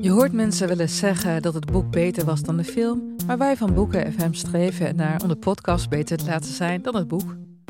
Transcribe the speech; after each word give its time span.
Je 0.00 0.10
hoort 0.10 0.32
mensen 0.32 0.68
wel 0.68 0.78
eens 0.78 0.98
zeggen 0.98 1.42
dat 1.42 1.54
het 1.54 1.70
boek 1.72 1.90
beter 1.90 2.24
was 2.24 2.42
dan 2.42 2.56
de 2.56 2.64
film, 2.64 3.16
maar 3.26 3.38
wij 3.38 3.56
van 3.56 3.74
Boeken 3.74 4.12
FM 4.12 4.32
streven 4.32 4.96
naar 4.96 5.22
om 5.22 5.28
de 5.28 5.36
podcast 5.36 5.88
beter 5.88 6.16
te 6.16 6.24
laten 6.24 6.52
zijn 6.52 6.82
dan 6.82 6.96
het 6.96 7.08
boek. 7.08 7.36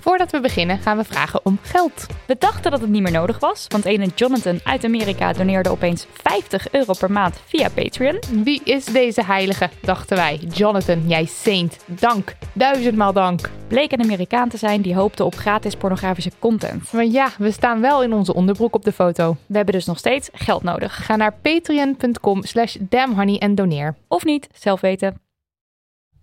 Voordat 0.00 0.30
we 0.30 0.40
beginnen 0.40 0.78
gaan 0.78 0.96
we 0.96 1.04
vragen 1.04 1.40
om 1.44 1.58
geld. 1.62 2.06
We 2.26 2.36
dachten 2.38 2.70
dat 2.70 2.80
het 2.80 2.90
niet 2.90 3.02
meer 3.02 3.12
nodig 3.12 3.38
was, 3.38 3.66
want 3.68 3.84
ene 3.84 4.06
Jonathan 4.14 4.60
uit 4.64 4.84
Amerika 4.84 5.32
doneerde 5.32 5.70
opeens 5.70 6.06
50 6.12 6.72
euro 6.72 6.92
per 6.98 7.12
maand 7.12 7.40
via 7.44 7.68
Patreon. 7.68 8.18
Wie 8.44 8.60
is 8.64 8.84
deze 8.84 9.24
heilige, 9.24 9.70
dachten 9.80 10.16
wij. 10.16 10.36
Jonathan, 10.36 11.08
jij 11.08 11.24
saint. 11.24 11.78
Dank. 11.86 12.34
Duizendmaal 12.52 13.12
dank. 13.12 13.50
Bleek 13.68 13.92
een 13.92 14.02
Amerikaan 14.02 14.48
te 14.48 14.56
zijn 14.56 14.82
die 14.82 14.94
hoopte 14.94 15.24
op 15.24 15.34
gratis 15.34 15.76
pornografische 15.76 16.32
content. 16.38 16.92
Maar 16.92 17.04
ja, 17.04 17.28
we 17.38 17.50
staan 17.50 17.80
wel 17.80 18.02
in 18.02 18.12
onze 18.12 18.34
onderbroek 18.34 18.74
op 18.74 18.84
de 18.84 18.92
foto. 18.92 19.36
We 19.46 19.56
hebben 19.56 19.74
dus 19.74 19.86
nog 19.86 19.98
steeds 19.98 20.28
geld 20.32 20.62
nodig. 20.62 21.06
Ga 21.06 21.16
naar 21.16 21.34
patreon.com 21.42 22.44
slash 22.44 22.76
damnhoney 22.80 23.38
en 23.38 23.54
doneer. 23.54 23.96
Of 24.08 24.24
niet, 24.24 24.48
zelf 24.52 24.80
weten. 24.80 25.27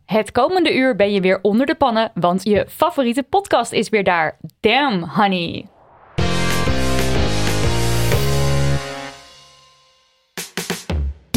Het 0.05 0.31
komende 0.31 0.75
uur 0.75 0.95
ben 0.95 1.11
je 1.11 1.21
weer 1.21 1.39
onder 1.41 1.65
de 1.65 1.75
pannen, 1.75 2.11
want 2.13 2.43
je 2.43 2.65
favoriete 2.69 3.23
podcast 3.23 3.71
is 3.71 3.89
weer 3.89 4.03
daar. 4.03 4.37
Damn, 4.59 5.03
honey. 5.03 5.65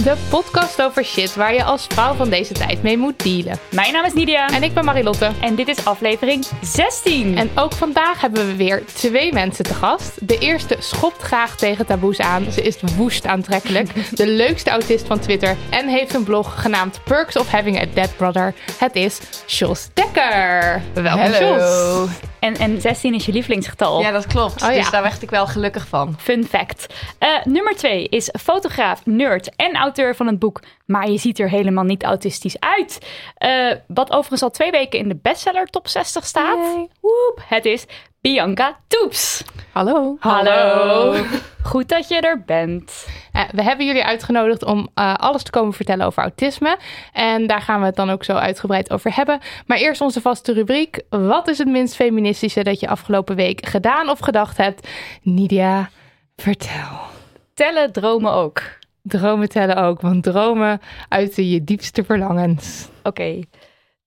De 0.05 0.17
podcast 0.31 0.83
over 0.83 1.05
shit 1.05 1.35
waar 1.35 1.55
je 1.55 1.65
als 1.65 1.87
vrouw 1.89 2.15
van 2.15 2.31
deze 2.31 2.53
tijd 2.53 2.83
mee 2.83 2.99
moet 2.99 3.23
dealen. 3.23 3.59
Mijn 3.71 3.93
naam 3.93 4.05
is 4.05 4.13
Nidia. 4.13 4.49
En 4.49 4.63
ik 4.63 4.75
ben 4.75 4.85
Marilotte. 4.85 5.31
En 5.41 5.55
dit 5.55 5.69
is 5.69 5.85
aflevering 5.85 6.47
16. 6.63 7.37
En 7.37 7.51
ook 7.55 7.73
vandaag 7.73 8.21
hebben 8.21 8.47
we 8.47 8.57
weer 8.57 8.85
twee 8.85 9.33
mensen 9.33 9.65
te 9.65 9.75
gast. 9.75 10.29
De 10.29 10.39
eerste 10.39 10.77
schopt 10.79 11.23
graag 11.23 11.57
tegen 11.57 11.87
taboes 11.87 12.21
aan. 12.21 12.53
Ze 12.53 12.63
is 12.63 12.79
woest 12.97 13.27
aantrekkelijk. 13.27 14.17
de 14.17 14.27
leukste 14.43 14.71
autist 14.71 15.07
van 15.07 15.19
Twitter. 15.19 15.57
En 15.71 15.89
heeft 15.89 16.15
een 16.15 16.25
blog 16.25 16.63
genaamd 16.63 17.01
Perks 17.05 17.37
of 17.37 17.49
Having 17.49 17.81
a 17.81 17.85
Dead 17.95 18.17
Brother. 18.17 18.55
Het 18.79 18.97
is 18.97 19.19
Jos 19.47 19.89
Dekker. 19.95 20.83
Welkom 20.95 21.31
Jos. 21.31 22.09
En, 22.41 22.57
en 22.57 22.81
16 22.81 23.15
is 23.15 23.27
je 23.27 23.33
lievelingsgetal. 23.33 24.01
Ja, 24.01 24.11
dat 24.11 24.27
klopt. 24.27 24.63
Oh, 24.63 24.69
ja. 24.69 24.75
Dus 24.75 24.91
daar 24.91 25.03
werd 25.03 25.23
ik 25.23 25.31
wel 25.31 25.47
gelukkig 25.47 25.89
van. 25.89 26.15
Fun 26.19 26.45
fact. 26.45 26.95
Uh, 27.21 27.29
nummer 27.45 27.77
2 27.77 28.09
is 28.09 28.31
fotograaf, 28.41 29.07
nerd 29.07 29.57
en 29.57 29.75
auteur 29.75 30.17
van 30.17 30.27
het 30.27 30.39
boek 30.39 30.61
Maar 30.85 31.11
je 31.11 31.19
ziet 31.19 31.39
er 31.39 31.49
helemaal 31.49 31.85
niet 31.85 32.03
autistisch 32.03 32.61
uit. 32.61 32.99
Uh, 33.39 33.73
wat 33.87 34.11
overigens 34.11 34.43
al 34.43 34.51
twee 34.51 34.71
weken 34.71 34.99
in 34.99 35.09
de 35.09 35.19
bestseller 35.23 35.67
top 35.67 35.89
60 35.89 36.27
staat. 36.27 36.59
Woep, 37.01 37.43
het 37.49 37.65
is 37.65 37.85
Bianca 38.21 38.79
Toeps. 38.89 39.45
Hallo. 39.73 40.17
Hallo. 40.21 41.15
Goed 41.63 41.89
dat 41.89 42.09
je 42.09 42.21
er 42.21 42.43
bent. 42.47 43.07
Uh, 43.33 43.43
we 43.51 43.63
hebben 43.63 43.87
jullie 43.87 44.05
uitgenodigd 44.05 44.65
om 44.65 44.89
uh, 44.95 45.15
alles 45.15 45.43
te 45.43 45.51
komen 45.51 45.73
vertellen 45.73 46.07
over 46.07 46.23
autisme. 46.23 46.79
En 47.13 47.47
daar 47.47 47.61
gaan 47.61 47.81
we 47.81 47.87
het 47.87 47.97
dan 47.97 48.11
ook 48.11 48.25
zo 48.25 48.33
uitgebreid 48.33 48.91
over 48.91 49.15
hebben. 49.15 49.41
Maar 49.67 49.79
eerst 49.79 50.01
onze 50.01 50.21
vaste 50.21 50.53
rubriek. 50.53 51.03
Wat 51.09 51.49
is 51.49 51.59
het 51.59 51.69
minst 51.69 51.95
feministische 51.95 52.63
dat 52.63 52.81
je 52.81 52.89
afgelopen 52.89 53.37
week 53.37 53.67
gedaan 53.67 54.09
of 54.09 54.19
gedacht 54.19 54.57
hebt? 54.57 54.89
Nidia, 55.23 55.91
vertel. 56.37 56.99
Tellen 57.55 57.93
dromen 57.93 58.33
ook. 58.33 58.63
Dromen 59.03 59.49
tellen 59.49 59.77
ook, 59.77 60.01
want 60.01 60.23
dromen 60.23 60.81
uiten 61.09 61.49
je 61.49 61.65
diepste 61.65 62.05
verlangens. 62.05 62.89
Oké. 62.99 63.09
Okay. 63.09 63.45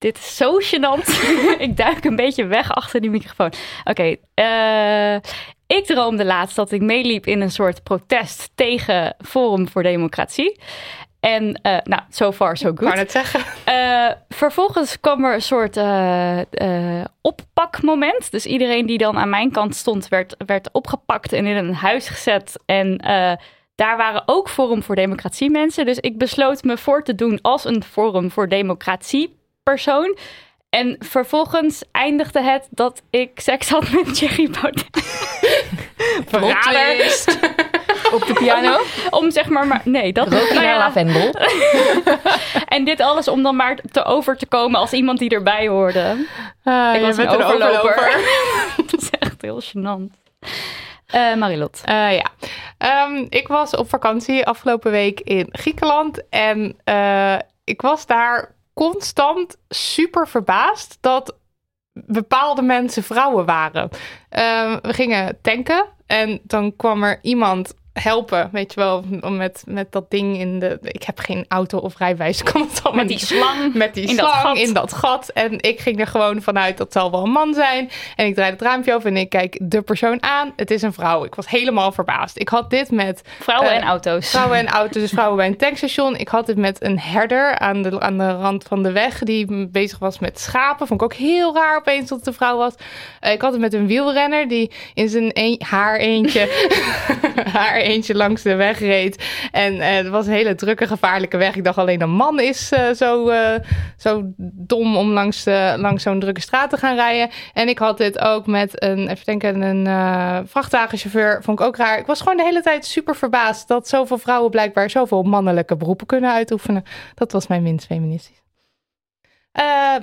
Dit 0.02 0.18
is 0.18 0.36
zo 0.36 0.58
gênant. 0.58 1.06
ik 1.66 1.76
duik 1.76 2.04
een 2.04 2.16
beetje 2.16 2.46
weg 2.46 2.70
achter 2.70 3.00
die 3.00 3.10
microfoon. 3.10 3.52
Oké, 3.84 3.90
okay, 3.90 5.14
uh, 5.14 5.20
ik 5.66 5.86
droomde 5.86 6.24
laatst 6.24 6.56
dat 6.56 6.72
ik 6.72 6.80
meeliep 6.80 7.26
in 7.26 7.40
een 7.40 7.50
soort 7.50 7.82
protest 7.82 8.50
tegen 8.54 9.14
Forum 9.18 9.68
voor 9.68 9.82
Democratie. 9.82 10.60
En 11.20 11.60
uh, 11.62 11.76
nou, 11.84 12.02
so 12.08 12.32
far 12.32 12.56
so 12.56 12.68
good. 12.68 12.80
Ik 12.80 12.88
kan 12.88 12.98
het 12.98 13.10
zeggen. 13.10 13.40
Uh, 13.68 14.10
vervolgens 14.28 15.00
kwam 15.00 15.24
er 15.24 15.34
een 15.34 15.42
soort 15.42 15.76
uh, 15.76 17.04
oppakmoment. 17.20 18.30
Dus 18.30 18.46
iedereen 18.46 18.86
die 18.86 18.98
dan 18.98 19.18
aan 19.18 19.30
mijn 19.30 19.50
kant 19.50 19.74
stond, 19.74 20.08
werd, 20.08 20.34
werd 20.46 20.72
opgepakt 20.72 21.32
en 21.32 21.46
in 21.46 21.56
een 21.56 21.74
huis 21.74 22.08
gezet. 22.08 22.58
En 22.66 22.96
daar 23.74 23.96
waren 23.96 24.22
ook 24.26 24.48
Forum 24.48 24.82
voor 24.82 24.94
Democratie 24.94 25.50
mensen. 25.50 25.86
Dus 25.86 25.98
ik 25.98 26.18
besloot 26.18 26.62
me 26.62 26.78
voor 26.78 27.02
te 27.02 27.14
doen 27.14 27.38
als 27.42 27.64
een 27.64 27.82
Forum 27.84 28.30
voor 28.30 28.48
Democratie 28.48 29.40
persoon. 29.62 30.16
En 30.70 30.96
vervolgens 30.98 31.84
eindigde 31.90 32.42
het 32.42 32.68
dat 32.70 33.02
ik 33.10 33.40
seks 33.40 33.68
had 33.68 33.90
met 33.90 34.14
Thierry 34.14 34.50
Baudet. 34.50 34.86
Verrader. 36.28 37.24
Op 38.14 38.26
de 38.26 38.32
piano? 38.32 38.76
Om, 38.76 38.84
om 39.10 39.30
zeg 39.30 39.48
maar, 39.48 39.66
maar 39.66 39.80
nee, 39.84 40.12
dat 40.12 40.32
Rook 40.32 40.52
naar 40.52 40.64
ja. 40.64 40.78
lavendel. 40.78 41.34
en 42.74 42.84
dit 42.84 43.00
alles 43.00 43.28
om 43.28 43.42
dan 43.42 43.56
maar 43.56 43.78
te 43.90 44.04
over 44.04 44.36
te 44.36 44.46
komen 44.46 44.80
als 44.80 44.92
iemand 44.92 45.18
die 45.18 45.30
erbij 45.30 45.68
hoorde. 45.68 46.26
Uh, 46.64 46.94
ik 46.94 47.00
was 47.00 47.16
een 47.16 47.28
overloper. 47.28 47.66
overloper. 47.66 48.20
dat 48.86 49.02
is 49.02 49.10
echt 49.10 49.42
heel 49.42 49.62
gênant. 49.62 50.22
Uh, 51.14 51.34
Marilot. 51.34 51.80
Uh, 51.88 52.14
ja, 52.14 52.26
um, 53.06 53.26
ik 53.28 53.48
was 53.48 53.76
op 53.76 53.88
vakantie 53.88 54.46
afgelopen 54.46 54.90
week 54.90 55.20
in 55.20 55.48
Griekenland. 55.50 56.28
En 56.28 56.76
uh, 56.84 57.38
ik 57.64 57.80
was 57.80 58.06
daar 58.06 58.54
constant 58.74 59.56
super 59.68 60.28
verbaasd 60.28 60.98
dat 61.00 61.36
bepaalde 61.92 62.62
mensen 62.62 63.02
vrouwen 63.02 63.46
waren. 63.46 63.88
Uh, 64.30 64.76
we 64.82 64.92
gingen 64.92 65.38
tanken 65.42 65.86
en 66.06 66.40
dan 66.42 66.76
kwam 66.76 67.02
er 67.02 67.18
iemand 67.22 67.74
helpen, 67.92 68.48
weet 68.52 68.74
je 68.74 68.80
wel, 68.80 69.04
met, 69.30 69.62
met 69.66 69.92
dat 69.92 70.10
ding 70.10 70.38
in 70.38 70.58
de... 70.58 70.78
Ik 70.82 71.02
heb 71.02 71.18
geen 71.18 71.44
auto 71.48 71.78
of 71.78 71.98
rijbewijs, 71.98 72.42
kan 72.52 72.60
het 72.60 72.80
allemaal 72.82 73.04
Met 73.04 73.08
die 73.08 73.26
slang 73.26 73.74
Met 73.74 73.94
die 73.94 74.08
in 74.08 74.14
slang 74.14 74.32
dat 74.32 74.40
gat. 74.40 74.56
in 74.56 74.72
dat 74.72 74.92
gat. 74.92 75.28
En 75.28 75.60
ik 75.60 75.80
ging 75.80 76.00
er 76.00 76.06
gewoon 76.06 76.42
vanuit, 76.42 76.76
dat 76.76 76.92
zal 76.92 77.10
wel 77.10 77.24
een 77.24 77.30
man 77.30 77.54
zijn. 77.54 77.90
En 78.16 78.26
ik 78.26 78.34
draai 78.34 78.50
het 78.50 78.62
raampje 78.62 78.94
over 78.94 79.08
en 79.08 79.16
ik 79.16 79.28
kijk 79.28 79.58
de 79.62 79.82
persoon 79.82 80.22
aan. 80.22 80.52
Het 80.56 80.70
is 80.70 80.82
een 80.82 80.92
vrouw. 80.92 81.24
Ik 81.24 81.34
was 81.34 81.48
helemaal 81.48 81.92
verbaasd. 81.92 82.38
Ik 82.38 82.48
had 82.48 82.70
dit 82.70 82.90
met... 82.90 83.22
Vrouwen 83.40 83.70
uh, 83.70 83.76
en 83.76 83.82
auto's. 83.82 84.30
Vrouwen 84.30 84.58
en 84.58 84.68
auto's, 84.80 85.02
dus 85.02 85.10
vrouwen 85.10 85.36
bij 85.36 85.46
een 85.46 85.56
tankstation. 85.56 86.16
Ik 86.16 86.28
had 86.28 86.46
dit 86.46 86.56
met 86.56 86.82
een 86.82 86.98
herder 86.98 87.58
aan 87.58 87.82
de, 87.82 88.00
aan 88.00 88.18
de 88.18 88.30
rand 88.30 88.64
van 88.64 88.82
de 88.82 88.92
weg 88.92 89.18
die 89.18 89.68
bezig 89.68 89.98
was 89.98 90.18
met 90.18 90.40
schapen. 90.40 90.86
Vond 90.86 91.00
ik 91.00 91.06
ook 91.06 91.14
heel 91.14 91.54
raar 91.54 91.76
opeens 91.76 92.08
dat 92.08 92.18
het 92.18 92.26
een 92.26 92.34
vrouw 92.34 92.56
was. 92.56 92.74
Uh, 93.20 93.32
ik 93.32 93.40
had 93.40 93.52
het 93.52 93.60
met 93.60 93.74
een 93.74 93.86
wielrenner 93.86 94.48
die 94.48 94.70
in 94.94 95.08
zijn 95.08 95.30
een, 95.32 95.60
haar 95.64 95.96
eentje... 95.96 96.70
haar 97.52 97.81
eentje 97.82 98.14
langs 98.14 98.42
de 98.42 98.54
weg 98.54 98.78
reed. 98.78 99.24
En 99.52 99.74
uh, 99.74 99.90
het 99.90 100.08
was 100.08 100.26
een 100.26 100.32
hele 100.32 100.54
drukke, 100.54 100.86
gevaarlijke 100.86 101.36
weg. 101.36 101.56
Ik 101.56 101.64
dacht 101.64 101.78
alleen 101.78 102.00
een 102.00 102.10
man 102.10 102.40
is 102.40 102.72
uh, 102.72 102.90
zo, 102.90 103.30
uh, 103.30 103.54
zo 103.96 104.32
dom 104.52 104.96
om 104.96 105.10
langs, 105.10 105.44
langs 105.76 106.02
zo'n 106.02 106.20
drukke 106.20 106.40
straat 106.40 106.70
te 106.70 106.76
gaan 106.76 106.94
rijden. 106.94 107.30
En 107.52 107.68
ik 107.68 107.78
had 107.78 107.98
dit 107.98 108.18
ook 108.18 108.46
met 108.46 108.82
een, 108.82 109.08
even 109.08 109.24
denken, 109.24 109.60
een 109.60 110.48
vrachtwagenchauffeur. 110.48 111.42
Vond 111.42 111.60
ik 111.60 111.66
ook 111.66 111.76
raar. 111.76 111.98
Ik 111.98 112.06
was 112.06 112.20
gewoon 112.20 112.36
de 112.36 112.42
hele 112.42 112.62
tijd 112.62 112.84
super 112.84 113.16
verbaasd 113.16 113.68
dat 113.68 113.88
zoveel 113.88 114.18
vrouwen 114.18 114.50
blijkbaar 114.50 114.90
zoveel 114.90 115.22
mannelijke 115.22 115.76
beroepen 115.76 116.06
kunnen 116.06 116.32
uitoefenen. 116.32 116.84
Dat 117.14 117.32
was 117.32 117.46
mijn 117.46 117.62
minst 117.62 117.86
feministisch. 117.86 118.42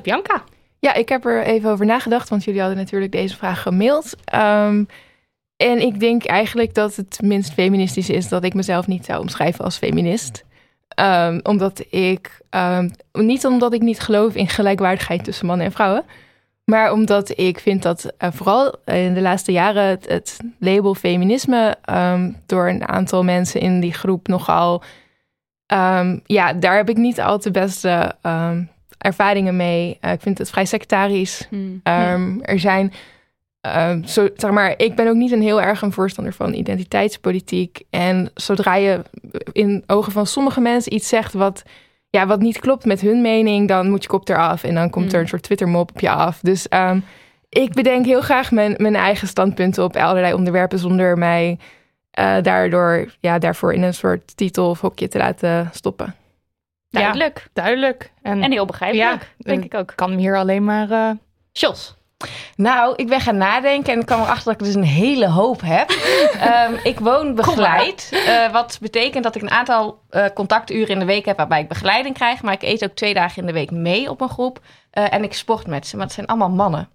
Bianca. 0.02 0.44
Ja, 0.80 0.94
ik 0.94 1.10
heb 1.10 1.26
er 1.26 1.44
even 1.44 1.70
over 1.70 1.86
nagedacht, 1.86 2.30
want 2.30 2.44
jullie 2.44 2.60
hadden 2.60 2.78
natuurlijk 2.78 3.12
deze 3.12 3.38
vraag 3.38 3.62
gemaild. 3.62 4.16
Um, 4.36 4.88
En 5.68 5.82
ik 5.82 6.00
denk 6.00 6.26
eigenlijk 6.26 6.74
dat 6.74 6.96
het 6.96 7.20
minst 7.24 7.54
feministisch 7.54 8.10
is 8.10 8.28
dat 8.28 8.44
ik 8.44 8.54
mezelf 8.54 8.88
niet 8.88 9.06
zou 9.06 9.22
omschrijven 9.22 9.66
als 9.66 9.78
feminist. 9.78 10.46
Ehm, 10.88 11.40
omdat 11.44 11.86
ik, 11.90 12.42
ehm, 12.50 12.90
niet 13.12 13.46
omdat 13.46 13.74
ik 13.74 13.82
niet 13.82 14.00
geloof 14.00 14.36
in 14.36 14.48
gelijkwaardigheid 14.48 15.24
tussen 15.24 15.46
mannen 15.46 15.66
en 15.66 15.72
vrouwen, 15.72 16.04
maar 16.64 16.92
omdat 16.92 17.40
ik 17.40 17.60
vind 17.60 17.84
dat 17.84 18.14
eh, 18.18 18.30
vooral 18.32 18.76
in 18.86 19.14
de 19.14 19.22
laatste 19.22 19.52
jaren 19.52 19.84
het, 19.84 20.08
het 20.08 20.38
label 20.60 20.96
feminisme 20.96 21.76
ehm, 21.82 22.32
door 22.46 22.68
een 22.68 22.88
aantal 22.88 23.24
mensen 23.24 23.62
in 23.62 23.80
die 23.80 23.94
groep 23.94 24.28
nogal, 24.28 24.84
ja, 26.26 26.54
daar 26.54 26.76
heb 26.76 26.90
ik 26.90 26.98
niet 26.98 27.22
al 27.22 27.40
te 27.40 27.52
beste 27.52 28.16
ervaringen 28.98 29.56
mee. 29.56 29.98
Eh, 30.02 30.12
ik 30.12 30.22
vind 30.22 30.38
het 30.38 30.50
vrij 30.50 30.66
sectarisch. 30.66 31.48
Hmm. 31.50 31.80
Er 32.42 32.60
zijn, 32.60 32.94
ehm, 33.62 34.04
zo, 34.04 34.28
zeg 34.36 34.52
maar, 34.52 34.74
ik 34.78 34.96
ben 34.96 35.08
ook 35.08 35.16
niet 35.16 35.32
een 35.32 35.42
heel 35.42 35.62
erg 35.62 35.82
een 35.82 35.92
voorstander 35.92 36.34
van 36.34 36.54
identiteitspolitiek. 36.54 37.82
En 37.90 38.32
zodra 38.34 38.76
je 38.76 39.02
in 39.52 39.84
ogen 39.88 40.12
van 40.12 40.26
sommige 40.28 40.62
mensen 40.62 40.94
iets 40.94 41.08
zegt 41.08 41.34
wat, 41.34 41.64
ja, 42.10 42.28
wat 42.28 42.40
niet 42.40 42.60
klopt 42.60 42.86
met 42.86 43.02
hun 43.02 43.22
mening, 43.22 43.68
dan 43.68 43.90
moet 43.90 44.04
je 44.04 44.10
kop 44.10 44.30
eraf 44.30 44.64
en 44.64 44.74
dan 44.76 44.90
komt 44.90 45.12
er 45.12 45.16
Mm. 45.18 45.22
een 45.24 45.28
soort 45.30 45.44
Twitter-mop 45.44 45.90
op 45.90 46.00
je 46.00 46.10
af. 46.10 46.40
Dus 46.42 46.68
ehm, 46.68 47.00
ik 47.50 47.74
bedenk 47.74 48.06
heel 48.06 48.22
graag 48.22 48.52
mijn, 48.52 48.74
mijn 48.78 48.96
eigen 48.96 49.28
standpunten 49.28 49.84
op 49.84 49.96
allerlei 49.96 50.34
onderwerpen 50.34 50.80
zonder 50.80 51.18
mij 51.18 51.58
eh, 52.12 52.42
daardoor, 52.42 53.14
ja, 53.20 53.40
daarvoor 53.40 53.74
in 53.74 53.82
een 53.84 53.94
soort 53.94 54.38
titel 54.38 54.70
of 54.70 54.82
hokje 54.82 55.08
te 55.08 55.18
laten 55.18 55.70
stoppen. 55.74 56.16
Duidelijk. 56.90 57.48
Duidelijk. 57.54 58.12
En, 58.22 58.44
En 58.44 58.52
heel 58.52 58.66
begrijpelijk, 58.66 59.22
Ja, 59.38 59.54
denk 59.54 59.64
ik 59.64 59.74
ook. 59.74 59.94
kan 59.96 60.12
hier 60.12 60.38
alleen 60.38 60.64
maar... 60.64 60.92
eh, 60.92 61.10
Jos. 61.52 61.98
Nou, 62.56 62.94
ik 62.96 63.08
ben 63.08 63.22
gaan 63.22 63.38
nadenken 63.38 63.94
en 63.94 64.00
ik 64.00 64.06
kwam 64.06 64.22
erachter 64.22 64.46
dat 64.46 64.54
ik 64.54 64.66
dus 64.66 64.76
een 64.76 64.84
hele 64.84 65.28
hoop 65.28 65.62
heb. 65.62 65.90
Ehm, 66.40 66.74
ik 66.84 67.00
woon 67.00 67.36
begeleid, 67.36 68.10
eh, 68.26 68.52
wat 68.52 68.78
betekent 68.82 69.24
dat 69.24 69.36
ik 69.36 69.42
een 69.42 69.52
aantal 69.52 70.00
eh, 70.10 70.26
contacturen 70.34 70.88
in 70.88 71.00
de 71.00 71.06
week 71.06 71.26
heb 71.26 71.38
waarbij 71.38 71.62
ik 71.62 71.68
begeleiding 71.68 72.16
krijg. 72.16 72.42
Maar 72.42 72.54
ik 72.54 72.62
eet 72.62 72.84
ook 72.84 72.96
twee 72.96 73.14
dagen 73.14 73.42
in 73.42 73.48
de 73.48 73.54
week 73.54 73.72
mee 73.72 74.10
op 74.10 74.22
een 74.22 74.30
groep 74.30 74.60
eh, 74.92 75.14
en 75.14 75.24
ik 75.24 75.34
sport 75.34 75.68
met 75.68 75.88
ze, 75.88 75.96
maar 75.96 76.06
het 76.06 76.16
zijn 76.16 76.28
allemaal 76.28 76.50
mannen. 76.50 76.90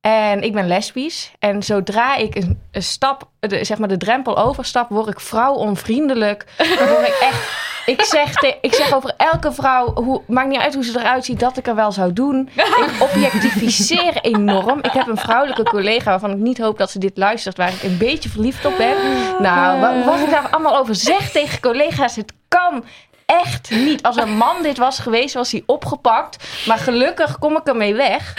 En 0.00 0.42
ik 0.42 0.52
ben 0.52 0.66
lesbisch 0.66 1.32
en 1.38 1.62
zodra 1.62 2.16
ik 2.16 2.34
een, 2.34 2.58
stap, 2.72 3.28
de, 3.40 3.64
zeg 3.64 3.78
maar 3.78 3.88
de 3.88 3.96
drempel 3.96 4.38
overstap, 4.38 4.88
word 4.88 5.08
ik 5.08 5.20
vrouwonvriendelijk. 5.20 6.44
Dan 6.56 6.88
word 6.88 7.06
ik 7.06 7.18
echt... 7.20 7.68
Ik 7.86 8.02
zeg, 8.02 8.42
ik 8.60 8.74
zeg 8.74 8.94
over 8.94 9.14
elke 9.16 9.52
vrouw, 9.52 9.92
hoe, 9.94 10.22
maakt 10.26 10.48
niet 10.48 10.60
uit 10.60 10.74
hoe 10.74 10.84
ze 10.84 10.98
eruit 10.98 11.24
ziet, 11.24 11.40
dat 11.40 11.56
ik 11.56 11.66
er 11.66 11.74
wel 11.74 11.92
zou 11.92 12.12
doen. 12.12 12.48
Ik 12.54 12.90
objectificeer 12.98 14.16
enorm. 14.20 14.78
Ik 14.82 14.90
heb 14.92 15.06
een 15.06 15.16
vrouwelijke 15.16 15.62
collega 15.62 16.10
waarvan 16.10 16.30
ik 16.30 16.36
niet 16.36 16.58
hoop 16.58 16.78
dat 16.78 16.90
ze 16.90 16.98
dit 16.98 17.16
luistert, 17.16 17.56
waar 17.56 17.68
ik 17.72 17.82
een 17.82 17.98
beetje 17.98 18.28
verliefd 18.28 18.64
op 18.66 18.76
ben. 18.76 18.96
Nou, 19.38 19.80
wa- 19.80 20.04
wat 20.04 20.20
ik 20.20 20.30
daar 20.30 20.48
allemaal 20.50 20.76
over 20.76 20.94
zeg 20.94 21.30
tegen 21.30 21.60
collega's, 21.60 22.16
het 22.16 22.32
kan 22.48 22.84
echt 23.30 23.70
niet. 23.70 24.02
Als 24.02 24.16
een 24.16 24.36
man 24.36 24.62
dit 24.62 24.78
was 24.78 24.98
geweest, 24.98 25.34
was 25.34 25.52
hij 25.52 25.62
opgepakt. 25.66 26.64
Maar 26.66 26.78
gelukkig 26.78 27.38
kom 27.38 27.56
ik 27.56 27.66
ermee 27.66 27.94
weg. 27.94 28.34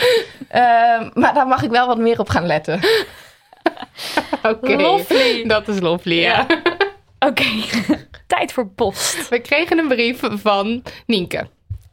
Ehm, 0.48 1.10
maar 1.14 1.34
daar 1.34 1.46
mag 1.46 1.62
ik 1.62 1.70
wel 1.70 1.86
wat 1.86 1.98
meer 1.98 2.18
op 2.18 2.28
gaan 2.28 2.46
letten. 2.46 2.80
Oké, 4.42 4.76
Lovely. 4.76 5.46
dat 5.46 5.68
is 5.68 5.80
lovely, 5.80 6.20
ja. 6.20 6.46
Oké, 7.18 7.44
tijd 8.26 8.52
voor 8.52 8.66
post. 8.66 9.28
We 9.28 9.40
kregen 9.40 9.78
een 9.78 9.88
brief 9.88 10.20
van 10.22 10.82
Nienke. 11.06 11.48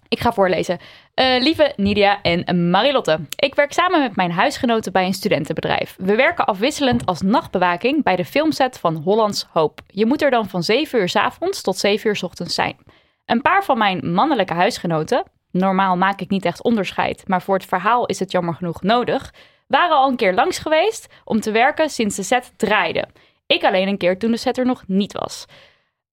Ik 0.07 0.19
ga 0.19 0.33
voorlezen. 0.33 0.79
Eh, 1.19 1.41
lieve 1.41 1.73
Nidia 1.75 2.21
en 2.21 2.69
Marilotte. 2.69 3.19
Ik 3.35 3.55
werk 3.55 3.73
samen 3.73 3.99
met 3.99 4.15
mijn 4.15 4.31
huisgenoten 4.31 4.91
bij 4.91 5.05
een 5.05 5.13
studentenbedrijf. 5.13 5.95
We 5.97 6.15
werken 6.15 6.45
afwisselend 6.45 7.05
als 7.05 7.21
nachtbewaking 7.21 8.03
bij 8.03 8.15
de 8.15 8.25
filmset 8.25 8.79
van 8.79 8.95
Hollands 8.95 9.47
Hoop. 9.51 9.81
Je 9.87 10.05
moet 10.05 10.21
er 10.21 10.29
dan 10.29 10.49
van 10.49 10.63
7 10.63 10.99
uur 10.99 11.09
s 11.09 11.15
avonds 11.15 11.61
tot 11.61 11.77
7 11.77 12.09
uur 12.09 12.15
s 12.15 12.23
ochtends 12.23 12.55
zijn. 12.55 12.77
Een 13.25 13.41
paar 13.41 13.63
van 13.63 13.77
mijn 13.77 14.11
mannelijke 14.13 14.53
huisgenoten, 14.53 15.23
normaal 15.51 15.97
maak 15.97 16.21
ik 16.21 16.29
niet 16.29 16.45
echt 16.45 16.63
onderscheid, 16.63 17.27
maar 17.27 17.41
voor 17.41 17.55
het 17.55 17.65
verhaal 17.65 18.05
is 18.05 18.19
het 18.19 18.31
jammer 18.31 18.53
genoeg 18.53 18.81
nodig, 18.81 19.33
waren 19.67 19.97
al 19.97 20.09
een 20.09 20.15
keer 20.15 20.33
langs 20.33 20.57
geweest 20.57 21.07
om 21.23 21.39
te 21.39 21.51
werken 21.51 21.89
sinds 21.89 22.15
de 22.15 22.23
set 22.23 22.53
draaide. 22.57 23.07
Ik 23.47 23.63
alleen 23.63 23.87
een 23.87 23.97
keer 23.97 24.17
toen 24.17 24.31
de 24.31 24.37
set 24.37 24.57
er 24.57 24.65
nog 24.65 24.83
niet 24.87 25.13
was. 25.13 25.45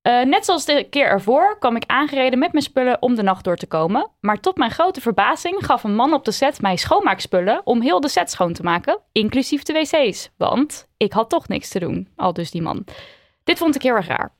Eh, 0.06 0.20
net 0.20 0.44
zoals 0.44 0.64
de 0.64 0.86
keer 0.90 1.06
ervoor 1.06 1.58
kwam 1.58 1.76
ik 1.76 1.84
aangereden 1.86 2.38
met 2.38 2.52
mijn 2.52 2.64
spullen 2.64 3.02
om 3.02 3.14
de 3.14 3.22
nacht 3.22 3.44
door 3.44 3.56
te 3.56 3.66
komen. 3.66 4.10
Maar 4.20 4.40
tot 4.40 4.56
mijn 4.56 4.70
grote 4.70 5.00
verbazing 5.00 5.64
gaf 5.64 5.84
een 5.84 5.94
man 5.94 6.12
op 6.12 6.24
de 6.24 6.30
set 6.30 6.60
mij 6.60 6.76
schoonmaakspullen 6.76 7.60
om 7.64 7.80
heel 7.80 8.00
de 8.00 8.08
set 8.08 8.30
schoon 8.30 8.52
te 8.52 8.62
maken, 8.62 9.00
inclusief 9.12 9.62
de 9.62 9.72
wc's. 9.72 10.30
Want 10.36 10.88
ik 10.96 11.12
had 11.12 11.30
toch 11.30 11.48
niks 11.48 11.68
te 11.68 11.78
doen, 11.78 12.08
al 12.16 12.32
dus 12.32 12.50
die 12.50 12.62
man. 12.62 12.84
Dit 13.44 13.58
vond 13.58 13.74
ik 13.74 13.82
heel 13.82 13.94
erg 13.94 14.06
raar. 14.06 14.32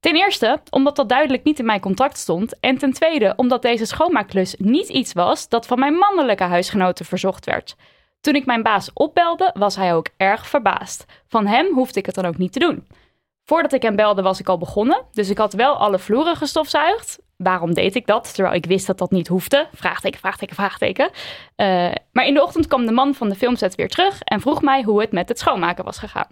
Ten 0.00 0.14
eerste 0.14 0.60
omdat 0.70 0.96
dat 0.96 1.08
duidelijk 1.08 1.44
niet 1.44 1.58
in 1.58 1.66
mijn 1.66 1.80
contract 1.80 2.18
stond. 2.18 2.60
En 2.60 2.78
ten 2.78 2.92
tweede 2.92 3.32
omdat 3.36 3.62
deze 3.62 3.84
schoonmaakklus 3.84 4.54
niet 4.58 4.88
iets 4.88 5.12
was 5.12 5.48
dat 5.48 5.66
van 5.66 5.78
mijn 5.78 5.94
mannelijke 5.94 6.44
huisgenoten 6.44 7.04
verzocht 7.04 7.44
werd. 7.44 7.76
Toen 8.20 8.34
ik 8.34 8.46
mijn 8.46 8.62
baas 8.62 8.90
opbelde, 8.92 9.50
was 9.54 9.76
hij 9.76 9.94
ook 9.94 10.08
erg 10.16 10.46
verbaasd. 10.46 11.04
Van 11.26 11.46
hem 11.46 11.74
hoefde 11.74 11.98
ik 11.98 12.06
het 12.06 12.14
dan 12.14 12.26
ook 12.26 12.38
niet 12.38 12.52
te 12.52 12.58
doen. 12.58 12.86
Voordat 13.44 13.72
ik 13.72 13.82
hem 13.82 13.96
belde 13.96 14.22
was 14.22 14.40
ik 14.40 14.48
al 14.48 14.58
begonnen, 14.58 15.02
dus 15.12 15.30
ik 15.30 15.38
had 15.38 15.52
wel 15.52 15.76
alle 15.76 15.98
vloeren 15.98 16.36
gestofzuigd. 16.36 17.18
Waarom 17.36 17.74
deed 17.74 17.94
ik 17.94 18.06
dat? 18.06 18.34
Terwijl 18.34 18.54
ik 18.54 18.66
wist 18.66 18.86
dat 18.86 18.98
dat 18.98 19.10
niet 19.10 19.28
hoefde. 19.28 19.68
Vraagteken, 19.72 20.20
vraagteken, 20.20 20.54
vraagteken. 20.54 21.10
Eh, 21.56 21.92
maar 22.12 22.26
in 22.26 22.34
de 22.34 22.42
ochtend 22.42 22.66
kwam 22.66 22.86
de 22.86 22.92
man 22.92 23.14
van 23.14 23.28
de 23.28 23.34
filmset 23.34 23.74
weer 23.74 23.88
terug 23.88 24.20
en 24.20 24.40
vroeg 24.40 24.62
mij 24.62 24.82
hoe 24.82 25.00
het 25.00 25.12
met 25.12 25.28
het 25.28 25.38
schoonmaken 25.38 25.84
was 25.84 25.98
gegaan. 25.98 26.28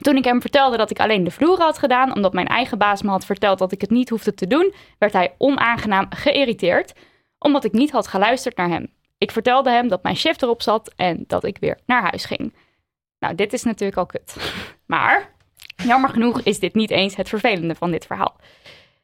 Toen 0.00 0.16
ik 0.16 0.24
hem 0.24 0.40
vertelde 0.40 0.76
dat 0.76 0.90
ik 0.90 1.00
alleen 1.00 1.24
de 1.24 1.30
vloeren 1.30 1.64
had 1.64 1.78
gedaan, 1.78 2.14
omdat 2.14 2.32
mijn 2.32 2.46
eigen 2.46 2.78
baas 2.78 3.02
me 3.02 3.10
had 3.10 3.24
verteld 3.24 3.58
dat 3.58 3.72
ik 3.72 3.80
het 3.80 3.90
niet 3.90 4.08
hoefde 4.08 4.34
te 4.34 4.46
doen, 4.46 4.74
werd 4.98 5.12
hij 5.12 5.34
onaangenaam 5.38 6.06
geïrriteerd, 6.10 6.92
omdat 7.38 7.64
ik 7.64 7.72
niet 7.72 7.90
had 7.90 8.06
geluisterd 8.06 8.56
naar 8.56 8.68
hem. 8.68 8.92
Ik 9.18 9.30
vertelde 9.30 9.70
hem 9.70 9.88
dat 9.88 10.02
mijn 10.02 10.16
shift 10.16 10.42
erop 10.42 10.62
zat 10.62 10.92
en 10.96 11.24
dat 11.26 11.44
ik 11.44 11.58
weer 11.58 11.78
naar 11.86 12.02
huis 12.02 12.24
ging. 12.24 12.54
Nou, 13.18 13.34
dit 13.34 13.52
is 13.52 13.62
natuurlijk 13.62 13.98
al 13.98 14.06
kut. 14.06 14.36
Maar 14.86 15.36
Jammer 15.84 16.10
genoeg 16.10 16.40
is 16.40 16.58
dit 16.58 16.74
niet 16.74 16.90
eens 16.90 17.16
het 17.16 17.28
vervelende 17.28 17.74
van 17.74 17.90
dit 17.90 18.06
verhaal. 18.06 18.36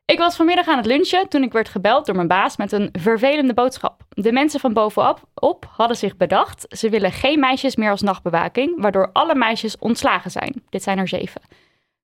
Ik 0.04 0.18
was 0.18 0.36
vanmiddag 0.36 0.68
aan 0.68 0.76
het 0.76 0.86
lunchen 0.86 1.28
toen 1.28 1.42
ik 1.42 1.52
werd 1.52 1.68
gebeld 1.68 2.06
door 2.06 2.14
mijn 2.14 2.28
baas 2.28 2.56
met 2.56 2.72
een 2.72 2.88
vervelende 2.92 3.54
boodschap. 3.54 4.02
De 4.08 4.32
mensen 4.32 4.60
van 4.60 4.72
bovenop 4.72 5.20
op 5.34 5.66
hadden 5.76 5.96
zich 5.96 6.16
bedacht, 6.16 6.66
ze 6.68 6.88
willen 6.88 7.12
geen 7.12 7.40
meisjes 7.40 7.76
meer 7.76 7.90
als 7.90 8.02
nachtbewaking, 8.02 8.80
waardoor 8.80 9.10
alle 9.12 9.34
meisjes 9.34 9.78
ontslagen 9.78 10.30
zijn. 10.30 10.62
Dit 10.68 10.82
zijn 10.82 10.98
er 10.98 11.08
zeven. 11.08 11.40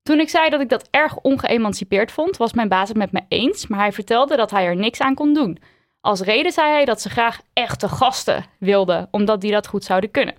Toen 0.03 0.19
ik 0.19 0.29
zei 0.29 0.49
dat 0.49 0.61
ik 0.61 0.69
dat 0.69 0.87
erg 0.91 1.17
ongeëmancipeerd 1.17 2.11
vond, 2.11 2.37
was 2.37 2.53
mijn 2.53 2.69
baas 2.69 2.87
het 2.87 2.97
met 2.97 3.11
me 3.11 3.21
eens, 3.27 3.67
maar 3.67 3.79
hij 3.79 3.91
vertelde 3.91 4.35
dat 4.35 4.51
hij 4.51 4.65
er 4.65 4.75
niks 4.75 4.99
aan 4.99 5.15
kon 5.15 5.33
doen. 5.33 5.57
Als 6.01 6.21
reden 6.21 6.51
zei 6.51 6.71
hij 6.71 6.85
dat 6.85 7.01
ze 7.01 7.09
graag 7.09 7.41
echte 7.53 7.89
gasten 7.89 8.45
wilden, 8.59 9.07
omdat 9.11 9.41
die 9.41 9.51
dat 9.51 9.67
goed 9.67 9.83
zouden 9.83 10.11
kunnen. 10.11 10.35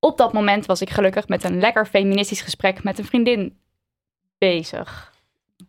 Op 0.00 0.16
dat 0.16 0.32
moment 0.32 0.66
was 0.66 0.80
ik 0.80 0.90
gelukkig 0.90 1.28
met 1.28 1.44
een 1.44 1.60
lekker 1.60 1.86
feministisch 1.86 2.40
gesprek 2.40 2.82
met 2.82 2.98
een 2.98 3.04
vriendin 3.04 3.58
bezig. 4.38 5.12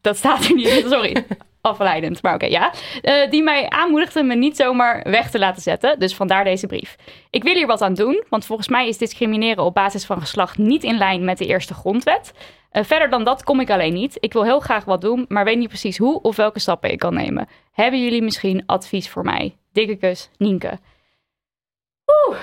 Dat 0.01 0.17
staat 0.17 0.45
er 0.45 0.53
niet, 0.55 0.85
sorry. 0.89 1.25
Afleidend, 1.61 2.21
maar 2.21 2.33
oké, 2.33 2.45
ja. 2.45 2.73
Eh, 3.01 3.29
die 3.29 3.43
mij 3.43 3.69
aanmoedigde 3.69 4.23
me 4.23 4.35
niet 4.35 4.55
zomaar 4.55 5.09
weg 5.09 5.31
te 5.31 5.39
laten 5.39 5.61
zetten. 5.61 5.99
Dus 5.99 6.15
vandaar 6.15 6.43
deze 6.43 6.67
brief. 6.67 6.95
Ik 7.29 7.43
wil 7.43 7.53
hier 7.53 7.67
wat 7.67 7.81
aan 7.81 7.93
doen, 7.93 8.23
want 8.29 8.45
volgens 8.45 8.67
mij 8.67 8.87
is 8.87 8.97
discrimineren 8.97 9.63
op 9.63 9.73
basis 9.73 10.05
van 10.05 10.19
geslacht 10.19 10.57
niet 10.57 10.83
in 10.83 10.97
lijn 10.97 11.25
met 11.25 11.37
de 11.37 11.45
eerste 11.45 11.73
grondwet. 11.73 12.33
Eh, 12.71 12.83
verder 12.83 13.09
dan 13.09 13.23
dat 13.23 13.43
kom 13.43 13.59
ik 13.59 13.69
alleen 13.69 13.93
niet. 13.93 14.17
Ik 14.19 14.33
wil 14.33 14.43
heel 14.43 14.59
graag 14.59 14.85
wat 14.85 15.01
doen, 15.01 15.25
maar 15.27 15.43
weet 15.43 15.57
niet 15.57 15.67
precies 15.67 15.97
hoe 15.97 16.21
of 16.21 16.35
welke 16.35 16.59
stappen 16.59 16.91
ik 16.91 16.99
kan 16.99 17.13
nemen. 17.13 17.47
Hebben 17.71 18.03
jullie 18.03 18.21
misschien 18.21 18.63
advies 18.65 19.09
voor 19.09 19.23
mij? 19.23 19.55
Dikke 19.71 19.95
kus, 19.95 20.29
Nienke. 20.37 20.79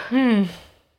Hmm, 0.09 0.47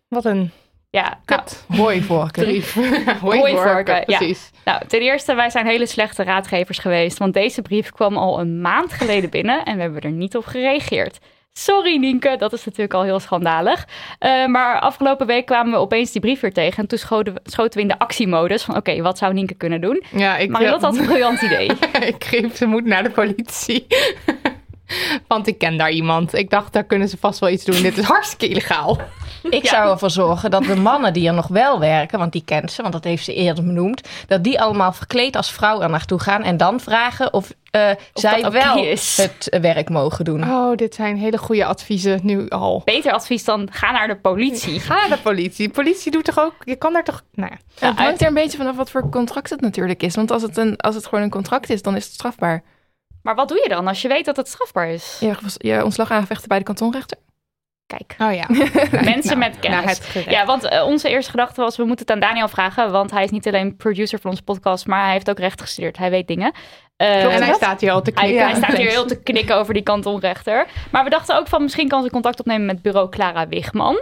wat 0.07 0.25
een 0.25 0.51
Ja, 0.91 1.19
nou, 1.25 1.41
Hooivorken. 1.67 2.43
brief. 2.43 2.73
Hooivorken, 3.21 3.95
ja. 3.95 4.17
precies. 4.17 4.49
Nou, 4.65 4.81
ten 4.87 4.99
eerste, 4.99 5.35
wij 5.35 5.49
zijn 5.49 5.65
hele 5.65 5.85
slechte 5.85 6.23
raadgevers 6.23 6.77
geweest. 6.77 7.17
Want 7.17 7.33
deze 7.33 7.61
brief 7.61 7.91
kwam 7.91 8.17
al 8.17 8.39
een 8.39 8.61
maand 8.61 8.93
geleden 8.93 9.29
binnen 9.29 9.63
en 9.63 9.75
we 9.75 9.81
hebben 9.81 10.01
er 10.01 10.11
niet 10.11 10.35
op 10.35 10.45
gereageerd. 10.45 11.19
Sorry 11.53 11.97
Nienke, 11.97 12.35
dat 12.37 12.53
is 12.53 12.65
natuurlijk 12.65 12.93
al 12.93 13.03
heel 13.03 13.19
schandalig. 13.19 13.87
Eh, 14.19 14.45
maar 14.45 14.79
afgelopen 14.79 15.27
week 15.27 15.45
kwamen 15.45 15.71
we 15.71 15.77
opeens 15.77 16.11
die 16.11 16.21
brief 16.21 16.39
weer 16.39 16.53
tegen. 16.53 16.77
En 16.77 16.87
toen 16.87 16.97
schoten 16.97 17.33
we, 17.33 17.39
schoten 17.43 17.73
we 17.73 17.81
in 17.81 17.87
de 17.87 17.99
actiemodus 17.99 18.63
van 18.63 18.75
oké, 18.75 19.01
wat 19.01 19.17
zou 19.17 19.33
Nienke 19.33 19.53
kunnen 19.53 19.81
doen? 19.81 20.03
Ja, 20.11 20.37
ik, 20.37 20.49
Marilotte 20.49 20.85
had 20.85 20.97
een 20.97 21.05
briljant 21.05 21.41
idee. 21.41 21.65
ik 22.13 22.23
greep, 22.23 22.55
ze 22.55 22.65
moet 22.65 22.85
naar 22.85 23.03
de 23.03 23.09
politie. 23.09 23.87
Want 25.27 25.47
ik 25.47 25.57
ken 25.57 25.77
daar 25.77 25.91
iemand. 25.91 26.33
Ik 26.33 26.49
dacht, 26.49 26.73
daar 26.73 26.83
kunnen 26.83 27.09
ze 27.09 27.17
vast 27.17 27.39
wel 27.39 27.49
iets 27.49 27.65
doen. 27.65 27.81
Dit 27.81 27.97
is 27.97 28.03
hartstikke 28.03 28.47
illegaal. 28.47 28.97
Ik 29.49 29.67
zou 29.67 29.91
ervoor 29.91 30.09
zorgen 30.09 30.51
dat 30.51 30.63
de 30.63 30.75
mannen 30.75 31.13
die 31.13 31.27
er 31.27 31.33
nog 31.33 31.47
wel 31.47 31.79
werken, 31.79 32.19
want 32.19 32.31
die 32.31 32.43
kent 32.45 32.71
ze, 32.71 32.81
want 32.81 32.93
dat 32.93 33.03
heeft 33.03 33.23
ze 33.23 33.33
eerder 33.33 33.63
benoemd, 33.63 34.07
dat 34.27 34.43
die 34.43 34.61
allemaal 34.61 34.93
verkleed 34.93 35.35
als 35.35 35.51
vrouw 35.51 35.81
er 35.81 35.89
naartoe 35.89 36.19
gaan 36.19 36.43
en 36.43 36.57
dan 36.57 36.79
vragen 36.79 37.33
of, 37.33 37.51
uh, 37.71 37.89
zij 38.13 38.51
wel 38.51 38.85
het 39.15 39.49
eh, 39.49 39.59
werk 39.59 39.89
mogen 39.89 40.25
doen. 40.25 40.43
Oh, 40.43 40.75
dit 40.75 40.95
zijn 40.95 41.17
hele 41.17 41.37
goede 41.37 41.65
adviezen 41.65 42.19
nu 42.23 42.49
al. 42.49 42.81
Beter 42.85 43.11
advies 43.11 43.43
dan 43.43 43.67
ga 43.71 43.91
naar 43.91 44.07
de 44.07 44.15
politie. 44.15 44.79
Ga 44.79 44.95
naar 44.95 45.17
de 45.17 45.23
politie. 45.23 45.67
De 45.67 45.73
politie 45.73 46.11
doet 46.11 46.25
toch 46.25 46.39
ook... 46.39 46.53
Je 46.63 46.75
kan 46.75 46.93
daar 46.93 47.03
toch... 47.03 47.23
Nou 47.33 47.51
ja. 47.51 47.57
Ja, 47.79 47.87
het 47.87 47.99
hangt 47.99 48.21
er 48.21 48.27
een 48.27 48.33
beetje 48.33 48.57
vanaf 48.57 48.75
wat 48.75 48.91
voor 48.91 49.09
contract 49.09 49.49
het 49.49 49.61
natuurlijk 49.61 50.03
is. 50.03 50.15
Want 50.15 50.31
als 50.31 50.41
het, 50.41 50.57
een, 50.57 50.77
als 50.77 50.95
het 50.95 51.05
gewoon 51.07 51.23
een 51.23 51.29
contract 51.29 51.69
is, 51.69 51.81
dan 51.81 51.95
is 51.95 52.03
het 52.03 52.13
strafbaar. 52.13 52.63
Maar 53.23 53.35
wat 53.35 53.47
doe 53.47 53.59
je 53.63 53.69
dan 53.69 53.87
als 53.87 54.01
je 54.01 54.07
weet 54.07 54.25
dat 54.25 54.37
het 54.37 54.47
strafbaar 54.47 54.89
is? 54.89 55.17
Je, 55.19 55.35
je 55.57 55.83
ontslag 55.83 56.11
aanvechten 56.11 56.47
bij 56.47 56.57
de 56.57 56.63
kantonrechter. 56.63 57.17
Kijk, 57.85 58.15
Oh 58.19 58.33
ja. 58.33 58.45
mensen 59.13 59.39
Nou, 59.39 59.51
met 59.51 59.59
kennis. 59.59 60.01
Ja, 60.25 60.45
want 60.45 60.63
eh, 60.63 60.85
onze 60.85 61.09
eerste 61.09 61.31
gedachte 61.31 61.61
was, 61.61 61.77
we 61.77 61.83
moeten 61.83 62.05
het 62.05 62.15
aan 62.15 62.29
Daniel 62.29 62.47
vragen. 62.47 62.91
Want 62.91 63.11
hij 63.11 63.23
is 63.23 63.29
niet 63.29 63.47
alleen 63.47 63.75
producer 63.75 64.19
van 64.19 64.29
onze 64.29 64.43
podcast, 64.43 64.87
maar 64.87 65.03
hij 65.03 65.11
heeft 65.11 65.29
ook 65.29 65.39
recht 65.39 65.61
gestudeerd. 65.61 65.97
Hij 65.97 66.09
weet 66.09 66.27
dingen. 66.27 66.51
Eh, 66.95 67.35
en 67.35 67.43
hij 67.43 67.53
staat 67.53 67.81
hier 67.81 67.91
al 67.91 68.01
te 68.01 68.11
Hij, 68.13 68.23
knikken. 68.23 68.47
hij 68.47 68.55
staat 68.55 68.77
hier 68.77 68.89
heel 68.89 69.05
te 69.05 69.21
knikken 69.21 69.55
over 69.55 69.73
die 69.73 69.83
kantonrechter. 69.83 70.67
Maar 70.91 71.03
we 71.03 71.09
dachten 71.09 71.37
ook 71.37 71.47
van 71.47 71.61
misschien 71.61 71.87
kan 71.87 72.03
ze 72.03 72.09
contact 72.09 72.39
opnemen 72.39 72.65
met 72.65 72.81
bureau 72.81 73.09
Clara 73.09 73.47
Wigman. 73.47 73.99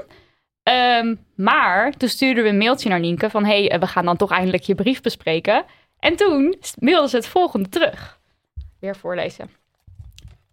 Ehm, 0.64 1.16
maar 1.36 1.92
toen 1.92 2.10
stuurden 2.10 2.44
we 2.44 2.50
een 2.50 2.58
mailtje 2.58 2.90
naar 2.90 3.00
Nienke 3.00 3.30
van... 3.30 3.46
hé, 3.46 3.66
hey, 3.66 3.80
we 3.80 3.88
gaan 3.88 4.06
dan 4.06 4.18
toch 4.18 4.32
eindelijk 4.32 4.64
je 4.64 4.76
brief 4.76 5.02
bespreken. 5.02 5.66
En 6.00 6.16
toen 6.16 6.56
mailde 6.80 7.10
ze 7.10 7.16
het 7.16 7.28
volgende 7.28 7.70
terug. 7.70 8.17
Weer 8.80 8.96
voorlezen. 8.96 9.50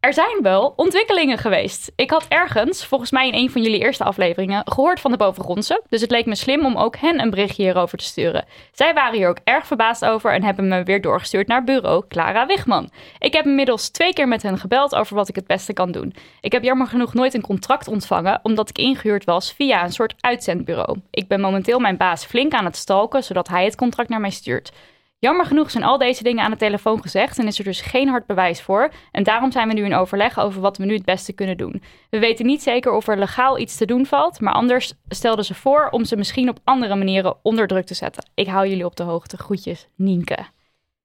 Er 0.05 0.13
zijn 0.13 0.43
wel 0.43 0.73
ontwikkelingen 0.77 1.39
geweest. 1.39 1.93
Ik 1.97 2.11
had 2.11 2.27
ergens, 2.29 2.87
volgens 2.87 3.11
mij 3.11 3.29
in 3.29 3.35
een 3.35 3.51
van 3.51 3.63
jullie 3.63 3.81
eerste 3.81 4.05
afleveringen, 4.05 4.63
gehoord 4.65 5.01
van 5.01 5.11
de 5.11 5.17
bovengrondse. 5.17 5.83
Dus 5.89 6.01
het 6.01 6.11
leek 6.11 6.27
me 6.27 6.35
slim 6.35 6.65
om 6.65 6.77
ook 6.77 6.97
hen 6.97 7.21
een 7.21 7.31
berichtje 7.31 7.63
hierover 7.63 7.99
te 7.99 8.05
sturen. 8.05 8.45
Zij 8.73 8.95
waren 8.95 9.19
hier 9.19 9.29
ook 9.29 9.39
erg 9.45 9.67
verbaasd 9.67 10.05
over 10.05 10.33
en 10.33 10.43
hebben 10.43 10.69
me 10.69 10.83
weer 10.83 11.01
doorgestuurd 11.01 11.47
naar 11.47 11.65
bureau 11.65 12.05
Clara 12.09 12.47
Wigman. 12.47 12.91
Ik 13.19 13.33
heb 13.33 13.45
inmiddels 13.45 13.89
twee 13.89 14.13
keer 14.13 14.29
met 14.29 14.43
hen 14.43 14.59
gebeld 14.59 14.95
over 14.95 15.17
wat 15.17 15.29
ik 15.29 15.35
het 15.35 15.47
beste 15.47 15.73
kan 15.73 15.93
doen. 15.93 16.15
Ik 16.41 16.53
heb 16.53 16.63
jammer 16.63 16.87
genoeg 16.87 17.15
nooit 17.15 17.35
een 17.35 17.41
contract 17.41 17.89
ontvangen, 17.89 18.41
omdat 18.43 18.69
ik 18.69 18.79
ingehuurd 18.79 19.25
was 19.25 19.53
via 19.53 19.85
een 19.85 19.93
soort 19.93 20.15
uitzendbureau. 20.21 21.01
Ik 21.11 21.29
ben 21.29 21.41
momenteel 21.41 21.79
mijn 21.79 21.97
baas 21.97 22.25
flink 22.25 22.53
aan 22.53 22.65
het 22.65 22.77
stalken, 22.77 23.25
zodat 23.25 23.49
hij 23.49 23.65
het 23.65 23.77
contract 23.77 24.09
naar 24.09 24.21
mij 24.21 24.31
stuurt. 24.31 24.73
Jammer 25.19 25.47
genoeg 25.47 25.71
zijn 25.71 25.85
al 25.85 25.99
deze 25.99 26.23
dingen 26.23 26.45
aan 26.45 26.51
de 26.51 26.57
telefoon 26.57 27.03
gezegd 27.03 27.39
en 27.39 27.47
is 27.47 27.59
er 27.59 27.65
dus 27.65 27.81
geen 27.81 28.09
hard 28.09 28.27
bewijs 28.27 28.63
voor. 28.63 28.93
En 29.11 29.23
daarom 29.23 29.53
zijn 29.53 29.69
we 29.69 29.75
nu 29.75 29.85
in 29.85 29.95
overleg 29.95 30.39
over 30.39 30.61
wat 30.61 30.77
we 30.77 30.85
nu 30.85 30.95
het 30.95 31.05
beste 31.05 31.33
kunnen 31.33 31.57
doen. 31.57 31.83
We 32.11 32.19
weten 32.19 32.47
niet 32.47 32.63
zeker 32.63 32.93
of 32.93 33.09
er 33.09 33.19
legaal 33.19 33.59
iets 33.59 33.77
te 33.77 33.87
doen 33.87 34.07
valt, 34.07 34.41
maar 34.41 34.53
anders 34.53 34.93
stelden 35.09 35.45
ze 35.45 35.55
voor 35.55 35.89
om 35.91 36.05
ze 36.05 36.17
misschien 36.17 36.49
op 36.49 36.59
andere 36.65 36.95
manieren 36.95 37.37
onder 37.43 37.67
druk 37.67 37.87
te 37.87 37.95
zetten. 37.95 38.31
Ik 38.35 38.47
hou 38.47 38.69
jullie 38.69 38.85
op 38.85 38.97
de 38.97 39.03
hoogte. 39.03 39.37
Groetjes, 39.37 39.89
Nienke. 39.97 40.54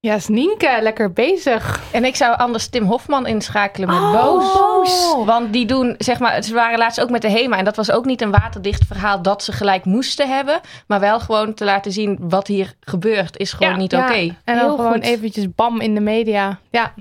Ja, 0.01 0.13
is 0.15 0.27
Nienke 0.27 0.77
lekker 0.81 1.13
bezig. 1.13 1.81
En 1.91 2.05
ik 2.05 2.15
zou 2.15 2.37
anders 2.37 2.67
Tim 2.67 2.83
Hofman 2.85 3.27
inschakelen 3.27 3.87
met 3.89 3.97
Oh, 3.97 4.11
Boos. 4.11 4.53
Boos. 4.53 5.25
Want 5.25 5.53
die 5.53 5.65
doen, 5.65 5.95
zeg 5.97 6.19
maar, 6.19 6.43
ze 6.43 6.53
waren 6.53 6.77
laatst 6.77 7.01
ook 7.01 7.09
met 7.09 7.21
de 7.21 7.29
HEMA. 7.29 7.57
En 7.57 7.65
dat 7.65 7.75
was 7.75 7.91
ook 7.91 8.05
niet 8.05 8.21
een 8.21 8.31
waterdicht 8.31 8.85
verhaal 8.85 9.21
dat 9.21 9.43
ze 9.43 9.51
gelijk 9.51 9.85
moesten 9.85 10.29
hebben. 10.35 10.59
Maar 10.87 10.99
wel 10.99 11.19
gewoon 11.19 11.53
te 11.53 11.65
laten 11.65 11.91
zien 11.91 12.17
wat 12.21 12.47
hier 12.47 12.73
gebeurt 12.79 13.37
is 13.37 13.53
gewoon 13.53 13.71
Ja, 13.71 13.77
niet 13.77 13.91
Ja, 13.91 14.03
oké. 14.03 14.13
En 14.13 14.35
dan 14.45 14.57
Heel 14.57 14.75
gewoon 14.75 14.93
goed. 14.93 15.03
eventjes 15.03 15.45
bam 15.55 15.79
in 15.79 15.93
de 15.95 16.01
media. 16.01 16.59
Ja, 16.69 16.93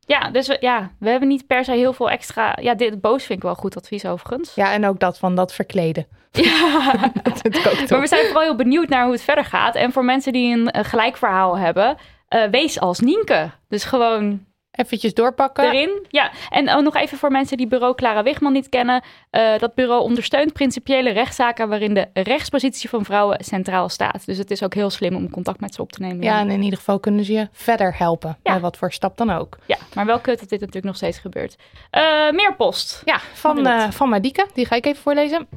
Ja, 0.00 0.30
dus 0.30 0.46
we, 0.46 0.56
ja, 0.60 0.90
we 0.98 1.08
hebben 1.10 1.28
niet 1.28 1.46
per 1.46 1.64
se 1.64 1.72
heel 1.72 1.92
veel 1.92 2.10
extra. 2.10 2.56
Ja, 2.60 2.74
dit 2.74 3.00
boos 3.00 3.24
vind 3.24 3.38
ik 3.38 3.44
wel 3.44 3.54
goed 3.54 3.76
advies 3.76 4.04
overigens. 4.06 4.54
ja 4.54 4.72
en 4.72 4.86
ook 4.86 5.00
dat 5.00 5.18
van 5.18 5.34
dat 5.34 5.52
verkleden. 5.52 6.06
Ja. 6.30 6.92
Dat 7.22 7.90
Maar 7.90 8.00
we 8.00 8.06
zijn 8.06 8.24
vooral 8.24 8.42
heel 8.42 8.56
benieuwd 8.56 8.88
naar 8.88 9.02
hoe 9.04 9.12
het 9.12 9.22
verder 9.22 9.44
gaat. 9.44 9.74
En 9.74 9.92
voor 9.92 10.04
mensen 10.04 10.32
die 10.32 10.56
een 10.72 10.84
gelijk 10.84 11.16
verhaal 11.16 11.58
hebben, 11.58 11.96
eh, 12.28 12.44
wees 12.50 12.80
als 12.80 13.00
Nienke. 13.00 13.50
Dus 13.68 13.84
gewoon 13.84 14.44
Eventjes 14.76 15.14
doorpakken. 15.14 15.64
erin. 15.64 16.06
Ja, 16.08 16.30
en 16.50 16.70
ook 16.70 16.82
nog 16.82 16.96
even 16.96 17.18
voor 17.18 17.30
mensen 17.30 17.56
die 17.56 17.66
bureau 17.66 17.94
Clara 17.94 18.22
Wigman 18.22 18.52
niet 18.52 18.68
kennen. 18.68 19.02
Eh, 19.30 19.58
dat 19.58 19.74
bureau 19.74 20.02
ondersteunt 20.02 20.52
principiële 20.52 21.10
rechtszaken 21.10 21.68
waarin 21.68 21.94
de 21.94 22.08
rechtspositie 22.12 22.88
van 22.88 23.04
vrouwen 23.04 23.44
centraal 23.44 23.88
staat. 23.88 24.26
Dus 24.26 24.38
het 24.38 24.50
is 24.50 24.62
ook 24.62 24.74
heel 24.74 24.90
slim 24.90 25.14
om 25.16 25.30
contact 25.30 25.60
met 25.60 25.74
ze 25.74 25.82
op 25.82 25.92
te 25.92 26.00
nemen. 26.00 26.22
Ja, 26.22 26.40
en 26.40 26.50
in 26.50 26.62
ieder 26.62 26.78
geval 26.78 27.00
kunnen 27.00 27.24
ze 27.24 27.32
je 27.32 27.48
verder 27.52 27.98
helpen. 27.98 28.38
Ja. 28.42 28.52
Bij 28.52 28.60
wat 28.60 28.76
voor 28.76 28.92
stap 28.92 29.16
dan 29.16 29.30
ook. 29.30 29.58
Ja, 29.66 29.76
maar 29.94 30.06
wel 30.06 30.20
kut 30.20 30.40
dat 30.40 30.48
dit 30.48 30.60
natuurlijk 30.60 30.86
nog 30.86 30.96
steeds 30.96 31.18
gebeurt. 31.18 31.56
Eh, 31.90 32.30
meer 32.30 32.54
post. 32.56 33.02
Ja, 33.04 33.18
van, 33.32 33.66
eh 33.66 33.90
van 33.90 34.08
Madike. 34.08 34.46
Die 34.54 34.66
ga 34.66 34.76
ik 34.76 34.86
even 34.86 35.02
voorlezen. 35.02 35.48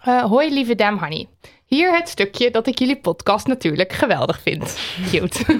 Hoi 0.00 0.52
lieve 0.52 0.74
Dam 0.74 0.98
Honey. 0.98 1.28
Hier 1.68 1.96
het 1.96 2.08
stukje 2.08 2.50
dat 2.50 2.66
ik 2.66 2.78
jullie 2.78 2.96
podcast 2.96 3.46
natuurlijk 3.46 3.92
geweldig 3.92 4.40
vind. 4.40 4.78
Cute. 5.10 5.38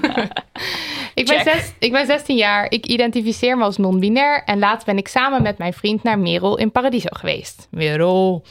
ik, 1.14 1.26
ben 1.26 1.42
zes, 1.42 1.72
ik 1.78 1.92
ben 1.92 2.06
16 2.06 2.36
jaar. 2.36 2.70
Ik 2.70 2.86
identificeer 2.86 3.56
me 3.56 3.64
als 3.64 3.76
non-binair. 3.76 4.42
En 4.44 4.58
laatst 4.58 4.86
ben 4.86 4.96
ik 4.96 5.08
samen 5.08 5.42
met 5.42 5.58
mijn 5.58 5.72
vriend 5.72 6.02
naar 6.02 6.18
Merel 6.18 6.58
in 6.58 6.70
Paradiso 6.70 7.08
geweest. 7.10 7.68
Merel. 7.70 8.44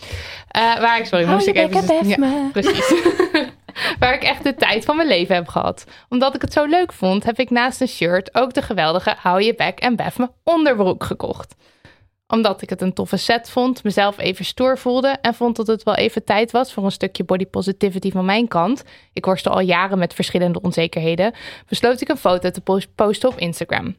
Eh, 0.48 0.62
waar 0.62 1.00
ik, 1.00 1.06
sorry, 1.06 1.26
moest 1.26 1.48
ik 1.48 1.56
even... 1.56 2.08
Ja, 2.08 2.50
precies. 2.52 2.94
Waar 4.00 4.14
ik 4.14 4.24
echt 4.24 4.44
de 4.44 4.56
tijd 4.56 4.86
van 4.86 4.96
mijn 4.96 5.08
leven 5.08 5.36
heb 5.36 5.48
gehad. 5.48 5.86
Omdat 6.10 6.36
ik 6.36 6.42
het 6.42 6.54
zo 6.54 6.66
leuk 6.66 6.94
vond, 6.94 7.24
heb 7.24 7.40
ik 7.40 7.50
naast 7.50 7.82
een 7.82 7.88
shirt 7.88 8.36
ook 8.36 8.54
de 8.54 8.62
geweldige 8.62 9.16
Hou 9.18 9.42
je 9.42 9.56
bek 9.56 9.80
en 9.80 9.96
bef 9.96 10.18
me 10.18 10.30
onderbroek 10.44 11.04
gekocht. 11.04 11.56
Omdat 12.28 12.62
ik 12.62 12.70
het 12.70 12.82
een 12.82 12.94
toffe 12.94 13.18
set 13.18 13.50
vond, 13.50 13.84
mezelf 13.84 14.18
even 14.18 14.46
stoer 14.46 14.78
voelde 14.78 15.18
en 15.22 15.34
vond 15.34 15.56
dat 15.56 15.68
het 15.68 15.84
wel 15.84 15.96
even 15.96 16.24
tijd 16.24 16.52
was 16.52 16.74
voor 16.74 16.84
een 16.84 16.92
stukje 16.92 17.24
body 17.24 17.46
positivity 17.46 18.12
van 18.12 18.26
mijn 18.26 18.48
kant. 18.48 18.84
Ik 19.14 19.26
worstel 19.26 19.52
al 19.52 19.60
jaren 19.60 19.98
met 19.98 20.14
verschillende 20.14 20.62
onzekerheden. 20.62 21.34
Besloot 21.68 22.02
ik 22.02 22.10
een 22.10 22.18
foto 22.18 22.50
te 22.50 22.62
pos- 22.62 22.88
posten 22.96 23.30
op 23.30 23.38
Instagram. 23.38 23.96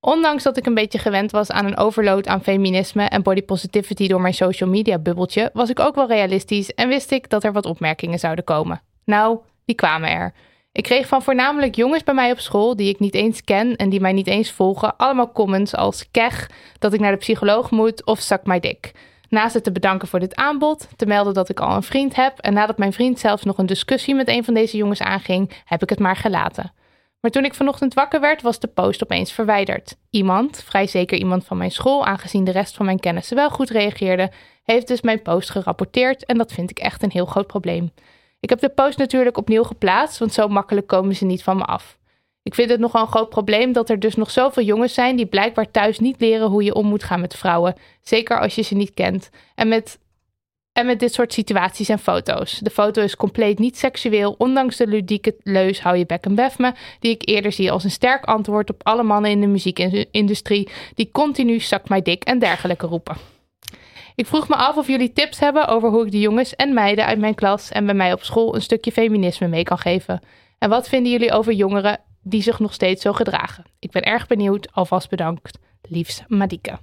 Ondanks 0.00 0.42
dat 0.42 0.56
ik 0.56 0.66
een 0.66 0.74
beetje 0.74 0.98
gewend 0.98 1.30
was 1.30 1.50
aan 1.50 1.66
een 1.66 1.76
overload 1.76 2.26
aan 2.26 2.42
feminisme 2.42 3.04
en 3.04 3.22
body 3.22 3.42
positivity 3.42 4.08
door 4.08 4.20
mijn 4.20 4.34
social 4.34 4.70
media 4.70 4.98
bubbeltje, 4.98 5.50
was 5.52 5.70
ik 5.70 5.80
ook 5.80 5.94
wel 5.94 6.08
realistisch 6.08 6.74
en 6.74 6.88
wist 6.88 7.10
ik 7.10 7.28
dat 7.28 7.44
er 7.44 7.52
wat 7.52 7.66
opmerkingen 7.66 8.18
zouden 8.18 8.44
komen. 8.44 8.82
Nou, 9.04 9.38
die 9.64 9.74
kwamen 9.74 10.10
er. 10.10 10.34
Ik 10.72 10.82
kreeg 10.82 11.06
van 11.06 11.22
voornamelijk 11.22 11.74
jongens 11.74 12.02
bij 12.02 12.14
mij 12.14 12.30
op 12.30 12.38
school 12.38 12.76
die 12.76 12.88
ik 12.88 12.98
niet 12.98 13.14
eens 13.14 13.44
ken 13.44 13.76
en 13.76 13.88
die 13.88 14.00
mij 14.00 14.12
niet 14.12 14.26
eens 14.26 14.50
volgen, 14.50 14.96
allemaal 14.96 15.32
comments 15.32 15.74
als 15.74 16.10
keg, 16.10 16.50
dat 16.78 16.92
ik 16.92 17.00
naar 17.00 17.12
de 17.12 17.16
psycholoog 17.16 17.70
moet 17.70 18.06
of 18.06 18.20
zak 18.20 18.46
my 18.46 18.60
dik. 18.60 18.92
Naast 19.28 19.54
het 19.54 19.64
te 19.64 19.72
bedanken 19.72 20.08
voor 20.08 20.20
dit 20.20 20.34
aanbod, 20.34 20.88
te 20.96 21.06
melden 21.06 21.34
dat 21.34 21.48
ik 21.48 21.60
al 21.60 21.76
een 21.76 21.82
vriend 21.82 22.16
heb 22.16 22.38
en 22.38 22.52
nadat 22.52 22.78
mijn 22.78 22.92
vriend 22.92 23.18
zelfs 23.18 23.42
nog 23.42 23.58
een 23.58 23.66
discussie 23.66 24.14
met 24.14 24.28
een 24.28 24.44
van 24.44 24.54
deze 24.54 24.76
jongens 24.76 25.00
aanging, 25.00 25.50
heb 25.64 25.82
ik 25.82 25.90
het 25.90 25.98
maar 25.98 26.16
gelaten. 26.16 26.72
Maar 27.20 27.30
toen 27.30 27.44
ik 27.44 27.54
vanochtend 27.54 27.94
wakker 27.94 28.20
werd, 28.20 28.42
was 28.42 28.58
de 28.58 28.66
post 28.66 29.02
opeens 29.02 29.32
verwijderd. 29.32 29.96
Iemand, 30.10 30.62
vrij 30.66 30.86
zeker 30.86 31.18
iemand 31.18 31.44
van 31.44 31.56
mijn 31.56 31.70
school, 31.70 32.06
aangezien 32.06 32.44
de 32.44 32.50
rest 32.50 32.74
van 32.74 32.86
mijn 32.86 33.00
kennissen 33.00 33.36
wel 33.36 33.50
goed 33.50 33.70
reageerde, 33.70 34.30
heeft 34.64 34.88
dus 34.88 35.00
mijn 35.00 35.22
post 35.22 35.50
gerapporteerd 35.50 36.24
en 36.24 36.38
dat 36.38 36.52
vind 36.52 36.70
ik 36.70 36.78
echt 36.78 37.02
een 37.02 37.10
heel 37.10 37.26
groot 37.26 37.46
probleem. 37.46 37.92
Ik 38.40 38.48
heb 38.48 38.60
de 38.60 38.68
post 38.68 38.98
natuurlijk 38.98 39.36
opnieuw 39.36 39.62
geplaatst, 39.62 40.18
want 40.18 40.32
zo 40.32 40.48
makkelijk 40.48 40.86
komen 40.86 41.16
ze 41.16 41.24
niet 41.24 41.42
van 41.42 41.56
me 41.56 41.64
af. 41.64 41.98
Ik 42.42 42.54
vind 42.54 42.70
het 42.70 42.80
nogal 42.80 43.02
een 43.02 43.08
groot 43.08 43.28
probleem 43.28 43.72
dat 43.72 43.90
er 43.90 43.98
dus 43.98 44.14
nog 44.14 44.30
zoveel 44.30 44.62
jongens 44.62 44.94
zijn 44.94 45.16
die 45.16 45.26
blijkbaar 45.26 45.70
thuis 45.70 45.98
niet 45.98 46.20
leren 46.20 46.48
hoe 46.48 46.64
je 46.64 46.74
om 46.74 46.86
moet 46.86 47.04
gaan 47.04 47.20
met 47.20 47.36
vrouwen, 47.36 47.74
zeker 48.02 48.40
als 48.40 48.54
je 48.54 48.62
ze 48.62 48.74
niet 48.74 48.94
kent. 48.94 49.30
En 49.54 49.68
met, 49.68 49.98
en 50.72 50.86
met 50.86 51.00
dit 51.00 51.12
soort 51.12 51.32
situaties 51.32 51.88
en 51.88 51.98
foto's. 51.98 52.58
De 52.58 52.70
foto 52.70 53.02
is 53.02 53.16
compleet 53.16 53.58
niet 53.58 53.78
seksueel, 53.78 54.34
ondanks 54.38 54.76
de 54.76 54.86
ludieke 54.86 55.36
leus 55.42 55.80
hou 55.80 55.96
je 55.96 56.06
bek 56.06 56.24
en 56.24 56.34
bef 56.34 56.58
me, 56.58 56.72
die 56.98 57.10
ik 57.10 57.28
eerder 57.28 57.52
zie 57.52 57.72
als 57.72 57.84
een 57.84 57.90
sterk 57.90 58.24
antwoord 58.24 58.70
op 58.70 58.80
alle 58.82 59.02
mannen 59.02 59.30
in 59.30 59.40
de 59.40 59.46
muziekindustrie 59.46 60.68
die 60.94 61.10
continu 61.12 61.60
zak 61.60 61.88
mij 61.88 62.02
dik 62.02 62.24
en 62.24 62.38
dergelijke 62.38 62.86
roepen. 62.86 63.39
Ik 64.14 64.26
vroeg 64.26 64.48
me 64.48 64.54
af 64.56 64.76
of 64.76 64.86
jullie 64.86 65.12
tips 65.12 65.38
hebben 65.38 65.66
over 65.68 65.88
hoe 65.88 66.04
ik 66.06 66.10
de 66.12 66.20
jongens 66.20 66.56
en 66.56 66.74
meiden 66.74 67.06
uit 67.06 67.18
mijn 67.18 67.34
klas 67.34 67.68
en 67.70 67.84
bij 67.86 67.94
mij 67.94 68.12
op 68.12 68.22
school 68.22 68.54
een 68.54 68.62
stukje 68.62 68.92
feminisme 68.92 69.48
mee 69.48 69.62
kan 69.62 69.78
geven. 69.78 70.20
En 70.58 70.68
wat 70.68 70.88
vinden 70.88 71.12
jullie 71.12 71.32
over 71.32 71.52
jongeren 71.52 71.98
die 72.22 72.42
zich 72.42 72.58
nog 72.58 72.72
steeds 72.72 73.02
zo 73.02 73.12
gedragen? 73.12 73.64
Ik 73.78 73.90
ben 73.90 74.02
erg 74.02 74.26
benieuwd. 74.26 74.68
Alvast 74.72 75.08
bedankt. 75.10 75.58
Liefs, 75.82 76.22
Madike. 76.28 76.78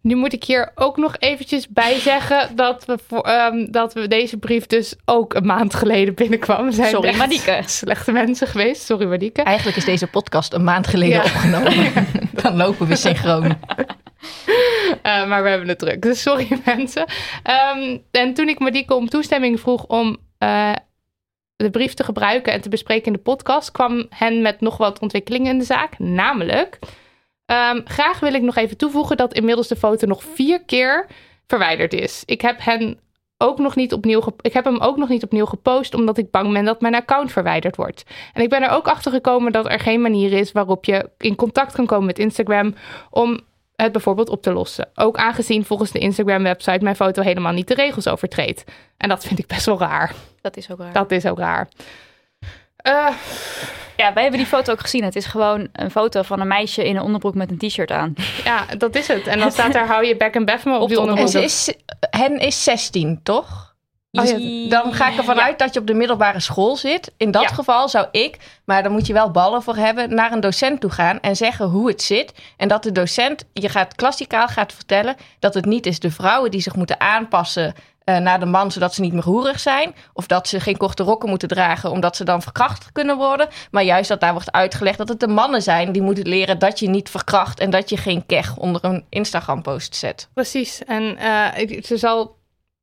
Nu 0.00 0.14
moet 0.14 0.32
ik 0.32 0.44
hier 0.44 0.70
ook 0.74 0.96
nog 0.96 1.16
eventjes 1.18 1.68
bij 1.68 1.98
zeggen 1.98 2.56
dat 2.56 2.84
we, 2.84 2.98
voor, 3.06 3.20
ehm, 3.22 3.70
dat 3.70 3.92
we 3.94 4.08
deze 4.08 4.36
brief 4.36 4.66
dus 4.66 4.94
ook 5.04 5.34
een 5.34 5.46
maand 5.46 5.74
geleden 5.74 6.14
binnenkwam. 6.14 6.72
Zijn 6.72 6.90
Sorry, 6.90 7.16
Madike. 7.16 7.62
Slechte 7.64 8.12
mensen 8.12 8.46
geweest. 8.46 8.82
Sorry, 8.82 9.06
Madike. 9.06 9.42
Eigenlijk 9.42 9.76
is 9.76 9.84
deze 9.84 10.06
podcast 10.06 10.52
een 10.52 10.64
maand 10.64 10.86
geleden 10.86 11.16
Ja. 11.16 11.22
opgenomen. 11.22 11.92
Dan 12.42 12.56
lopen 12.56 12.86
we 12.86 12.96
synchroon. 12.96 13.56
Eh, 15.02 15.26
maar 15.26 15.42
we 15.42 15.48
hebben 15.48 15.68
het 15.68 15.78
druk. 15.78 16.02
Dus 16.02 16.22
sorry 16.22 16.48
mensen. 16.64 17.04
Ehm, 17.42 17.98
en 18.10 18.34
toen 18.34 18.48
ik 18.48 18.58
Marieke 18.58 18.94
om 18.94 19.08
toestemming 19.08 19.60
vroeg 19.60 19.86
om 19.86 20.16
eh, 20.38 20.72
de 21.56 21.70
brief 21.70 21.94
te 21.94 22.04
gebruiken 22.04 22.52
en 22.52 22.60
te 22.60 22.68
bespreken 22.68 23.06
in 23.06 23.12
de 23.12 23.18
podcast, 23.18 23.72
kwam 23.72 24.06
hen 24.10 24.42
met 24.42 24.60
nog 24.60 24.76
wat 24.76 24.98
ontwikkelingen 24.98 25.52
in 25.52 25.58
de 25.58 25.64
zaak. 25.64 25.98
Namelijk, 25.98 26.78
Ehm, 27.46 27.80
graag 27.84 28.20
wil 28.20 28.34
ik 28.34 28.42
nog 28.42 28.56
even 28.56 28.76
toevoegen 28.76 29.16
dat 29.16 29.34
inmiddels 29.34 29.68
de 29.68 29.76
foto 29.76 30.06
nog 30.06 30.22
vier 30.22 30.64
keer 30.64 31.06
verwijderd 31.46 31.92
is. 31.92 32.22
Ik 32.24 32.40
heb 32.40 32.56
hen 32.64 32.98
ook 33.38 33.58
nog 33.58 33.76
niet 33.76 33.92
opnieuw 33.92 34.22
ik 34.40 34.52
heb 34.52 34.64
hem 34.64 34.78
ook 34.78 34.96
nog 34.96 35.08
niet 35.08 35.22
opnieuw 35.22 35.44
gepost 35.44 35.94
omdat 35.94 36.18
ik 36.18 36.30
bang 36.30 36.52
ben 36.52 36.64
dat 36.64 36.80
mijn 36.80 36.94
account 36.94 37.32
verwijderd 37.32 37.76
wordt. 37.76 38.04
En 38.32 38.42
ik 38.42 38.48
ben 38.48 38.62
er 38.62 38.70
ook 38.70 38.88
achter 38.88 39.12
gekomen 39.12 39.52
dat 39.52 39.70
er 39.70 39.80
geen 39.80 40.00
manier 40.00 40.32
is 40.32 40.52
waarop 40.52 40.84
je 40.84 41.10
in 41.18 41.34
contact 41.34 41.72
kan 41.72 41.86
komen 41.86 42.06
met 42.06 42.18
Instagram 42.18 42.74
om 43.10 43.40
het 43.76 43.92
bijvoorbeeld 43.92 44.28
op 44.28 44.42
te 44.42 44.52
lossen. 44.52 44.88
Ook 44.94 45.16
aangezien 45.16 45.64
volgens 45.64 45.90
de 45.90 45.98
Instagram 45.98 46.42
website 46.42 46.84
mijn 46.84 46.96
foto 46.96 47.22
helemaal 47.22 47.52
niet 47.52 47.68
de 47.68 47.74
regels 47.74 48.08
overtreedt. 48.08 48.64
En 48.96 49.08
dat 49.08 49.24
vind 49.24 49.38
ik 49.38 49.46
best 49.46 49.66
wel 49.66 49.78
raar. 49.78 50.12
Dat 50.40 50.56
is 50.56 50.70
ook 50.70 50.78
raar. 50.78 50.92
Dat 50.92 51.10
is 51.10 51.26
ook 51.26 51.38
raar. 51.38 51.68
Eh, 52.76 53.08
Ja, 53.96 54.12
wij 54.12 54.22
hebben 54.22 54.40
die 54.40 54.48
foto 54.48 54.72
ook 54.72 54.80
gezien. 54.80 55.04
Het 55.04 55.16
is 55.16 55.26
gewoon 55.26 55.68
een 55.72 55.90
foto 55.90 56.22
van 56.22 56.40
een 56.40 56.48
meisje 56.48 56.84
in 56.88 56.96
een 56.96 57.02
onderbroek 57.02 57.34
met 57.34 57.50
een 57.50 57.58
t-shirt 57.58 57.90
aan. 57.90 58.14
ja, 58.44 58.64
dat 58.78 58.94
is 58.94 59.08
het. 59.08 59.26
En 59.26 59.38
dan 59.38 59.50
staat 59.52 59.72
daar 59.72 59.86
hou 59.86 60.04
je 60.06 60.16
bek 60.16 60.34
en 60.34 60.44
bef 60.44 60.64
me 60.64 60.74
op, 60.74 60.80
Op 60.82 60.88
die 60.88 61.00
onderbroek. 61.00 61.28
ze 61.28 61.42
is, 61.42 61.74
hen 62.10 62.38
is 62.38 62.64
16, 62.64 63.20
toch? 63.22 63.74
Oh 64.18 64.24
ja, 64.26 64.32
Dus 64.32 64.68
dan 64.68 64.92
ga 64.92 65.08
ik 65.10 65.16
ervan 65.16 65.36
Ja. 65.36 65.42
uit 65.42 65.58
dat 65.58 65.74
je 65.74 65.80
op 65.80 65.86
de 65.86 65.94
middelbare 65.94 66.40
school 66.40 66.76
zit. 66.76 67.12
In 67.16 67.30
dat 67.30 67.42
Ja. 67.42 67.48
geval 67.48 67.88
zou 67.88 68.06
ik, 68.10 68.36
maar 68.64 68.82
daar 68.82 68.92
moet 68.92 69.06
je 69.06 69.12
wel 69.12 69.30
ballen 69.30 69.62
voor 69.62 69.76
hebben, 69.76 70.14
naar 70.14 70.32
een 70.32 70.40
docent 70.40 70.80
toe 70.80 70.90
gaan 70.90 71.20
en 71.20 71.36
zeggen 71.36 71.66
hoe 71.66 71.88
het 71.88 72.02
zit. 72.02 72.32
En 72.56 72.68
dat 72.68 72.82
de 72.82 72.92
docent 72.92 73.44
je 73.52 73.68
gaat 73.68 73.94
klassikaal 73.94 74.48
gaat 74.48 74.72
vertellen 74.72 75.16
dat 75.38 75.54
het 75.54 75.64
niet 75.64 75.86
is 75.86 75.98
de 76.00 76.10
vrouwen 76.10 76.50
die 76.50 76.60
zich 76.60 76.76
moeten 76.76 77.00
aanpassen 77.00 77.74
eh, 78.04 78.16
naar 78.16 78.40
de 78.40 78.46
man, 78.46 78.70
zodat 78.72 78.94
ze 78.94 79.00
niet 79.00 79.12
meer 79.12 79.22
hoerig 79.24 79.60
zijn. 79.60 79.94
Of 80.12 80.26
dat 80.26 80.48
ze 80.48 80.60
geen 80.60 80.76
korte 80.76 81.02
rokken 81.02 81.28
moeten 81.28 81.48
dragen, 81.48 81.90
omdat 81.90 82.16
ze 82.16 82.24
dan 82.24 82.42
verkracht 82.42 82.92
kunnen 82.92 83.16
worden. 83.16 83.48
Maar 83.70 83.82
juist 83.82 84.08
dat 84.08 84.20
daar 84.20 84.32
wordt 84.32 84.52
uitgelegd 84.52 84.98
dat 84.98 85.08
het 85.08 85.20
de 85.20 85.28
mannen 85.28 85.62
zijn 85.62 85.92
die 85.92 86.02
moeten 86.02 86.28
leren 86.28 86.58
dat 86.58 86.78
je 86.78 86.88
niet 86.88 87.10
verkracht 87.10 87.60
en 87.60 87.70
dat 87.70 87.88
je 87.90 87.96
geen 87.96 88.26
keg 88.26 88.56
onder 88.56 88.84
een 88.84 89.04
Instagram-post 89.08 89.94
zet. 89.96 90.28
Precies. 90.34 90.84
En 90.84 91.16
eh, 91.18 91.44
ik- 91.60 91.86
ze 91.86 91.96
zal, 91.96 92.35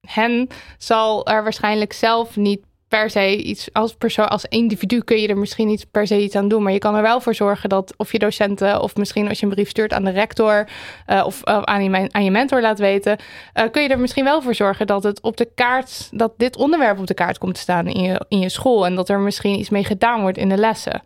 hen 0.08 0.48
zal 0.78 1.28
er 1.28 1.44
waarschijnlijk 1.44 1.94
zelf 1.94 2.36
niet 2.36 2.60
per 3.00 3.10
se 3.10 3.38
iets 3.38 3.70
als 3.72 3.96
persoon, 3.96 4.30
als 4.30 4.46
individu 4.46 5.00
kun 5.00 5.22
je 5.22 5.28
er 5.28 5.38
misschien 5.38 5.68
niet 5.68 5.86
per 5.92 6.08
se 6.08 6.22
iets 6.22 6.36
aan 6.36 6.48
doen. 6.48 6.64
Maar 6.64 6.72
je 6.72 6.80
kan 6.80 6.96
er 6.96 7.02
wel 7.02 7.22
voor 7.22 7.36
zorgen 7.36 7.70
dat 7.70 7.94
of 7.98 8.12
je 8.12 8.20
docenten 8.20 8.82
of 8.82 8.96
misschien 8.96 9.28
als 9.28 9.40
je 9.40 9.46
een 9.46 9.52
brief 9.52 9.70
stuurt 9.70 9.94
aan 9.94 10.04
de 10.04 10.12
rector 10.12 10.70
eh, 11.06 11.24
of 11.26 11.44
eh, 11.44 11.62
aan, 11.62 11.84
je, 11.84 12.10
aan 12.12 12.24
je 12.24 12.32
mentor 12.32 12.62
laat 12.62 12.80
weten, 12.80 13.18
eh, 13.54 13.64
kun 13.72 13.82
je 13.82 13.90
er 13.90 14.00
misschien 14.00 14.24
wel 14.24 14.42
voor 14.42 14.56
zorgen 14.56 14.88
dat 14.88 15.04
het 15.04 15.22
op 15.22 15.38
de 15.38 15.50
kaart, 15.56 16.10
dat 16.12 16.34
dit 16.38 16.58
onderwerp 16.58 17.00
op 17.00 17.08
de 17.08 17.14
kaart 17.14 17.38
komt 17.38 17.56
te 17.56 17.62
staan 17.62 17.88
in 17.88 18.02
je, 18.02 18.26
in 18.28 18.40
je 18.40 18.50
school 18.50 18.86
en 18.86 18.96
dat 18.96 19.10
er 19.10 19.20
misschien 19.20 19.60
iets 19.60 19.70
mee 19.70 19.84
gedaan 19.84 20.22
wordt 20.22 20.38
in 20.38 20.50
de 20.50 20.58
lessen. 20.58 21.02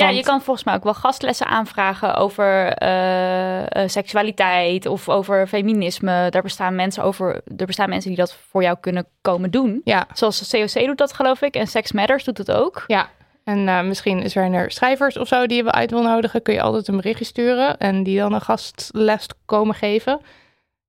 Ja, 0.00 0.06
Want- 0.06 0.18
je 0.18 0.30
kan 0.30 0.42
volgens 0.42 0.64
mij 0.66 0.74
ook 0.74 0.84
wel 0.84 0.94
gastlessen 0.94 1.46
aanvragen 1.46 2.14
over 2.14 2.72
eh, 2.72 3.60
eh, 3.82 3.88
seksualiteit 3.88 4.86
of 4.86 5.08
over 5.08 5.46
feminisme. 5.46 6.26
Daar 6.30 6.42
bestaan 6.42 6.74
mensen 6.74 7.02
over. 7.02 7.40
Er 7.56 7.66
bestaan 7.66 7.88
mensen 7.88 8.10
die 8.10 8.18
dat 8.18 8.36
voor 8.50 8.62
jou 8.62 8.76
kunnen 8.80 9.06
komen 9.20 9.50
doen. 9.50 9.80
Ja. 9.84 10.06
Zoals 10.12 10.48
de 10.48 10.58
COC 10.58 10.86
doet 10.86 10.98
dat, 10.98 11.12
geloof 11.12 11.42
ik. 11.42 11.54
En 11.54 11.66
Sex 11.66 11.92
Matters 11.92 12.24
doet 12.24 12.38
het 12.38 12.50
ook. 12.50 12.84
Ja, 12.86 13.08
en 13.44 13.68
eh, 13.68 13.82
misschien 13.82 14.30
zijn 14.30 14.52
er 14.52 14.70
schrijvers 14.70 15.18
of 15.18 15.28
zo 15.28 15.46
die 15.46 15.56
je 15.56 15.62
wel 15.62 15.72
uit 15.72 15.90
wil 15.90 16.02
nodigen. 16.02 16.42
Kun 16.42 16.54
je 16.54 16.62
altijd 16.62 16.88
een 16.88 16.96
berichtje 16.96 17.24
sturen 17.24 17.78
en 17.78 18.02
die 18.02 18.18
dan 18.18 18.32
een 18.32 18.40
gastles 18.40 19.26
komen 19.46 19.74
geven. 19.74 20.20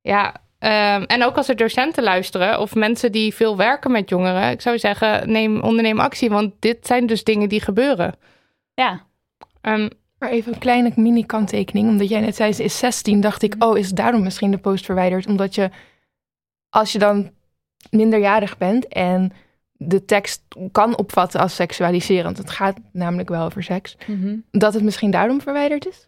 Ja, 0.02 0.34
ehm, 0.60 1.04
en 1.04 1.24
ook 1.24 1.38
als 1.38 1.50
er 1.50 1.56
docenten 1.56 2.04
luisteren 2.04 2.60
of 2.60 2.76
mensen 2.76 3.12
die 3.12 3.34
veel 3.36 3.58
werken 3.58 3.92
met 3.92 4.10
jongeren. 4.10 4.50
Ik 4.52 4.62
zou 4.62 4.80
zeggen, 4.80 5.32
neem, 5.32 5.62
onderneem 5.62 6.00
actie, 6.00 6.30
want 6.30 6.54
dit 6.60 6.88
zijn 6.88 7.06
dus 7.06 7.24
dingen 7.24 7.50
die 7.50 7.62
gebeuren. 7.62 8.14
Ja. 8.74 9.06
Ehm, 9.62 9.90
Maar 10.20 10.30
even 10.30 10.54
een 10.54 10.60
kleine 10.60 10.92
mini-kanttekening. 10.96 11.90
Omdat 11.90 12.10
jij 12.10 12.20
net 12.20 12.36
zei, 12.36 12.54
ze 12.54 12.64
is 12.64 12.78
16, 12.78 13.22
dacht 13.22 13.42
ik, 13.42 13.56
oh, 13.60 13.78
is 13.78 13.90
daarom 13.90 14.24
misschien 14.24 14.52
de 14.52 14.58
post 14.58 14.86
verwijderd? 14.86 15.28
Omdat 15.28 15.56
je, 15.56 15.70
als 16.70 16.92
je 16.92 17.00
dan 17.00 17.32
minderjarig 17.90 18.58
bent 18.58 18.88
en 18.88 19.32
de 19.72 20.06
tekst 20.06 20.44
kan 20.72 20.98
opvatten 20.98 21.40
als 21.40 21.56
seksualiserend, 21.56 22.38
het 22.38 22.50
gaat 22.50 22.78
namelijk 22.92 23.30
wel 23.30 23.46
over 23.46 23.64
seks, 23.64 23.98
Mhm. 24.08 24.36
dat 24.52 24.74
het 24.74 24.84
misschien 24.84 25.12
daarom 25.12 25.42
verwijderd 25.42 25.88
is? 25.88 26.08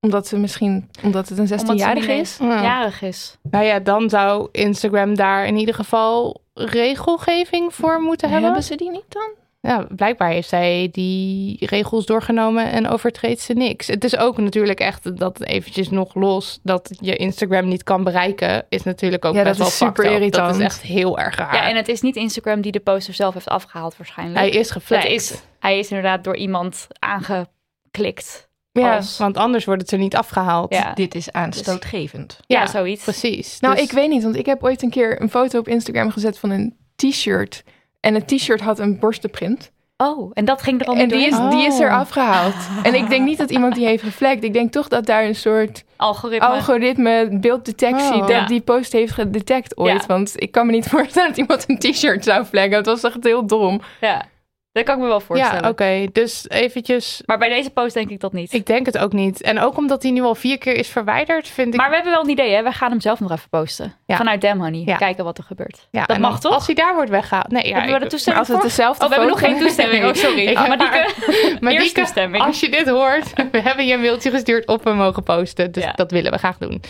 Omdat, 0.00 0.26
ze 0.26 0.38
misschien, 0.38 0.90
omdat 1.02 1.28
het 1.28 1.38
een 1.38 1.44
Omdat 1.44 1.60
ze 1.60 1.66
16-jarige 1.66 2.10
niet 2.12 2.20
is? 2.20 2.36
ja. 2.40 2.62
Jarig 2.62 3.02
is. 3.02 3.38
Nou 3.50 3.64
ja, 3.64 3.78
dan 3.80 4.10
zou 4.10 4.48
Instagram 4.52 5.14
daar 5.14 5.46
in 5.46 5.56
ieder 5.56 5.74
geval 5.74 6.42
regelgeving 6.54 7.74
voor 7.74 8.00
moeten 8.00 8.28
hebben. 8.28 8.44
Hebben 8.46 8.64
ze 8.68 8.76
die 8.76 8.90
niet 8.90 9.04
dan? 9.08 9.30
Ja, 9.62 9.86
blijkbaar 9.96 10.30
heeft 10.30 10.48
zij 10.48 10.88
die 10.92 11.66
regels 11.66 12.06
doorgenomen 12.06 12.70
en 12.70 12.88
overtreedt 12.88 13.40
ze 13.40 13.52
niks. 13.52 13.86
Het 13.86 14.04
is 14.04 14.16
ook 14.16 14.38
natuurlijk 14.38 14.80
echt 14.80 15.16
dat 15.18 15.42
eventjes 15.42 15.90
nog 15.90 16.14
los 16.14 16.60
dat 16.62 16.96
je 17.00 17.16
Instagram 17.16 17.68
niet 17.68 17.82
kan 17.82 18.04
bereiken, 18.04 18.66
is 18.68 18.82
natuurlijk 18.82 19.24
ook 19.24 19.34
Ja, 19.34 19.42
best 19.42 19.58
dat 19.58 19.58
wel 19.58 19.66
is 19.66 19.76
super 19.76 20.04
up. 20.04 20.10
irritant. 20.12 20.46
Dat 20.50 20.56
is 20.58 20.64
echt 20.64 20.80
heel 20.82 21.18
erg 21.18 21.36
raar. 21.36 21.54
Ja, 21.54 21.68
en 21.68 21.76
het 21.76 21.88
is 21.88 22.00
niet 22.00 22.16
Instagram 22.16 22.60
die 22.60 22.72
de 22.72 22.80
poster 22.80 23.14
zelf 23.14 23.34
heeft 23.34 23.48
afgehaald 23.48 23.96
waarschijnlijk. 23.96 24.38
Hij 24.38 24.48
is 24.50 24.76
is, 25.04 25.42
hij 25.58 25.78
is 25.78 25.88
inderdaad 25.88 26.24
door 26.24 26.36
iemand 26.36 26.86
aangeklikt. 26.98 28.48
Ja. 28.72 28.96
Als- 28.96 29.18
Want 29.18 29.36
anders 29.36 29.64
wordt 29.64 29.82
het 29.82 29.90
er 29.90 29.98
niet 29.98 30.16
afgehaald. 30.16 30.74
Ja. 30.74 30.92
Dit 30.94 31.14
is 31.14 31.32
aanstootgevend. 31.32 32.38
Ja, 32.46 32.60
Ja, 32.60 32.66
zoiets. 32.66 33.02
Precies. 33.02 33.60
Nou, 33.60 33.74
Dus- 33.74 33.84
ik 33.84 33.90
weet 33.92 34.08
niet, 34.08 34.22
want 34.22 34.36
ik 34.36 34.46
heb 34.46 34.64
ooit 34.64 34.82
een 34.82 34.90
keer 34.90 35.22
een 35.22 35.30
foto 35.30 35.58
op 35.58 35.68
Instagram 35.68 36.10
gezet 36.10 36.38
van 36.38 36.50
een 36.50 36.76
t-shirt. 36.96 37.64
En 38.00 38.14
het 38.14 38.28
t-shirt 38.28 38.60
had 38.60 38.78
een 38.78 38.98
borstenprint. 38.98 39.70
Oh, 39.96 40.30
en 40.34 40.44
dat 40.44 40.62
ging 40.62 40.80
er 40.80 40.86
al 40.86 40.94
En 40.96 41.08
die 41.08 41.26
is, 41.26 41.36
die 41.50 41.66
is 41.66 41.74
Oh. 41.74 41.80
er 41.80 41.90
afgehaald. 41.92 42.54
En 42.82 42.94
ik 42.94 43.08
denk 43.08 43.24
niet 43.24 43.38
dat 43.38 43.50
iemand 43.50 43.74
die 43.74 43.86
heeft 43.86 44.02
geflagd. 44.02 44.44
Ik 44.44 44.52
denk 44.52 44.72
toch 44.72 44.88
dat 44.88 45.06
daar 45.06 45.24
een 45.24 45.34
soort 45.34 45.84
Algoritme. 45.96 46.46
algoritme, 46.48 47.28
beelddetectie, 47.40 48.12
Oh. 48.14 48.20
dat 48.20 48.28
Ja. 48.30 48.46
die 48.46 48.60
post 48.60 48.92
heeft 48.92 49.12
gedetect 49.12 49.76
ooit. 49.76 50.00
Ja. 50.00 50.06
Want 50.06 50.32
ik 50.34 50.50
kan 50.52 50.66
me 50.66 50.72
niet 50.72 50.88
voorstellen 50.94 51.28
dat 51.28 51.38
iemand 51.38 51.64
een 51.68 51.78
t-shirt 51.78 52.24
zou 52.24 52.44
flaggen. 52.44 52.72
Het 52.72 52.86
was 52.86 53.02
echt 53.02 53.24
heel 53.24 53.46
dom. 53.46 53.80
Ja, 54.00 54.24
dat 54.72 54.84
kan 54.84 54.94
ik 54.96 55.00
me 55.02 55.06
wel 55.08 55.20
voorstellen. 55.20 55.62
Ja, 55.62 55.68
oké. 55.68 56.06
Dus 56.12 56.48
eventjes... 56.48 57.22
Maar 57.26 57.38
bij 57.38 57.48
deze 57.48 57.70
post 57.70 57.94
denk 57.94 58.10
ik 58.10 58.20
dat 58.20 58.32
niet. 58.32 58.52
Ik 58.52 58.66
denk 58.66 58.86
het 58.86 58.98
ook 58.98 59.12
niet. 59.12 59.42
En 59.42 59.60
ook 59.60 59.76
omdat 59.76 60.02
hij 60.02 60.12
nu 60.12 60.22
al 60.22 60.34
vier 60.34 60.58
keer 60.58 60.74
is 60.74 60.88
verwijderd, 60.88 61.48
vind 61.48 61.74
ik... 61.74 61.80
Maar 61.80 61.88
we 61.88 61.94
hebben 61.94 62.12
wel 62.12 62.22
een 62.22 62.28
idee, 62.28 62.54
hè? 62.54 62.62
We 62.62 62.72
gaan 62.72 62.90
hem 62.90 63.00
zelf 63.00 63.20
nog 63.20 63.30
even 63.32 63.48
posten. 63.48 63.94
Ja. 64.06 64.16
Vanuit 64.16 64.40
Damn 64.40 64.60
Honey. 64.60 64.82
Ja. 64.86 64.96
Kijken 64.96 65.24
wat 65.24 65.38
er 65.38 65.44
gebeurt. 65.44 65.88
ja, 65.90 66.04
dat 66.06 66.18
mag 66.18 66.40
toch? 66.40 66.52
Als 66.54 66.66
hij 66.66 66.74
daar 66.74 66.94
wordt 66.94 67.10
weggehaald. 67.10 67.48
Nee, 67.48 67.66
ja, 67.68 67.74
hebben 67.78 67.94
we 67.94 68.04
de 68.04 68.06
toestemming 68.10 68.46
als 68.48 68.54
het 68.56 68.62
dezelfde 68.66 69.02
Oh, 69.04 69.08
we 69.10 69.14
hebben 69.16 69.32
nog 69.32 69.40
geen 69.42 69.58
toestemming. 69.58 70.04
Oh, 70.04 70.12
sorry. 70.14 70.46
Ik 70.46 70.56
Ah, 70.56 70.68
heb 70.68 70.68
maar 70.68 70.78
die 70.78 70.98
maar- 70.98 71.14
kun- 71.20 71.58
Maar 71.60 71.72
Eerst 71.72 71.84
die 71.84 71.94
kan- 71.94 72.02
toestemming. 72.04 72.44
als 72.44 72.60
je 72.60 72.68
dit 72.70 72.88
hoort, 72.88 73.32
we 73.52 73.60
hebben 73.60 73.86
je 73.86 73.94
een 73.94 74.00
mailtje 74.00 74.30
gestuurd 74.30 74.66
of 74.66 74.82
we 74.82 74.90
mogen 74.92 75.22
posten. 75.22 75.72
Dus 75.72 75.84
dat 75.94 76.10
willen 76.10 76.32
we 76.32 76.38
graag 76.38 76.58
doen. 76.58 76.82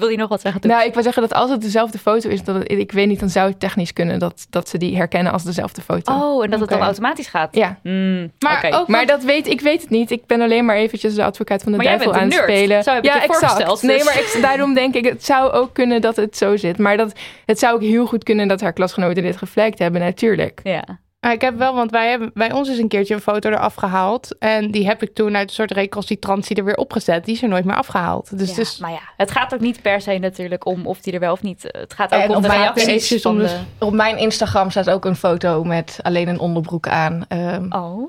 Wil 0.00 0.08
je 0.08 0.16
nog 0.16 0.28
wat 0.28 0.40
zeggen? 0.40 0.60
Nou, 0.68 0.84
ik 0.84 0.94
wil 0.94 1.02
zeggen 1.02 1.22
dat 1.22 1.34
als 1.34 1.50
het 1.50 1.60
dezelfde 1.62 1.98
foto 1.98 2.28
is, 2.28 2.42
dat 2.44 2.54
het- 2.54 2.70
ik 2.70 2.92
weet 2.92 3.06
niet, 3.06 3.20
dan 3.20 3.28
zou 3.30 3.48
het 3.48 3.60
technisch 3.60 3.92
kunnen 3.92 4.18
dat, 4.18 4.46
dat 4.50 4.68
ze 4.68 4.78
die 4.78 4.96
herkennen 4.96 5.32
als 5.32 5.44
dezelfde 5.44 5.82
foto. 5.82 6.12
Oh, 6.12 6.44
en 6.44 6.50
dat 6.50 6.60
het 6.60 6.68
dan 6.68 6.80
automatisch 6.80 7.26
gaat. 7.26 7.56
Ja, 7.56 7.78
Hmm, 7.82 8.32
Maar 8.38 8.66
ook 8.74 8.88
maar 8.88 9.06
dat 9.06 9.22
weet 9.24 9.46
ik 9.46 9.60
weet 9.60 9.80
het 9.80 9.90
niet. 9.90 10.10
Ik 10.10 10.26
ben 10.26 10.40
alleen 10.40 10.64
maar 10.64 10.76
eventjes 10.76 11.14
de 11.14 11.24
advocaat 11.24 11.62
van 11.62 11.72
de 11.72 11.78
Maar 11.78 11.86
duivel 11.86 12.14
aan 12.14 12.24
het 12.24 12.32
spelen. 12.34 12.82
Zo 12.82 12.90
heb 12.94 13.04
ik 13.04 13.12
ja, 13.14 13.22
exact. 13.22 13.70
dus. 13.70 13.80
Nee, 13.80 14.04
maar 14.04 14.18
ik, 14.18 14.38
daarom 14.42 14.74
denk 14.74 14.94
ik, 14.94 15.04
het 15.04 15.24
zou 15.24 15.50
ook 15.52 15.74
kunnen 15.74 16.00
dat 16.00 16.16
het 16.16 16.36
zo 16.36 16.56
zit. 16.56 16.78
Maar 16.78 16.96
dat, 16.96 17.12
het 17.46 17.58
zou 17.58 17.74
ook 17.74 17.80
heel 17.82 18.06
goed 18.06 18.24
kunnen 18.24 18.48
dat 18.48 18.60
haar 18.60 18.72
klasgenoten 18.72 19.22
dit 19.22 19.36
geflagd 19.36 19.78
hebben, 19.78 20.00
natuurlijk. 20.00 20.60
Ja. 20.62 20.84
Ah, 21.20 21.32
ik 21.32 21.40
heb 21.40 21.58
wel, 21.58 21.74
want 21.74 21.90
wij 21.90 22.10
hebben 22.10 22.30
bij 22.34 22.52
ons 22.52 22.68
is 22.68 22.78
een 22.78 22.88
keertje 22.88 23.14
een 23.14 23.20
foto 23.20 23.50
eraf 23.50 23.74
gehaald. 23.74 24.36
En 24.38 24.70
die 24.70 24.86
heb 24.86 25.02
ik 25.02 25.14
toen 25.14 25.36
uit 25.36 25.48
een 25.48 25.54
soort 25.54 25.70
recalcitrantie 25.70 26.56
er 26.56 26.64
weer 26.64 26.76
opgezet. 26.76 27.24
Die 27.24 27.34
is 27.34 27.42
er 27.42 27.48
nooit 27.48 27.64
meer 27.64 27.76
afgehaald. 27.76 28.38
Dus 28.38 28.54
ja, 28.54 28.60
is 28.60 28.78
Maar 28.78 28.90
ja, 28.90 28.98
het 29.16 29.30
gaat 29.30 29.54
ook 29.54 29.60
niet 29.60 29.82
per 29.82 30.00
se 30.00 30.18
natuurlijk 30.18 30.66
om 30.66 30.86
of 30.86 31.00
die 31.00 31.12
er 31.12 31.20
wel 31.20 31.32
of 31.32 31.42
niet. 31.42 31.62
Het 31.62 31.94
gaat 31.94 32.14
ook 32.14 32.20
En 32.20 32.28
om 32.30 32.36
op 32.36 32.42
de 32.42 32.48
mijn 32.48 32.60
reacties 32.74 33.22
van 33.22 33.38
de... 33.38 33.44
de- 33.44 33.84
Op 33.84 33.92
mijn 33.92 34.18
Instagram 34.18 34.70
staat 34.70 34.90
ook 34.90 35.04
een 35.04 35.16
foto 35.16 35.64
met 35.64 35.98
alleen 36.02 36.28
een 36.28 36.38
onderbroek 36.38 36.88
aan. 36.88 37.24
Ehm, 37.28 37.66
Oh. 37.68 38.08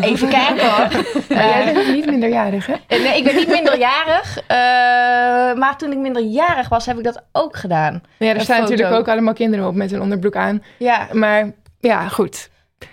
Even 0.00 0.28
kijken 0.28 0.70
hoor. 0.70 0.88
Jij 1.28 1.66
Eh, 1.66 1.72
bent 1.74 1.92
niet 1.94 2.06
minderjarig, 2.06 2.66
hè? 2.66 2.74
nee, 2.88 3.16
ik 3.18 3.24
ben 3.24 3.34
niet 3.36 3.48
minderjarig. 3.48 4.38
eh, 4.46 4.56
maar 5.58 5.74
toen 5.76 5.92
ik 5.92 5.98
minderjarig 5.98 6.68
was, 6.68 6.86
heb 6.86 6.98
ik 6.98 7.04
dat 7.04 7.22
ook 7.32 7.56
gedaan. 7.56 8.02
Ja, 8.18 8.28
er 8.28 8.34
Een 8.34 8.40
staan 8.40 8.56
foto. 8.56 8.70
natuurlijk 8.70 8.98
ook 8.98 9.08
allemaal 9.08 9.34
kinderen 9.34 9.66
op 9.66 9.74
met 9.74 9.90
hun 9.90 10.00
onderbroek 10.02 10.36
aan. 10.36 10.62
Ja, 10.78 11.08
Maar 11.12 11.50
ja, 11.80 12.08
goed. 12.08 12.50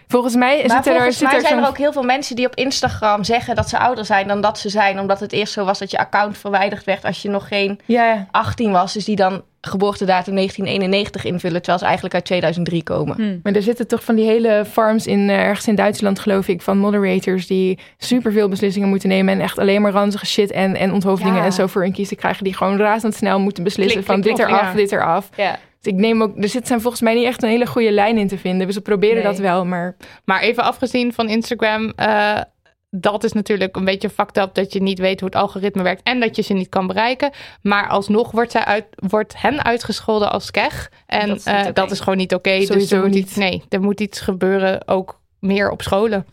Volgens 0.07 0.35
mij 0.35 0.59
is 0.59 0.67
maar 0.67 0.77
het 0.77 0.85
er, 0.85 0.93
volgens 0.93 1.17
zit 1.17 1.27
mij 1.27 1.35
er 1.35 1.47
zijn 1.47 1.59
er 1.59 1.67
ook 1.67 1.77
heel 1.77 1.91
veel 1.91 2.03
mensen 2.03 2.35
die 2.35 2.45
op 2.45 2.55
Instagram 2.55 3.23
zeggen 3.23 3.55
dat 3.55 3.69
ze 3.69 3.77
ouder 3.79 4.05
zijn 4.05 4.27
dan 4.27 4.41
dat 4.41 4.59
ze 4.59 4.69
zijn. 4.69 4.99
Omdat 4.99 5.19
het 5.19 5.31
eerst 5.31 5.53
zo 5.53 5.65
was 5.65 5.79
dat 5.79 5.91
je 5.91 5.97
account 5.97 6.37
verwijderd 6.37 6.83
werd 6.83 7.05
als 7.05 7.21
je 7.21 7.29
nog 7.29 7.47
geen 7.47 7.79
Ja, 7.85 8.27
18 8.31 8.71
was. 8.71 8.93
Dus 8.93 9.05
die 9.05 9.15
dan 9.15 9.43
geboortedatum 9.61 10.35
1991 10.35 11.25
invullen, 11.25 11.57
terwijl 11.57 11.77
ze 11.77 11.85
eigenlijk 11.85 12.15
uit 12.15 12.25
2003 12.25 12.83
komen. 12.83 13.15
Hm. 13.15 13.39
maar 13.43 13.53
er 13.53 13.61
zitten 13.61 13.87
toch 13.87 14.03
van 14.03 14.15
die 14.15 14.25
hele 14.25 14.65
farms 14.71 15.07
in, 15.07 15.29
eh, 15.29 15.39
ergens 15.39 15.67
in 15.67 15.75
Duitsland, 15.75 16.19
geloof 16.19 16.47
ik, 16.47 16.61
van 16.61 16.77
moderators 16.77 17.47
die 17.47 17.79
superveel 17.97 18.49
beslissingen 18.49 18.89
moeten 18.89 19.09
nemen 19.09 19.33
en 19.33 19.41
echt 19.41 19.59
alleen 19.59 19.81
maar 19.81 19.91
ranzige 19.91 20.25
shit 20.25 20.51
en, 20.51 20.75
en 20.75 20.93
onthoofdingen 20.93 21.35
Ja. 21.35 21.45
en 21.45 21.53
zo 21.53 21.67
voor 21.67 21.81
hun 21.81 21.93
kiezen 21.93 22.17
krijgen, 22.17 22.43
die 22.43 22.53
gewoon 22.55 22.77
razendsnel 22.77 23.39
moeten 23.39 23.63
beslissen 23.63 24.03
Klik, 24.03 24.11
van 24.11 24.21
klik, 24.21 24.35
dit 24.35 24.45
eraf, 24.45 24.61
ja. 24.61 24.73
dit 24.73 24.91
eraf. 24.91 25.29
Ja. 25.35 25.59
Dus 25.87 25.95
ik 25.95 26.01
neem 26.01 26.21
ook, 26.21 26.37
er 26.43 26.49
zit 26.49 26.67
zijn 26.67 26.81
volgens 26.81 27.01
mij 27.01 27.13
niet 27.13 27.25
echt 27.25 27.43
een 27.43 27.49
hele 27.49 27.65
goede 27.65 27.91
lijn 27.91 28.17
in 28.17 28.27
te 28.27 28.37
vinden. 28.37 28.65
Dus 28.65 28.75
ze 28.75 28.81
proberen 28.81 29.15
Nee. 29.15 29.23
dat 29.23 29.37
wel, 29.37 29.65
maar 29.65 29.95
Maar 30.25 30.41
even 30.41 30.63
afgezien 30.63 31.13
van 31.13 31.29
Instagram, 31.29 31.93
eh, 31.95 32.41
dat 32.89 33.23
is 33.23 33.31
natuurlijk 33.33 33.75
een 33.75 33.85
beetje 33.85 34.09
fucked 34.09 34.37
up 34.37 34.53
dat 34.53 34.73
je 34.73 34.81
niet 34.81 34.99
weet 34.99 35.19
hoe 35.19 35.29
het 35.29 35.37
algoritme 35.37 35.83
werkt 35.83 36.03
en 36.03 36.19
dat 36.19 36.35
je 36.35 36.41
ze 36.41 36.53
niet 36.53 36.69
kan 36.69 36.87
bereiken. 36.87 37.31
Maar 37.61 37.87
alsnog 37.87 38.31
wordt, 38.31 38.51
zij 38.51 38.63
uit, 38.65 38.85
wordt 38.95 39.41
hen 39.41 39.63
uitgescholden 39.65 40.31
als 40.31 40.51
keg. 40.51 40.91
En 41.05 41.27
Dat 41.27 41.37
is 41.37 41.43
dat 41.43 41.53
niet 41.53 41.61
is, 41.63 41.69
oké. 41.69 41.73
dat 41.73 41.91
is 41.91 41.99
gewoon 41.99 42.17
niet 42.17 42.33
oké. 42.33 42.57
Dus 42.65 42.91
er 42.91 42.99
moet 42.99 43.09
niet. 43.09 43.25
Iets, 43.25 43.35
nee, 43.35 43.63
er 43.69 43.81
moet 43.81 43.99
iets 43.99 44.19
gebeuren 44.19 44.87
ook 44.87 45.19
meer 45.39 45.69
op 45.71 45.81
scholen. 45.81 46.25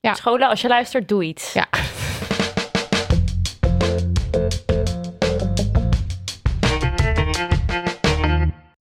Ja. 0.00 0.14
Scholen, 0.14 0.48
als 0.48 0.60
je 0.60 0.68
luistert, 0.68 1.08
doe 1.08 1.24
iets. 1.24 1.52
Ja. 1.52 1.66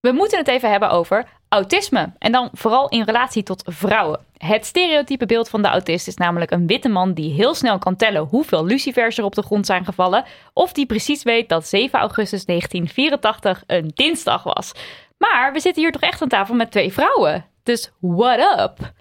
We 0.07 0.13
moeten 0.13 0.37
het 0.37 0.47
even 0.47 0.69
hebben 0.69 0.89
over 0.89 1.25
autisme. 1.49 2.11
En 2.19 2.31
dan 2.31 2.49
vooral 2.53 2.89
in 2.89 3.03
relatie 3.03 3.43
tot 3.43 3.63
vrouwen. 3.65 4.19
Het 4.37 4.65
stereotype 4.65 5.25
beeld 5.25 5.49
van 5.49 5.61
de 5.61 5.67
autist 5.67 6.07
is 6.07 6.15
namelijk 6.15 6.51
een 6.51 6.67
witte 6.67 6.89
man 6.89 7.13
die 7.13 7.33
heel 7.33 7.53
snel 7.53 7.77
kan 7.77 7.95
tellen 7.95 8.21
hoeveel 8.21 8.65
lucifers 8.65 9.17
er 9.17 9.23
op 9.23 9.35
de 9.35 9.41
grond 9.41 9.65
zijn 9.65 9.85
gevallen. 9.85 10.25
Of 10.53 10.71
die 10.71 10.85
precies 10.85 11.23
weet 11.23 11.49
dat 11.49 11.67
7 11.67 11.99
augustus 11.99 12.45
1984 12.45 13.63
een 13.67 13.91
dinsdag 13.95 14.43
was. 14.43 14.71
Maar 15.17 15.53
we 15.53 15.59
zitten 15.59 15.81
hier 15.81 15.91
toch 15.91 16.01
echt 16.01 16.21
aan 16.21 16.27
tafel 16.27 16.55
met 16.55 16.71
twee 16.71 16.93
vrouwen. 16.93 17.45
Dus 17.63 17.91
what 17.99 18.59
up? 18.59 18.91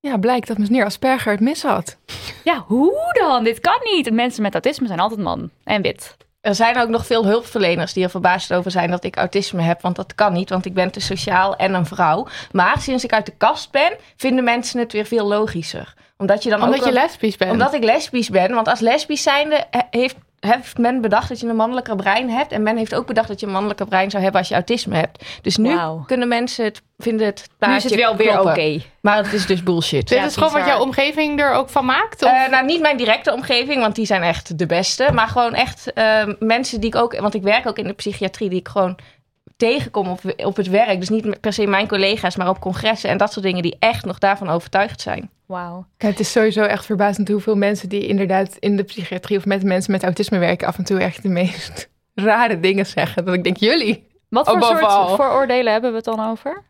Ja, 0.00 0.16
blijkt 0.16 0.48
dat 0.48 0.58
meneer 0.58 0.84
Asperger 0.84 1.32
het 1.32 1.40
mis 1.40 1.62
had. 1.62 1.98
Ja, 2.44 2.64
hoe 2.66 3.10
dan? 3.12 3.44
Dit 3.44 3.60
kan 3.60 3.78
niet. 3.82 4.12
Mensen 4.12 4.42
met 4.42 4.52
autisme 4.52 4.86
zijn 4.86 5.00
altijd 5.00 5.20
man 5.20 5.50
en 5.64 5.82
wit. 5.82 6.16
Er 6.46 6.54
zijn 6.54 6.78
ook 6.78 6.88
nog 6.88 7.06
veel 7.06 7.24
hulpverleners 7.24 7.92
die 7.92 8.04
er 8.04 8.10
verbaasd 8.10 8.52
over 8.52 8.70
zijn 8.70 8.90
dat 8.90 9.04
ik 9.04 9.16
autisme 9.16 9.62
heb. 9.62 9.82
Want 9.82 9.96
dat 9.96 10.14
kan 10.14 10.32
niet, 10.32 10.50
want 10.50 10.64
ik 10.64 10.74
ben 10.74 10.90
te 10.90 11.00
sociaal 11.00 11.56
en 11.56 11.74
een 11.74 11.86
vrouw. 11.86 12.26
Maar 12.52 12.80
sinds 12.80 13.04
ik 13.04 13.12
uit 13.12 13.26
de 13.26 13.32
kast 13.36 13.70
ben, 13.70 13.92
vinden 14.16 14.44
mensen 14.44 14.78
het 14.78 14.92
weer 14.92 15.06
veel 15.06 15.26
logischer. 15.26 15.94
Omdat 16.16 16.42
je 16.42 16.50
dan 16.50 16.62
Omdat 16.62 16.78
ook 16.80 16.86
je 16.86 16.92
lesbisch 16.92 17.36
bent. 17.36 17.50
Omdat 17.50 17.74
ik 17.74 17.84
lesbisch 17.84 18.30
ben. 18.30 18.54
Want 18.54 18.68
als 18.68 18.80
lesbisch 18.80 19.22
zijnde 19.22 19.64
he- 19.70 19.80
heeft, 19.90 20.16
heeft 20.40 20.78
men 20.78 21.00
bedacht 21.00 21.28
dat 21.28 21.40
je 21.40 21.48
een 21.48 21.56
mannelijker 21.56 21.96
brein 21.96 22.30
hebt. 22.30 22.52
En 22.52 22.62
men 22.62 22.76
heeft 22.76 22.94
ook 22.94 23.06
bedacht 23.06 23.28
dat 23.28 23.40
je 23.40 23.46
een 23.46 23.52
mannelijker 23.52 23.86
brein 23.86 24.10
zou 24.10 24.22
hebben 24.22 24.40
als 24.40 24.48
je 24.48 24.54
autisme 24.54 24.96
hebt. 24.96 25.24
Dus 25.42 25.56
nu 25.56 25.78
kunnen 26.06 26.28
mensen 26.28 26.64
het 26.64 26.82
vinden 26.98 27.26
het 27.26 27.48
Nu 27.58 27.74
is 27.74 27.82
het 27.82 27.92
plaatje 27.92 27.96
wel 27.96 28.16
weer 28.16 28.40
oké. 28.40 28.82
Maar 29.00 29.16
het 29.16 29.32
is 29.32 29.46
dus 29.46 29.62
bullshit. 29.62 30.00
Dit 30.08 30.18
Ja, 30.18 30.24
is 30.24 30.36
gewoon 30.36 30.52
wat 30.52 30.66
jouw 30.66 30.80
omgeving 30.80 31.40
er 31.40 31.52
ook 31.52 31.68
van 31.68 31.84
maakt? 31.84 32.22
Of? 32.22 32.30
Eh, 32.30 32.50
nou, 32.50 32.64
niet 32.64 32.80
mijn 32.80 32.96
directe 32.96 33.32
omgeving, 33.32 33.80
want 33.80 33.94
die 33.94 34.06
zijn 34.06 34.22
echt 34.22 34.58
de 34.58 34.66
beste. 34.66 35.08
Maar 35.12 35.28
gewoon 35.28 35.54
echt 35.54 35.92
eh, 35.92 36.24
mensen 36.38 36.80
die 36.80 36.88
ik 36.88 36.96
ook... 36.96 37.20
Want 37.20 37.34
ik 37.34 37.42
werk 37.42 37.66
ook 37.66 37.78
in 37.78 37.86
de 37.86 37.92
psychiatrie, 37.92 38.48
die 38.48 38.58
ik 38.58 38.68
gewoon 38.68 38.98
tegenkom 39.56 40.08
op, 40.08 40.20
op 40.36 40.56
het 40.56 40.68
werk. 40.68 41.00
Dus 41.00 41.08
niet 41.08 41.40
per 41.40 41.52
se 41.52 41.66
mijn 41.66 41.88
collega's, 41.88 42.36
maar 42.36 42.48
op 42.48 42.60
congressen 42.60 43.10
en 43.10 43.16
dat 43.16 43.32
soort 43.32 43.44
dingen... 43.44 43.62
die 43.62 43.76
echt 43.78 44.04
nog 44.04 44.18
daarvan 44.18 44.48
overtuigd 44.48 45.00
zijn. 45.00 45.30
Wauw. 45.46 45.86
Het 45.96 46.20
is 46.20 46.32
sowieso 46.32 46.62
echt 46.62 46.86
verbazend 46.86 47.28
hoeveel 47.28 47.56
mensen 47.56 47.88
die 47.88 48.06
inderdaad 48.06 48.56
in 48.58 48.76
de 48.76 48.82
psychiatrie 48.82 49.38
of 49.38 49.44
met 49.44 49.62
mensen 49.62 49.92
met 49.92 50.02
autisme 50.02 50.38
werken 50.38 50.66
af 50.66 50.78
en 50.78 50.84
toe 50.84 50.98
echt 50.98 51.22
de 51.22 51.28
meest 51.28 51.88
rare 52.14 52.60
dingen 52.60 52.86
zeggen. 52.86 53.24
Dat 53.24 53.34
ik 53.34 53.44
denk, 53.44 53.56
jullie. 53.56 54.06
Wat 54.28 54.48
voor 54.48 54.62
soort 54.62 54.82
all. 54.82 55.16
vooroordelen 55.16 55.72
hebben 55.72 55.90
we 55.90 55.96
het 55.96 56.04
dan 56.04 56.30
over? 56.30 56.62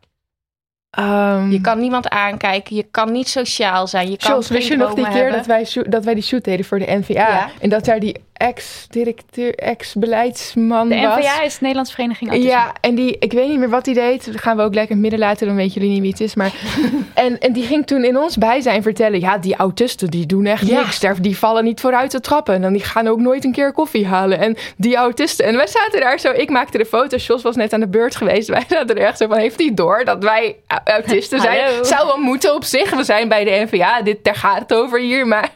Ehm, 0.91 1.51
Je 1.51 1.61
kan 1.61 1.79
niemand 1.79 2.09
aankijken, 2.09 2.77
je 2.77 2.83
kan 2.83 3.13
niet 3.13 3.29
sociaal 3.29 3.87
zijn, 3.87 4.11
je 4.11 4.17
kan 4.17 4.43
wist 4.49 4.69
je 4.69 4.77
nog 4.77 4.95
die 4.95 5.05
keer 5.05 5.15
hebben. 5.15 5.33
dat 5.33 5.47
wij, 5.47 5.67
dat 5.89 6.05
wij 6.05 6.15
die 6.15 6.23
shoot 6.23 6.45
deden 6.45 6.65
voor 6.65 6.79
de 6.79 6.97
NVA? 6.99 7.13
Ja. 7.13 7.51
En 7.61 7.69
dat 7.69 7.85
daar 7.85 8.01
die 8.01 8.25
ex-directeur, 8.37 9.55
ex-beleidsman 9.55 10.89
De 10.89 11.01
was. 11.01 11.19
NVA 11.19 11.43
is 11.43 11.53
de 11.53 11.59
Nederlandse 11.61 11.95
Vereniging 11.95 12.31
Autisme. 12.31 12.53
Ja, 12.53 12.73
en 12.81 12.95
die, 12.95 13.17
ik 13.19 13.33
weet 13.33 13.49
niet 13.49 13.59
meer 13.59 13.69
wat 13.71 13.85
hij 13.87 13.95
deed. 13.95 14.27
Dat 14.33 14.41
gaan 14.41 14.57
we 14.57 14.63
ook 14.63 14.75
lekker 14.75 14.97
in 14.97 15.03
het 15.03 15.11
midden 15.11 15.29
laten, 15.29 15.47
dan 15.47 15.57
weten 15.57 15.73
jullie 15.73 15.91
niet 15.91 16.01
wie 16.01 16.11
het 16.11 16.21
is. 16.21 16.35
Maar, 16.35 16.53
en, 17.15 17.39
en 17.39 17.53
die 17.53 17.63
ging 17.65 17.87
toen 17.87 18.05
in 18.05 18.17
ons 18.19 18.37
bijzijn 18.37 18.83
vertellen: 18.83 19.21
ja, 19.21 19.39
die 19.39 19.57
autisten 19.57 20.11
die 20.11 20.27
doen 20.27 20.47
echt 20.47 20.67
Ja. 20.67 20.79
niks. 20.81 21.01
Die 21.21 21.39
vallen 21.39 21.65
niet 21.65 21.81
vooruit 21.81 22.11
te 22.11 22.21
trappen. 22.21 22.55
En 22.55 22.63
dan 22.63 22.73
die 22.73 22.85
gaan 22.85 23.09
ook 23.09 23.21
nooit 23.21 23.45
een 23.45 23.53
keer 23.53 23.73
koffie 23.73 24.07
halen. 24.07 24.39
En 24.39 24.57
die 24.77 24.97
autisten. 24.97 25.47
En 25.47 25.57
wij 25.57 25.67
zaten 25.67 26.01
daar 26.01 26.19
zo, 26.19 26.31
ik 26.31 26.51
maakte 26.51 26.79
de 26.79 26.87
foto's. 26.87 27.27
Jos 27.27 27.43
was 27.43 27.57
net 27.57 27.73
aan 27.73 27.81
de 27.81 27.89
beurt 27.89 28.17
geweest. 28.17 28.49
Wij 28.57 28.65
zaten 28.69 28.97
er 28.97 29.03
echt 29.07 29.19
zo 29.19 29.27
van: 29.27 29.39
heeft 29.39 29.59
hij 29.61 29.71
door 29.75 30.05
dat 30.05 30.23
wij 30.23 30.57
au- 30.67 30.81
autisten 30.85 31.41
zijn? 31.41 31.85
Zou 31.85 32.07
wel 32.07 32.17
moeten 32.19 32.55
op 32.55 32.65
zich. 32.65 32.91
We 32.95 33.05
zijn 33.05 33.29
bij 33.29 33.45
de 33.45 33.67
NVA. 33.71 34.03
Dit, 34.03 34.25
daar 34.25 34.35
gaat 34.35 34.59
het 34.59 34.75
over 34.75 35.01
hier. 35.01 35.27
Maar 35.27 35.51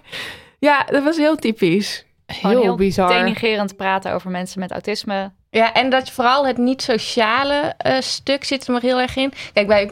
ja, 0.59 0.85
dat 0.91 1.03
was 1.03 1.17
heel 1.17 1.37
typisch. 1.37 2.05
Heel, 2.33 2.63
heel 2.63 2.77
bizar. 2.77 3.09
denigerend 3.09 3.77
praten 3.77 4.13
over 4.13 4.31
mensen 4.31 4.61
met 4.61 4.71
autisme. 4.73 5.31
Ja, 5.53 5.73
en 5.73 5.91
dat 5.91 6.11
vooral 6.11 6.47
het 6.47 6.57
niet-sociale 6.57 7.75
eh, 7.77 8.01
stuk 8.01 8.45
zit 8.45 8.67
er 8.67 8.73
maar 8.73 8.81
heel 8.83 9.01
erg 9.01 9.17
in. 9.17 9.33
Kijk, 9.53 9.67
bij 9.67 9.91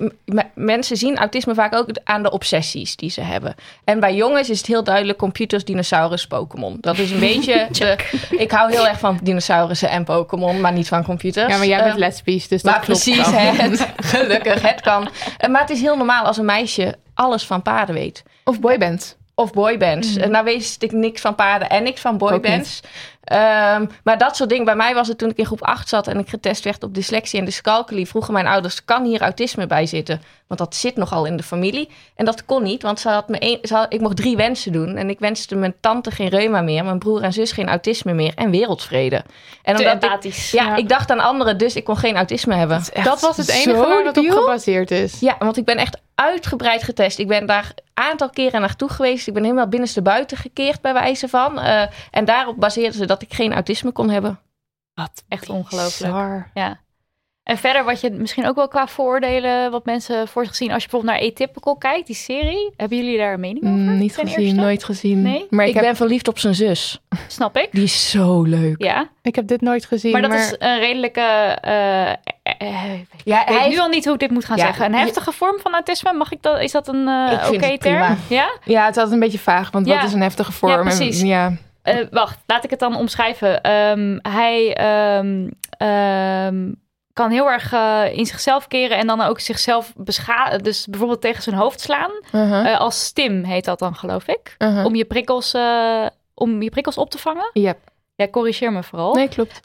mensen 0.55 0.97
zien 0.97 1.17
autisme 1.17 1.55
vaak 1.55 1.75
ook 1.75 1.89
aan 2.05 2.23
de 2.23 2.31
obsessies 2.31 2.97
die 2.97 3.11
ze 3.11 3.21
hebben. 3.21 3.55
En 3.85 4.01
bij 4.01 4.15
jongens 4.15 4.51
is 4.51 4.59
het 4.59 4.67
heel 4.67 4.85
duidelijk 4.85 5.19
computers, 5.19 5.65
dinosaurus, 5.65 6.27
Pokémon. 6.27 6.79
Dat 6.81 6.99
is 6.99 7.11
een 7.11 7.19
beetje... 7.31 7.67
De, 7.71 7.97
ik 8.31 8.51
hou 8.51 8.71
heel 8.73 8.87
erg 8.89 8.99
van 8.99 9.19
dinosaurussen 9.23 9.91
en 9.91 10.05
Pokémon, 10.05 10.61
maar 10.61 10.73
niet 10.73 10.89
van 10.89 11.05
computers. 11.05 11.53
Ja, 11.53 11.59
maar 11.59 11.67
jij 11.67 11.79
Eh, 11.79 11.85
bent 11.85 11.99
lesbisch, 11.99 12.49
dus 12.49 12.63
dat 12.63 12.73
maar 12.73 12.81
klopt 12.85 13.03
precies, 13.03 13.27
het, 13.31 13.89
gelukkig, 14.17 14.63
het 14.63 14.81
kan. 14.81 15.09
Eh, 15.39 15.49
maar 15.51 15.61
het 15.61 15.71
is 15.71 15.81
heel 15.81 15.97
normaal 15.97 16.25
als 16.25 16.37
een 16.37 16.45
meisje 16.45 16.95
alles 17.15 17.47
van 17.47 17.63
paarden 17.63 17.95
weet. 17.95 18.23
Of 18.45 18.61
boyband. 18.61 19.17
Of 19.39 19.53
boybands. 19.53 20.15
Mhm. 20.15 20.21
En 20.23 20.31
Nou 20.31 20.45
wist 20.45 20.83
ik 20.83 20.93
niks 20.93 21.21
van 21.21 21.35
paarden 21.35 21.69
en 21.69 21.83
niks 21.83 22.01
van 22.01 22.19
boybands. 22.19 22.81
Ehm, 23.29 23.87
maar 24.05 24.19
dat 24.19 24.37
soort 24.37 24.49
dingen. 24.49 24.65
Bij 24.65 24.77
mij 24.77 24.95
was 24.95 25.09
het 25.09 25.19
toen 25.19 25.31
ik 25.31 25.37
in 25.37 25.47
groep 25.47 25.63
8 25.63 25.89
zat 25.89 26.07
en 26.07 26.19
ik 26.19 26.29
getest 26.29 26.65
werd 26.65 26.83
op 26.83 26.95
dyslexie 26.95 27.39
en 27.39 27.45
dyscalculie. 27.45 28.09
Vroegen 28.09 28.33
mijn 28.33 28.47
ouders, 28.47 28.85
kan 28.85 29.05
hier 29.05 29.21
autisme 29.21 29.67
bij 29.67 29.87
zitten? 29.87 30.23
Want 30.47 30.61
dat 30.61 30.75
zit 30.75 30.97
nogal 30.97 31.25
in 31.25 31.37
de 31.37 31.43
familie. 31.43 31.89
En 32.15 32.25
dat 32.25 32.45
kon 32.45 32.63
niet, 32.63 32.83
want 32.83 33.01
ze 33.01 33.09
had 33.09 33.29
me 33.29 33.39
één, 33.39 33.59
ze 33.63 33.75
had, 33.75 33.93
ik 33.93 34.01
mocht 34.01 34.17
drie 34.17 34.37
wensen 34.37 34.73
doen. 34.73 34.97
En 34.97 35.11
ik 35.11 35.19
wenste 35.19 35.55
mijn 35.55 35.75
tante 35.81 36.11
geen 36.11 36.29
reuma 36.29 36.61
meer, 36.61 36.85
mijn 36.85 36.99
broer 36.99 37.23
en 37.23 37.33
zus 37.33 37.53
geen 37.53 37.69
autisme 37.69 38.13
meer 38.13 38.33
en 38.35 38.51
wereldvrede. 38.51 39.25
En 39.63 39.77
Te 39.77 39.83
omdat 39.93 40.25
ik, 40.25 40.35
ja, 40.35 40.77
ik 40.77 40.89
dacht 40.89 41.11
aan 41.11 41.21
anderen, 41.21 41.59
dus 41.59 41.75
ik 41.75 41.85
kon 41.85 41.97
geen 41.97 42.17
autisme 42.17 42.55
hebben. 42.55 42.83
Dat 43.03 43.21
was 43.21 43.37
het 43.37 43.49
enige 43.49 43.71
zo 43.71 43.89
waar 43.89 44.05
dat 44.05 44.17
op 44.17 44.31
gebaseerd 44.31 44.91
is. 44.91 45.21
Ja, 45.21 45.37
want 45.39 45.57
ik 45.57 45.65
ben 45.65 45.77
echt 45.77 45.99
uitgebreid 46.19 46.83
getest. 46.83 47.19
Ik 47.19 47.29
ben 47.29 47.47
daar 47.47 47.73
een 47.75 48.05
aantal 48.05 48.31
keren 48.31 48.61
naartoe 48.61 48.89
geweest. 48.89 49.27
Ik 49.27 49.35
ben 49.35 49.43
helemaal 49.43 49.69
binnenstebuiten 49.69 50.37
gekeerd 50.37 50.81
bij 50.81 50.93
wijze 50.93 51.29
van. 51.29 51.59
Eh, 51.59 51.83
en 52.11 52.25
daarop 52.25 52.57
baseerden 52.57 52.95
ze 52.95 53.07
dat 53.07 53.18
ik 53.23 53.35
geen 53.35 53.53
autisme 53.53 53.93
kon 53.93 54.11
hebben. 54.11 54.39
Wat 54.95 55.25
Echt 55.29 55.49
ongelooflijk. 55.49 56.15
Ja. 56.55 56.81
En 57.43 57.59
verder 57.59 57.85
wat 57.85 58.01
je 58.01 58.11
misschien 58.11 58.47
ook 58.47 58.55
wel 58.57 58.69
qua 58.69 58.87
vooroordelen, 58.87 59.71
wat 59.71 59.85
mensen 59.85 60.29
voor 60.29 60.45
zich 60.45 60.55
zien. 60.55 60.73
Als 60.73 60.83
je 60.85 60.89
bijvoorbeeld 60.89 61.21
naar 61.21 61.31
Atypical 61.31 61.77
kijkt, 61.77 62.07
die 62.07 62.17
serie. 62.17 62.73
Hebben 62.77 62.99
jullie 62.99 63.19
daar 63.19 63.33
een 63.33 63.41
mening 63.41 63.65
over? 63.65 63.77
Mm, 63.77 63.99
niet 63.99 64.15
ten 64.15 64.27
gezien, 64.27 64.41
eerste? 64.45 64.61
nooit 64.61 64.85
gezien. 64.85 65.23
Nee? 65.23 65.47
Maar 65.51 65.65
ik, 65.65 65.69
Ik, 65.71 65.75
heb, 65.77 65.85
ben 65.85 65.97
verliefd 65.97 66.29
op 66.29 66.39
zijn 66.39 66.55
zus. 66.55 67.01
Snap 67.27 67.57
ik. 67.57 67.69
Die 67.73 67.83
is 67.83 68.11
zo 68.11 68.43
leuk. 68.43 68.83
Ja, 68.83 69.09
Ik 69.23 69.35
heb 69.35 69.47
dit 69.47 69.61
nooit 69.61 69.85
gezien. 69.85 70.13
maar 70.13 70.23
dat 70.23 70.33
is 70.33 70.55
een 70.59 70.79
redelijke... 70.79 71.21
Ja, 73.25 73.47
ik 73.47 73.59
weet 73.59 73.69
nu 73.69 73.79
al 73.79 73.89
niet 73.89 74.05
hoe 74.05 74.15
ik 74.15 74.21
dit 74.21 74.31
moet 74.31 74.45
gaan 74.45 74.57
Ja, 74.57 74.65
zeggen. 74.65 74.85
Een 74.85 74.93
je- 74.93 74.99
heftige 74.99 75.33
vorm 75.33 75.59
van 75.61 75.73
autisme, 75.73 76.13
mag 76.13 76.33
ik 76.33 76.43
dat, 76.43 76.61
is 76.61 76.73
dat 76.73 76.89
een 76.89 77.09
Ik 77.33 77.41
vind 77.41 77.57
oké 77.63 77.67
het 77.73 77.81
term? 77.81 77.97
prima. 77.99 78.17
Ja? 78.29 78.51
ja, 78.65 78.81
het 78.85 78.91
is 78.91 78.97
altijd 78.97 79.13
een 79.13 79.21
beetje 79.21 79.39
vaag, 79.39 79.71
want 79.71 79.87
Ja. 79.87 79.95
wat 79.97 80.05
is 80.05 80.13
een 80.13 80.21
heftige 80.21 80.53
vorm? 80.53 80.73
Ja, 80.73 80.79
En- 80.79 80.85
precies. 80.85 81.21
ja. 81.21 81.53
Eh, 81.89 82.07
wacht, 82.11 82.39
laat 82.47 82.65
ik 82.65 82.71
het 82.71 82.79
dan 82.79 82.97
omschrijven. 82.97 83.61
Ehm, 83.63 84.19
hij 84.23 84.75
ehm, 84.75 85.49
ehm, 85.71 86.73
kan 87.13 87.31
heel 87.31 87.51
erg 87.51 87.73
eh, 87.73 88.05
in 88.13 88.27
zichzelf 88.27 88.67
keren 88.67 88.97
en 88.99 89.07
dan 89.07 89.21
ook 89.21 89.41
zichzelf 89.41 89.93
beschadigen. 89.97 90.63
Dus 90.63 90.87
bijvoorbeeld 90.87 91.21
tegen 91.21 91.43
zijn 91.43 91.57
hoofd 91.57 91.81
slaan. 91.81 92.11
Uh-huh, 92.33 92.73
Eh, 92.73 92.81
als 92.81 93.05
stim 93.05 93.45
heet 93.45 93.65
dat 93.65 93.79
dan, 93.79 93.95
geloof 93.95 94.27
ik. 94.29 94.55
uh-huh. 94.59 94.85
Om, 94.85 94.95
je 94.95 95.05
prikkels, 95.05 95.55
om 96.35 96.63
je 96.63 96.71
prikkels 96.71 96.99
op 96.99 97.11
te 97.11 97.19
vangen. 97.19 97.51
Yep. 97.53 97.79
Ja, 98.15 98.29
corrigeer 98.29 98.73
me 98.73 98.83
vooral. 98.83 99.15
Nee, 99.15 99.29
klopt. 99.29 99.61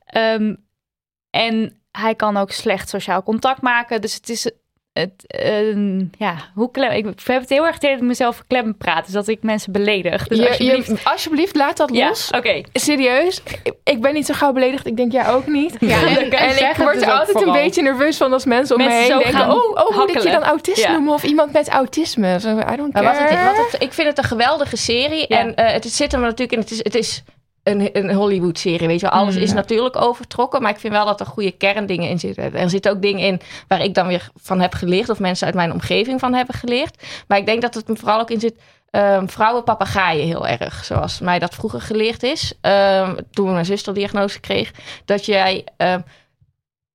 En 1.29 1.81
hij 1.91 2.15
kan 2.15 2.37
ook 2.37 2.51
slecht 2.51 2.89
sociaal 2.89 3.23
contact 3.23 3.61
maken. 3.61 4.01
Dus 4.01 4.13
het 4.13 4.29
is... 4.29 4.51
Het, 4.93 5.11
ehm, 5.27 5.97
ja, 6.17 6.35
hoe 6.55 6.71
klem... 6.71 6.91
Ik 6.91 7.05
heb 7.23 7.41
het 7.41 7.49
heel 7.49 7.65
erg 7.65 7.77
tegen 7.77 8.05
mezelf 8.05 8.43
klem 8.47 8.77
praten. 8.77 9.03
Dus 9.03 9.13
dat 9.13 9.27
ik 9.27 9.43
mensen 9.43 9.71
beledig. 9.71 10.27
Dus 10.27 10.37
Je- 10.37 10.43
je- 10.43 10.49
alsjeblieft... 10.49 11.05
alsjeblieft, 11.05 11.55
laat 11.55 11.77
dat 11.77 11.89
Ja, 11.93 12.07
los. 12.07 12.29
oké. 12.35 12.61
Serieus, 12.73 13.41
ik, 13.63 13.73
ik 13.83 14.01
ben 14.01 14.13
niet 14.13 14.25
zo 14.25 14.33
gauw 14.33 14.51
beledigd. 14.51 14.85
Ik 14.87 14.97
denk 14.97 15.11
jij 15.11 15.29
ook 15.29 15.47
niet. 15.47 15.75
Ja, 15.79 16.01
en- 16.07 16.17
en 16.17 16.31
en 16.31 16.53
zeg 16.53 16.69
ik 16.71 16.75
word 16.83 16.93
dus 16.93 17.03
er 17.03 17.09
ook 17.11 17.17
altijd 17.19 17.37
vooral. 17.37 17.55
een 17.55 17.63
beetje 17.63 17.81
nerveus 17.81 18.17
van 18.17 18.33
als 18.33 18.45
mensen 18.45 18.75
om 18.75 18.81
Mensen 18.83 18.99
me 19.01 19.07
zo 19.07 19.13
heen 19.13 19.23
denken... 19.23 19.39
gaan 19.39 19.51
Oh, 19.51 19.87
oh 19.87 19.97
moet 19.97 20.09
ik 20.09 20.19
je 20.21 20.29
dan 20.31 20.43
autist 20.43 20.81
Ja. 20.83 20.91
noemen? 20.91 21.13
Of 21.13 21.23
iemand 21.23 21.51
met 21.53 21.69
autisme? 21.69 22.39
Zo, 22.39 22.49
I 22.49 22.75
don't 22.75 22.93
Maar 22.93 23.03
care. 23.03 23.19
wat 23.19 23.29
het, 23.29 23.57
wat 23.57 23.71
het, 23.71 23.81
ik 23.81 23.93
vind 23.93 24.07
het 24.07 24.17
een 24.17 24.23
geweldige 24.23 24.77
serie. 24.77 25.25
Ja. 25.27 25.37
En 25.39 25.55
eh, 25.55 25.73
het 25.73 25.85
zit 25.91 26.13
er 26.13 26.19
maar 26.19 26.29
natuurlijk 26.29 26.51
in. 26.51 26.59
Het 26.59 26.71
is, 26.71 26.77
het 26.83 26.95
is 26.95 27.23
een, 27.63 27.89
een 27.97 28.13
Hollywood-serie, 28.13 28.87
weet 28.87 28.99
je. 28.99 29.09
Alles 29.09 29.35
Mm. 29.35 29.41
is 29.41 29.53
natuurlijk 29.53 30.01
overtrokken. 30.01 30.61
Maar 30.61 30.71
ik 30.71 30.79
vind 30.79 30.93
wel 30.93 31.05
dat 31.05 31.19
er 31.19 31.25
goede 31.25 31.51
kerndingen 31.51 32.09
in 32.09 32.19
zitten. 32.19 32.53
Er 32.55 32.69
zitten 32.69 32.91
ook 32.91 33.01
dingen 33.01 33.25
in 33.25 33.41
waar 33.67 33.81
ik 33.83 33.93
dan 33.93 34.07
weer 34.07 34.29
van 34.35 34.59
heb 34.59 34.73
geleerd. 34.73 35.09
Of 35.09 35.19
mensen 35.19 35.45
uit 35.45 35.55
mijn 35.55 35.71
omgeving 35.71 36.19
van 36.19 36.33
hebben 36.33 36.55
geleerd. 36.55 37.03
Maar 37.27 37.37
ik 37.37 37.45
denk 37.45 37.61
dat 37.61 37.73
het 37.73 37.89
er 37.89 37.97
vooral 37.97 38.19
ook 38.19 38.29
in 38.29 38.39
zit... 38.39 38.55
ehm 38.89 39.27
vrouwen 39.27 39.63
papegaaien 39.63 40.25
heel 40.27 40.47
erg. 40.47 40.85
Zoals 40.85 41.19
mij 41.19 41.39
dat 41.39 41.55
vroeger 41.55 41.81
geleerd 41.81 42.23
is. 42.23 42.53
Ehm, 42.61 43.15
toen 43.31 43.51
mijn 43.53 43.65
zuster 43.65 43.93
diagnose 43.93 44.39
kreeg. 44.39 44.71
Dat 45.05 45.25
jij... 45.25 45.63
ehm, 45.77 45.99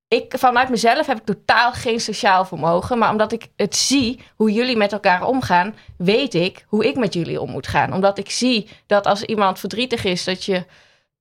ik, 0.08 0.34
vanuit 0.38 0.68
mezelf 0.68 1.06
heb 1.06 1.18
ik 1.18 1.24
totaal 1.24 1.72
geen 1.72 2.00
sociaal 2.00 2.44
vermogen. 2.44 2.98
Maar 2.98 3.10
omdat 3.10 3.32
ik 3.32 3.48
het 3.56 3.76
zie, 3.76 4.20
hoe 4.36 4.52
jullie 4.52 4.76
met 4.76 4.92
elkaar 4.92 5.26
omgaan, 5.26 5.74
weet 5.96 6.34
ik 6.34 6.64
hoe 6.68 6.86
ik 6.86 6.96
met 6.96 7.14
jullie 7.14 7.40
om 7.40 7.50
moet 7.50 7.66
gaan. 7.66 7.92
Omdat 7.92 8.18
ik 8.18 8.30
zie 8.30 8.68
dat 8.86 9.06
als 9.06 9.22
iemand 9.22 9.58
verdrietig 9.58 10.04
is, 10.04 10.24
dat 10.24 10.44
je 10.44 10.64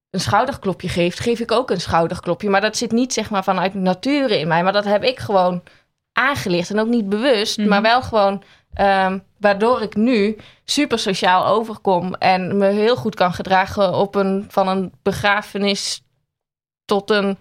een 0.09 0.19
schouderklopje 0.19 0.89
geeft, 0.89 1.19
geef 1.19 1.39
ik 1.39 1.51
ook 1.51 1.69
een 1.71 1.81
schouderklopje. 1.81 2.49
Maar 2.49 2.61
dat 2.61 2.77
zit 2.77 2.91
niet 2.91 3.13
zeg 3.13 3.29
maar 3.29 3.43
vanuit 3.43 3.73
nature 3.73 4.39
in 4.39 4.47
mij. 4.47 4.63
Maar 4.63 4.73
dat 4.73 4.85
heb 4.85 5.03
ik 5.03 5.19
gewoon 5.19 5.63
aangelicht. 6.13 6.69
En 6.69 6.79
ook 6.79 6.87
niet 6.87 7.09
bewust, 7.09 7.57
Mhm. 7.57 7.67
maar 7.67 7.81
wel 7.81 8.01
gewoon 8.01 8.43
ehm, 8.73 9.19
waardoor 9.39 9.81
ik 9.81 9.95
nu 9.95 10.37
super 10.65 10.99
sociaal 10.99 11.45
overkom. 11.45 12.13
En 12.13 12.57
me 12.57 12.65
heel 12.67 12.95
goed 12.95 13.15
kan 13.15 13.33
gedragen 13.33 13.93
op 13.93 14.15
een, 14.15 14.45
van 14.49 14.67
een 14.67 14.93
begrafenis 15.01 16.01
tot 16.85 17.09
een 17.09 17.37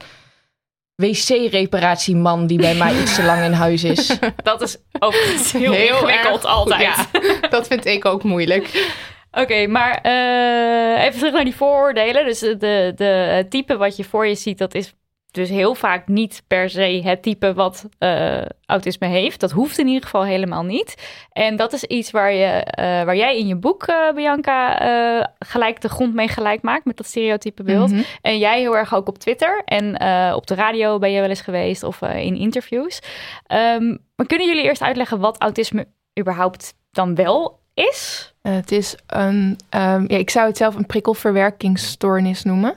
wc-reparatieman 0.96 2.46
die 2.46 2.58
bij 2.58 2.74
mij 2.74 3.00
iets 3.00 3.14
te 3.14 3.22
lang 3.22 3.44
in 3.44 3.52
huis 3.52 3.84
is. 3.84 4.18
Dat 4.42 4.62
is 4.62 4.76
overigens 4.98 5.52
heel, 5.52 5.72
ingewikkeld 5.72 6.44
erg- 6.44 6.52
altijd. 6.52 6.80
Ja, 6.80 7.06
dat 7.48 7.66
vind 7.66 7.86
ik 7.86 8.04
ook 8.04 8.22
moeilijk. 8.22 8.92
Oké, 9.30 9.66
maar 9.66 9.98
eh, 10.02 11.04
even 11.04 11.18
terug 11.18 11.32
naar 11.34 11.44
die 11.44 11.56
vooroordelen. 11.56 12.24
Dus 12.24 12.38
de, 12.38 12.92
de, 12.96 13.04
het 13.04 13.50
type 13.50 13.76
wat 13.76 13.96
je 13.96 14.04
voor 14.04 14.26
je 14.26 14.34
ziet, 14.34 14.58
dat 14.58 14.74
is 14.74 14.94
dus 15.36 15.48
heel 15.48 15.74
vaak 15.74 16.08
niet 16.08 16.42
per 16.46 16.70
se 16.70 17.00
het 17.04 17.22
type 17.22 17.54
wat 17.54 17.88
eh, 17.98 18.42
autisme 18.66 19.06
heeft. 19.06 19.40
Dat 19.40 19.50
hoeft 19.50 19.78
in 19.78 19.86
ieder 19.86 20.02
geval 20.02 20.24
helemaal 20.24 20.64
niet. 20.64 20.94
En 21.32 21.56
dat 21.56 21.72
is 21.72 21.84
iets 21.84 22.10
waar, 22.10 22.32
je, 22.32 22.44
eh, 22.44 22.84
waar 22.84 23.16
jij 23.16 23.38
in 23.38 23.46
je 23.46 23.56
boek, 23.56 23.82
eh, 23.82 24.12
Bianca, 24.14 25.34
gelijk 25.38 25.80
de 25.80 25.88
grond 25.88 26.14
mee 26.14 26.28
gelijk 26.28 26.62
maakt 26.62 26.84
met 26.84 26.96
dat 26.96 27.06
stereotype 27.06 27.62
beeld. 27.62 27.90
Mhm. 27.90 28.02
En 28.22 28.38
jij 28.38 28.60
heel 28.60 28.76
erg 28.76 28.94
ook 28.94 29.08
op 29.08 29.18
Twitter 29.18 29.62
en 29.64 29.86
op 30.34 30.46
de 30.46 30.54
radio 30.54 30.98
ben 30.98 31.10
je 31.12 31.20
wel 31.20 31.28
eens 31.28 31.40
geweest 31.40 31.82
of 31.82 32.02
in 32.02 32.36
interviews. 32.36 33.00
Ehm, 33.46 33.96
maar 34.16 34.26
kunnen 34.26 34.46
jullie 34.46 34.62
eerst 34.64 34.82
uitleggen 34.82 35.18
wat 35.18 35.38
autisme 35.38 35.86
überhaupt 36.20 36.74
dan 36.90 37.14
wel 37.14 37.58
is? 37.74 38.34
Het 38.42 38.72
is 38.72 38.96
een, 39.06 39.58
ehm, 39.68 40.04
ja, 40.08 40.16
ik 40.18 40.30
zou 40.30 40.46
het 40.46 40.56
zelf 40.56 40.74
een 40.74 40.86
prikkelverwerkingsstoornis 40.86 42.42
noemen. 42.42 42.76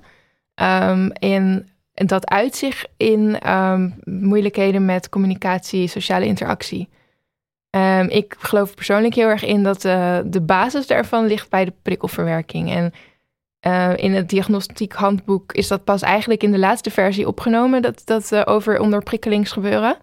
Ehm, 0.56 1.10
en, 1.10 1.69
en 2.00 2.08
dat 2.08 2.30
uit 2.30 2.56
zich 2.56 2.86
in 2.98 3.40
ehm, 3.40 3.90
moeilijkheden 4.04 4.86
met 4.86 5.10
communicatie, 5.10 5.88
sociale 5.88 6.26
interactie. 6.26 6.90
Ehm, 7.70 8.06
ik 8.10 8.36
geloof 8.38 8.74
persoonlijk 8.74 9.14
heel 9.14 9.28
erg 9.28 9.46
in 9.46 9.64
dat 9.64 9.86
eh, 9.86 10.20
de 10.26 10.42
basis 10.42 10.88
daarvan 10.88 11.26
ligt 11.26 11.50
bij 11.50 11.66
de 11.66 11.74
prikkelverwerking. 11.82 12.72
En 12.72 12.94
eh, 13.60 13.92
in 13.96 14.14
het 14.14 14.30
diagnostiek 14.30 14.94
handboek 14.94 15.54
is 15.54 15.68
dat 15.68 15.84
pas 15.84 16.02
eigenlijk 16.02 16.44
in 16.44 16.52
de 16.52 16.60
laatste 16.60 16.92
versie 16.92 17.28
opgenomen, 17.28 17.82
dat, 17.82 18.02
dat 18.06 18.32
eh, 18.32 18.42
over 18.46 18.80
onderprikkelingsgebeuren. 18.80 19.98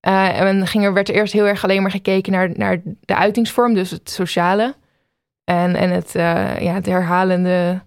En 0.00 0.66
ging 0.66 0.84
er, 0.84 0.92
werd 0.92 1.08
er 1.08 1.14
eerst 1.14 1.32
heel 1.32 1.46
erg 1.46 1.64
alleen 1.64 1.82
maar 1.82 1.90
gekeken 1.90 2.32
naar, 2.32 2.50
naar 2.54 2.80
de 3.00 3.16
uitingsvorm, 3.16 3.74
dus 3.74 3.90
het 3.90 4.10
sociale. 4.10 4.74
En, 5.44 5.74
en 5.74 5.90
het, 5.90 6.12
ja, 6.62 6.74
het 6.74 6.86
herhalende, 6.86 7.82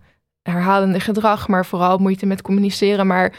herhalende 0.52 1.00
gedrag, 1.00 1.48
maar 1.48 1.66
vooral 1.66 1.98
moeite 1.98 2.26
met 2.26 2.42
communiceren. 2.42 3.08
Maar 3.08 3.34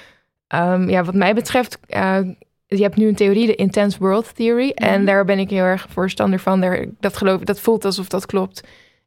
ehm, 0.46 0.88
ja, 0.88 1.04
wat 1.04 1.14
mij 1.14 1.34
betreft, 1.34 1.78
eh, 1.86 2.18
je 2.66 2.82
hebt 2.82 2.96
nu 2.96 3.08
een 3.08 3.14
theorie, 3.14 3.46
de 3.46 3.54
Intense 3.54 3.98
World 3.98 4.34
Theory. 4.34 4.70
En 4.70 5.04
daar 5.04 5.24
ben 5.24 5.38
ik 5.38 5.50
heel 5.50 5.64
erg 5.64 5.86
voorstander 5.90 6.38
van. 6.38 6.60
Daar, 6.60 6.86
dat, 7.00 7.16
geloof, 7.16 7.40
dat 7.40 7.60
voelt 7.60 7.84
alsof 7.84 8.08
dat 8.08 8.26
klopt. 8.26 8.62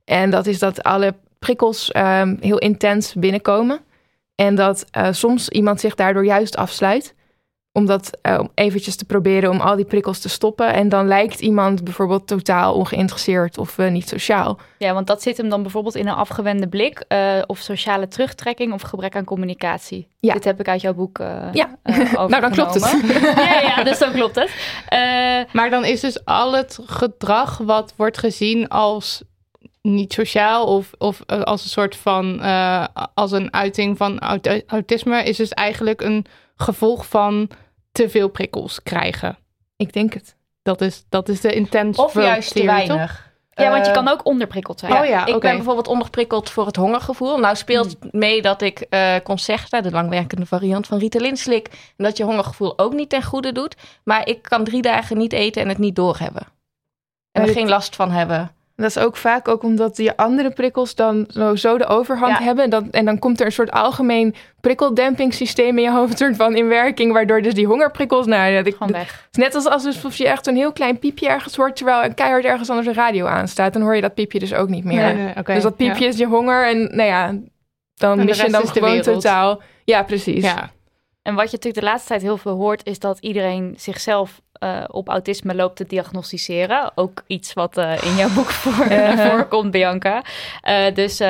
En 0.06 0.30
dat 0.30 0.46
is 0.46 0.60
dat 0.60 0.84
alle 0.84 1.16
prikkels 1.40 1.92
ehm, 1.92 2.36
heel 2.40 2.58
intens 2.58 3.14
binnenkomen. 3.14 3.80
En 4.36 4.56
dat 4.56 4.86
eh, 4.92 5.08
soms 5.12 5.50
iemand 5.50 5.80
zich 5.80 5.96
daardoor 5.96 6.26
juist 6.26 6.58
afsluit 6.58 7.16
om 7.80 7.86
dat 7.86 8.18
eh, 8.22 8.40
eventjes 8.54 8.96
te 8.96 9.06
proberen 9.06 9.50
om 9.50 9.60
al 9.60 9.76
die 9.76 9.86
prikkels 9.86 10.20
te 10.20 10.30
stoppen. 10.30 10.74
En 10.74 10.90
dan 10.90 11.08
lijkt 11.08 11.40
iemand 11.40 11.84
bijvoorbeeld 11.84 12.28
totaal 12.28 12.74
ongeïnteresseerd 12.74 13.58
of 13.58 13.78
eh, 13.78 13.92
niet 13.92 14.08
sociaal. 14.08 14.60
Ja, 14.78 14.94
want 14.94 15.08
dat 15.08 15.22
zit 15.22 15.38
hem 15.38 15.50
dan 15.50 15.62
bijvoorbeeld 15.62 15.96
in 15.96 16.08
een 16.08 16.14
afgewende 16.16 16.68
blik 16.68 17.04
eh, 17.08 17.38
of 17.48 17.60
sociale 17.60 18.08
terugtrekking 18.08 18.74
of 18.74 18.82
gebrek 18.82 19.16
aan 19.16 19.24
communicatie. 19.24 20.08
Ja. 20.20 20.34
Dit 20.34 20.44
heb 20.44 20.60
ik 20.60 20.68
uit 20.68 20.82
jouw 20.82 20.94
boek 20.94 21.20
eh 21.20 21.48
Ja. 21.54 21.78
Nou, 22.28 22.40
dan 22.42 22.52
klopt 22.52 22.74
het. 22.74 23.02
ja, 23.36 23.62
ja, 23.62 23.84
dus 23.84 24.00
dan 24.00 24.12
klopt 24.12 24.36
het. 24.36 24.52
Eh, 24.88 25.00
Maar 25.54 25.70
dan 25.70 25.86
is 25.86 26.00
dus 26.00 26.26
al 26.26 26.54
het 26.56 26.80
gedrag 26.86 27.58
wat 27.58 27.94
wordt 27.96 28.18
gezien 28.18 28.68
als 28.68 29.22
niet 29.82 30.14
sociaal 30.14 30.66
of, 30.66 30.92
of 30.98 31.26
als 31.26 31.64
een 31.64 31.70
soort 31.70 31.96
van 31.96 32.42
eh, 32.42 32.86
als 33.14 33.32
een 33.32 33.54
uiting 33.54 33.98
van 33.98 34.20
aut- 34.20 34.64
autisme, 34.68 35.24
is 35.24 35.38
dus 35.38 35.50
eigenlijk 35.50 36.02
een 36.02 36.26
gevolg 36.56 37.06
van 37.06 37.50
te 38.04 38.10
veel 38.10 38.28
prikkels 38.30 38.84
krijgen. 38.84 39.38
Ik 39.78 39.94
denk 39.94 40.14
het. 40.14 40.36
Dat 40.62 40.82
is, 40.82 41.06
dat 41.10 41.30
is 41.30 41.42
de 41.42 41.54
intense 41.54 42.02
Of 42.04 42.14
juist 42.14 42.52
te 42.52 42.58
toch? 42.58 42.66
weinig. 42.66 43.32
ja, 43.54 43.70
want 43.70 43.86
je 43.86 43.92
Eh, 43.92 43.98
kan 43.98 44.08
ook 44.08 44.26
onderprikkeld 44.26 44.80
zijn. 44.80 44.94
Oh 44.94 45.06
ja, 45.06 45.26
ik 45.26 45.40
ben 45.40 45.56
bijvoorbeeld 45.56 45.88
onderprikkeld 45.88 46.50
voor 46.50 46.66
het 46.66 46.76
hongergevoel. 46.76 47.38
Nou 47.38 47.56
speelt 47.56 47.96
mee 48.14 48.42
dat 48.42 48.62
ik 48.62 48.80
eh 48.80 49.16
Concerta, 49.24 49.82
de 49.82 49.92
langwerkende 49.92 50.46
variant 50.46 50.88
van 50.88 50.98
Ritalin, 50.98 51.38
slik. 51.38 51.68
En 51.98 52.04
dat 52.04 52.18
je 52.18 52.24
hongergevoel 52.24 52.80
ook 52.80 52.94
niet 52.94 53.10
ten 53.10 53.24
goede 53.24 53.52
doet. 53.52 53.76
Maar 54.04 54.28
ik 54.28 54.42
kan 54.42 54.64
drie 54.64 54.82
dagen 54.82 55.18
niet 55.18 55.34
eten 55.34 55.62
en 55.62 55.68
het 55.70 55.78
niet 55.78 55.96
doorhebben. 55.96 56.48
En 57.32 57.42
er 57.42 57.54
geen 57.54 57.70
last 57.70 57.96
van 57.96 58.12
hebben. 58.12 58.52
Dat 58.80 58.90
is 58.90 58.98
ook 58.98 59.18
vaak 59.18 59.48
ook 59.48 59.64
omdat 59.64 59.98
je 59.98 60.18
andere 60.18 60.52
prikkels 60.52 60.96
dan 60.96 61.28
zo, 61.56 61.78
de 61.78 61.86
overhand 61.86 62.38
Ja. 62.38 62.44
hebben. 62.44 62.70
Dat, 62.70 62.84
en 62.92 63.06
dan 63.06 63.20
komt 63.20 63.40
er 63.40 63.46
een 63.46 63.52
soort 63.52 63.72
algemeen 63.72 64.36
prikkeldempingssysteem 64.62 65.78
in 65.78 65.84
je 65.84 65.92
hoofd 65.92 66.18
soort 66.18 66.36
van 66.36 66.56
in 66.56 66.68
werking. 66.68 67.14
Waardoor 67.14 67.42
dus 67.42 67.54
die 67.54 67.66
hongerprikkels, 67.68 68.26
nou, 68.26 68.56
dat 68.56 68.68
ik, 68.68 68.76
Gewoon 68.76 68.92
weg. 68.92 69.12
het 69.12 69.38
is 69.38 69.44
net 69.44 69.56
als 69.56 69.66
alsof 69.66 70.16
je 70.16 70.28
echt 70.28 70.46
zo'n 70.46 70.56
heel 70.56 70.72
klein 70.72 71.00
piepje 71.00 71.28
ergens 71.28 71.56
hoort. 71.56 71.76
Terwijl 71.76 72.02
er 72.04 72.14
keihard 72.14 72.46
ergens 72.46 72.70
anders 72.70 72.88
een 72.88 72.94
radio 72.94 73.26
aanstaat. 73.26 73.74
Dan 73.74 73.82
hoor 73.82 73.96
je 73.96 74.02
dat 74.02 74.14
piepje 74.14 74.40
dus 74.40 74.54
ook 74.54 74.70
niet 74.70 74.84
meer. 74.84 75.02
Nee, 75.02 75.14
nee, 75.14 75.36
oké, 75.36 75.54
dus 75.54 75.64
dat 75.64 75.76
piepje 75.76 76.04
ja. 76.04 76.10
is 76.10 76.18
je 76.18 76.26
honger. 76.26 76.68
En 76.68 76.82
nou 76.82 77.10
ja, 77.10 77.36
dan 77.96 78.18
de 78.18 78.24
mis 78.24 78.42
je 78.42 78.50
dan 78.50 78.62
is 78.62 78.72
de 78.72 78.80
gewoon 78.80 79.02
totaal. 79.02 79.62
Ja, 79.86 80.04
precies. 80.04 80.44
Ja. 80.44 80.70
En 81.22 81.36
wat 81.36 81.46
je 81.46 81.56
natuurlijk 81.56 81.84
de 81.84 81.90
laatste 81.92 82.08
tijd 82.08 82.22
heel 82.22 82.38
veel 82.38 82.56
hoort, 82.56 82.86
is 82.86 83.00
dat 83.00 83.18
iedereen 83.20 83.74
zichzelf 83.78 84.42
eh, 84.60 84.84
op 84.88 85.10
autisme 85.10 85.56
loopt 85.56 85.76
te 85.76 85.86
diagnosticeren. 85.88 86.92
Ook 86.96 87.24
iets 87.28 87.54
wat 87.54 87.78
eh, 87.78 88.04
in 88.04 88.16
jouw 88.16 88.30
boek 88.30 88.50
voor, 88.50 88.86
voorkomt, 89.30 89.72
Bianca. 89.72 90.22
Eh, 90.62 90.94
dus 90.94 91.20
eh, 91.20 91.30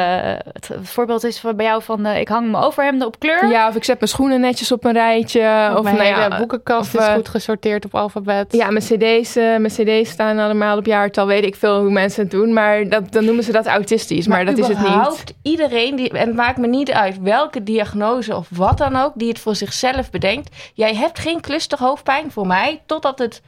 het, 0.54 0.68
het 0.68 0.90
voorbeeld 0.90 1.24
is 1.24 1.40
van, 1.40 1.56
bij 1.56 1.66
jou 1.66 1.84
van 1.84 2.06
eh, 2.06 2.20
ik 2.20 2.28
hang 2.28 2.52
mijn 2.52 2.64
overhemden 2.64 3.08
op 3.08 3.20
kleur. 3.20 3.50
Ja, 3.50 3.68
of 3.68 3.76
ik 3.76 3.84
zet 3.84 4.00
mijn 4.00 4.12
schoenen 4.12 4.42
netjes 4.42 4.72
op 4.72 4.84
een 4.84 4.94
rijtje. 4.94 5.70
Of 5.72 5.78
Of, 5.78 5.84
mijn 5.84 5.96
nou 5.96 6.08
hele 6.08 6.30
ja, 6.30 6.38
boekenkast 6.38 6.96
of, 6.96 7.02
is 7.02 7.08
goed 7.08 7.30
gesorteerd 7.30 7.86
op 7.86 7.96
alfabet. 7.96 8.54
Ja, 8.54 8.70
mijn 8.70 8.84
cd's, 8.84 9.36
eh, 9.36 9.44
mijn 9.44 9.68
cd's 9.68 10.10
staan 10.10 10.40
allemaal 10.40 10.78
op 10.78 10.86
jaartal. 10.86 11.26
Weet 11.26 11.44
ik 11.44 11.56
veel 11.56 11.80
hoe 11.80 11.92
mensen 11.92 12.22
het 12.22 12.32
doen. 12.32 12.54
Maar 12.54 12.90
dat, 12.90 13.12
dan 13.12 13.26
noemen 13.26 13.44
ze 13.44 13.52
dat 13.52 13.66
autistisch. 13.66 14.28
Maar, 14.28 14.46
dat 14.46 14.58
is 14.58 14.68
het 14.68 14.78
niet. 14.78 14.88
überhaupt 14.88 15.34
iedereen, 15.42 15.96
die, 15.96 16.10
en 16.10 16.28
het 16.28 16.36
maakt 16.36 16.58
me 16.58 16.68
niet 16.68 16.92
uit 16.92 17.20
welke 17.22 17.64
diagnose 17.64 18.36
of 18.36 18.48
wat 18.52 18.78
dan 18.78 18.96
ook, 18.96 19.12
die 19.16 19.30
het 19.30 19.40
voor 19.40 19.56
zichzelf 19.56 20.10
bedenkt. 20.10 20.56
Jij 20.74 20.96
hebt 20.96 21.20
geen 21.20 21.42
clusterhoofdpijn 21.42 22.32
voor 22.32 22.48
mij, 22.48 22.82
totdat 22.86 23.19
het 23.20 23.42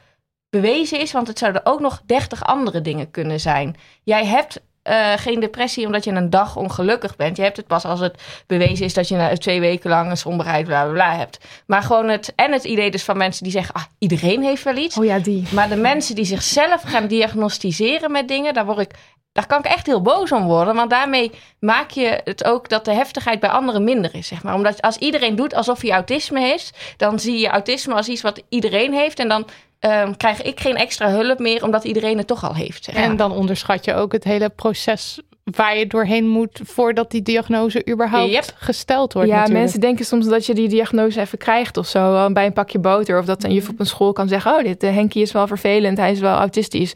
bewezen 0.50 1.00
is, 1.00 1.12
want 1.12 1.26
het 1.26 1.38
zouden 1.38 1.66
ook 1.66 1.80
nog 1.80 2.02
dertig 2.06 2.44
andere 2.44 2.80
dingen 2.80 3.10
kunnen 3.10 3.40
zijn. 3.40 3.76
Jij 4.02 4.26
hebt 4.26 4.60
eh, 4.82 5.12
geen 5.16 5.40
depressie 5.40 5.86
omdat 5.86 6.04
je 6.04 6.10
een 6.10 6.30
dag 6.30 6.56
ongelukkig 6.56 7.16
bent. 7.16 7.36
Je 7.36 7.42
hebt 7.42 7.56
het 7.56 7.66
pas 7.66 7.84
als 7.84 8.00
het 8.00 8.22
bewezen 8.46 8.84
is 8.84 8.94
dat 8.94 9.08
je 9.08 9.16
na 9.16 9.36
twee 9.36 9.60
weken 9.60 9.90
lang 9.90 10.10
een 10.10 10.16
somberheid 10.16 10.66
bla 10.66 10.82
bla 10.82 10.92
bla 10.92 11.16
hebt. 11.16 11.38
Maar 11.66 11.82
gewoon 11.82 12.08
het, 12.08 12.32
en 12.34 12.52
het 12.52 12.64
idee 12.64 12.90
dus 12.90 13.02
van 13.02 13.16
mensen 13.16 13.42
die 13.42 13.52
zeggen, 13.52 13.74
ah, 13.74 13.82
iedereen 13.98 14.42
heeft 14.42 14.62
wel 14.62 14.76
iets. 14.76 14.98
Oh 14.98 15.04
ja, 15.04 15.18
die. 15.18 15.44
Maar 15.50 15.68
de 15.68 15.76
mensen 15.76 16.14
die 16.14 16.24
zichzelf 16.24 16.82
gaan 16.82 17.06
diagnosticeren 17.06 18.12
met 18.12 18.28
dingen, 18.28 18.54
daar 18.54 18.66
word 18.66 18.78
ik. 18.78 18.94
Daar 19.32 19.46
kan 19.46 19.58
ik 19.58 19.64
echt 19.64 19.86
heel 19.86 20.02
boos 20.02 20.32
om 20.32 20.44
worden. 20.44 20.74
Want 20.74 20.90
daarmee 20.90 21.30
maak 21.58 21.90
je 21.90 22.20
het 22.24 22.44
ook 22.44 22.68
dat 22.68 22.84
de 22.84 22.92
heftigheid 22.92 23.40
bij 23.40 23.50
anderen 23.50 23.84
minder 23.84 24.14
is. 24.14 24.26
Zeg 24.26 24.42
maar. 24.42 24.54
Omdat 24.54 24.82
als 24.82 24.96
iedereen 24.96 25.36
doet 25.36 25.54
alsof 25.54 25.80
hij 25.80 25.90
autisme 25.90 26.40
heeft, 26.40 26.94
dan 26.96 27.18
zie 27.18 27.38
je 27.38 27.48
autisme 27.48 27.94
als 27.94 28.08
iets 28.08 28.22
wat 28.22 28.42
iedereen 28.48 28.92
heeft. 28.92 29.18
En 29.18 29.28
dan 29.28 29.46
ehm, 29.78 30.12
krijg 30.16 30.42
ik 30.42 30.60
geen 30.60 30.76
extra 30.76 31.08
hulp 31.08 31.38
meer, 31.38 31.64
omdat 31.64 31.84
iedereen 31.84 32.18
het 32.18 32.26
toch 32.26 32.44
al 32.44 32.54
heeft. 32.54 32.84
Zeg 32.84 32.94
maar. 32.94 33.04
En 33.04 33.16
dan 33.16 33.32
onderschat 33.32 33.84
je 33.84 33.94
ook 33.94 34.12
het 34.12 34.24
hele 34.24 34.48
proces 34.48 35.20
waar 35.44 35.76
je 35.78 35.86
doorheen 35.86 36.28
moet 36.28 36.60
voordat 36.64 37.10
die 37.10 37.22
diagnose 37.22 37.86
überhaupt 37.90 38.32
Yep. 38.32 38.54
gesteld 38.56 39.12
wordt. 39.12 39.28
Ja, 39.28 39.34
natuurlijk. 39.34 39.62
mensen 39.62 39.80
denken 39.80 40.04
soms 40.04 40.26
dat 40.28 40.46
je 40.46 40.54
die 40.54 40.68
diagnose 40.68 41.20
even 41.20 41.38
krijgt 41.38 41.76
of 41.76 41.86
zo. 41.86 42.32
Bij 42.32 42.46
een 42.46 42.52
pakje 42.52 42.78
boter. 42.78 43.18
Of 43.18 43.24
dat 43.24 43.44
een 43.44 43.52
juf 43.52 43.68
op 43.68 43.80
een 43.80 43.86
school 43.86 44.12
kan 44.12 44.28
zeggen... 44.28 44.52
oh, 44.52 44.64
dit 44.64 44.84
uh, 44.84 44.94
Henkie 44.94 45.22
is 45.22 45.32
wel 45.32 45.46
vervelend, 45.46 45.98
hij 45.98 46.10
is 46.10 46.20
wel 46.20 46.36
autistisch. 46.36 46.92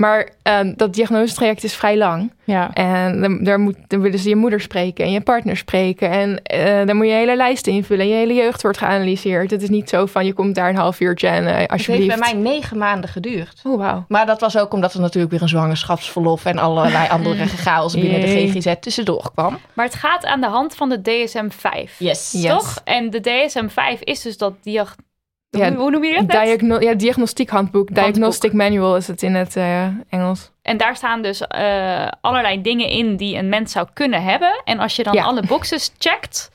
Maar 0.00 0.28
uh, 0.44 0.58
dat 0.76 0.94
diagnosetraject 0.94 1.64
is 1.64 1.74
vrij 1.74 1.96
lang. 1.96 2.32
Ja. 2.44 2.72
En 2.72 3.20
dan, 3.20 3.44
daar 3.44 3.60
moet, 3.60 3.76
dan 3.86 4.00
willen 4.00 4.18
ze 4.18 4.28
je 4.28 4.36
moeder 4.36 4.60
spreken 4.60 5.04
en 5.04 5.12
je 5.12 5.20
partner 5.20 5.56
spreken. 5.56 6.10
En 6.10 6.42
uh, 6.54 6.86
dan 6.86 6.96
moet 6.96 7.06
je 7.06 7.12
hele 7.12 7.36
lijst 7.36 7.66
invullen. 7.66 8.04
En 8.04 8.10
je 8.10 8.16
hele 8.16 8.34
jeugd 8.34 8.62
wordt 8.62 8.78
geanalyseerd. 8.78 9.50
Het 9.50 9.62
is 9.62 9.68
niet 9.68 9.88
zo 9.88 10.06
van 10.06 10.26
je 10.26 10.32
komt 10.32 10.54
daar 10.54 10.68
een 10.68 10.76
half 10.76 11.00
uurtje 11.00 11.28
en 11.28 11.42
uh, 11.42 11.66
alsjeblieft. 11.66 12.12
Het 12.12 12.20
heeft 12.24 12.32
bij 12.32 12.42
mij 12.42 12.52
negen 12.52 12.78
maanden 12.78 13.10
geduurd. 13.10 13.60
Oh, 13.66 13.78
wauw. 13.78 14.04
Maar 14.08 14.26
dat 14.26 14.40
was 14.40 14.58
ook 14.58 14.72
omdat 14.72 14.94
er 14.94 15.00
natuurlijk 15.00 15.32
weer 15.32 15.42
een 15.42 15.48
zwangerschapsverlof... 15.48 16.44
en 16.44 16.58
allerlei 16.58 17.08
andere 17.18 17.46
chaos 17.46 17.94
binnen 17.94 18.20
de 18.20 18.26
GGZ 18.26 18.74
tussendoor 18.80 19.30
kwam. 19.34 19.58
Maar 19.72 19.86
het 19.86 19.94
gaat 19.94 20.24
aan 20.24 20.40
de 20.40 20.46
hand 20.48 20.74
van 20.74 20.88
de 20.88 21.00
DSM-5. 21.00 21.96
Yes. 21.98 22.32
yes. 22.32 22.46
Toch? 22.46 22.80
En 22.84 23.10
de 23.10 23.20
DSM-5 23.20 23.98
is 24.00 24.22
dus 24.22 24.36
dat 24.36 24.54
diag 24.62 24.96
Hoe, 24.96 25.09
Ja, 25.50 25.74
hoe 25.74 25.90
noem 25.90 26.04
je 26.04 26.14
dat? 26.14 26.30
Diagno 26.30 26.80
ja, 26.80 26.94
diagnostiekhandboek. 26.94 27.94
Diagnostic 27.94 28.52
manual 28.52 28.96
is 28.96 29.06
het 29.06 29.22
in 29.22 29.34
het 29.34 29.56
eh, 29.56 29.86
Engels. 30.08 30.50
En 30.62 30.76
daar 30.76 30.96
staan 30.96 31.22
dus 31.22 31.40
eh, 31.46 32.08
allerlei 32.20 32.62
dingen 32.62 32.88
in 32.88 33.16
die 33.16 33.36
een 33.36 33.48
mens 33.48 33.72
zou 33.72 33.86
kunnen 33.94 34.22
hebben. 34.22 34.62
En 34.64 34.78
als 34.78 34.96
je 34.96 35.02
dan 35.02 35.14
Ja. 35.14 35.22
alle 35.24 35.42
boxes 35.46 35.92
checkt, 35.98 36.50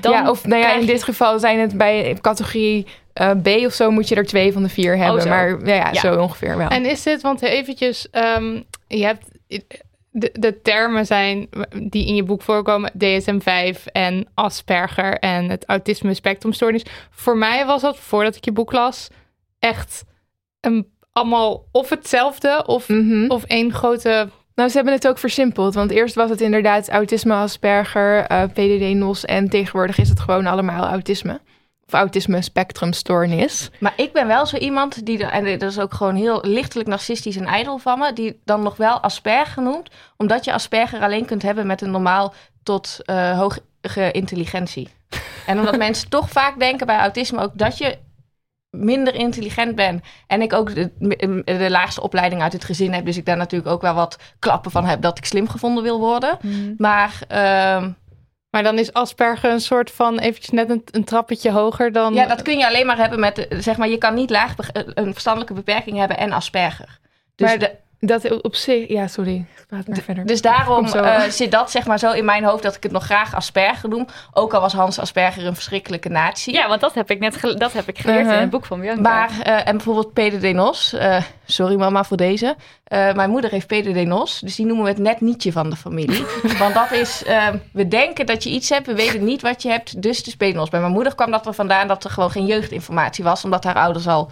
dan 0.00 0.12
ja, 0.12 0.30
of 0.30 0.46
nou 0.46 0.62
ja, 0.62 0.72
in 0.74 0.80
je- 0.80 0.86
dit 0.86 1.02
geval 1.02 1.38
zijn 1.38 1.58
het 1.58 1.76
bij 1.76 2.18
categorie 2.20 2.86
eh, 3.12 3.30
B 3.42 3.46
of 3.48 3.72
zo 3.72 3.90
moet 3.90 4.08
je 4.08 4.14
er 4.14 4.26
twee 4.26 4.52
van 4.52 4.62
de 4.62 4.68
vier 4.68 4.96
hebben. 4.96 5.16
Oh, 5.16 5.22
zo. 5.22 5.28
Maar 5.28 5.48
ja, 5.66 5.74
ja, 5.74 5.88
Ja. 5.92 6.00
zo 6.00 6.20
ongeveer 6.20 6.56
wel. 6.56 6.68
En 6.68 6.84
is 6.84 7.02
dit, 7.02 7.22
want 7.22 7.42
eventjes, 7.42 8.10
ehm, 8.10 8.60
je 8.88 9.04
hebt 9.04 9.26
de, 10.18 10.30
de 10.32 10.60
termen 10.62 11.06
zijn 11.06 11.48
die 11.82 12.06
in 12.06 12.14
je 12.14 12.22
boek 12.22 12.42
voorkomen, 12.42 12.92
DSM-5 12.98 13.82
en 13.92 14.26
Asperger 14.34 15.18
en 15.18 15.48
het 15.50 15.64
autisme 15.66 16.14
spectrumstoornis. 16.14 16.84
Voor 17.10 17.36
mij 17.36 17.66
was 17.66 17.82
dat, 17.82 17.98
voordat 17.98 18.36
ik 18.36 18.44
je 18.44 18.52
boek 18.52 18.72
las, 18.72 19.08
echt 19.58 20.04
een, 20.60 20.86
allemaal 21.12 21.64
of 21.72 21.88
hetzelfde 21.88 22.62
of, 22.66 22.88
Mhm. 22.88 23.30
of 23.30 23.44
één 23.44 23.72
grote... 23.72 24.28
Nou, 24.54 24.68
ze 24.68 24.76
hebben 24.76 24.94
het 24.94 25.08
ook 25.08 25.18
versimpeld. 25.18 25.74
Want 25.74 25.90
eerst 25.90 26.14
was 26.14 26.30
het 26.30 26.40
inderdaad 26.40 26.88
autisme, 26.88 27.34
Asperger, 27.34 28.24
eh, 28.24 28.42
PDD, 28.42 28.94
NOS. 28.94 29.24
En 29.24 29.48
tegenwoordig 29.48 29.98
is 29.98 30.08
het 30.08 30.20
gewoon 30.20 30.46
allemaal 30.46 30.84
autisme. 30.86 31.40
Of 31.86 31.92
autisme 31.92 32.42
spectrumstoornis. 32.42 33.70
Maar 33.80 33.92
ik 33.96 34.12
ben 34.12 34.26
wel 34.26 34.46
zo 34.46 34.56
iemand 34.56 35.06
die, 35.06 35.26
en 35.26 35.58
dat 35.58 35.70
is 35.70 35.78
ook 35.78 35.94
gewoon 35.94 36.14
heel 36.14 36.38
lichtelijk 36.42 36.88
narcistisch 36.88 37.36
en 37.36 37.46
ijdel 37.46 37.78
van 37.78 37.98
me, 37.98 38.12
die 38.12 38.40
dan 38.44 38.62
nog 38.62 38.76
wel 38.76 39.00
Asperger 39.00 39.62
noemt, 39.62 39.90
omdat 40.16 40.44
je 40.44 40.52
Asperger 40.52 41.00
alleen 41.00 41.24
kunt 41.24 41.42
hebben 41.42 41.66
met 41.66 41.80
een 41.80 41.90
normaal 41.90 42.34
tot 42.62 42.98
eh, 43.04 43.38
hoge 43.38 43.60
intelligentie. 44.12 44.88
En 45.46 45.58
omdat 45.58 45.76
mensen 45.76 46.08
toch 46.08 46.30
vaak 46.30 46.58
denken 46.58 46.86
bij 46.86 46.98
autisme 46.98 47.42
ook 47.42 47.58
dat 47.58 47.78
je 47.78 47.98
minder 48.70 49.14
intelligent 49.14 49.74
bent. 49.74 50.04
En 50.26 50.42
ik 50.42 50.52
ook 50.52 50.74
de, 50.74 50.90
de 51.44 51.70
laagste 51.70 52.00
opleiding 52.00 52.42
uit 52.42 52.52
het 52.52 52.64
gezin 52.64 52.92
heb, 52.92 53.04
dus 53.04 53.16
ik 53.16 53.26
daar 53.26 53.36
natuurlijk 53.36 53.70
ook 53.70 53.82
wel 53.82 53.94
wat 53.94 54.18
klappen 54.38 54.70
van 54.70 54.84
heb 54.84 55.02
dat 55.02 55.18
ik 55.18 55.24
slim 55.24 55.48
gevonden 55.48 55.82
wil 55.82 55.98
worden. 55.98 56.38
Maar 56.76 57.18
ehm, 57.28 57.90
Maar 58.56 58.64
dan 58.64 58.78
is 58.78 58.92
Asperger 58.92 59.50
een 59.50 59.60
soort 59.60 59.90
van 59.90 60.18
eventjes 60.18 60.50
net 60.50 60.70
een, 60.70 60.84
een 60.90 61.04
trappetje 61.04 61.50
hoger 61.50 61.92
dan... 61.92 62.14
Ja, 62.14 62.26
dat 62.26 62.42
kun 62.42 62.58
je 62.58 62.66
alleen 62.66 62.86
maar 62.86 62.96
hebben 62.96 63.20
met, 63.20 63.48
eh, 63.48 63.58
zeg 63.60 63.76
maar, 63.76 63.88
je 63.88 63.98
kan 63.98 64.14
niet 64.14 64.30
laag 64.30 64.54
be- 64.56 64.92
een 64.94 65.12
verstandelijke 65.12 65.54
beperking 65.54 65.98
hebben 65.98 66.16
en 66.18 66.32
Asperger. 66.32 66.98
Dus, 67.34 67.48
Maar 67.48 67.58
de- 67.58 67.74
Dat 68.00 68.42
op 68.42 68.54
zich... 68.54 68.88
Ja, 68.88 69.06
sorry. 69.06 69.44
Praat 69.68 69.86
maar 69.88 69.98
verder. 69.98 70.26
dus 70.26 70.40
daarom 70.42 70.86
eh, 70.86 71.22
zit 71.22 71.50
dat 71.50 71.70
zeg 71.70 71.86
maar 71.86 71.98
zo 71.98 72.12
in 72.12 72.24
mijn 72.24 72.44
hoofd 72.44 72.62
dat 72.62 72.74
ik 72.76 72.82
het 72.82 72.92
nog 72.92 73.04
graag 73.04 73.34
Asperger 73.34 73.88
noem. 73.88 74.06
Ook 74.32 74.54
al 74.54 74.60
was 74.60 74.72
Hans 74.72 74.98
Asperger 74.98 75.46
een 75.46 75.54
verschrikkelijke 75.54 76.08
natie. 76.08 76.54
Ja, 76.54 76.68
want 76.68 76.80
dat 76.80 76.94
heb 76.94 77.10
ik 77.10 77.18
net 77.18 77.40
dat 77.58 77.72
heb 77.72 77.88
ik 77.88 77.98
geleerd 77.98 78.20
Uh-huh. 78.20 78.34
in 78.34 78.40
het 78.40 78.50
boek 78.50 78.64
van 78.64 78.80
Bianca. 78.80 79.00
Maar, 79.00 79.30
eh, 79.42 79.68
en 79.68 79.76
bijvoorbeeld 79.76 80.12
PDD 80.12 80.52
NOS. 80.52 80.92
eh, 80.92 81.22
sorry 81.46 81.76
mama 81.76 82.04
voor 82.04 82.16
deze. 82.16 82.56
Eh, 82.84 83.12
mijn 83.12 83.30
moeder 83.30 83.50
heeft 83.50 83.66
PDD 83.66 84.04
NOS. 84.06 84.40
Dus 84.40 84.56
die 84.56 84.66
noemen 84.66 84.84
we 84.84 84.90
het 84.90 85.00
net 85.00 85.20
nietje 85.20 85.52
van 85.52 85.70
de 85.70 85.76
familie. 85.76 86.24
Want 86.58 86.74
dat 86.74 86.90
is, 86.92 87.22
we 87.72 87.88
denken 87.88 88.26
dat 88.26 88.42
je 88.42 88.50
iets 88.50 88.68
hebt. 88.68 88.86
We 88.86 88.94
weten 88.94 89.24
niet 89.24 89.42
wat 89.42 89.62
je 89.62 89.68
hebt. 89.68 90.02
Dus 90.02 90.16
het 90.18 90.26
is 90.26 90.36
PDD 90.36 90.54
NOS. 90.54 90.68
Bij 90.70 90.80
mijn 90.80 90.92
moeder 90.92 91.14
kwam 91.14 91.30
dat 91.30 91.46
er 91.46 91.54
vandaan 91.54 91.88
dat 91.88 92.04
er 92.04 92.10
gewoon 92.10 92.30
geen 92.30 92.46
jeugdinformatie 92.46 93.24
was. 93.24 93.44
Omdat 93.44 93.64
haar 93.64 93.74
ouders 93.74 94.06
al 94.08 94.30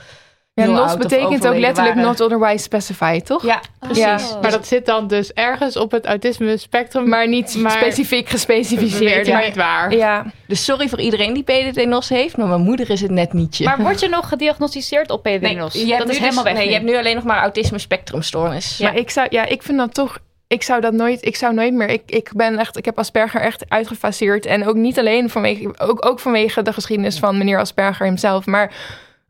Ja, 0.54 0.82
of 0.82 0.98
betekent 0.98 1.46
ook 1.46 1.56
letterlijk 1.56 1.94
waren. 1.94 2.02
not 2.10 2.20
otherwise 2.20 2.62
specified, 2.62 3.26
toch? 3.26 3.42
Ja, 3.44 3.60
precies. 3.78 4.02
Ja. 4.04 4.18
Maar 4.42 4.50
dat 4.50 4.66
zit 4.66 4.86
dan 4.86 5.08
dus 5.08 5.32
ergens 5.32 5.76
op 5.76 5.90
het 5.90 6.06
autisme 6.06 6.56
spectrum. 6.56 7.08
Maar 7.08 7.28
niet 7.28 7.56
Maar- 7.56 7.70
specifiek 7.70 8.28
gespecificeerd. 8.28 9.26
Ja. 9.26 9.40
niet 9.40 9.56
waar. 9.56 9.92
ja. 9.94 10.24
Dus 10.46 10.64
sorry 10.64 10.88
voor 10.88 11.00
iedereen 11.00 11.32
die 11.34 11.42
PDD-NOS 11.42 12.08
heeft, 12.08 12.36
maar 12.36 12.46
mijn 12.46 12.60
moeder 12.60 12.90
is 12.90 13.00
het 13.00 13.10
net 13.10 13.32
nietje. 13.32 13.64
Maar 13.64 13.78
word 13.78 14.00
je 14.00 14.08
nog 14.08 14.28
gediagnosticeerd 14.28 15.10
op 15.10 15.22
PDD-NOS? 15.22 15.74
nee, 15.74 15.86
dat 15.86 15.98
hebt 15.98 15.98
is 15.98 15.98
nu 15.98 16.04
dus- 16.06 16.18
helemaal 16.18 16.44
weg 16.44 16.52
Nee, 16.54 16.66
je 16.66 16.72
hebt 16.72 16.84
nu 16.84 16.96
alleen 16.96 17.14
nog 17.14 17.24
maar 17.24 17.40
autisme 17.40 17.78
spectrumstoornis. 17.78 18.78
Maar 18.78 18.96
ik 18.96 19.10
zou, 19.10 19.26
ja, 19.30 19.44
ik 19.44 19.62
vind 19.62 19.78
dat 19.78 19.94
toch. 19.94 20.18
Ik 20.48 20.62
zou 20.62 20.80
dat 20.80 20.92
nooit. 20.92 21.24
Ik 21.26 21.36
zou 21.36 21.54
nooit 21.54 21.74
meer. 21.74 21.88
Ik, 21.88 22.02
ik 22.06 22.30
ben 22.36 22.58
echt. 22.58 22.76
Ik 22.76 22.84
heb 22.84 22.98
Asperger 22.98 23.40
echt 23.40 23.64
uitgefaseerd. 23.68 24.46
En 24.46 24.66
ook 24.66 24.74
niet 24.76 24.98
alleen 24.98 25.30
vanwege. 25.30 25.74
Ook, 25.78 26.06
ook 26.06 26.20
vanwege 26.20 26.62
de 26.62 26.72
geschiedenis 26.72 27.18
van 27.18 27.38
meneer 27.38 27.58
Asperger 27.58 28.06
hemzelf. 28.06 28.46
Maar 28.46 28.72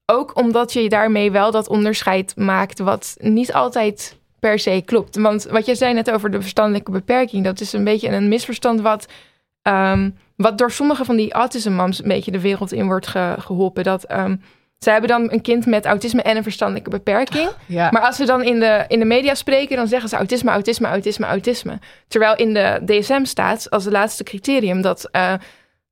ook 0.06 0.36
omdat 0.38 0.72
je 0.72 0.88
daarmee 0.88 1.30
wel 1.30 1.50
dat 1.50 1.68
onderscheid 1.68 2.36
maakt. 2.36 2.78
Wat 2.78 3.14
niet 3.18 3.52
altijd 3.52 4.16
per 4.40 4.58
se 4.58 4.82
klopt. 4.84 5.16
Want 5.16 5.44
wat 5.44 5.66
je 5.66 5.74
zei 5.74 5.94
net 5.94 6.10
over 6.10 6.30
de 6.30 6.40
verstandelijke 6.40 6.90
beperking. 6.90 7.44
Dat 7.44 7.60
is 7.60 7.72
een 7.72 7.84
beetje 7.84 8.08
een 8.08 8.28
misverstand. 8.28 8.80
Wat. 8.80 9.06
ehm, 9.62 10.10
wat 10.36 10.58
door 10.58 10.70
sommige 10.70 11.04
van 11.04 11.16
die 11.16 11.32
autism 11.32 11.72
moms 11.72 12.02
een 12.02 12.08
beetje 12.08 12.30
de 12.30 12.40
wereld 12.40 12.72
in 12.72 12.86
wordt 12.86 13.06
ge- 13.06 13.34
geholpen. 13.38 13.84
Dat. 13.84 14.04
ehm, 14.04 14.36
zij 14.78 14.92
hebben 14.92 15.10
dan 15.10 15.32
een 15.32 15.40
kind 15.40 15.66
met 15.66 15.84
autisme 15.86 16.22
en 16.22 16.36
een 16.36 16.42
verstandelijke 16.42 16.90
beperking. 16.90 17.48
Ja. 17.66 17.88
Maar 17.90 18.02
als 18.02 18.16
ze 18.16 18.24
dan 18.24 18.42
in 18.42 18.60
de, 18.60 18.84
in 18.88 18.98
de 18.98 19.04
media 19.04 19.34
spreken, 19.34 19.76
dan 19.76 19.88
zeggen 19.88 20.08
ze 20.08 20.16
autisme, 20.16 20.50
autisme, 20.50 20.86
autisme, 20.88 21.26
autisme. 21.26 21.78
Terwijl 22.08 22.36
in 22.36 22.54
de 22.54 22.80
DSM 22.86 23.24
staat 23.24 23.70
als 23.70 23.84
het 23.84 23.92
laatste 23.92 24.24
criterium 24.24 24.82
dat 24.82 25.08
eh, 25.10 25.32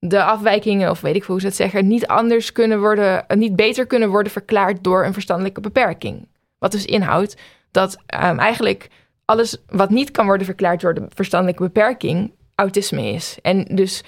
de 0.04 0.22
afwijkingen, 0.22 0.90
of 0.90 1.00
weet 1.00 1.16
ik 1.16 1.22
hoe 1.22 1.40
ze 1.40 1.46
het 1.46 1.56
zeggen, 1.56 1.86
niet 1.86 2.06
anders 2.06 2.52
kunnen 2.52 2.80
worden, 2.80 3.26
eh, 3.26 3.36
niet 3.36 3.56
beter 3.56 3.86
kunnen 3.86 4.10
worden 4.10 4.32
verklaard 4.32 4.84
door 4.84 5.04
een 5.04 5.12
verstandelijke 5.12 5.60
beperking. 5.60 6.28
Wat 6.58 6.72
dus 6.72 6.84
inhoudt 6.84 7.36
dat 7.70 7.96
ehm, 8.06 8.38
eigenlijk 8.38 8.88
alles 9.24 9.56
wat 9.66 9.90
niet 9.90 10.10
kan 10.10 10.26
worden 10.26 10.46
verklaard 10.46 10.80
door 10.80 10.94
de 10.94 11.06
verstandelijke 11.08 11.62
beperking, 11.62 12.32
autisme 12.54 13.06
is. 13.06 13.38
En 13.42 13.64
dus 13.64 14.04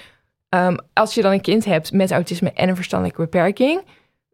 ehm, 0.49 0.77
als 0.93 1.13
je 1.13 1.21
dan 1.21 1.31
een 1.31 1.41
kind 1.41 1.65
hebt 1.65 1.91
met 1.91 2.11
autisme 2.11 2.51
en 2.51 2.69
een 2.69 2.75
verstandelijke 2.75 3.21
beperking, 3.21 3.81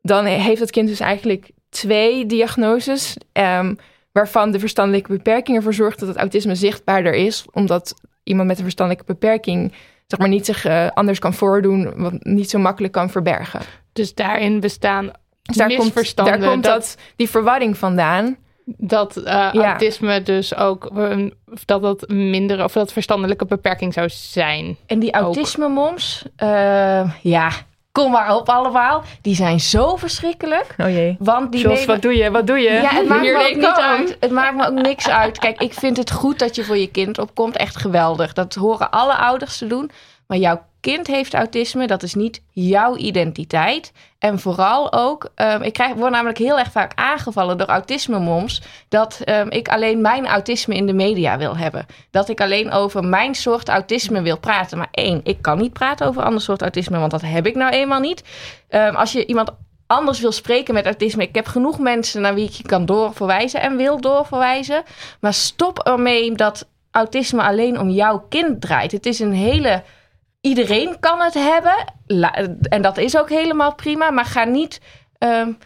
dan 0.02 0.26
heeft 0.26 0.62
het 0.62 0.72
kind 0.72 0.88
dus 0.88 1.00
eigenlijk 1.00 1.52
twee 1.70 2.26
diagnoses, 2.26 3.18
ehm, 3.32 3.74
waarvan 4.12 4.52
de 4.52 4.60
verstandelijke 4.60 5.12
beperking 5.12 5.58
ervoor 5.58 5.74
zorgt 5.74 6.00
dat 6.00 6.08
het 6.08 6.18
autisme 6.18 6.56
zichtbaarder 6.56 7.14
is, 7.14 7.46
omdat 7.52 7.94
iemand 8.24 8.48
met 8.48 8.58
een 8.58 8.64
verstandelijke 8.64 9.14
beperking 9.14 9.74
zeg 10.12 10.20
maar 10.20 10.30
niet 10.30 10.46
zich 10.46 10.66
eh, 10.66 10.88
anders 10.94 11.20
kan 11.20 11.34
voordoen, 11.34 11.94
wat 11.96 12.14
niet 12.20 12.50
zo 12.50 12.60
makkelijk 12.60 12.94
kan 12.94 13.10
verbergen. 13.10 13.62
Dus 13.94 14.14
daarin 14.14 14.60
bestaan 14.60 15.12
Dus 15.42 15.56
daar 15.56 15.76
komt, 15.76 16.16
daar 16.16 16.40
komt 16.40 16.64
dat, 16.64 16.98
die 17.16 17.30
verwarring 17.30 17.78
vandaan. 17.78 18.38
dat 18.66 19.18
eh, 19.18 19.24
Ja. 19.52 19.52
autisme 19.52 20.22
dus 20.24 20.56
ook 20.56 20.92
dat 21.66 21.82
dat 21.82 22.08
minder 22.10 22.64
of 22.64 22.74
dat 22.74 22.94
verstandelijke 22.94 23.46
beperking 23.46 23.94
zou 23.94 24.10
zijn. 24.10 24.78
En 24.86 25.00
die 25.00 25.12
autisme-moms, 25.12 26.26
eh, 26.36 27.12
ja, 27.22 27.52
kom 27.92 28.12
maar 28.12 28.36
op 28.36 28.50
allemaal. 28.50 29.04
Die 29.22 29.36
zijn 29.36 29.60
zo 29.60 29.96
verschrikkelijk. 29.96 30.76
Oh 30.78 30.90
jee. 30.90 31.16
Want 31.20 31.52
die 31.52 31.62
Jos, 31.62 31.72
nemen- 31.72 31.88
wat 31.88 32.02
doe 32.02 32.16
je? 32.16 32.32
Wat 32.32 32.48
doe 32.48 32.60
je? 32.60 32.72
Ja, 32.72 32.90
het 32.90 33.08
maakt 33.08 33.22
Hier 33.22 33.38
me 33.38 33.50
ook 33.50 33.56
niet 33.56 33.66
uit. 33.66 34.18
Het 34.20 34.32
maakt 34.32 34.56
me 34.56 34.68
ook 34.68 34.74
niks 34.82 35.10
uit. 35.10 35.38
Kijk, 35.40 35.62
ik 35.62 35.74
vind 35.74 35.98
het 35.98 36.12
goed 36.12 36.40
dat 36.40 36.56
je 36.56 36.64
voor 36.64 36.78
je 36.78 36.88
kind 36.92 37.18
opkomt. 37.20 37.58
Echt 37.58 37.78
geweldig. 37.78 38.34
Dat 38.34 38.54
horen 38.56 38.92
alle 38.92 39.16
ouders 39.16 39.58
te 39.58 39.68
doen. 39.68 39.92
Maar 40.32 40.40
jouw 40.40 40.62
kind 40.80 41.08
heeft 41.08 41.34
autisme. 41.34 41.88
Dat 41.88 42.04
is 42.04 42.14
niet 42.14 42.42
jouw 42.50 42.96
identiteit. 42.96 43.92
En 44.20 44.40
vooral 44.40 44.94
ook, 44.94 45.30
ehm, 45.36 45.62
ik 45.62 45.74
krijg, 45.74 45.94
word 45.94 46.12
namelijk 46.12 46.38
heel 46.38 46.60
erg 46.60 46.72
vaak 46.72 46.92
aangevallen 46.96 47.58
door 47.58 47.68
autisme-moms. 47.68 48.62
Dat 48.90 49.22
ehm, 49.24 49.48
ik 49.50 49.68
alleen 49.68 50.02
mijn 50.02 50.28
autisme 50.28 50.76
in 50.76 50.86
de 50.86 50.94
media 50.94 51.38
wil 51.38 51.58
hebben. 51.58 51.86
Dat 52.12 52.30
ik 52.30 52.42
alleen 52.42 52.72
over 52.72 53.04
mijn 53.04 53.36
soort 53.36 53.70
autisme 53.70 54.22
wil 54.22 54.40
praten. 54.40 54.78
Maar 54.78 54.88
één, 54.92 55.22
ik 55.24 55.42
kan 55.42 55.58
niet 55.58 55.74
praten 55.74 56.08
over 56.08 56.24
ander 56.24 56.42
soort 56.42 56.62
autisme, 56.62 57.00
want 57.00 57.12
dat 57.12 57.22
heb 57.22 57.46
ik 57.46 57.56
nou 57.56 57.72
eenmaal 57.72 58.00
niet. 58.00 58.24
Ehm, 58.68 58.96
als 58.96 59.12
je 59.12 59.26
iemand 59.26 59.52
anders 59.88 60.20
wil 60.20 60.32
spreken 60.32 60.74
met 60.74 60.86
autisme. 60.86 61.24
Ik 61.24 61.36
heb 61.36 61.48
genoeg 61.48 61.80
mensen 61.80 62.22
naar 62.22 62.34
wie 62.34 62.48
ik 62.48 62.54
je 62.54 62.64
kan 62.64 62.86
doorverwijzen 62.86 63.62
en 63.62 63.76
wil 63.78 64.02
doorverwijzen. 64.02 64.84
Maar 65.20 65.34
stop 65.34 65.80
ermee 65.80 66.36
dat 66.36 66.68
autisme 66.92 67.42
alleen 67.42 67.80
om 67.80 67.90
jouw 67.90 68.26
kind 68.30 68.62
draait. 68.62 68.92
Het 68.92 69.06
is 69.06 69.20
een 69.20 69.34
hele. 69.34 69.84
Iedereen 70.42 71.00
kan 71.00 71.20
het 71.22 71.34
hebben. 71.34 71.94
En 72.62 72.82
dat 72.82 72.98
is 72.98 73.18
ook 73.18 73.30
helemaal 73.30 73.76
prima. 73.76 74.12
Maar 74.12 74.26
ga 74.26 74.44
niet. 74.44 74.80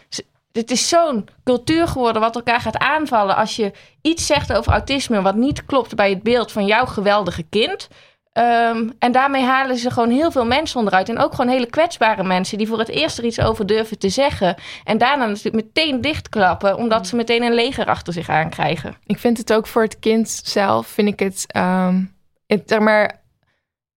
s- 0.08 0.20
het 0.52 0.70
is 0.70 0.88
zo'n 0.88 1.28
cultuur 1.44 1.88
geworden 1.88 2.22
wat 2.22 2.34
elkaar 2.36 2.60
gaat 2.60 2.78
aanvallen. 2.78 3.36
Als 3.36 3.56
je 3.56 3.72
iets 4.02 4.26
zegt 4.26 4.52
over 4.52 4.72
autisme 4.72 5.22
wat 5.22 5.34
niet 5.34 5.64
klopt 5.64 5.94
bij 5.94 6.10
het 6.10 6.22
beeld 6.22 6.52
van 6.52 6.66
jouw 6.66 6.86
geweldige 6.86 7.42
kind. 7.42 7.88
Ehm, 8.32 8.88
en 8.98 9.12
daarmee 9.12 9.42
halen 9.42 9.76
ze 9.76 9.90
gewoon 9.90 10.10
heel 10.10 10.30
veel 10.30 10.44
mensen 10.46 10.78
onderuit. 10.78 11.08
En 11.08 11.18
ook 11.18 11.34
gewoon 11.34 11.50
hele 11.50 11.66
kwetsbare 11.66 12.22
mensen 12.24 12.58
die 12.58 12.66
voor 12.68 12.78
het 12.78 12.88
eerst 12.88 13.18
er 13.18 13.24
iets 13.24 13.40
over 13.40 13.66
durven 13.66 13.98
te 13.98 14.08
zeggen. 14.08 14.54
En 14.84 14.98
daarna 14.98 15.26
natuurlijk 15.26 15.64
meteen 15.64 16.00
dichtklappen, 16.00 16.76
omdat 16.76 17.06
ze 17.06 17.16
meteen 17.16 17.42
een 17.42 17.54
leger 17.54 17.86
achter 17.86 18.12
zich 18.12 18.28
aankrijgen. 18.28 18.94
Ik 19.06 19.18
vind 19.18 19.38
het 19.38 19.52
ook 19.52 19.66
voor 19.66 19.82
het 19.82 19.98
kind 19.98 20.28
zelf, 20.44 20.86
vind 20.86 21.08
ik 21.08 21.18
het, 21.18 21.44
ehm, 21.46 22.02
het 22.46 22.62
zeg 22.66 22.78
maar, 22.78 23.20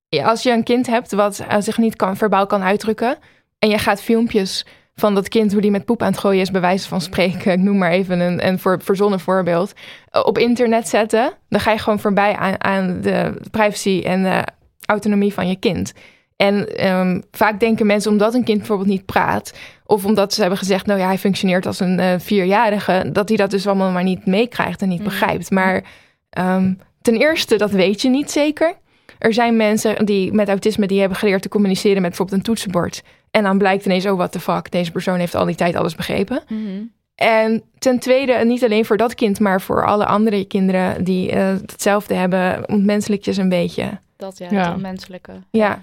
als 0.09 0.43
je 0.43 0.51
een 0.51 0.63
kind 0.63 0.87
hebt 0.87 1.11
wat 1.11 1.39
eh, 1.39 1.55
zich 1.59 1.77
niet 1.77 1.95
kan, 1.95 2.17
verbaal 2.17 2.45
kan 2.45 2.61
uitdrukken 2.61 3.17
en 3.59 3.69
je 3.69 3.77
gaat 3.77 4.01
filmpjes 4.01 4.65
van 4.95 5.15
dat 5.15 5.27
kind 5.27 5.51
hoe 5.51 5.61
die 5.61 5.71
met 5.71 5.85
poep 5.85 6.01
aan 6.01 6.11
het 6.11 6.19
gooien 6.19 6.41
is, 6.41 6.51
bij 6.51 6.61
wijze 6.61 6.87
van 6.87 7.01
spreken, 7.01 7.51
ik 7.51 7.59
noem 7.59 7.77
maar 7.77 7.91
even 7.91 8.19
een, 8.19 8.47
een 8.47 8.59
voor, 8.59 8.79
verzonnen 8.81 9.19
voorbeeld, 9.19 9.73
eh, 10.09 10.21
op 10.25 10.37
internet 10.37 10.87
zetten, 10.87 11.33
dan 11.49 11.59
ga 11.59 11.71
je 11.71 11.77
gewoon 11.77 11.99
voorbij 11.99 12.35
aan, 12.35 12.63
aan 12.63 13.01
de 13.01 13.41
privacy 13.51 14.01
en 14.05 14.23
de 14.23 14.43
autonomie 14.85 15.33
van 15.33 15.47
je 15.47 15.55
kind. 15.55 15.93
En 16.35 16.75
ehm, 16.75 17.21
vaak 17.31 17.59
denken 17.59 17.85
mensen, 17.85 18.11
omdat 18.11 18.33
een 18.33 18.43
kind 18.43 18.57
bijvoorbeeld 18.57 18.89
niet 18.89 19.05
praat, 19.05 19.53
of 19.85 20.05
omdat 20.05 20.33
ze 20.33 20.41
hebben 20.41 20.59
gezegd, 20.59 20.85
nou 20.85 20.99
ja, 20.99 21.05
hij 21.05 21.17
functioneert 21.17 21.65
als 21.65 21.79
een 21.79 21.99
eh, 21.99 22.13
vierjarige, 22.17 23.09
dat 23.13 23.27
hij 23.27 23.37
dat 23.37 23.51
dus 23.51 23.67
allemaal 23.67 23.91
maar 23.91 24.03
niet 24.03 24.25
meekrijgt 24.25 24.81
en 24.81 24.89
niet 24.89 24.99
Mhm. 24.99 25.09
begrijpt. 25.09 25.51
Maar 25.51 25.83
ehm, 26.29 26.73
ten 27.01 27.15
eerste, 27.15 27.55
dat 27.55 27.71
weet 27.71 28.01
je 28.01 28.09
niet 28.09 28.31
zeker. 28.31 28.73
Er 29.17 29.33
zijn 29.33 29.55
mensen 29.55 30.05
die 30.05 30.33
met 30.33 30.47
autisme 30.47 30.87
die 30.87 30.99
hebben 30.99 31.17
geleerd 31.17 31.41
te 31.41 31.49
communiceren 31.49 32.01
met 32.01 32.09
bijvoorbeeld 32.09 32.37
een 32.37 32.43
toetsenbord. 32.43 33.03
En 33.31 33.43
dan 33.43 33.57
blijkt 33.57 33.85
ineens, 33.85 34.05
oh 34.05 34.17
what 34.17 34.31
the 34.31 34.39
fuck, 34.39 34.71
deze 34.71 34.91
persoon 34.91 35.19
heeft 35.19 35.35
al 35.35 35.45
die 35.45 35.55
tijd 35.55 35.75
alles 35.75 35.95
begrepen. 35.95 36.43
Mhm. 36.47 36.81
En 37.15 37.63
ten 37.79 37.99
tweede, 37.99 38.45
niet 38.45 38.63
alleen 38.63 38.85
voor 38.85 38.97
dat 38.97 39.15
kind, 39.15 39.39
maar 39.39 39.61
voor 39.61 39.85
alle 39.85 40.05
andere 40.05 40.45
kinderen 40.45 41.03
die 41.03 41.31
eh, 41.31 41.47
hetzelfde 41.47 42.13
hebben, 42.13 42.69
ontmenselijk 42.69 43.25
je 43.25 43.33
ze 43.33 43.41
een 43.41 43.49
beetje. 43.49 43.99
Dat 44.17 44.37
ja, 44.37 44.47
Ja. 44.51 44.65
het 44.65 44.75
onmenselijke. 44.75 45.31
Ja. 45.51 45.81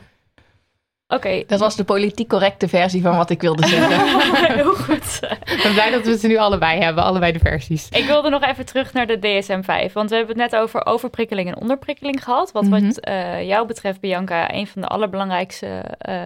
Oké. 1.09 1.42
Dat 1.46 1.61
was 1.61 1.76
de 1.76 1.84
politiek 1.84 2.28
correcte 2.28 2.68
versie 2.68 3.02
van 3.02 3.16
wat 3.16 3.30
ik 3.30 3.40
wilde 3.40 3.66
zeggen. 3.66 4.20
Heel 4.54 4.74
goed. 4.74 5.20
Ik 5.44 5.61
ben 5.62 5.72
blij 5.72 5.90
dat 5.90 6.04
we 6.07 6.18
ze 6.18 6.26
nu 6.26 6.36
allebei 6.36 6.80
hebben, 6.80 7.04
allebei 7.04 7.32
de 7.32 7.38
versies. 7.38 7.88
Ik 7.88 8.04
wilde 8.04 8.28
nog 8.28 8.42
even 8.42 8.66
terug 8.66 8.92
naar 8.92 9.07
de 9.07 9.18
DSM-5. 9.18 9.92
Want 9.92 10.11
we 10.11 10.16
hebben 10.16 10.38
het 10.40 10.50
net 10.50 10.61
over 10.61 10.86
overprikkeling 10.86 11.48
en 11.48 11.61
onderprikkeling 11.61 12.24
gehad. 12.24 12.52
Wat 12.52 12.62
Mhm. 12.62 12.84
wat 12.86 13.00
eh, 13.00 13.46
jou 13.46 13.66
betreft, 13.66 14.00
Bianca, 14.00 14.52
een 14.54 14.66
van 14.66 14.82
de 14.82 14.88
allerbelangrijkste 14.88 15.66
eh, 15.98 16.22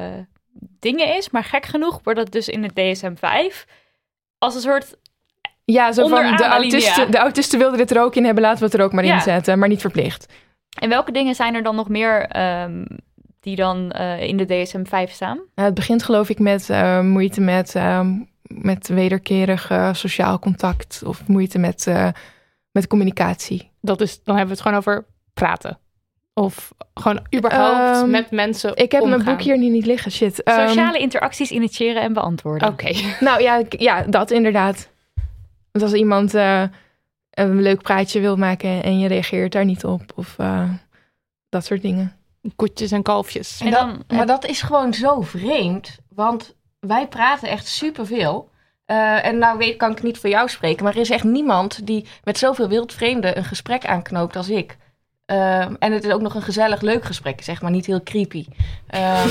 dingen 0.81 1.17
is. 1.17 1.31
Maar 1.31 1.45
gek 1.45 1.67
genoeg 1.67 2.01
wordt 2.03 2.19
het 2.19 2.33
dus 2.33 2.49
in 2.49 2.63
de 2.63 2.73
DSM-5 2.73 3.67
als 4.39 4.55
een 4.55 4.61
soort... 4.61 4.97
Ja, 5.65 5.93
zo 5.93 6.09
van 6.09 6.37
de 6.37 6.45
autisten, 6.45 7.11
de 7.11 7.19
autisten 7.19 7.59
wilden 7.59 7.79
dit 7.79 7.91
er 7.91 8.03
ook 8.03 8.15
in 8.15 8.25
hebben, 8.25 8.43
laten 8.43 8.59
we 8.59 8.65
het 8.65 8.75
er 8.75 8.83
ook 8.83 8.93
maar 8.93 9.05
Ja. 9.05 9.15
in 9.15 9.21
zetten, 9.21 9.59
maar 9.59 9.69
niet 9.69 9.81
verplicht. 9.81 10.33
En 10.79 10.89
welke 10.89 11.13
dingen 11.13 11.35
zijn 11.35 11.55
er 11.55 11.63
dan 11.63 11.75
nog 11.77 11.89
meer 11.89 12.23
ehm, 12.27 12.85
die 13.41 13.57
dan 13.57 13.91
eh, 13.91 14.23
in 14.23 14.37
de 14.37 14.47
DSM-5 14.47 15.11
staan? 15.13 15.37
Nou, 15.37 15.69
het 15.69 15.75
begint 15.75 16.03
geloof 16.03 16.29
ik 16.29 16.39
met 16.39 16.71
eh, 16.71 17.01
moeite 17.01 17.41
met, 17.41 17.75
ehm, 17.75 18.13
met 18.43 18.89
wederkerig 18.89 19.71
eh, 19.71 19.95
sociaal 19.95 20.39
contact 20.39 21.03
of 21.05 21.27
moeite 21.27 21.59
met, 21.59 21.87
eh, 21.87 22.09
met 22.73 22.87
communicatie. 22.87 23.71
Dat 23.81 24.01
is, 24.01 24.23
dan 24.23 24.37
hebben 24.37 24.57
we 24.57 24.61
het 24.61 24.63
gewoon 24.63 24.79
over 24.79 25.07
praten. 25.35 25.79
Of 26.35 26.73
gewoon 26.95 27.27
überhaupt 27.37 28.03
Ehm, 28.03 28.11
met 28.11 28.31
mensen 28.31 28.77
Ik 28.77 28.93
heb 28.93 29.05
mijn 29.05 29.25
boek 29.25 29.41
hier 29.41 29.59
nu 29.59 29.69
niet 29.69 29.87
liggen, 29.87 30.11
shit. 30.11 30.43
Ehm, 30.43 30.69
Sociale 30.69 30.99
interacties 30.99 31.51
initiëren 31.51 32.03
en 32.03 32.13
beantwoorden. 32.13 32.69
Oké. 32.69 32.93
Nou 33.21 33.43
ja, 33.43 33.63
ja, 33.69 34.03
dat 34.03 34.31
inderdaad. 34.31 34.91
Want 35.73 35.85
als 35.85 35.93
iemand 35.93 36.35
eh, 36.35 36.63
een 37.31 37.63
leuk 37.63 37.83
praatje 37.83 38.21
wil 38.21 38.37
maken 38.37 38.83
en 38.83 38.99
je 38.99 39.09
reageert 39.09 39.53
daar 39.53 39.65
niet 39.65 39.85
op 39.85 40.03
of 40.15 40.39
eh, 40.39 40.71
dat 41.49 41.65
soort 41.65 41.83
dingen. 41.83 42.20
Koetjes 42.57 42.91
en 42.91 43.03
kalfjes. 43.03 43.61
En 43.61 43.71
dan, 43.71 44.03
Maar 44.09 44.27
dat 44.27 44.47
is 44.47 44.63
gewoon 44.63 44.95
zo 44.95 45.21
vreemd. 45.21 45.99
Want 46.15 46.55
wij 46.81 47.09
praten 47.09 47.49
echt 47.49 47.67
superveel. 47.67 48.51
Eh 48.85 49.27
en 49.27 49.39
nou 49.39 49.59
weet, 49.59 49.77
kan 49.77 49.91
ik 49.91 50.03
niet 50.03 50.19
voor 50.19 50.31
jou 50.31 50.49
spreken. 50.49 50.85
Maar 50.85 50.95
er 50.95 51.01
is 51.01 51.11
echt 51.11 51.25
niemand 51.25 51.87
die 51.87 52.07
met 52.25 52.39
zoveel 52.39 52.69
wildvreemden 52.69 53.37
een 53.37 53.45
gesprek 53.45 53.87
aanknoopt 53.87 54.37
als 54.37 54.49
ik. 54.49 54.77
Ehm, 55.27 55.75
en 55.79 55.93
het 55.93 56.05
is 56.05 56.13
ook 56.13 56.21
nog 56.21 56.35
een 56.35 56.43
gezellig, 56.43 56.81
leuk 56.81 57.05
gesprek. 57.05 57.43
Zeg 57.43 57.63
maar 57.63 57.71
niet 57.71 57.87
heel 57.87 58.03
creepy. 58.03 58.47
Ehm, 58.87 59.29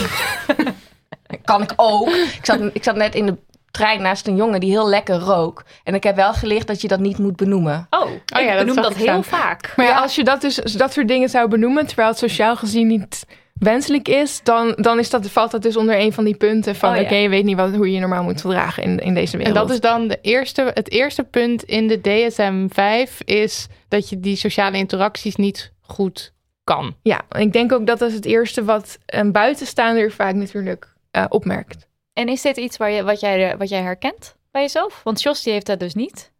kan 1.43 1.61
ik 1.61 1.73
ook. 1.75 2.09
Ik 2.09 2.45
zat, 2.45 2.59
ik 2.73 2.83
zat 2.83 2.95
net 2.95 3.15
in 3.15 3.25
de 3.25 3.37
trein 3.71 4.01
naast 4.01 4.27
een 4.27 4.35
jongen 4.35 4.59
die 4.59 4.69
heel 4.69 4.89
lekker 4.89 5.15
rook. 5.15 5.63
En 5.83 5.93
ik 5.95 6.03
heb 6.03 6.15
wel 6.15 6.33
geleerd 6.33 6.67
dat 6.67 6.81
je 6.81 6.87
dat 6.87 6.99
niet 6.99 7.17
moet 7.17 7.35
benoemen. 7.35 7.87
oh, 7.89 8.09
ja, 8.25 8.39
ik 8.39 8.47
dat 8.47 8.57
benoem 8.57 8.75
dat 8.75 8.95
heel 8.95 9.05
staan. 9.05 9.23
vaak. 9.23 9.73
Maar 9.75 9.85
ja, 9.85 10.01
als 10.01 10.15
je 10.15 10.23
dat 10.23 10.41
dus 10.41 10.55
dat 10.55 10.93
soort 10.93 11.07
dingen 11.07 11.29
zou 11.29 11.47
benoemen, 11.47 11.87
terwijl 11.87 12.07
het 12.07 12.17
sociaal 12.17 12.55
gezien 12.55 12.87
niet 12.87 13.25
wenselijk 13.53 14.07
is, 14.07 14.43
dan, 14.43 14.73
dan 14.75 14.99
is 14.99 15.09
dat, 15.09 15.29
valt 15.29 15.51
dat 15.51 15.61
dus 15.61 15.77
onder 15.77 15.99
een 15.99 16.13
van 16.13 16.23
die 16.23 16.35
punten 16.35 16.75
van 16.75 16.89
Oh, 16.89 16.95
ja. 16.95 17.01
oké, 17.01 17.15
je 17.15 17.29
weet 17.29 17.43
niet 17.43 17.55
wat, 17.55 17.75
hoe 17.75 17.87
je 17.87 17.93
je 17.93 17.99
normaal 17.99 18.23
moet 18.23 18.41
gedragen 18.41 18.83
in, 18.83 18.99
in 18.99 19.13
deze 19.13 19.31
En 19.31 19.37
wereld. 19.37 19.55
dat 19.55 19.69
is 19.69 19.79
dan 19.79 20.07
de 20.07 20.17
eerste, 20.21 20.71
het 20.73 20.91
eerste 20.91 21.23
punt 21.23 21.63
in 21.63 21.87
de 21.87 21.99
DSM-5 21.99 23.17
is 23.25 23.67
dat 23.87 24.09
je 24.09 24.19
die 24.19 24.35
sociale 24.35 24.77
interacties 24.77 25.35
niet 25.35 25.71
goed 25.81 26.33
kan. 26.63 26.95
Ja, 27.01 27.21
en 27.29 27.41
ik 27.41 27.53
denk 27.53 27.71
ook 27.71 27.87
dat 27.87 27.99
dat 27.99 28.09
is 28.09 28.15
het 28.15 28.25
eerste 28.25 28.63
wat 28.63 28.97
een 29.05 29.31
buitenstaander 29.31 30.11
vaak 30.11 30.35
natuurlijk 30.35 30.93
eh, 31.11 31.25
opmerkt. 31.29 31.87
En 32.19 32.27
is 32.27 32.41
dit 32.41 32.57
iets 32.57 32.77
waar 32.77 32.91
je, 32.91 33.03
wat, 33.03 33.19
jij, 33.19 33.57
wat 33.57 33.69
jij 33.69 33.81
herkent 33.81 34.35
bij 34.51 34.61
jezelf? 34.61 35.01
Want 35.03 35.21
Jos 35.21 35.43
die 35.43 35.53
heeft 35.53 35.65
dat 35.65 35.79
dus 35.79 35.93
niet. 35.93 36.31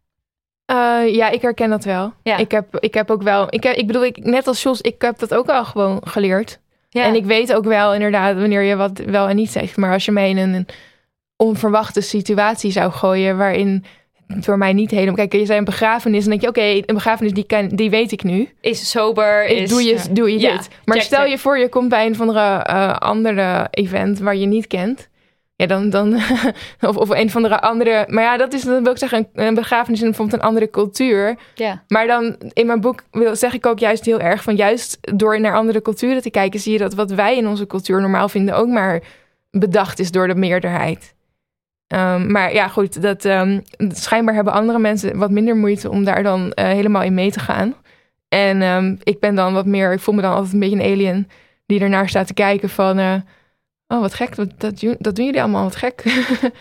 Eh, 0.64 1.14
ja, 1.14 1.28
ik 1.28 1.42
herken 1.42 1.70
dat 1.70 1.84
wel. 1.84 2.12
Ja. 2.22 2.36
Ik, 2.36 2.50
heb, 2.50 2.78
ik 2.78 2.94
heb 2.94 3.10
ook 3.10 3.22
wel, 3.22 3.46
ik, 3.50 3.62
heb, 3.62 3.76
ik 3.76 3.86
bedoel, 3.86 4.04
ik, 4.04 4.24
net 4.24 4.46
als 4.46 4.62
Jos, 4.62 4.80
ik 4.80 5.02
heb 5.02 5.18
dat 5.18 5.34
ook 5.34 5.48
al 5.48 5.64
gewoon 5.64 6.00
geleerd. 6.04 6.58
Ja. 6.88 7.04
En 7.04 7.14
ik 7.14 7.24
weet 7.24 7.52
ook 7.52 7.64
wel 7.64 7.94
inderdaad 7.94 8.36
wanneer 8.36 8.62
je 8.62 8.76
wat 8.76 8.98
wel 8.98 9.28
en 9.28 9.36
niet 9.36 9.50
zegt. 9.50 9.76
Maar 9.76 9.92
als 9.92 10.04
je 10.04 10.12
mij 10.12 10.28
in 10.28 10.36
een 10.38 10.66
onverwachte 11.36 12.00
situatie 12.00 12.70
zou 12.70 12.92
gooien 12.92 13.36
waarin 13.36 13.84
het 14.26 14.44
voor 14.44 14.58
mij 14.58 14.72
niet 14.72 14.90
helemaal... 14.90 15.14
Kijk, 15.14 15.32
je 15.32 15.46
zei 15.46 15.58
een 15.58 15.64
begrafenis 15.64 16.24
en 16.24 16.30
denk 16.30 16.42
je, 16.42 16.48
oké, 16.48 16.62
een 16.62 16.94
begrafenis 16.94 17.32
die, 17.32 17.74
die 17.74 17.90
weet 17.90 18.12
ik 18.12 18.22
nu. 18.22 18.48
is 18.60 18.90
sober, 18.90 19.44
is... 19.44 19.70
doe 19.70 19.82
je, 19.82 19.94
ja. 19.94 20.02
doe 20.10 20.32
je 20.32 20.40
Ja, 20.40 20.56
dit. 20.56 20.68
Maar 20.84 20.96
check, 20.96 21.06
stel 21.06 21.20
check. 21.22 21.30
je 21.30 21.38
voor, 21.38 21.58
je 21.58 21.68
komt 21.68 21.88
bij 21.88 22.06
een 22.06 22.16
van 22.16 22.26
de 22.26 22.38
eh, 22.38 22.96
andere 22.96 23.68
event 23.70 24.18
waar 24.18 24.36
je 24.36 24.46
niet 24.46 24.66
kent. 24.66 25.08
Ja, 25.60 25.66
dan, 25.66 25.90
dan 25.90 26.14
of, 26.88 26.96
of 26.96 27.10
een 27.10 27.30
van 27.30 27.42
de 27.42 27.60
andere. 27.60 28.04
Maar 28.08 28.22
ja, 28.22 28.36
dat 28.36 28.52
is 28.52 28.62
dan 28.62 28.82
wil 28.82 28.92
ik 28.92 28.98
zeggen, 28.98 29.28
een, 29.32 29.46
een 29.46 29.54
begrafenis 29.54 30.00
in 30.00 30.06
bijvoorbeeld 30.06 30.42
een 30.42 30.48
andere 30.48 30.70
cultuur. 30.70 31.36
Ja. 31.54 31.82
Maar 31.88 32.06
dan 32.06 32.36
in 32.52 32.66
mijn 32.66 32.80
boek 32.80 33.02
wil, 33.10 33.36
zeg 33.36 33.54
ik 33.54 33.66
ook 33.66 33.78
juist 33.78 34.04
heel 34.04 34.20
erg 34.20 34.42
van 34.42 34.56
juist 34.56 34.98
door 35.00 35.40
naar 35.40 35.54
andere 35.54 35.82
culturen 35.82 36.22
te 36.22 36.30
kijken, 36.30 36.60
zie 36.60 36.72
je 36.72 36.78
dat 36.78 36.94
wat 36.94 37.10
wij 37.10 37.36
in 37.36 37.48
onze 37.48 37.66
cultuur 37.66 38.00
normaal 38.00 38.28
vinden 38.28 38.56
ook 38.56 38.68
maar 38.68 39.02
bedacht 39.50 39.98
is 39.98 40.10
door 40.10 40.28
de 40.28 40.34
meerderheid. 40.34 41.14
Ehm, 41.86 42.32
maar 42.32 42.52
ja, 42.52 42.68
goed, 42.68 43.02
dat, 43.02 43.24
ehm, 43.24 43.60
schijnbaar 43.88 44.34
hebben 44.34 44.52
andere 44.52 44.78
mensen 44.78 45.18
wat 45.18 45.30
minder 45.30 45.56
moeite 45.56 45.90
om 45.90 46.04
daar 46.04 46.22
dan 46.22 46.52
eh, 46.52 46.64
helemaal 46.64 47.02
in 47.02 47.14
mee 47.14 47.30
te 47.30 47.40
gaan. 47.40 47.74
En 48.28 48.62
ehm, 48.62 48.96
ik 49.02 49.20
ben 49.20 49.34
dan 49.34 49.52
wat 49.52 49.66
meer, 49.66 49.92
ik 49.92 50.00
voel 50.00 50.14
me 50.14 50.22
dan 50.22 50.34
altijd 50.34 50.52
een 50.52 50.60
beetje 50.60 50.76
een 50.76 50.92
alien 50.92 51.28
die 51.66 51.80
ernaar 51.80 52.08
staat 52.08 52.26
te 52.26 52.34
kijken 52.34 52.68
van, 52.68 52.98
eh, 52.98 53.14
oh 53.90 54.00
wat 54.00 54.14
gek, 54.14 54.36
dat, 54.36 54.48
dat, 54.58 54.80
doen- 54.80 54.96
dat 54.98 55.16
doen 55.16 55.24
jullie 55.24 55.40
allemaal, 55.42 55.62
wat 55.62 55.76
gek. 55.76 56.02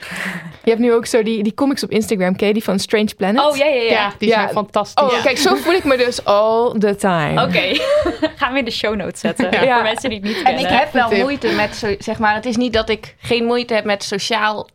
je 0.63 0.69
hebt 0.69 0.79
nu 0.79 0.93
ook 0.93 1.05
zo 1.05 1.23
die, 1.23 1.43
die 1.43 1.53
comics 1.53 1.83
op 1.83 1.89
Instagram, 1.91 2.35
ken 2.35 2.47
je 2.47 2.53
die 2.53 2.63
van 2.63 2.79
Strange 2.79 3.09
Planet? 3.17 3.45
Oh, 3.45 3.55
ja, 3.57 3.65
ja, 3.65 3.81
ja. 3.81 3.89
Ja, 3.91 4.13
die 4.17 4.29
Ja. 4.29 4.35
zijn 4.35 4.49
fantastisch. 4.49 5.03
Oh, 5.03 5.23
kijk, 5.23 5.37
zo 5.37 5.55
voel 5.55 5.73
ik 5.73 5.83
me 5.83 5.97
dus 5.97 6.25
all 6.25 6.73
the 6.79 6.95
time. 6.95 7.43
Oké, 7.43 7.73
gaan 8.39 8.53
we 8.53 8.59
in 8.59 8.65
de 8.65 8.71
show 8.71 8.95
notes 8.95 9.19
zetten. 9.19 9.51
Ja. 9.65 9.73
Voor 9.73 9.83
mensen 9.83 10.09
die 10.09 10.19
het 10.19 10.27
niet 10.27 10.37
En 10.37 10.43
kennen. 10.43 10.63
ik 10.63 10.69
heb 10.79 10.93
wel 10.93 11.11
moeite 11.11 11.47
met, 11.47 11.75
zo- 11.75 11.95
zeg 11.99 12.19
maar, 12.19 12.33
het 12.35 12.45
is 12.45 12.55
niet 12.57 12.73
dat 12.73 12.89
ik 12.89 13.15
geen 13.19 13.45
moeite 13.45 13.73
heb 13.73 13.83
met 13.85 14.03
sociale 14.03 14.67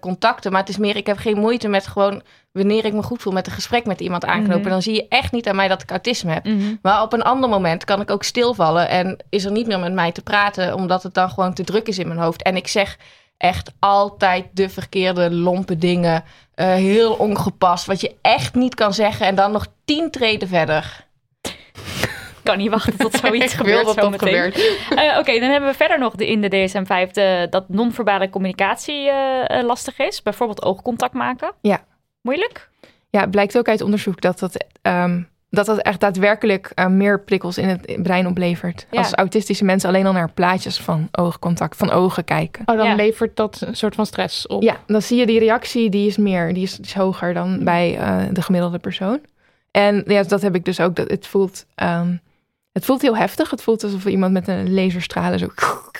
contacten, 0.00 0.50
maar 0.52 0.60
het 0.60 0.68
is 0.68 0.76
meer, 0.76 0.96
ik 0.96 1.06
heb 1.06 1.16
geen 1.18 1.38
moeite 1.38 1.68
met 1.68 1.86
gewoon, 1.86 2.22
wanneer 2.52 2.84
ik 2.84 2.92
me 2.92 3.02
goed 3.02 3.22
voel 3.22 3.32
met 3.32 3.46
een 3.46 3.52
gesprek 3.52 3.86
met 3.86 4.00
iemand 4.00 4.24
aanknopen, 4.24 4.60
Mhm. 4.60 4.68
dan 4.70 4.82
zie 4.82 4.94
je 4.94 5.06
echt 5.08 5.32
niet 5.32 5.48
aan 5.48 5.56
mij 5.56 5.68
dat 5.68 5.82
ik 5.82 5.90
autisme 5.90 6.32
heb. 6.32 6.44
Mhm. 6.44 6.74
Maar 6.82 7.02
op 7.02 7.12
een 7.12 7.22
ander 7.22 7.48
moment 7.50 7.84
kan 7.84 8.00
ik 8.00 8.10
ook 8.10 8.22
stilvallen 8.22 8.88
en 8.88 9.16
is 9.28 9.44
er 9.44 9.50
niet 9.50 9.66
meer 9.66 9.78
met 9.78 9.92
mij 9.92 10.12
te 10.12 10.22
praten, 10.22 10.74
omdat 10.74 11.02
het 11.02 11.14
dan 11.14 11.30
gewoon 11.30 11.54
te 11.54 11.64
druk 11.64 11.88
is 11.88 11.98
in 11.98 12.08
mijn 12.08 12.20
hoofd. 12.20 12.42
En 12.42 12.56
ik 12.56 12.68
zeg 12.68 12.96
echt 13.36 13.72
altijd 13.78 14.46
de 14.52 14.68
verkeerde 14.68 15.30
lompe 15.30 15.76
dingen, 15.78 16.24
eh, 16.54 16.66
heel 16.66 17.12
ongepast, 17.12 17.86
wat 17.86 18.00
je 18.00 18.14
echt 18.22 18.54
niet 18.54 18.74
kan 18.74 18.94
zeggen 18.94 19.26
en 19.26 19.34
dan 19.34 19.52
nog 19.52 19.66
tien 19.84 20.10
treden 20.10 20.48
verder. 20.48 21.05
Ik 22.46 22.52
kan 22.52 22.60
niet 22.62 22.70
wachten 22.70 22.96
tot 22.96 23.14
zoiets 23.14 23.54
wil 23.56 23.64
gebeurt 23.64 23.84
dat 23.86 23.94
zo 23.94 24.00
dat 24.00 24.10
meteen. 24.10 24.28
gebeurt. 24.52 24.78
Eh, 24.90 25.18
Oké, 25.18 25.40
dan 25.40 25.50
hebben 25.50 25.70
we 25.70 25.76
verder 25.76 25.98
nog 25.98 26.14
de, 26.14 26.26
in 26.26 26.40
de 26.40 26.48
DSM-5 26.48 27.10
de, 27.10 27.46
dat 27.50 27.68
non-verbale 27.68 28.30
communicatie 28.30 29.10
eh, 29.10 29.58
eh, 29.58 29.66
lastig 29.66 29.98
is. 29.98 30.22
Bijvoorbeeld 30.22 30.62
oogcontact 30.62 31.14
maken. 31.14 31.52
Ja. 31.60 31.84
Moeilijk? 32.22 32.68
Ja, 33.10 33.20
het 33.20 33.30
blijkt 33.30 33.58
ook 33.58 33.68
uit 33.68 33.80
onderzoek 33.80 34.20
dat 34.20 34.38
dat, 34.38 34.64
ehm, 34.82 35.22
dat, 35.50 35.66
dat 35.66 35.78
echt 35.78 36.00
daadwerkelijk 36.00 36.72
meer 36.88 37.20
prikkels 37.20 37.58
in 37.58 37.68
het 37.68 38.02
brein 38.02 38.26
oplevert. 38.26 38.86
Ja. 38.90 38.98
Als 38.98 39.12
autistische 39.12 39.64
mensen 39.64 39.88
alleen 39.88 40.06
al 40.06 40.12
naar 40.12 40.30
plaatjes 40.32 40.78
van 40.78 41.08
oogcontact, 41.12 41.76
van 41.76 41.90
ogen 41.90 42.24
kijken. 42.24 42.62
Oh, 42.66 42.76
dan 42.76 42.86
Ja. 42.86 42.94
levert 42.94 43.36
dat 43.36 43.62
een 43.66 43.76
soort 43.76 43.94
van 43.94 44.06
stress 44.06 44.46
op. 44.46 44.62
Ja, 44.62 44.76
dan 44.86 45.02
zie 45.02 45.18
je 45.18 45.26
die 45.26 45.38
reactie, 45.38 45.90
die 45.90 46.06
is 46.06 46.16
meer, 46.16 46.54
die 46.54 46.62
is, 46.62 46.80
is 46.80 46.94
hoger 46.94 47.34
dan 47.34 47.64
bij 47.64 47.98
eh, 47.98 48.18
de 48.32 48.42
gemiddelde 48.42 48.78
persoon. 48.78 49.20
En 49.70 50.02
ja, 50.06 50.22
dat 50.22 50.42
heb 50.42 50.54
ik 50.54 50.64
dus 50.64 50.80
ook. 50.80 50.96
Dat 50.96 51.10
het 51.10 51.26
voelt, 51.26 51.66
ehm, 51.74 52.16
het 52.76 52.84
voelt 52.84 53.02
heel 53.02 53.16
heftig. 53.16 53.50
Het 53.50 53.62
voelt 53.62 53.84
alsof 53.84 54.06
iemand 54.06 54.32
met 54.32 54.48
een 54.48 54.74
laserstralen 54.74 55.38
zo. 55.38 55.46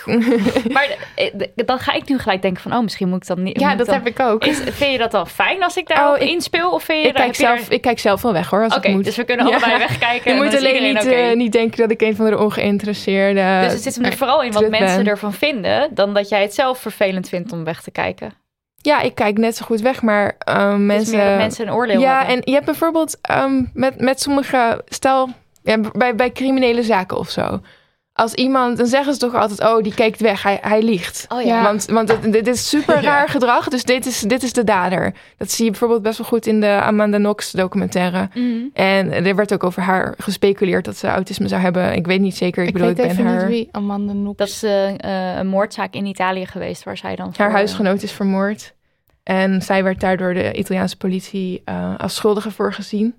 Maar 0.73 0.97
eh, 1.15 1.31
dan 1.55 1.79
ga 1.79 1.93
ik 1.93 2.09
nu 2.09 2.17
gelijk 2.19 2.41
denken 2.41 2.61
van, 2.61 2.73
oh, 2.73 2.81
misschien 2.83 3.09
moet 3.09 3.21
ik 3.21 3.27
dan 3.27 3.43
niet... 3.43 3.59
Ja, 3.59 3.75
dat 3.75 3.85
dan- 3.85 3.95
heb 3.95 4.07
ik 4.07 4.19
ook. 4.19 4.45
Is, 4.45 4.57
vind 4.57 4.91
je 4.91 4.97
dat 4.97 5.11
dan 5.11 5.27
fijn 5.27 5.63
als 5.63 5.77
ik 5.77 5.87
daarop 5.87 6.15
Oh, 6.15 6.21
ik- 6.21 6.29
inspeel? 6.29 6.71
Of 6.71 6.83
vind 6.83 7.01
je 7.01 7.07
ik, 7.07 7.13
daar- 7.15 7.23
kijk 7.25 7.39
daar- 7.39 7.57
zelf, 7.57 7.69
ik 7.69 7.81
kijk 7.81 7.99
zelf 7.99 8.21
wel 8.21 8.33
weg 8.33 8.49
hoor, 8.49 8.63
als 8.63 8.75
Oké, 8.75 9.01
dus 9.01 9.15
we 9.15 9.23
kunnen 9.23 9.45
Ja. 9.47 9.51
allebei 9.51 9.77
wegkijken. 9.77 10.33
Je 10.35 10.41
moet 10.43 10.55
alleen 10.55 10.83
niet, 10.93 11.05
eh, 11.05 11.35
niet 11.35 11.51
denken 11.51 11.77
dat 11.77 11.91
ik 11.91 12.01
een 12.01 12.15
van 12.15 12.25
de 12.29 12.37
ongeïnteresseerde... 12.37 13.59
Dus 13.63 13.73
het 13.73 13.81
zit 13.83 13.95
hem 13.95 14.03
er 14.05 14.13
vooral 14.17 14.43
in 14.43 14.51
wat 14.51 14.69
mensen 14.69 14.97
ben. 15.03 15.07
ervan 15.07 15.33
vinden, 15.33 15.89
dan 15.93 16.13
dat 16.13 16.29
jij 16.29 16.41
het 16.41 16.53
zelf 16.53 16.79
vervelend 16.79 17.29
vindt 17.29 17.51
om 17.51 17.63
weg 17.63 17.81
te 17.81 17.91
kijken. 17.91 18.33
Ja, 18.81 19.01
ik 19.01 19.15
kijk 19.15 19.37
net 19.37 19.55
zo 19.57 19.65
goed 19.65 19.81
weg, 19.81 20.01
maar 20.01 20.35
ehm, 20.39 20.85
mensen... 20.85 21.37
mensen 21.37 21.67
een 21.67 21.73
oordeel 21.73 21.99
ja, 21.99 22.17
hebben. 22.17 22.35
en 22.35 22.41
je 22.45 22.51
hebt 22.53 22.65
bijvoorbeeld 22.65 23.17
ehm, 23.21 23.63
met, 23.73 24.01
met 24.01 24.21
sommige... 24.21 24.81
Stel, 24.85 25.29
ja, 25.67 25.79
bij, 25.91 26.15
bij 26.15 26.31
criminele 26.31 26.83
zaken 26.83 27.17
of 27.17 27.29
zo. 27.29 27.59
als 28.13 28.33
iemand, 28.33 28.77
dan 28.77 28.87
zeggen 28.87 29.13
ze 29.13 29.19
toch 29.19 29.35
altijd, 29.35 29.59
oh, 29.61 29.83
die 29.83 29.93
kijkt 29.93 30.19
weg, 30.19 30.43
hij, 30.43 30.57
hij 30.61 30.81
liegt. 30.81 31.25
Oh 31.29 31.41
ja. 31.41 31.63
Want, 31.63 31.85
want 31.85 32.09
het- 32.09 32.31
dit 32.33 32.47
is 32.47 32.69
super 32.69 32.95
Ja. 33.01 33.09
raar 33.09 33.29
gedrag, 33.29 33.67
dus 33.67 33.83
dit 33.83 34.05
is, 34.05 34.19
dit 34.19 34.43
is 34.43 34.53
de 34.53 34.63
dader. 34.63 35.13
Dat 35.37 35.51
zie 35.51 35.65
je 35.65 35.71
bijvoorbeeld 35.71 36.01
best 36.01 36.17
wel 36.17 36.27
goed 36.27 36.45
in 36.47 36.59
de 36.59 36.67
Amanda 36.81 37.17
Knox 37.17 37.51
documentaire. 37.51 38.29
Mhm. 38.33 38.57
En 38.73 39.11
er 39.25 39.35
werd 39.35 39.53
ook 39.53 39.63
over 39.63 39.81
haar 39.81 40.13
gespeculeerd 40.17 40.85
dat 40.85 40.97
ze 40.97 41.07
autisme 41.07 41.47
zou 41.47 41.61
hebben. 41.61 41.93
Ik 41.95 42.05
weet 42.07 42.19
niet 42.21 42.35
zeker, 42.37 42.61
ik, 42.61 42.67
Ik, 42.67 42.73
bedoel, 42.73 42.89
ik 42.89 42.95
ben 42.95 43.25
haar... 43.25 43.39
niet 43.39 43.47
wie 43.47 43.69
Amanda 43.71 44.11
Knox. 44.11 44.37
Dat 44.37 44.47
is 44.47 44.63
eh, 44.63 44.87
eh, 45.33 45.37
een 45.37 45.47
moordzaak 45.47 45.93
in 45.93 46.05
Italië 46.05 46.45
geweest 46.45 46.83
waar 46.83 46.97
zij 46.97 47.15
dan 47.15 47.25
Haar 47.37 47.47
voor- 47.47 47.57
huisgenoot 47.57 48.01
is 48.03 48.11
vermoord. 48.11 48.73
En 49.23 49.61
zij 49.61 49.83
werd 49.83 49.99
daar 49.99 50.17
door 50.17 50.33
de 50.33 50.53
Italiaanse 50.53 50.97
politie 50.97 51.61
eh, 51.65 51.93
als 51.97 52.15
schuldige 52.15 52.51
voor 52.51 52.73
gezien. 52.73 53.15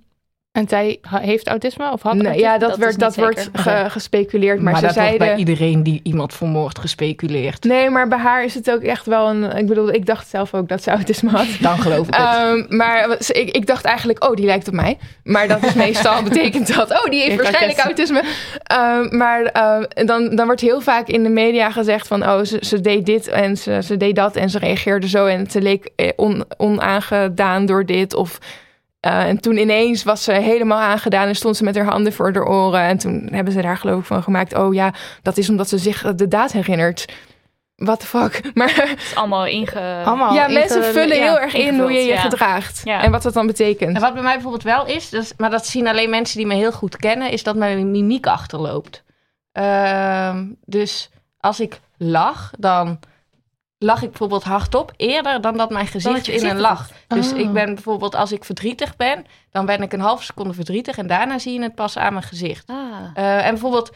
En 0.58 0.68
zij 0.68 0.98
heeft 1.10 1.48
autisme 1.48 1.92
of 1.92 2.02
had 2.02 2.14
Nee, 2.14 2.24
autisme? 2.24 2.48
ja, 2.48 2.58
dat, 2.58 2.68
Dat 2.68 2.78
werd, 2.96 3.16
wordt 3.16 3.50
ge- 3.52 3.84
gespeculeerd. 3.88 4.60
Maar, 4.60 4.72
Maar, 4.72 4.80
ze 4.80 4.86
dat 4.86 5.04
wordt 5.04 5.18
bij 5.18 5.36
iedereen 5.36 5.82
die 5.82 6.00
iemand 6.02 6.34
vermoordt 6.34 6.78
gespeculeerd. 6.78 7.64
Nee, 7.64 7.90
maar 7.90 8.08
bij 8.08 8.18
haar 8.18 8.44
is 8.44 8.54
het 8.54 8.70
ook 8.70 8.80
echt 8.82 9.06
wel 9.06 9.28
een... 9.28 9.56
Ik 9.56 9.66
bedoel, 9.66 9.92
ik 9.92 10.06
dacht 10.06 10.28
zelf 10.28 10.54
ook 10.54 10.68
dat 10.68 10.82
ze 10.82 10.90
autisme 10.90 11.30
had. 11.30 11.46
Dan 11.60 11.78
geloof 11.78 12.06
ik 12.06 12.14
het. 12.14 12.24
Ehm, 12.26 12.76
maar 12.76 13.10
ik, 13.28 13.50
ik 13.50 13.66
dacht 13.66 13.84
eigenlijk, 13.84 14.24
oh, 14.24 14.34
die 14.36 14.44
lijkt 14.46 14.68
op 14.68 14.74
mij. 14.74 14.98
Maar 15.24 15.48
dat 15.48 15.62
is 15.62 15.74
meestal 15.74 16.22
betekent 16.28 16.74
dat, 16.76 16.90
oh, 16.90 17.04
die 17.04 17.20
heeft 17.20 17.32
Ik 17.32 17.40
waarschijnlijk 17.42 17.78
autisme. 17.78 18.22
Ehm, 18.62 19.16
maar 19.16 19.42
ehm, 19.42 20.06
dan, 20.06 20.36
dan 20.36 20.46
wordt 20.46 20.60
heel 20.60 20.80
vaak 20.80 21.08
in 21.08 21.22
de 21.22 21.28
media 21.28 21.70
gezegd 21.70 22.06
van, 22.06 22.22
oh, 22.22 22.40
ze, 22.44 22.58
ze 22.60 22.80
deed 22.80 23.06
dit 23.06 23.28
en 23.28 23.56
ze, 23.56 23.80
ze 23.82 23.96
deed 23.96 24.16
dat 24.16 24.36
en 24.36 24.50
ze 24.50 24.58
reageerde 24.58 25.08
zo 25.08 25.26
en 25.26 25.50
ze 25.50 25.60
leek 25.60 25.88
eh, 25.96 26.08
on, 26.16 26.44
onaangedaan 26.56 27.66
door 27.66 27.86
dit 27.86 28.14
of... 28.14 28.38
eh, 29.00 29.28
en 29.28 29.40
toen 29.40 29.56
ineens 29.56 30.02
was 30.02 30.24
ze 30.24 30.32
helemaal 30.32 30.80
aangedaan 30.80 31.28
en 31.28 31.36
stond 31.36 31.56
ze 31.56 31.64
met 31.64 31.76
haar 31.76 31.86
handen 31.86 32.12
voor 32.12 32.32
haar 32.32 32.46
oren. 32.46 32.80
En 32.80 32.98
toen 32.98 33.28
hebben 33.32 33.52
ze 33.52 33.62
daar 33.62 33.76
geloof 33.76 33.98
ik 33.98 34.06
van 34.06 34.22
gemaakt. 34.22 34.54
Oh 34.54 34.74
ja, 34.74 34.92
dat 35.22 35.36
is 35.36 35.48
omdat 35.48 35.68
ze 35.68 35.78
zich 35.78 36.14
de 36.14 36.28
daad 36.28 36.52
herinnert. 36.52 37.12
What 37.78 38.00
the 38.00 38.06
fuck? 38.06 38.40
Maar 38.54 38.74
Het 38.74 39.02
is 39.02 39.14
allemaal 39.14 39.46
inge... 39.46 40.02
Allemaal 40.04 40.34
ja, 40.34 40.46
inge- 40.46 40.58
mensen 40.58 40.84
vullen 40.84 41.16
ja, 41.16 41.22
heel 41.22 41.38
erg 41.38 41.54
in 41.54 41.80
hoe 41.80 41.92
je 41.92 42.00
je 42.00 42.06
ja. 42.12 42.20
gedraagt. 42.20 42.80
Ja. 42.84 43.02
En 43.02 43.10
wat 43.10 43.22
dat 43.22 43.34
dan 43.34 43.46
betekent. 43.46 43.94
En 43.94 44.00
wat 44.00 44.12
bij 44.12 44.22
mij 44.22 44.32
bijvoorbeeld 44.32 44.62
wel 44.62 44.86
is, 44.86 45.08
dus, 45.08 45.32
maar 45.36 45.50
dat 45.50 45.66
zien 45.66 45.88
alleen 45.88 46.10
mensen 46.10 46.38
die 46.38 46.46
me 46.46 46.54
heel 46.54 46.72
goed 46.72 46.96
kennen, 46.96 47.30
is 47.30 47.42
dat 47.42 47.56
mijn 47.56 47.90
mimiek 47.90 48.26
achterloopt. 48.26 49.04
Ehm, 49.52 50.46
dus 50.64 51.10
als 51.40 51.60
ik 51.60 51.80
lach, 51.96 52.50
dan 52.58 52.98
lach 53.78 54.02
ik 54.02 54.08
bijvoorbeeld 54.08 54.44
hardop 54.44 54.92
eerder 54.96 55.40
dan 55.40 55.56
dat 55.56 55.70
mijn 55.70 55.86
gezicht, 55.86 56.28
in 56.28 56.46
een 56.46 56.60
lach. 56.60 56.90
Dus 57.08 57.32
Oh. 57.32 57.38
ik 57.38 57.52
ben 57.52 57.74
bijvoorbeeld, 57.74 58.14
als 58.14 58.32
ik 58.32 58.44
verdrietig 58.44 58.96
ben, 58.96 59.26
dan 59.50 59.66
ben 59.66 59.82
ik 59.82 59.92
een 59.92 60.00
halve 60.00 60.24
seconde 60.24 60.54
verdrietig 60.54 60.98
en 60.98 61.06
daarna 61.06 61.38
zie 61.38 61.52
je 61.52 61.62
het 61.62 61.74
pas 61.74 61.96
aan 61.96 62.12
mijn 62.12 62.24
gezicht. 62.24 62.68
Ah. 62.70 62.76
Eh, 63.14 63.44
en 63.46 63.50
bijvoorbeeld, 63.50 63.90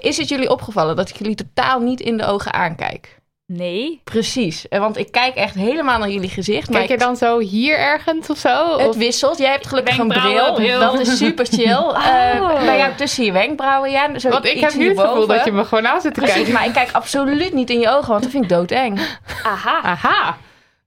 is 0.00 0.16
het 0.16 0.28
jullie 0.28 0.50
opgevallen 0.50 0.96
dat 0.96 1.08
ik 1.08 1.16
jullie 1.16 1.34
totaal 1.34 1.80
niet 1.80 2.00
in 2.00 2.16
de 2.16 2.24
ogen 2.26 2.52
aankijk? 2.52 3.22
Nee. 3.46 4.00
Precies, 4.04 4.68
Eh, 4.68 4.80
want 4.80 4.96
ik 4.96 5.12
kijk 5.12 5.34
echt 5.34 5.54
helemaal 5.54 5.98
naar 5.98 6.08
jullie 6.10 6.28
gezicht. 6.28 6.68
maar 6.70 6.78
Kijk 6.78 6.90
je 6.90 6.98
dan 6.98 7.16
zo 7.16 7.38
hier 7.38 7.78
ergens 7.78 8.30
of 8.30 8.38
zo? 8.38 8.78
Het 8.78 8.88
Of- 8.88 8.96
wisselt. 8.96 9.38
Jij 9.38 9.50
hebt 9.50 9.66
gelukkig 9.66 9.98
een 9.98 10.08
bril. 10.08 10.52
bril. 10.54 10.78
Dat 10.80 11.00
is 11.00 11.16
super 11.16 11.46
chill. 11.46 11.92
Eh, 12.04 12.40
Oh. 12.42 12.64
bij 12.64 12.78
jou 12.78 12.94
tussen 12.94 13.24
je 13.24 13.32
wenkbrauwen, 13.32 13.90
ja. 13.90 14.18
Zo 14.18 14.28
Want 14.30 14.44
ik 14.44 14.60
heb 14.60 14.74
nu 14.74 14.88
het 14.88 15.00
gevoel 15.00 15.26
dat 15.26 15.44
je 15.44 15.52
me 15.52 15.64
gewoon 15.64 15.86
aan 15.86 16.00
zit 16.00 16.14
te 16.14 16.20
Precies, 16.20 16.36
kijken. 16.36 16.52
maar 16.54 16.66
ik 16.66 16.72
kijk 16.72 16.92
absoluut 16.92 17.52
niet 17.52 17.70
in 17.70 17.80
je 17.80 17.88
ogen, 17.88 18.08
want 18.08 18.22
dat 18.22 18.30
vind 18.30 18.42
ik 18.44 18.48
doodeng. 18.50 19.00
Aha. 19.42 19.80
Aha. 19.82 20.36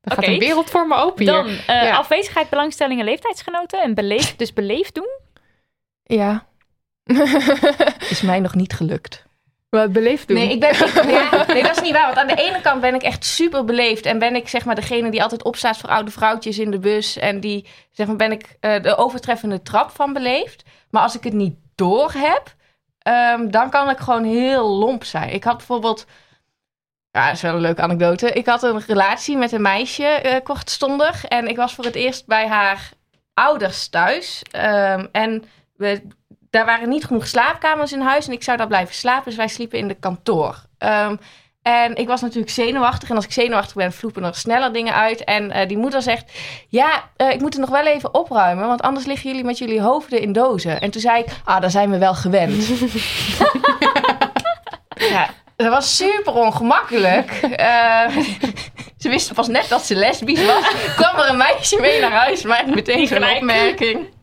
Dan 0.01 0.15
gaat 0.15 0.17
Oké. 0.17 0.27
een 0.33 0.39
wereld 0.39 0.69
voor 0.69 0.87
me 0.87 0.95
open 0.95 1.23
hier. 1.23 1.33
Dan 1.33 1.47
eh, 1.47 1.83
Ja. 1.83 1.95
afwezigheid, 1.97 2.49
belangstellingen, 2.49 3.05
leeftijdsgenoten 3.05 3.81
en 3.81 3.93
beleef, 3.93 4.35
dus 4.35 4.53
beleefd 4.53 4.95
doen. 4.95 5.09
Ja. 6.03 6.45
Is 8.09 8.21
mij 8.21 8.39
nog 8.39 8.55
niet 8.55 8.73
gelukt. 8.73 9.25
Wat 9.69 9.91
beleefd 9.91 10.27
doen. 10.27 10.37
Nee, 10.37 10.49
ik 10.49 10.59
ben, 10.59 10.75
nee, 11.53 11.63
dat 11.63 11.75
is 11.77 11.81
niet 11.81 11.91
waar. 11.91 12.05
Want 12.05 12.17
aan 12.17 12.27
de 12.27 12.41
ene 12.41 12.61
kant 12.61 12.81
ben 12.81 12.95
ik 12.95 13.01
echt 13.01 13.25
super 13.25 13.65
beleefd. 13.65 14.05
En 14.05 14.19
ben 14.19 14.35
ik 14.35 14.47
zeg 14.47 14.65
maar 14.65 14.75
degene 14.75 15.11
die 15.11 15.21
altijd 15.21 15.43
opstaat 15.43 15.77
voor 15.77 15.89
oude 15.89 16.11
vrouwtjes 16.11 16.59
in 16.59 16.71
de 16.71 16.79
bus. 16.79 17.17
En 17.17 17.39
die, 17.39 17.67
zeg 17.91 18.07
maar, 18.07 18.15
ben 18.15 18.31
ik 18.31 18.57
eh, 18.59 18.81
de 18.81 18.95
overtreffende 18.95 19.61
trap 19.61 19.91
van 19.91 20.13
beleefd. 20.13 20.63
Maar 20.89 21.01
als 21.01 21.15
ik 21.15 21.23
het 21.23 21.33
niet 21.33 21.55
door 21.75 22.11
heb, 22.17 22.55
ehm, 22.99 23.49
dan 23.49 23.69
kan 23.69 23.89
ik 23.89 23.97
gewoon 23.97 24.23
heel 24.23 24.69
lomp 24.69 25.03
zijn. 25.03 25.33
Ik 25.33 25.43
had 25.43 25.57
bijvoorbeeld... 25.57 26.05
Ja, 27.11 27.25
dat 27.25 27.35
is 27.35 27.41
wel 27.41 27.53
een 27.53 27.61
leuke 27.61 27.81
anekdote. 27.81 28.31
Ik 28.31 28.45
had 28.45 28.63
een 28.63 28.79
relatie 28.79 29.37
met 29.37 29.51
een 29.51 29.61
meisje 29.61 30.05
eh, 30.05 30.43
kortstondig. 30.43 31.25
En 31.25 31.47
ik 31.47 31.55
was 31.55 31.75
voor 31.75 31.85
het 31.85 31.95
eerst 31.95 32.25
bij 32.25 32.47
haar 32.47 32.89
ouders 33.33 33.87
thuis. 33.87 34.41
Ehm, 34.51 35.05
en 35.11 35.43
we, 35.75 36.01
daar 36.57 36.65
waren 36.65 36.89
niet 36.89 37.05
genoeg 37.05 37.27
slaapkamers 37.27 37.93
in 37.93 38.01
huis. 38.01 38.27
En 38.27 38.33
ik 38.33 38.43
zou 38.43 38.57
daar 38.57 38.67
blijven 38.67 38.95
slapen. 38.95 39.23
Dus 39.25 39.35
wij 39.35 39.47
sliepen 39.47 39.79
in 39.79 39.87
de 39.87 39.93
kantoor. 39.93 40.63
Ehm, 40.77 41.15
en 41.61 41.95
ik 41.95 42.07
was 42.07 42.21
natuurlijk 42.21 42.51
zenuwachtig. 42.51 43.09
En 43.09 43.15
als 43.15 43.25
ik 43.25 43.31
zenuwachtig 43.31 43.75
ben, 43.75 43.93
vloepen 43.93 44.23
er 44.23 44.35
sneller 44.35 44.73
dingen 44.73 44.93
uit. 44.93 45.23
En 45.23 45.51
eh, 45.51 45.67
die 45.67 45.77
moeder 45.77 46.01
zegt... 46.01 46.31
Ja, 46.67 47.09
eh, 47.15 47.31
ik 47.31 47.39
moet 47.39 47.53
het 47.53 47.61
nog 47.61 47.69
wel 47.69 47.85
even 47.85 48.13
opruimen. 48.13 48.67
Want 48.67 48.81
anders 48.81 49.05
liggen 49.05 49.29
jullie 49.29 49.45
met 49.45 49.57
jullie 49.57 49.81
hoofden 49.81 50.21
in 50.21 50.31
dozen. 50.31 50.81
En 50.81 50.91
toen 50.91 51.01
zei 51.01 51.19
ik... 51.19 51.27
Ah, 51.43 51.61
daar 51.61 51.71
zijn 51.71 51.89
we 51.89 51.97
wel 51.97 52.15
gewend. 52.15 52.67
ja, 55.15 55.29
dat 55.55 55.69
was 55.69 55.95
super 55.95 56.33
ongemakkelijk. 56.33 57.31
Eh, 57.31 58.07
ze 59.01 59.09
wisten 59.09 59.35
pas 59.35 59.47
net 59.47 59.69
dat 59.69 59.85
ze 59.85 59.95
lesbisch 59.95 60.45
was. 60.45 60.95
Kwam 60.95 61.15
er 61.15 61.29
een 61.29 61.37
meisje 61.37 61.79
mee 61.79 62.01
naar 62.01 62.11
huis. 62.11 62.43
Maar 62.43 62.63
meteen 62.67 63.07
zo'n 63.07 63.29
opmerking. 63.35 64.15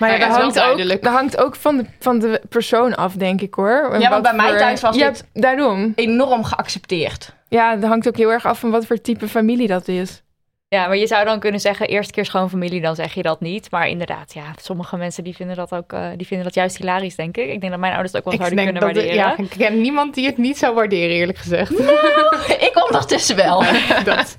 Maar 0.00 0.10
ja, 0.10 0.16
Ja, 0.16 0.28
dat, 0.28 0.36
hangt 0.36 0.60
ook, 0.60 1.02
dat 1.02 1.12
hangt 1.12 1.36
ook 1.36 1.56
van 1.56 1.76
de, 1.76 1.84
van 1.98 2.18
de 2.18 2.40
persoon 2.48 2.94
af, 2.94 3.14
denk 3.14 3.40
ik 3.40 3.54
hoor. 3.54 3.90
En 3.92 4.00
Ja, 4.00 4.10
wat 4.10 4.22
bij 4.22 4.34
mij 4.34 4.58
thuis 4.58 4.80
was 4.80 4.96
ja, 4.96 5.08
dit- 5.10 5.26
daarom. 5.32 5.92
Enorm 5.96 6.44
geaccepteerd. 6.44 7.34
Ja, 7.48 7.76
dat 7.76 7.88
hangt 7.88 8.08
ook 8.08 8.16
heel 8.16 8.32
erg 8.32 8.46
af 8.46 8.58
van 8.58 8.70
wat 8.70 8.86
voor 8.86 9.00
type 9.00 9.28
familie 9.28 9.66
dat 9.66 9.88
is. 9.88 10.22
Ja, 10.68 10.86
maar 10.86 10.96
je 10.96 11.06
zou 11.06 11.24
dan 11.24 11.40
kunnen 11.40 11.60
zeggen, 11.60 11.88
eerste 11.88 12.12
keer 12.12 12.24
schoonfamilie, 12.24 12.80
dan 12.80 12.94
zeg 12.94 13.14
je 13.14 13.22
dat 13.22 13.40
niet. 13.40 13.70
Maar 13.70 13.88
inderdaad, 13.88 14.34
ja, 14.34 14.42
sommige 14.60 14.96
mensen 14.96 15.24
die 15.24 15.34
vinden 15.34 15.56
dat 15.56 15.72
ook, 15.72 15.92
eh, 15.92 16.06
die 16.16 16.26
vinden 16.26 16.46
dat 16.46 16.54
juist 16.54 16.76
hilarisch, 16.76 17.14
denk 17.16 17.36
ik. 17.36 17.48
Ik 17.48 17.60
denk 17.60 17.72
dat 17.72 17.80
mijn 17.80 17.92
ouders 17.92 18.12
het 18.12 18.24
ook 18.26 18.32
wel 18.32 18.38
denk 18.48 18.54
kunnen 18.56 18.74
dat 18.74 18.82
waarderen. 18.82 19.14
ja, 19.14 19.36
ik 19.36 19.50
ken 19.58 19.80
niemand 19.80 20.14
die 20.14 20.26
het 20.26 20.38
niet 20.38 20.58
zou 20.58 20.74
waarderen, 20.74 21.16
eerlijk 21.16 21.38
gezegd. 21.38 21.70
ik 22.68 22.82
ondertussen 22.88 23.36
wel. 23.36 23.58
dat. 24.04 24.38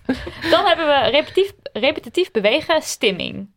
Dan 0.49 0.65
hebben 0.65 0.87
we 0.87 1.09
repetitief, 1.09 1.51
repetitief 1.73 2.31
bewegen, 2.31 2.81
stimming. 2.81 3.49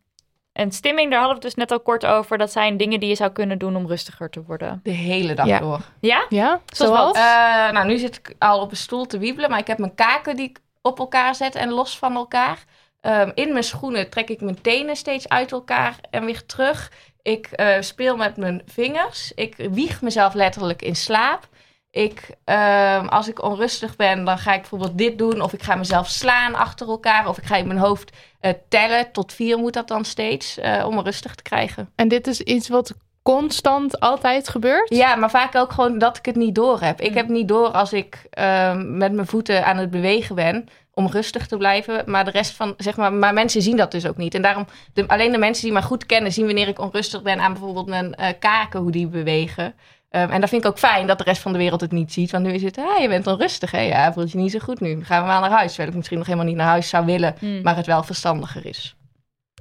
En 0.55 0.73
stimming, 0.73 1.11
daar 1.11 1.19
hadden 1.21 1.39
we 1.39 1.47
het 1.47 1.55
dus 1.57 1.65
net 1.67 1.73
al 1.79 1.81
kort 1.85 2.07
over. 2.07 2.39
Dat 2.39 2.53
zijn 2.53 2.77
dingen 2.77 3.01
die 3.01 3.09
je 3.09 3.15
zou 3.15 3.31
kunnen 3.31 3.59
doen 3.59 3.77
om 3.77 3.87
rustiger 3.87 4.31
te 4.31 4.43
worden. 4.43 4.81
De 4.83 4.91
hele 4.91 5.35
dag 5.35 5.47
Ja. 5.47 5.59
door. 5.59 5.81
Ja? 6.01 6.27
Ja, 6.29 6.61
Zoals? 6.67 7.17
Eh, 7.17 7.23
nou, 7.71 7.87
nu 7.87 7.99
zit 7.99 8.17
ik 8.17 8.35
al 8.39 8.61
op 8.61 8.71
een 8.71 8.77
stoel 8.77 9.07
te 9.07 9.19
wiebelen, 9.19 9.51
maar 9.51 9.59
ik 9.59 9.67
heb 9.67 9.79
mijn 9.79 9.95
kaken 9.95 10.37
die 10.37 10.49
ik 10.49 10.59
op 10.83 10.99
elkaar 10.99 11.35
zet 11.35 11.55
en 11.55 11.71
los 11.71 11.99
van 11.99 12.15
elkaar. 12.15 12.65
Ehm, 13.01 13.31
in 13.35 13.53
mijn 13.53 13.65
schoenen 13.65 14.11
trek 14.11 14.29
ik 14.29 14.41
mijn 14.41 14.61
tenen 14.61 14.97
steeds 14.97 15.29
uit 15.29 15.53
elkaar 15.53 15.95
en 16.11 16.25
weer 16.25 16.47
terug. 16.47 16.91
Ik 17.23 17.47
eh, 17.47 17.81
speel 17.81 18.17
met 18.17 18.37
mijn 18.37 18.63
vingers. 18.67 19.33
Ik 19.35 19.55
wieg 19.57 20.03
mezelf 20.03 20.35
letterlijk 20.35 20.83
in 20.83 20.97
slaap. 20.97 21.49
Ik, 21.95 22.31
ehm, 22.45 23.07
als 23.07 23.29
ik 23.29 23.43
onrustig 23.43 23.97
ben, 23.97 24.25
dan 24.25 24.39
ga 24.39 24.53
ik 24.53 24.61
bijvoorbeeld 24.61 24.99
dit 24.99 25.19
doen. 25.19 25.41
Of 25.41 25.53
ik 25.53 25.63
ga 25.63 25.75
mezelf 25.75 26.09
slaan 26.09 26.55
achter 26.55 26.89
elkaar. 26.89 27.29
Of 27.29 27.39
ik 27.39 27.45
ga 27.45 27.57
in 27.57 27.67
mijn 27.67 27.79
hoofd 27.79 28.17
eh, 28.41 28.53
tellen. 28.69 29.13
Tot 29.13 29.33
vier 29.33 29.59
moet 29.59 29.73
dat 29.73 29.89
dan 29.89 30.05
steeds, 30.05 30.59
eh, 30.59 30.85
om 30.87 30.95
me 30.95 31.03
rustig 31.03 31.35
te 31.35 31.43
krijgen. 31.43 31.91
En 31.95 32.09
dit 32.09 32.27
is 32.27 32.41
iets 32.41 32.69
wat 32.69 32.95
constant 33.23 34.01
altijd 34.01 34.49
gebeurt? 34.49 34.95
Ja, 34.95 35.15
maar 35.17 35.31
vaak 35.31 35.55
ook 35.55 35.73
gewoon 35.73 35.99
dat 35.99 36.17
ik 36.17 36.25
het 36.27 36.37
niet 36.37 36.55
door 36.55 36.81
heb. 36.81 37.01
Ik 37.01 37.11
Mm. 37.11 37.17
heb 37.17 37.29
niet 37.29 37.49
door 37.49 37.69
als 37.69 37.93
ik 37.93 38.27
ehm, 38.31 38.97
met 38.97 39.13
mijn 39.13 39.27
voeten 39.27 39.65
aan 39.67 39.77
het 39.77 39.91
bewegen 39.91 40.35
ben 40.35 40.69
om 40.95 41.07
rustig 41.07 41.47
te 41.47 41.57
blijven. 41.57 42.03
Maar 42.07 42.25
de 42.25 42.31
rest 42.31 42.53
van, 42.53 42.75
zeg 42.77 42.97
maar, 42.97 43.13
maar 43.13 43.33
mensen 43.33 43.63
zien 43.63 43.77
dat 43.77 43.91
dus 43.91 44.07
ook 44.07 44.17
niet. 44.17 44.35
En 44.35 44.43
daarom, 44.43 44.67
de, 44.95 45.09
alleen 45.09 45.33
de 45.33 45.39
mensen 45.39 45.65
die 45.65 45.73
mij 45.73 45.83
goed 45.83 46.07
kennen, 46.07 46.33
zien 46.33 46.47
wanneer 46.47 46.69
ik 46.69 46.79
onrustig 46.79 47.23
ben 47.23 47.41
aan 47.41 47.53
bijvoorbeeld 47.53 47.87
mijn 47.87 48.15
eh, 48.15 48.29
kaken, 48.39 48.81
hoe 48.81 48.91
die 48.91 49.07
bewegen. 49.07 49.75
Ehm, 50.15 50.31
en 50.31 50.41
dat 50.41 50.49
vind 50.49 50.65
ik 50.65 50.71
ook 50.71 50.79
fijn 50.79 51.07
dat 51.07 51.19
de 51.19 51.25
rest 51.25 51.43
van 51.43 51.53
de 51.53 51.59
wereld 51.59 51.81
het 51.81 51.93
niet 51.93 52.13
ziet. 52.13 52.31
Want 52.31 52.45
nu 52.45 52.53
is 52.53 52.63
het, 52.63 52.79
ah, 52.79 53.01
je 53.01 53.09
bent 53.09 53.27
onrustig, 53.27 53.71
hè? 53.71 53.81
Ja, 53.81 54.13
voelt 54.13 54.33
je 54.33 54.39
niet 54.39 54.51
zo 54.51 54.59
goed 54.59 54.81
nu. 54.81 54.95
Dan 54.95 55.05
gaan 55.05 55.21
we 55.23 55.27
maar 55.29 55.41
naar 55.41 55.51
huis. 55.51 55.69
Terwijl 55.69 55.89
ik 55.89 55.95
misschien 55.97 56.19
nog 56.19 56.27
helemaal 56.27 56.47
niet 56.47 56.57
naar 56.57 56.67
huis 56.67 56.89
zou 56.89 57.05
willen, 57.07 57.35
Hmm. 57.39 57.63
maar 57.63 57.77
het 57.77 57.87
wel 57.87 58.03
verstandiger 58.03 58.67
is. 58.67 58.97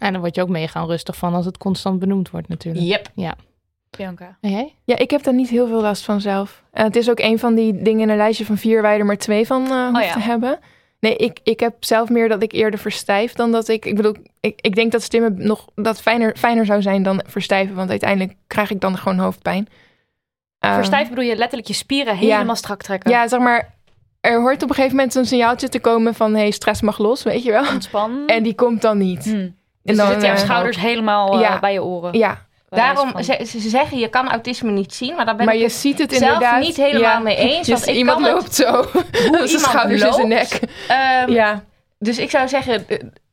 En 0.01 0.11
dan 0.11 0.21
word 0.21 0.35
je 0.35 0.41
ook 0.41 0.49
mega 0.49 0.81
onrustig 0.83 1.15
van 1.15 1.33
als 1.33 1.45
het 1.45 1.57
constant 1.57 1.99
benoemd 1.99 2.29
wordt 2.29 2.47
natuurlijk. 2.47 2.85
Yep. 2.85 3.35
Bianca. 3.97 4.37
En 4.41 4.51
jij? 4.51 4.75
Ja, 4.83 4.97
ik 4.97 5.11
heb 5.11 5.23
daar 5.23 5.33
niet 5.33 5.49
heel 5.49 5.67
veel 5.67 5.81
last 5.81 6.03
van 6.03 6.21
zelf. 6.21 6.63
En 6.71 6.83
het 6.83 6.95
is 6.95 7.09
ook 7.09 7.19
een 7.19 7.39
van 7.39 7.55
die 7.55 7.81
dingen 7.81 8.01
in 8.01 8.09
een 8.09 8.17
lijstje 8.17 8.45
van 8.45 8.57
vier 8.57 8.81
waar 8.81 8.93
je 8.93 8.99
er 8.99 9.05
maar 9.05 9.17
twee 9.17 9.47
van 9.47 9.65
eh 9.65 9.85
hoeft 9.85 9.95
Oh 9.95 10.03
ja. 10.03 10.13
te 10.13 10.19
hebben. 10.19 10.59
Nee, 10.99 11.15
ik, 11.15 11.39
ik 11.43 11.59
heb 11.59 11.75
zelf 11.79 12.09
meer 12.09 12.29
dat 12.29 12.43
ik 12.43 12.51
eerder 12.51 12.79
verstijf 12.79 13.33
dan 13.33 13.51
dat 13.51 13.67
ik... 13.67 13.85
Ik 13.85 13.95
bedoel, 13.95 14.15
ik, 14.39 14.59
ik 14.61 14.75
denk 14.75 14.91
dat 14.91 15.01
stimmen 15.01 15.35
nog 15.37 15.67
dat 15.75 16.01
fijner, 16.01 16.35
fijner 16.37 16.65
zou 16.65 16.81
zijn 16.81 17.03
dan 17.03 17.23
verstijven. 17.27 17.75
Want 17.75 17.89
uiteindelijk 17.89 18.35
krijg 18.47 18.71
ik 18.71 18.79
dan 18.79 18.97
gewoon 18.97 19.17
hoofdpijn. 19.19 19.67
Verstijf 20.73 21.09
bedoel 21.09 21.23
je 21.23 21.35
letterlijk 21.35 21.67
je 21.67 21.73
spieren 21.73 22.15
helemaal 22.17 22.55
strak 22.55 22.81
trekken. 22.81 23.11
Ja, 23.11 23.27
zeg 23.27 23.39
maar, 23.39 23.73
er 24.21 24.39
hoort 24.41 24.63
op 24.63 24.69
een 24.69 24.75
gegeven 24.75 24.95
moment 24.95 25.15
een 25.15 25.25
signaaltje 25.25 25.69
te 25.69 25.79
komen 25.79 26.13
van... 26.15 26.35
hey, 26.35 26.51
stress 26.51 26.81
mag 26.81 26.97
los, 26.97 27.23
weet 27.23 27.43
je 27.43 27.51
wel. 27.51 27.65
Ontspan. 27.73 28.23
En 28.27 28.43
die 28.43 28.55
komt 28.55 28.81
dan 28.81 28.97
niet. 28.97 29.23
Hmm. 29.23 29.33
En 29.33 29.55
Dus 29.83 29.97
dan 29.97 30.07
zitten 30.07 30.25
jouw 30.27 30.35
eh, 30.37 30.41
schouders 30.43 30.77
helemaal 30.77 31.33
eh, 31.33 31.39
ja. 31.39 31.59
bij 31.59 31.73
je 31.73 31.83
oren. 31.83 32.17
Ja, 32.17 32.45
Daarom, 32.69 33.23
ze, 33.23 33.45
ze 33.45 33.59
zeggen 33.59 33.97
je 33.97 34.07
kan 34.07 34.29
autisme 34.29 34.71
niet 34.71 34.93
zien, 34.93 35.15
maar 35.15 35.25
daar 35.25 35.35
ben 35.35 35.45
Maar 35.45 35.53
ik 35.53 35.59
je 35.59 35.65
het 35.67 35.75
ziet 35.75 35.99
het 35.99 36.11
zelf 36.13 36.33
inderdaad. 36.33 36.59
niet 36.61 36.75
helemaal 36.75 37.21
mee 37.21 37.35
eens. 37.47 37.67
Dus 37.67 37.75
Want 37.75 37.87
ik 37.87 37.95
iemand 37.95 38.17
kan 38.21 38.27
het- 38.27 38.35
loopt 38.41 38.55
zo. 38.55 38.99
Hoe 39.11 39.25
iemand 39.31 39.49
schouders 39.49 40.01
in 40.03 40.13
zijn 40.13 40.27
nek. 40.27 40.59
Ehm, 40.87 41.31
Ja. 41.31 41.63
Dus 41.99 42.17
ik 42.17 42.29
zou 42.29 42.47
zeggen, 42.47 42.85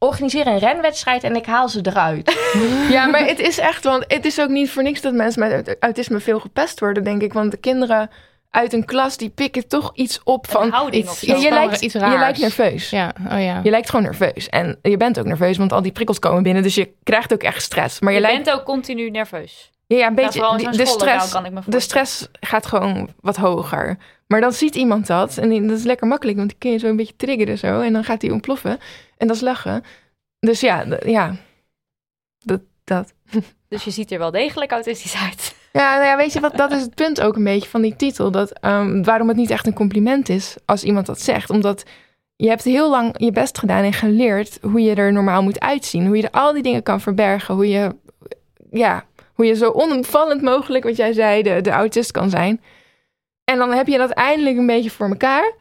organiseer 0.03 0.47
een 0.47 0.59
renwedstrijd 0.59 1.25
en 1.25 1.37
ik 1.37 1.47
haal 1.47 1.69
ze 1.69 1.81
eruit. 1.83 2.37
ja, 2.91 3.07
maar 3.07 3.25
het 3.27 3.39
is 3.39 3.59
echt, 3.59 3.85
want 3.85 4.05
het 4.09 4.25
is 4.25 4.41
ook 4.41 4.49
niet 4.49 4.71
voor 4.71 4.83
niks 4.83 5.01
dat 5.01 5.13
mensen 5.15 5.41
met 5.49 5.53
aut- 5.53 5.77
autisme 5.81 6.21
veel 6.21 6.41
gepest 6.41 6.81
worden, 6.81 7.05
denk 7.05 7.23
ik. 7.23 7.33
Want 7.33 7.51
de 7.51 7.57
kinderen 7.57 8.11
uit 8.51 8.73
een 8.73 8.85
klas 8.85 9.17
die 9.17 9.29
pikken 9.29 9.69
toch 9.69 9.91
iets 9.95 10.21
op 10.25 10.45
Een 10.47 10.53
van. 10.53 10.71
houding 10.71 11.03
iets- 11.03 11.13
of 11.13 11.19
zo. 11.19 11.27
Ja, 11.37 11.43
je, 11.43 11.51
lijkt, 11.51 11.81
iets 11.81 11.93
je 11.93 11.99
lijkt 11.99 12.39
nerveus. 12.41 12.91
Ja, 12.91 13.13
oh 13.33 13.43
ja. 13.43 13.61
Je 13.63 13.71
lijkt 13.71 13.91
gewoon 13.91 14.05
nerveus. 14.05 14.49
En 14.49 14.79
je 14.83 14.97
bent 14.97 15.19
ook 15.19 15.27
nerveus, 15.27 15.57
want 15.57 15.73
al 15.73 15.83
die 15.83 15.93
prikkels 15.93 16.19
komen 16.19 16.43
binnen. 16.43 16.63
Dus 16.63 16.75
je 16.75 16.93
krijgt 17.03 17.33
ook 17.33 17.43
echt 17.43 17.63
stress. 17.63 18.01
Maar 18.01 18.13
je, 18.13 18.19
Je 18.19 18.25
lijkt. 18.27 18.45
bent 18.45 18.57
ook 18.59 18.65
continu 18.65 19.11
nerveus. 19.11 19.71
Ja, 19.91 19.97
ja, 19.97 20.07
een 20.07 20.15
beetje. 20.15 20.71
de, 20.71 20.87
stress, 20.87 21.33
kan 21.33 21.45
ik 21.45 21.53
me 21.53 21.61
de 21.67 21.81
stress 21.81 22.29
gaat 22.41 22.67
gewoon 22.67 23.09
wat 23.21 23.37
hoger. 23.37 23.97
Maar 24.27 24.41
dan 24.41 24.53
ziet 24.53 24.75
iemand 24.75 25.07
dat. 25.07 25.37
En 25.37 25.67
dat 25.67 25.79
is 25.79 25.85
lekker 25.85 26.07
makkelijk, 26.07 26.37
want 26.37 26.49
die 26.49 26.59
kun 26.59 26.71
je 26.71 26.79
zo 26.79 26.87
een 26.87 26.97
beetje 26.97 27.17
triggeren 27.17 27.59
zo. 27.59 27.81
En 27.81 27.93
dan 27.93 28.05
gaat 28.05 28.21
die 28.21 28.33
ontploffen. 28.33 28.79
En 29.17 29.27
dat 29.27 29.37
is 29.37 29.43
lachen. 29.43 29.85
Dus 30.39 30.61
ja, 30.61 30.87
ja. 31.05 31.37
Dat. 32.39 32.61
dat. 32.85 33.13
Dus 33.69 33.85
je 33.85 33.91
ziet 33.91 34.13
er 34.13 34.19
wel 34.19 34.31
degelijk 34.31 34.73
autistisch 34.73 35.17
uit. 35.17 35.55
Ja, 35.73 35.95
nou 35.95 36.05
ja, 36.05 36.17
weet 36.17 36.33
je 36.33 36.41
wat, 36.41 36.57
dat 36.57 36.73
is 36.73 36.81
het 36.81 36.95
punt 36.95 37.21
ook 37.21 37.37
een 37.37 37.45
beetje 37.45 37.69
van 37.69 37.83
die 37.83 37.97
titel. 37.97 38.31
Dat, 38.31 38.51
ehm, 38.51 39.03
waarom 39.03 39.29
het 39.29 39.37
niet 39.37 39.51
echt 39.51 39.67
een 39.67 39.75
compliment 39.75 40.29
is 40.29 40.57
als 40.65 40.85
iemand 40.85 41.07
dat 41.07 41.21
zegt. 41.21 41.51
Omdat 41.51 41.85
je 42.37 42.49
hebt 42.49 42.65
heel 42.65 42.91
lang 42.91 43.15
je 43.17 43.33
best 43.33 43.59
gedaan 43.59 43.85
en 43.85 43.93
geleerd 43.93 44.59
hoe 44.63 44.81
je 44.81 44.95
er 44.95 45.13
normaal 45.13 45.43
moet 45.43 45.61
uitzien. 45.61 46.07
Hoe 46.07 46.17
je 46.17 46.23
er 46.23 46.41
al 46.41 46.53
die 46.53 46.63
dingen 46.63 46.83
kan 46.83 47.01
verbergen. 47.01 47.55
Hoe 47.55 47.69
je, 47.69 47.95
ja, 48.71 49.05
hoe 49.41 49.49
je 49.49 49.55
zo 49.55 49.71
onopvallend 49.71 50.43
mogelijk, 50.43 50.85
wat 50.85 50.97
jij 50.97 51.13
zei, 51.13 51.43
de, 51.43 51.61
de 51.61 51.71
autist 51.71 52.11
kan 52.11 52.31
zijn. 52.31 52.61
En 53.45 53.59
dan 53.59 53.73
heb 53.73 53.87
je 53.87 53.99
dat 53.99 54.11
eindelijk 54.11 54.57
een 54.57 54.67
beetje 54.67 54.91
voor 54.91 55.09
elkaar. 55.09 55.53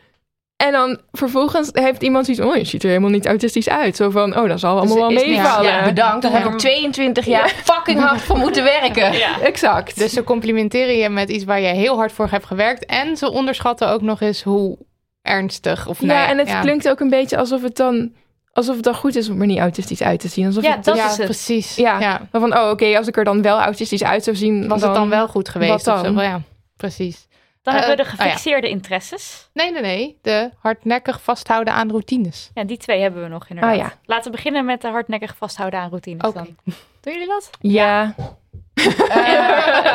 En 0.55 0.71
dan 0.71 0.99
vervolgens 1.11 1.69
heeft 1.71 2.03
iemand 2.03 2.25
zoiets 2.25 2.43
oh, 2.43 2.55
je 2.55 2.63
ziet 2.63 2.83
er 2.83 2.89
helemaal 2.89 3.09
niet 3.09 3.25
autistisch 3.25 3.69
uit. 3.69 3.95
Zo 3.95 4.09
van, 4.09 4.37
oh, 4.37 4.47
dat 4.47 4.59
zal 4.59 4.77
allemaal 4.77 4.97
wel 4.97 5.09
Dus 5.09 5.21
is 5.21 5.27
niet- 5.27 5.37
meevallen. 5.37 5.71
Ja, 5.71 5.83
bedankt. 5.83 6.21
Daar 6.21 6.31
heb 6.31 6.45
ik 6.51 6.57
22 6.57 7.25
jaar 7.25 7.49
fucking 7.49 7.99
hard 7.99 8.21
voor 8.21 8.37
moeten 8.37 8.63
werken. 8.63 9.11
Exact. 9.51 9.97
Dus 9.97 10.13
ze 10.13 10.23
complimenteren 10.23 10.97
je 10.97 11.09
met 11.09 11.29
iets 11.29 11.43
waar 11.43 11.59
je 11.59 11.67
heel 11.67 11.95
hard 11.95 12.11
voor 12.11 12.27
hebt 12.29 12.45
gewerkt. 12.45 12.85
En 12.85 13.17
ze 13.17 13.31
onderschatten 13.31 13.89
ook 13.89 14.01
nog 14.01 14.21
eens 14.21 14.43
hoe 14.43 14.77
ernstig 15.21 15.87
of 15.87 16.01
nou 16.01 16.19
ja, 16.19 16.27
en 16.27 16.37
het 16.37 16.47
ja. 16.47 16.61
klinkt 16.61 16.89
ook 16.89 16.99
een 16.99 17.09
beetje 17.09 17.37
alsof 17.37 17.61
het 17.61 17.75
dan, 17.75 18.13
alsof 18.59 18.75
het 18.75 18.83
dan 18.83 18.95
goed 18.95 19.15
is 19.15 19.29
om 19.29 19.41
er 19.41 19.47
niet 19.47 19.59
autistisch 19.59 20.01
uit 20.01 20.19
te 20.19 20.27
zien. 20.27 20.45
Alsof 20.45 20.63
Ja, 20.63 20.75
het, 20.75 20.83
dat 20.85 20.95
ja, 20.97 21.05
is 21.09 21.17
het. 21.17 21.25
precies. 21.25 21.75
Ja. 21.75 21.99
Ja. 21.99 22.21
van, 22.31 22.57
oh 22.57 22.69
oké, 22.69 22.97
als 22.97 23.07
ik 23.07 23.17
er 23.17 23.23
dan 23.23 23.41
wel 23.41 23.59
autistisch 23.59 24.03
uit 24.03 24.23
zou 24.23 24.35
zien, 24.35 24.67
Was 24.67 24.81
het 24.81 24.93
dan 24.93 25.09
wel 25.09 25.27
goed 25.27 25.49
geweest? 25.49 25.71
wat 25.71 25.83
dan? 25.83 25.99
Of 26.15 26.21
zo? 26.21 26.27
Ja, 26.27 26.41
precies. 26.77 27.27
Dan 27.61 27.73
Eh, 27.73 27.79
hebben 27.79 27.97
we 27.97 28.03
de 28.03 28.09
oh 28.09 28.17
ja. 28.17 28.23
gefixeerde 28.23 28.69
interesses. 28.69 29.49
Nee, 29.53 29.71
nee, 29.71 29.81
nee. 29.81 30.17
De 30.21 30.49
hardnekkig 30.59 31.21
vasthouden 31.21 31.73
aan 31.73 31.89
routines. 31.89 32.49
Ja, 32.53 32.63
die 32.63 32.77
twee 32.77 33.01
hebben 33.01 33.23
we 33.23 33.27
nog 33.29 33.47
inderdaad. 33.49 33.73
Oh 33.75 33.79
ja. 33.81 33.93
Laten 34.05 34.31
we 34.31 34.37
beginnen 34.37 34.65
met 34.65 34.81
de 34.81 34.87
hardnekkig 34.87 35.35
vasthouden 35.37 35.79
aan 35.79 35.89
routines 35.89 36.21
Oké. 36.25 36.33
dan. 36.33 36.55
Doen 37.01 37.13
jullie 37.13 37.27
dat? 37.27 37.49
Ja. 37.59 38.13
Eh, 38.73 39.15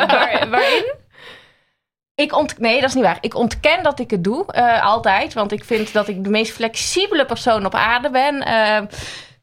waar- 0.07 0.47
waarin? 0.49 0.93
Ik 2.15 2.35
ont 2.37 2.59
nee, 2.59 2.79
dat 2.79 2.89
is 2.89 2.95
niet 2.95 3.03
waar. 3.03 3.17
Ik 3.21 3.35
ontken 3.35 3.83
dat 3.83 3.99
ik 3.99 4.11
het 4.11 4.23
doe, 4.23 4.45
eh, 4.51 4.85
altijd. 4.85 5.33
Want 5.33 5.51
ik 5.51 5.63
vind 5.63 5.93
dat 5.93 6.07
ik 6.07 6.23
de 6.23 6.29
meest 6.29 6.51
flexibele 6.51 7.25
persoon 7.25 7.65
op 7.65 7.75
aarde 7.75 8.09
ben. 8.09 8.41
Eh, 8.45 8.81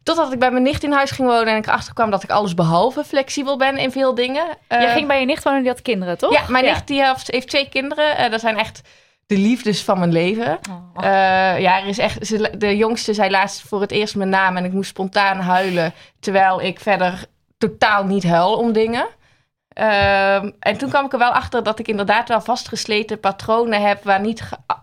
totdat 0.02 0.32
ik 0.32 0.38
bij 0.38 0.50
mijn 0.50 0.62
nicht 0.62 0.82
in 0.82 0.92
huis 0.92 1.10
ging 1.10 1.28
wonen 1.28 1.46
en 1.46 1.56
ik 1.56 1.66
erachter 1.66 1.94
kwam 1.94 2.10
dat 2.10 2.22
ik 2.22 2.30
alles 2.30 2.54
behalve 2.54 3.04
flexibel 3.04 3.56
ben 3.56 3.76
in 3.78 3.92
veel 3.92 4.14
dingen. 4.14 4.44
Eh, 4.68 4.80
Jij 4.80 4.92
ging 4.92 5.06
bij 5.06 5.20
je 5.20 5.26
nicht 5.26 5.42
wonen 5.42 5.58
en 5.58 5.64
die 5.64 5.72
had 5.74 5.82
kinderen, 5.82 6.18
toch? 6.18 6.32
Ja, 6.32 6.42
mijn 6.48 6.64
nicht 6.64 6.86
die 6.86 7.04
heeft, 7.04 7.30
heeft 7.30 7.48
twee 7.48 7.68
kinderen. 7.68 8.16
Eh, 8.16 8.30
dat 8.30 8.40
zijn 8.40 8.58
echt 8.58 8.80
de 9.26 9.38
liefdes 9.38 9.82
van 9.82 9.98
mijn 9.98 10.12
leven. 10.12 10.58
Oh. 10.70 11.04
Eh, 11.04 11.60
ja, 11.60 11.80
er 11.80 11.86
is 11.86 11.98
echt, 11.98 12.26
ze- 12.26 12.54
de 12.58 12.76
jongste 12.76 13.14
zei 13.14 13.30
laatst 13.30 13.60
voor 13.60 13.80
het 13.80 13.90
eerst 13.90 14.16
mijn 14.16 14.28
naam 14.28 14.56
en 14.56 14.64
ik 14.64 14.72
moest 14.72 14.90
spontaan 14.90 15.40
huilen. 15.40 15.92
Terwijl 16.20 16.60
ik 16.62 16.80
verder 16.80 17.24
totaal 17.58 18.04
niet 18.04 18.24
huil 18.24 18.56
om 18.56 18.72
dingen. 18.72 19.06
Ehm, 19.74 20.50
en 20.58 20.76
toen 20.78 20.88
kwam 20.88 21.04
ik 21.04 21.12
er 21.12 21.18
wel 21.18 21.32
achter 21.32 21.62
dat 21.62 21.78
ik 21.78 21.88
inderdaad 21.88 22.28
wel 22.28 22.40
vastgesleten 22.40 23.20
patronen 23.20 23.82
heb 23.82 24.04
waar 24.04 24.20
niet 24.20 24.42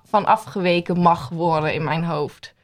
van 0.10 0.26
afgeweken 0.26 1.00
mag 1.00 1.30
worden 1.30 1.74
in 1.74 1.84
mijn 1.84 2.04
hoofd. 2.04 2.58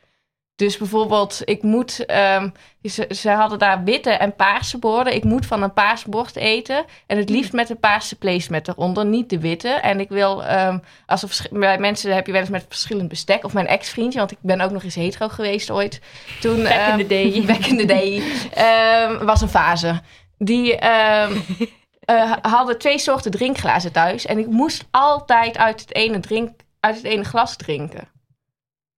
Dus 0.55 0.77
bijvoorbeeld, 0.77 1.41
ik 1.43 1.63
moet, 1.63 2.05
ehm, 2.05 2.49
ze, 2.83 3.07
ze 3.15 3.29
hadden 3.29 3.59
daar 3.59 3.83
witte 3.83 4.09
en 4.09 4.35
paarse 4.35 4.77
borden. 4.77 5.15
Ik 5.15 5.23
moet 5.23 5.45
van 5.45 5.63
een 5.63 5.73
paars 5.73 6.03
bord 6.03 6.35
eten. 6.35 6.85
En 7.07 7.17
het 7.17 7.29
liefst 7.29 7.53
met 7.53 7.69
een 7.69 7.79
paarse 7.79 8.15
placement 8.15 8.67
eronder, 8.67 9.05
niet 9.05 9.29
de 9.29 9.39
witte. 9.39 9.69
En 9.69 9.99
ik 9.99 10.09
wil, 10.09 10.43
ehm, 10.43 10.77
als 11.05 11.21
er 11.21 11.27
verschi- 11.27 11.49
bij 11.51 11.77
mensen 11.77 12.15
heb 12.15 12.25
je 12.25 12.31
wel 12.31 12.41
eens 12.41 12.49
met 12.49 12.65
verschillend 12.69 13.07
bestek. 13.09 13.43
Of 13.43 13.53
mijn 13.53 13.67
ex-vriendje, 13.67 14.19
want 14.19 14.31
ik 14.31 14.37
ben 14.41 14.61
ook 14.61 14.71
nog 14.71 14.83
eens 14.83 14.95
hetero 14.95 15.27
geweest 15.27 15.71
ooit. 15.71 16.01
Toen, 16.41 16.63
Back 16.63 16.71
in 16.71 16.77
ehm, 16.79 16.97
the 16.97 17.07
day. 17.07 17.43
Back 17.47 17.65
in 17.65 17.77
the 17.77 17.85
day. 17.85 18.21
ehm, 18.53 19.25
was 19.25 19.41
een 19.41 19.49
fase. 19.49 20.01
Die 20.37 20.75
ehm, 22.05 22.31
eh, 22.31 22.51
hadden 22.51 22.77
twee 22.77 22.99
soorten 22.99 23.31
drinkglazen 23.31 23.91
thuis. 23.91 24.25
En 24.25 24.37
ik 24.37 24.47
moest 24.47 24.85
altijd 24.91 25.57
uit 25.57 25.79
het 25.81 25.95
ene, 25.95 26.19
drink, 26.19 26.49
uit 26.79 26.95
het 26.95 27.05
ene 27.05 27.23
glas 27.23 27.55
drinken. 27.55 28.13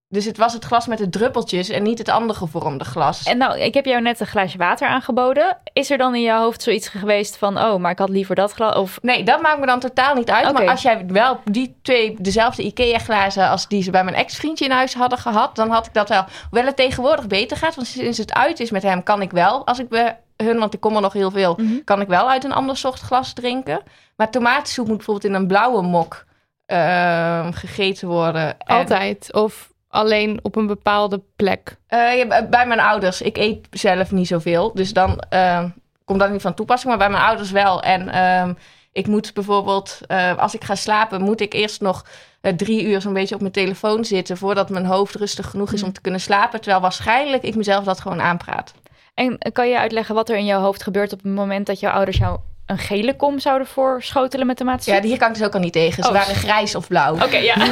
Dus 0.09 0.25
het 0.25 0.37
was 0.37 0.53
het 0.53 0.65
glas 0.65 0.87
met 0.87 0.97
de 0.97 1.09
druppeltjes 1.09 1.69
en 1.69 1.83
niet 1.83 1.97
het 1.97 2.09
andere 2.09 2.39
gevormde 2.39 2.83
glas. 2.83 3.23
En 3.23 3.37
nou, 3.37 3.59
ik 3.59 3.73
heb 3.73 3.85
jou 3.85 4.01
net 4.01 4.19
een 4.19 4.27
glaasje 4.27 4.57
water 4.57 4.87
aangeboden. 4.87 5.57
Is 5.73 5.91
er 5.91 5.97
dan 5.97 6.15
in 6.15 6.21
jouw 6.21 6.41
hoofd 6.41 6.61
zoiets 6.61 6.87
geweest 6.87 7.37
van... 7.37 7.57
oh, 7.57 7.75
maar 7.75 7.91
ik 7.91 7.99
had 7.99 8.09
liever 8.09 8.35
dat 8.35 8.51
glas? 8.51 8.75
Of 8.75 8.99
Nee, 9.01 9.23
dat 9.23 9.41
maakt 9.41 9.59
me 9.59 9.65
dan 9.65 9.79
totaal 9.79 10.15
niet 10.15 10.29
uit. 10.29 10.53
Maar 10.53 10.69
als 10.69 10.81
jij 10.81 11.05
wel 11.07 11.39
die 11.43 11.77
twee, 11.81 12.15
dezelfde 12.19 12.63
IKEA-glazen 12.63 13.49
als 13.49 13.67
die 13.67 13.83
ze 13.83 13.91
bij 13.91 14.03
mijn 14.03 14.15
ex-vriendje 14.15 14.65
in 14.65 14.71
huis 14.71 14.93
hadden 14.93 15.19
gehad, 15.19 15.55
dan 15.55 15.69
had 15.69 15.85
ik 15.85 15.93
dat 15.93 16.09
wel. 16.09 16.25
Hoewel 16.49 16.65
het 16.65 16.75
tegenwoordig 16.75 17.27
beter 17.27 17.57
gaat, 17.57 17.75
want 17.75 17.87
sinds 17.87 18.17
het 18.17 18.33
uit 18.33 18.59
is 18.59 18.71
met 18.71 18.83
hem, 18.83 19.03
kan 19.03 19.21
ik 19.21 19.31
wel, 19.31 19.65
als 19.65 19.79
ik 19.79 19.89
hun, 20.37 20.59
want 20.59 20.73
ik 20.73 20.79
kom 20.79 20.95
er 20.95 21.01
nog 21.01 21.13
heel 21.13 21.31
veel, 21.31 21.53
Mhm. 21.57 21.83
kan 21.83 22.01
ik 22.01 22.07
wel 22.07 22.29
uit 22.29 22.43
een 22.43 22.53
ander 22.53 22.77
soort 22.77 22.99
glas 22.99 23.33
drinken. 23.33 23.81
Maar 24.15 24.29
tomatensoep 24.31 24.87
moet 24.87 24.95
bijvoorbeeld 24.97 25.25
in 25.25 25.33
een 25.33 25.47
blauwe 25.47 25.81
mok 25.81 26.25
ehm, 26.65 27.51
gegeten 27.51 28.07
worden. 28.07 28.59
En, 28.59 28.75
Altijd. 28.75 29.33
Of 29.33 29.71
alleen 29.87 30.39
op 30.41 30.55
een 30.55 30.67
bepaalde 30.67 31.21
plek. 31.35 31.77
eh, 31.87 32.17
ja, 32.17 32.43
bij- 32.49 32.67
mijn 32.67 32.79
ouders. 32.79 33.21
Ik 33.21 33.37
eet 33.37 33.67
zelf 33.71 34.11
niet 34.11 34.27
zoveel, 34.27 34.71
dus 34.73 34.93
dan 34.93 35.19
ehm, 35.29 35.69
komt 36.05 36.19
dat 36.19 36.29
niet 36.31 36.41
van 36.41 36.53
toepassing. 36.53 36.89
Maar 36.89 36.97
bij 37.07 37.09
mijn 37.09 37.23
ouders 37.27 37.51
wel. 37.51 37.81
En 37.81 38.09
ehm, 38.09 38.53
ik 38.91 39.07
moet 39.07 39.33
bijvoorbeeld, 39.33 39.99
eh, 40.07 40.37
als 40.37 40.53
ik 40.55 40.63
ga 40.63 40.75
slapen, 40.75 41.21
moet 41.21 41.41
ik 41.41 41.53
eerst 41.53 41.81
nog 41.81 42.05
eh, 42.41 42.53
drie 42.53 42.83
uur 42.85 43.01
zo'n 43.01 43.13
beetje 43.13 43.35
op 43.35 43.41
mijn 43.41 43.53
telefoon 43.53 44.05
zitten 44.05 44.37
voordat 44.37 44.69
mijn 44.69 44.85
hoofd 44.85 45.15
rustig 45.15 45.49
genoeg 45.49 45.73
is 45.73 45.83
om 45.83 45.91
te 45.93 46.01
kunnen 46.01 46.21
slapen. 46.21 46.61
Terwijl 46.61 46.81
waarschijnlijk 46.81 47.43
ik 47.43 47.55
mezelf 47.55 47.83
dat 47.83 47.99
gewoon 47.99 48.21
aanpraat. 48.21 48.73
En 49.17 49.37
kan 49.51 49.69
je 49.69 49.79
uitleggen 49.79 50.15
wat 50.15 50.29
er 50.29 50.37
in 50.37 50.45
jouw 50.45 50.61
hoofd 50.61 50.83
gebeurt 50.83 51.13
op 51.13 51.23
het 51.23 51.33
moment 51.33 51.65
dat 51.65 51.79
jouw 51.79 51.91
ouders 51.91 52.17
jou 52.17 52.39
een 52.65 52.77
gele 52.77 53.15
kom 53.15 53.39
zouden 53.39 53.67
voorschotelen 53.67 54.47
met 54.47 54.57
tomatensoep? 54.57 54.93
Ja, 54.93 55.01
hier 55.01 55.17
kan 55.17 55.27
ik 55.27 55.33
dus 55.33 55.43
ook 55.45 55.53
al 55.53 55.59
niet 55.59 55.73
tegen. 55.73 56.03
Ze 56.03 56.09
Oh. 56.09 56.15
waren 56.15 56.35
grijs 56.35 56.75
of 56.75 56.87
blauw. 56.87 57.13
Oké, 57.13 57.37
ja. 57.37 57.55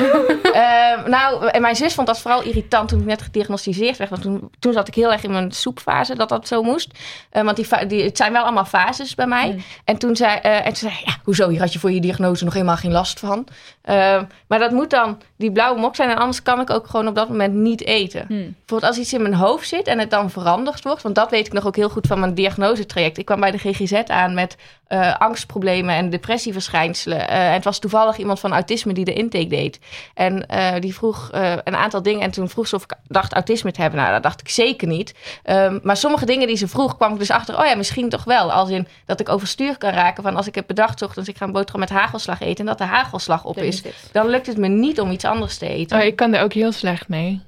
Ehm, 0.56 1.10
nou, 1.10 1.48
en 1.48 1.62
mijn 1.62 1.76
zus 1.76 1.94
vond 1.94 2.08
dat 2.08 2.20
vooral 2.20 2.42
irritant 2.44 2.90
toen 2.90 3.00
ik 3.00 3.06
net 3.06 3.22
gediagnosticeerd 3.22 3.98
werd. 3.98 4.10
Want 4.10 4.22
toen, 4.22 4.50
toen 4.60 4.74
zat 4.74 4.88
ik 4.88 4.96
heel 4.96 5.12
erg 5.12 5.24
in 5.24 5.32
mijn 5.32 5.52
soepfase 5.52 6.16
dat 6.16 6.30
dat 6.30 6.48
zo 6.48 6.64
moest. 6.64 6.92
Eh, 7.30 7.44
want 7.44 7.56
die, 7.56 7.86
die, 7.88 8.04
het 8.04 8.18
zijn 8.18 8.32
wel 8.32 8.44
allemaal 8.44 8.66
fases 8.66 9.16
bij 9.16 9.28
mij. 9.28 9.52
Mm. 9.52 9.64
En 9.84 9.98
toen 9.98 10.16
zei, 10.16 10.40
eh, 10.40 10.56
en 10.58 10.64
toen 10.64 10.76
zei 10.90 10.94
ja, 11.06 11.16
hoezo, 11.24 11.50
hier 11.50 11.60
had 11.60 11.74
je 11.74 11.80
voor 11.80 11.92
je 11.92 12.02
diagnose 12.02 12.44
nog 12.44 12.54
helemaal 12.54 12.78
geen 12.78 12.92
last 12.92 13.20
van. 13.20 13.48
Ehm, 13.82 14.24
maar 14.48 14.60
dat 14.60 14.72
moet 14.72 14.90
dan 14.90 15.22
die 15.38 15.52
blauwe 15.52 15.80
mok 15.80 15.96
zijn. 15.96 16.10
En 16.10 16.18
anders 16.18 16.42
kan 16.42 16.62
ik 16.62 16.70
ook 16.70 16.88
gewoon 16.88 17.08
op 17.08 17.16
dat 17.16 17.30
moment 17.30 17.54
niet 17.54 17.86
eten. 17.86 18.26
Hm. 18.28 18.34
Bijvoorbeeld 18.34 18.84
als 18.84 18.98
iets 18.98 19.14
in 19.14 19.22
mijn 19.22 19.34
hoofd 19.34 19.68
zit 19.68 19.88
en 19.88 20.00
het 20.00 20.10
dan 20.10 20.30
veranderd 20.30 20.84
wordt. 20.84 21.02
Want 21.02 21.16
dat 21.16 21.30
weet 21.30 21.48
ik 21.48 21.54
nog 21.54 21.66
ook 21.68 21.76
heel 21.76 21.90
goed 21.90 22.08
van 22.08 22.20
mijn 22.20 22.34
diagnosetraject. 22.34 23.18
Ik 23.18 23.26
kwam 23.26 23.40
bij 23.40 23.52
de 23.52 23.58
GGZ 23.58 23.94
aan 23.94 24.34
met 24.34 24.58
eh, 24.88 25.16
angstproblemen 25.18 25.96
en 25.96 26.10
depressieverschijnselen. 26.10 27.28
Eh, 27.28 27.48
en 27.48 27.54
het 27.54 27.64
was 27.64 27.80
toevallig 27.80 28.18
iemand 28.18 28.40
van 28.40 28.54
autisme 28.54 28.94
die 28.94 29.06
de 29.06 29.14
intake 29.14 29.48
deed. 29.48 29.80
En 30.14 30.48
eh, 30.48 30.80
die 30.80 30.96
vroeg 30.96 31.30
een 31.64 31.76
aantal 31.76 32.02
dingen. 32.02 32.22
En 32.22 32.32
toen 32.32 32.50
vroeg 32.50 32.68
ze 32.68 32.76
of 32.76 32.84
ik 32.84 32.94
dacht 33.08 33.34
autisme 33.34 33.72
te 33.72 33.82
hebben. 33.82 34.00
Nou, 34.00 34.12
dat 34.12 34.24
dacht 34.24 34.42
ik 34.42 34.50
zeker 34.50 34.88
niet. 34.88 35.14
Ehm, 35.44 35.80
maar 35.84 35.98
sommige 35.98 36.26
dingen 36.26 36.48
die 36.48 36.56
ze 36.56 36.68
vroeg, 36.68 36.96
kwam 36.96 37.14
ik 37.14 37.20
dus 37.20 37.32
achter. 37.32 37.60
Oh 37.60 37.66
ja, 37.66 37.76
misschien 37.76 38.10
toch 38.10 38.24
wel. 38.24 38.52
Als 38.52 38.70
in 38.70 38.88
dat 39.06 39.20
ik 39.20 39.30
overstuur 39.30 39.78
kan 39.78 39.92
raken 39.92 40.24
van 40.24 40.36
als 40.36 40.48
ik 40.48 40.56
heb 40.56 40.68
bedacht... 40.68 41.02
ochtends 41.02 41.30
ik 41.30 41.38
ga 41.38 41.46
een 41.46 41.52
boterham 41.52 41.80
met 41.80 41.90
hagelslag 41.90 42.42
eten... 42.42 42.60
en 42.60 42.66
dat 42.66 42.78
de 42.78 42.84
hagelslag 42.84 43.44
op 43.44 43.58
is. 43.58 43.84
Dan 44.12 44.28
lukt 44.28 44.48
het 44.48 44.58
me 44.58 44.68
niet 44.68 45.00
om 45.00 45.12
iets 45.12 45.25
anders 45.26 45.58
te 45.58 45.68
eten. 45.68 45.98
Oh, 45.98 46.04
ik 46.04 46.16
kan 46.16 46.34
er 46.34 46.44
ook 46.44 46.54
heel 46.54 46.72
slecht 46.72 47.08
mee. 47.08 47.42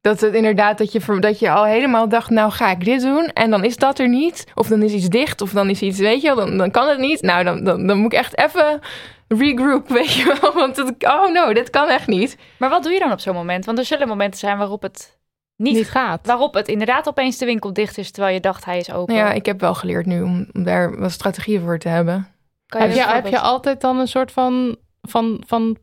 Dat 0.00 0.20
het 0.20 0.34
inderdaad, 0.34 0.78
dat 0.78 0.92
je, 0.92 1.18
dat 1.20 1.38
je 1.38 1.50
al 1.50 1.64
helemaal 1.64 2.08
dacht, 2.08 2.30
nou 2.30 2.50
ga 2.50 2.70
ik 2.70 2.84
dit 2.84 3.00
doen. 3.00 3.26
En 3.26 3.50
dan 3.50 3.64
is 3.64 3.76
dat 3.76 3.98
er 3.98 4.08
niet. 4.08 4.46
Of 4.54 4.68
dan 4.68 4.82
is 4.82 4.92
iets 4.92 5.08
dicht. 5.08 5.40
Of 5.40 5.50
dan 5.50 5.70
is 5.70 5.82
iets, 5.82 5.98
weet 5.98 6.22
je 6.22 6.34
wel, 6.34 6.46
dan, 6.46 6.56
dan 6.56 6.70
kan 6.70 6.88
het 6.88 6.98
niet. 6.98 7.22
Nou, 7.22 7.44
dan, 7.44 7.64
dan, 7.64 7.86
dan 7.86 7.98
moet 7.98 8.12
ik 8.12 8.18
echt 8.18 8.38
even 8.38 8.80
regroup, 9.28 9.88
weet 9.98 10.12
je 10.12 10.38
wel. 10.40 10.52
Want 10.52 10.76
het, 10.76 10.94
oh 10.98 11.32
no, 11.32 11.52
dit 11.52 11.70
kan 11.70 11.88
echt 11.88 12.06
niet. 12.06 12.36
Maar 12.58 12.70
wat 12.70 12.82
doe 12.82 12.92
je 12.92 12.98
dan 12.98 13.12
op 13.12 13.20
zo'n 13.20 13.34
moment? 13.34 13.64
Want 13.64 13.78
er 13.78 13.84
zullen 13.84 14.08
momenten 14.08 14.38
zijn 14.38 14.58
waarop 14.58 14.82
het 14.82 15.18
niet, 15.56 15.74
Niet 15.74 15.90
gaat. 15.90 16.26
Waarop 16.26 16.54
het 16.54 16.68
inderdaad 16.68 17.08
opeens 17.08 17.38
de 17.38 17.44
winkel 17.44 17.72
dicht 17.72 17.98
is, 17.98 18.10
terwijl 18.10 18.34
je 18.34 18.40
dacht 18.40 18.64
hij 18.64 18.78
is 18.78 18.92
open. 18.92 19.14
Nou 19.14 19.26
ja, 19.26 19.32
ik 19.32 19.46
heb 19.46 19.60
wel 19.60 19.74
geleerd 19.74 20.06
nu 20.06 20.22
om, 20.22 20.46
daar 20.52 20.98
wat 20.98 21.10
strategieën 21.10 21.60
voor 21.60 21.78
te 21.78 21.88
hebben. 21.88 22.28
Kan 22.66 22.80
Heb 22.80 22.92
je, 22.92 23.06
heb 23.06 23.26
je 23.26 23.38
altijd 23.38 23.80
dan 23.80 23.98
een 23.98 24.08
soort 24.08 24.32
van, 24.32 24.76
van, 25.02 25.42
van 25.46 25.76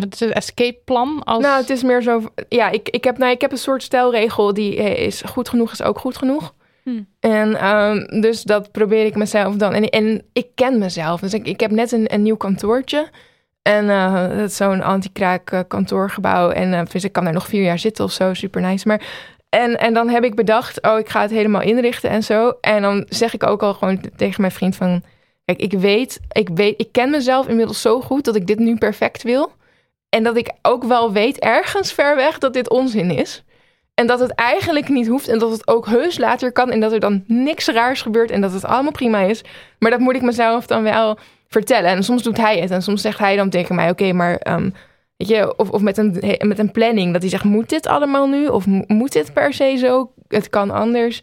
wat 0.00 0.12
is 0.12 0.20
het, 0.20 0.30
escape 0.30 0.78
plan? 0.84 1.22
Als... 1.24 1.42
Nou, 1.42 1.60
het 1.60 1.70
is 1.70 1.82
meer 1.82 2.02
zo. 2.02 2.22
Ja, 2.48 2.70
ik, 2.70 2.88
ik, 2.88 3.04
heb, 3.04 3.18
nou, 3.18 3.32
ik 3.32 3.40
heb 3.40 3.52
een 3.52 3.58
soort 3.58 3.82
stelregel 3.82 4.54
die 4.54 4.76
eh, 4.76 5.06
is 5.06 5.22
goed 5.22 5.48
genoeg, 5.48 5.72
is 5.72 5.82
ook 5.82 5.98
goed 5.98 6.16
genoeg. 6.16 6.54
Hmm. 6.82 7.06
En 7.20 7.54
ehm, 7.54 8.20
dus 8.20 8.42
dat 8.42 8.72
probeer 8.72 9.04
ik 9.04 9.16
mezelf 9.16 9.54
dan. 9.54 9.72
En, 9.72 9.88
en 9.88 10.22
ik 10.32 10.46
ken 10.54 10.78
mezelf. 10.78 11.20
Dus 11.20 11.34
ik, 11.34 11.46
ik 11.46 11.60
heb 11.60 11.70
net 11.70 11.92
een, 11.92 12.14
een 12.14 12.22
nieuw 12.22 12.36
kantoortje. 12.36 13.10
En 13.62 13.90
eh, 13.90 14.28
dat 14.28 14.50
is 14.50 14.56
zo'n 14.56 14.82
anti-kraak 14.82 15.50
eh, 15.50 15.60
kantoorgebouw. 15.68 16.50
En 16.50 16.74
eh, 16.74 16.86
dus 16.86 17.04
ik 17.04 17.12
kan 17.12 17.24
daar 17.24 17.32
nog 17.32 17.46
vier 17.46 17.62
jaar 17.62 17.78
zitten 17.78 18.04
of 18.04 18.12
zo. 18.12 18.34
Super 18.34 18.60
nice. 18.60 18.88
Maar, 18.88 19.02
en, 19.48 19.78
en 19.78 19.94
dan 19.94 20.08
heb 20.08 20.24
ik 20.24 20.34
bedacht, 20.34 20.82
oh, 20.82 20.98
ik 20.98 21.08
ga 21.08 21.20
het 21.20 21.30
helemaal 21.30 21.62
inrichten 21.62 22.10
en 22.10 22.22
zo. 22.22 22.52
En 22.60 22.82
dan 22.82 23.06
zeg 23.08 23.34
ik 23.34 23.46
ook 23.46 23.62
al 23.62 23.74
gewoon 23.74 24.00
tegen 24.16 24.40
mijn 24.40 24.52
vriend 24.52 24.76
van... 24.76 25.02
Kijk, 25.44 25.60
ik 25.60 25.72
weet, 25.72 26.20
ik 26.32 26.48
weet, 26.48 26.80
ik 26.80 26.92
ken 26.92 27.10
mezelf 27.10 27.48
inmiddels 27.48 27.80
zo 27.80 28.00
goed 28.00 28.24
dat 28.24 28.36
ik 28.36 28.46
dit 28.46 28.58
nu 28.58 28.76
perfect 28.76 29.22
wil. 29.22 29.52
En 30.14 30.22
dat 30.22 30.36
ik 30.36 30.50
ook 30.62 30.84
wel 30.84 31.12
weet, 31.12 31.38
ergens 31.38 31.92
ver 31.92 32.16
weg, 32.16 32.38
dat 32.38 32.52
dit 32.52 32.70
onzin 32.70 33.10
is. 33.10 33.44
En 33.94 34.06
dat 34.06 34.20
het 34.20 34.30
eigenlijk 34.30 34.88
niet 34.88 35.06
hoeft. 35.06 35.28
En 35.28 35.38
dat 35.38 35.50
het 35.50 35.68
ook 35.68 35.86
heus 35.86 36.18
later 36.18 36.52
kan. 36.52 36.70
En 36.70 36.80
dat 36.80 36.92
er 36.92 37.00
dan 37.00 37.24
niks 37.26 37.66
raars 37.66 38.02
gebeurt. 38.02 38.30
En 38.30 38.40
dat 38.40 38.52
het 38.52 38.64
allemaal 38.64 38.92
prima 38.92 39.20
is. 39.20 39.44
Maar 39.78 39.90
dat 39.90 40.00
moet 40.00 40.14
ik 40.14 40.22
mezelf 40.22 40.66
dan 40.66 40.82
wel 40.82 41.18
vertellen. 41.48 41.90
En 41.90 42.02
soms 42.04 42.22
doet 42.22 42.36
hij 42.36 42.58
het. 42.58 42.70
En 42.70 42.82
soms 42.82 43.00
zegt 43.02 43.18
hij 43.18 43.36
dan 43.36 43.50
tegen 43.50 43.74
mij: 43.74 43.90
Oké, 43.90 44.12
maar. 44.12 44.36
ehm, 44.36 44.70
weet 45.16 45.28
je, 45.28 45.56
of, 45.56 45.70
of 45.70 45.80
met, 45.80 45.98
een, 45.98 46.38
met 46.38 46.58
een 46.58 46.72
planning. 46.72 47.12
Dat 47.12 47.20
hij 47.22 47.30
zegt: 47.30 47.44
Moet 47.44 47.68
dit 47.68 47.86
allemaal 47.86 48.26
nu? 48.26 48.46
Of 48.46 48.66
mo- 48.66 48.84
moet 48.86 49.12
dit 49.12 49.32
per 49.32 49.52
se 49.52 49.76
zo? 49.76 50.12
Het 50.28 50.50
kan 50.50 50.70
anders. 50.70 51.22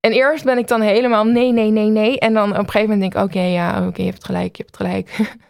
En 0.00 0.12
eerst 0.12 0.44
ben 0.44 0.58
ik 0.58 0.68
dan 0.68 0.80
helemaal 0.80 1.24
nee, 1.24 1.52
nee, 1.52 1.70
nee, 1.70 1.88
nee. 1.88 2.18
En 2.18 2.34
dan 2.34 2.50
op 2.50 2.56
een 2.58 2.70
gegeven 2.70 2.90
moment 2.90 3.00
denk 3.00 3.14
ik: 3.14 3.30
Oké, 3.36 3.46
ja, 3.46 3.86
oké, 3.86 4.02
je 4.02 4.10
hebt 4.10 4.24
gelijk, 4.24 4.56
je 4.56 4.62
hebt 4.62 4.76
gelijk. 4.76 5.10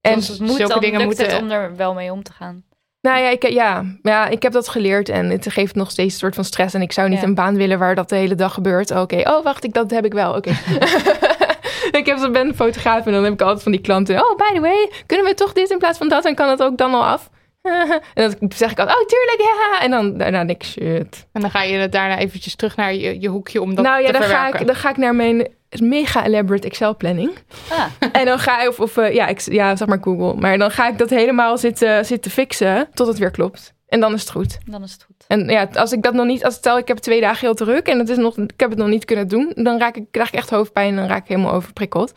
en 0.00 0.14
het 0.18 0.40
moet, 0.40 0.50
zulke 0.56 0.72
dan 0.72 0.80
dingen 0.80 0.98
lukt 1.00 1.16
moeten- 1.18 1.34
het 1.34 1.42
om 1.42 1.50
er 1.50 1.76
wel 1.76 1.94
mee 1.94 2.12
om 2.12 2.22
te 2.22 2.32
gaan. 2.32 2.64
nou 3.00 3.18
ja 3.20 3.28
ik, 3.28 3.48
ja, 3.48 3.84
ja, 4.02 4.28
ik 4.28 4.42
heb 4.42 4.52
dat 4.52 4.68
geleerd 4.68 5.08
en 5.08 5.30
het 5.30 5.52
geeft 5.52 5.74
nog 5.74 5.90
steeds 5.90 6.12
een 6.12 6.18
soort 6.20 6.34
van 6.34 6.44
stress. 6.44 6.74
En 6.74 6.82
ik 6.82 6.92
zou 6.92 7.08
niet 7.08 7.20
Ja. 7.20 7.26
een 7.26 7.34
baan 7.34 7.56
willen 7.56 7.78
waar 7.78 7.94
dat 7.94 8.08
de 8.08 8.16
hele 8.16 8.34
dag 8.34 8.54
gebeurt. 8.54 8.90
Oké, 8.90 9.20
oh 9.30 9.44
wacht, 9.44 9.64
ik, 9.64 9.72
dat 9.72 9.90
heb 9.90 10.04
ik 10.04 10.12
wel. 10.12 10.34
Oké. 10.34 10.50
ik 11.98 12.02
heb, 12.06 12.18
zo- 12.18 12.30
ben 12.30 12.48
een 12.48 12.54
fotograaf 12.54 13.06
en 13.06 13.12
dan 13.12 13.24
heb 13.24 13.32
ik 13.32 13.40
altijd 13.42 13.62
van 13.62 13.72
die 13.72 13.80
klanten. 13.80 14.16
Oh, 14.30 14.36
by 14.36 14.54
the 14.54 14.60
way, 14.60 14.90
kunnen 15.06 15.26
we 15.26 15.34
toch 15.34 15.52
dit 15.52 15.70
in 15.70 15.78
plaats 15.78 15.98
van 15.98 16.08
dat? 16.08 16.24
En 16.24 16.34
kan 16.34 16.48
het 16.48 16.62
ook 16.62 16.76
dan 16.76 16.94
al 16.94 17.04
af? 17.04 17.30
en 18.14 18.30
dan 18.38 18.50
zeg 18.54 18.70
ik 18.70 18.78
altijd, 18.78 18.98
oh 18.98 19.06
tuurlijk, 19.06 19.40
ja. 19.40 19.80
En 19.84 19.90
dan 19.90 20.18
daarna 20.18 20.44
denk 20.44 20.62
ik, 20.62 20.68
shit. 20.68 21.26
En 21.32 21.40
dan 21.40 21.50
ga 21.50 21.62
je 21.62 21.88
daarna 21.88 22.18
eventjes 22.18 22.56
terug 22.56 22.76
naar 22.76 22.94
je, 22.94 23.20
je 23.20 23.28
hoekje 23.28 23.60
om 23.62 23.74
dat 23.74 23.84
nou 23.84 24.00
ja, 24.00 24.06
te 24.06 24.12
dan 24.12 24.22
ga, 24.22 24.28
verwerken. 24.28 24.60
ik, 24.60 24.66
dan 24.66 24.74
ga 24.76 24.90
ik 24.90 24.96
naar 24.96 25.14
mijn 25.14 25.48
mega 25.78 26.26
elaborate 26.26 26.66
Excel 26.66 26.96
planning. 26.96 27.32
Ah, 27.70 27.84
En 28.12 28.24
dan 28.24 28.38
ga 28.38 28.62
ik, 28.62 28.68
of, 28.68 28.80
of 28.80 28.96
eh, 28.96 29.14
ja, 29.14 29.26
ik, 29.26 29.40
ja, 29.40 29.76
zeg 29.76 29.88
maar 29.88 29.98
Google. 30.00 30.40
Maar 30.40 30.58
dan 30.58 30.70
ga 30.70 30.88
ik 30.88 30.98
dat 30.98 31.10
helemaal 31.10 31.58
zitten, 31.58 32.06
zitten 32.06 32.30
fixen 32.30 32.88
tot 32.94 33.06
het 33.06 33.18
weer 33.18 33.30
klopt. 33.30 33.74
En 33.88 34.00
dan 34.00 34.14
is 34.14 34.20
het 34.20 34.30
goed. 34.30 34.58
dan 34.64 34.82
is 34.82 34.92
het 34.92 35.02
goed. 35.02 35.24
En 35.26 35.48
ja, 35.48 35.68
als 35.72 35.92
ik 35.92 36.02
dat 36.02 36.14
nog 36.14 36.26
niet, 36.26 36.44
als 36.44 36.54
stel 36.54 36.78
ik 36.78 36.88
heb 36.88 36.96
twee 36.96 37.20
dagen 37.20 37.38
heel 37.40 37.54
druk 37.54 37.88
en 37.88 37.98
het 37.98 38.08
is 38.08 38.16
nog, 38.16 38.38
ik 38.38 38.60
heb 38.60 38.70
het 38.70 38.78
nog 38.78 38.88
niet 38.88 39.04
kunnen 39.04 39.28
doen, 39.28 39.52
dan 39.54 39.78
raak 39.78 39.96
ik, 39.96 40.04
krijg 40.10 40.28
ik 40.28 40.34
echt 40.34 40.50
hoofdpijn 40.50 40.88
en 40.88 40.96
dan 40.96 41.06
raak 41.06 41.22
ik 41.22 41.28
helemaal 41.28 41.52
overprikkeld. 41.52 42.12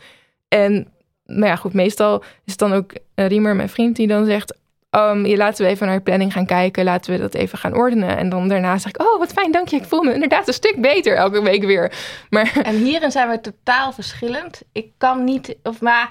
En, 0.48 0.88
maar 1.24 1.48
ja, 1.48 1.56
goed, 1.56 1.72
meestal 1.72 2.20
is 2.20 2.52
het 2.52 2.58
dan 2.58 2.72
ook 2.72 2.92
eh, 3.14 3.26
Riemer, 3.26 3.56
mijn 3.56 3.68
vriend, 3.68 3.96
die 3.96 4.06
dan 4.06 4.24
zegt, 4.24 4.54
ehm, 4.94 5.24
je 5.26 5.36
laten 5.36 5.64
we 5.64 5.70
even 5.70 5.86
naar 5.86 5.94
je 5.94 6.00
planning 6.02 6.32
gaan 6.32 6.46
kijken, 6.46 6.84
laten 6.84 7.12
we 7.12 7.18
dat 7.18 7.34
even 7.34 7.58
gaan 7.58 7.74
ordenen. 7.74 8.16
En 8.16 8.28
dan 8.28 8.48
daarna 8.48 8.78
zeg 8.78 8.92
ik, 8.92 9.02
oh, 9.02 9.18
wat 9.18 9.32
fijn, 9.32 9.52
dank 9.52 9.68
je, 9.68 9.76
ik 9.76 9.84
voel 9.84 10.02
me 10.02 10.12
inderdaad 10.14 10.48
een 10.48 10.54
stuk 10.54 10.80
beter 10.80 11.16
elke 11.16 11.42
week 11.42 11.64
weer. 11.64 11.92
Maar 12.30 12.52
En 12.62 12.74
hierin 12.76 13.10
zijn 13.10 13.28
we 13.28 13.40
totaal 13.40 13.92
verschillend. 13.92 14.62
Ik 14.72 14.86
kan 14.98 15.24
niet, 15.24 15.56
of 15.62 15.80
maar 15.80 16.10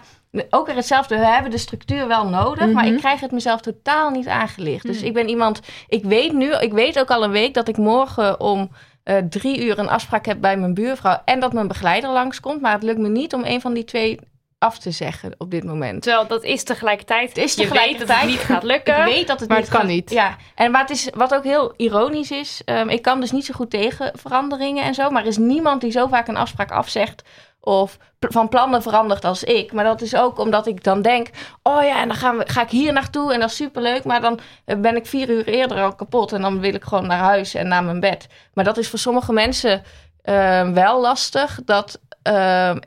ook 0.49 0.65
weer 0.67 0.75
hetzelfde. 0.75 1.17
We 1.17 1.25
hebben 1.25 1.51
de 1.51 1.57
structuur 1.57 2.07
wel 2.07 2.27
nodig, 2.29 2.71
maar 2.71 2.83
Mhm. 2.85 2.93
ik 2.93 2.99
krijg 2.99 3.19
het 3.19 3.31
mezelf 3.31 3.61
totaal 3.61 4.09
niet 4.09 4.27
aangelicht. 4.27 4.85
Dus 4.85 5.01
ik 5.01 5.13
ben 5.13 5.29
iemand, 5.29 5.59
ik 5.87 6.03
weet 6.03 6.33
nu, 6.33 6.53
ik 6.55 6.73
weet 6.73 6.99
ook 6.99 7.09
al 7.11 7.23
een 7.23 7.31
week 7.31 7.53
dat 7.53 7.67
ik 7.67 7.77
morgen 7.77 8.39
om 8.39 8.69
eh, 9.03 9.17
drie 9.29 9.65
uur 9.65 9.79
een 9.79 9.89
afspraak 9.89 10.25
heb 10.25 10.41
bij 10.41 10.57
mijn 10.57 10.73
buurvrouw 10.73 11.21
en 11.25 11.39
dat 11.39 11.53
mijn 11.53 11.67
begeleider 11.67 12.09
langskomt. 12.09 12.61
Maar 12.61 12.73
het 12.73 12.83
lukt 12.83 12.99
me 12.99 13.09
niet 13.09 13.33
om 13.33 13.41
een 13.45 13.61
van 13.61 13.73
die 13.73 13.83
twee 13.83 14.19
af 14.63 14.77
te 14.79 14.91
zeggen 14.91 15.35
op 15.37 15.51
dit 15.51 15.63
moment. 15.63 16.01
Terwijl 16.01 16.27
dat 16.27 16.43
is 16.43 16.63
tegelijkertijd. 16.63 17.29
Het 17.29 17.37
is 17.37 17.53
je 17.53 17.57
weet 17.61 17.69
dat 17.69 17.77
tegelijkertijd- 17.77 18.19
het 18.21 18.29
niet 18.29 18.39
gaat 18.39 18.63
lukken. 18.63 18.97
Ik 18.99 19.03
weet 19.13 19.27
dat 19.27 19.39
het 19.39 19.49
Maar 19.49 19.57
niet 19.57 19.67
het 19.67 19.75
kan 19.77 19.85
gaat- 19.85 19.95
niet. 19.95 20.09
Ja, 20.09 20.35
en 20.55 20.75
het 20.75 20.89
is 20.89 21.09
wat 21.15 21.33
ook 21.35 21.43
heel 21.43 21.73
ironisch 21.77 22.31
is. 22.31 22.61
ehm, 22.65 22.89
ik 22.89 23.01
kan 23.01 23.19
dus 23.19 23.31
niet 23.31 23.45
zo 23.45 23.53
goed 23.53 23.69
tegen 23.69 24.11
veranderingen 24.15 24.83
en 24.83 24.93
zo. 24.93 25.09
Maar 25.09 25.21
er 25.21 25.27
is 25.27 25.37
niemand 25.37 25.81
die 25.81 25.91
zo 25.91 26.07
vaak 26.07 26.27
een 26.27 26.37
afspraak 26.37 26.71
afzegt. 26.71 27.23
Of 27.59 27.97
van 28.19 28.49
plannen 28.49 28.81
verandert 28.81 29.25
als 29.25 29.43
ik. 29.43 29.71
Maar 29.73 29.83
dat 29.83 30.01
is 30.01 30.15
ook 30.15 30.37
omdat 30.39 30.67
ik 30.67 30.83
dan 30.83 31.01
denk: 31.01 31.27
oh 31.63 31.83
ja, 31.83 32.01
en 32.01 32.07
dan 32.07 32.17
gaan 32.17 32.37
we, 32.37 32.43
ga 32.47 32.61
ik 32.61 32.69
hier 32.69 32.93
naartoe 32.93 33.33
en 33.33 33.39
dat 33.39 33.49
is 33.49 33.55
superleuk. 33.55 34.03
Maar 34.03 34.21
dan 34.21 34.39
ben 34.65 34.95
ik 34.95 35.05
vier 35.05 35.29
uur 35.29 35.47
eerder 35.47 35.81
al 35.81 35.95
kapot. 35.95 36.31
En 36.31 36.41
dan 36.41 36.59
wil 36.59 36.73
ik 36.73 36.83
gewoon 36.83 37.07
naar 37.07 37.17
huis 37.19 37.53
en 37.53 37.67
naar 37.67 37.83
mijn 37.83 37.99
bed. 37.99 38.27
Maar 38.53 38.63
dat 38.63 38.77
is 38.77 38.89
voor 38.89 38.99
sommige 38.99 39.33
mensen 39.33 39.83
ehm, 40.21 40.73
wel 40.73 41.01
lastig. 41.01 41.59
Dat 41.65 41.99
ehm, 42.21 42.77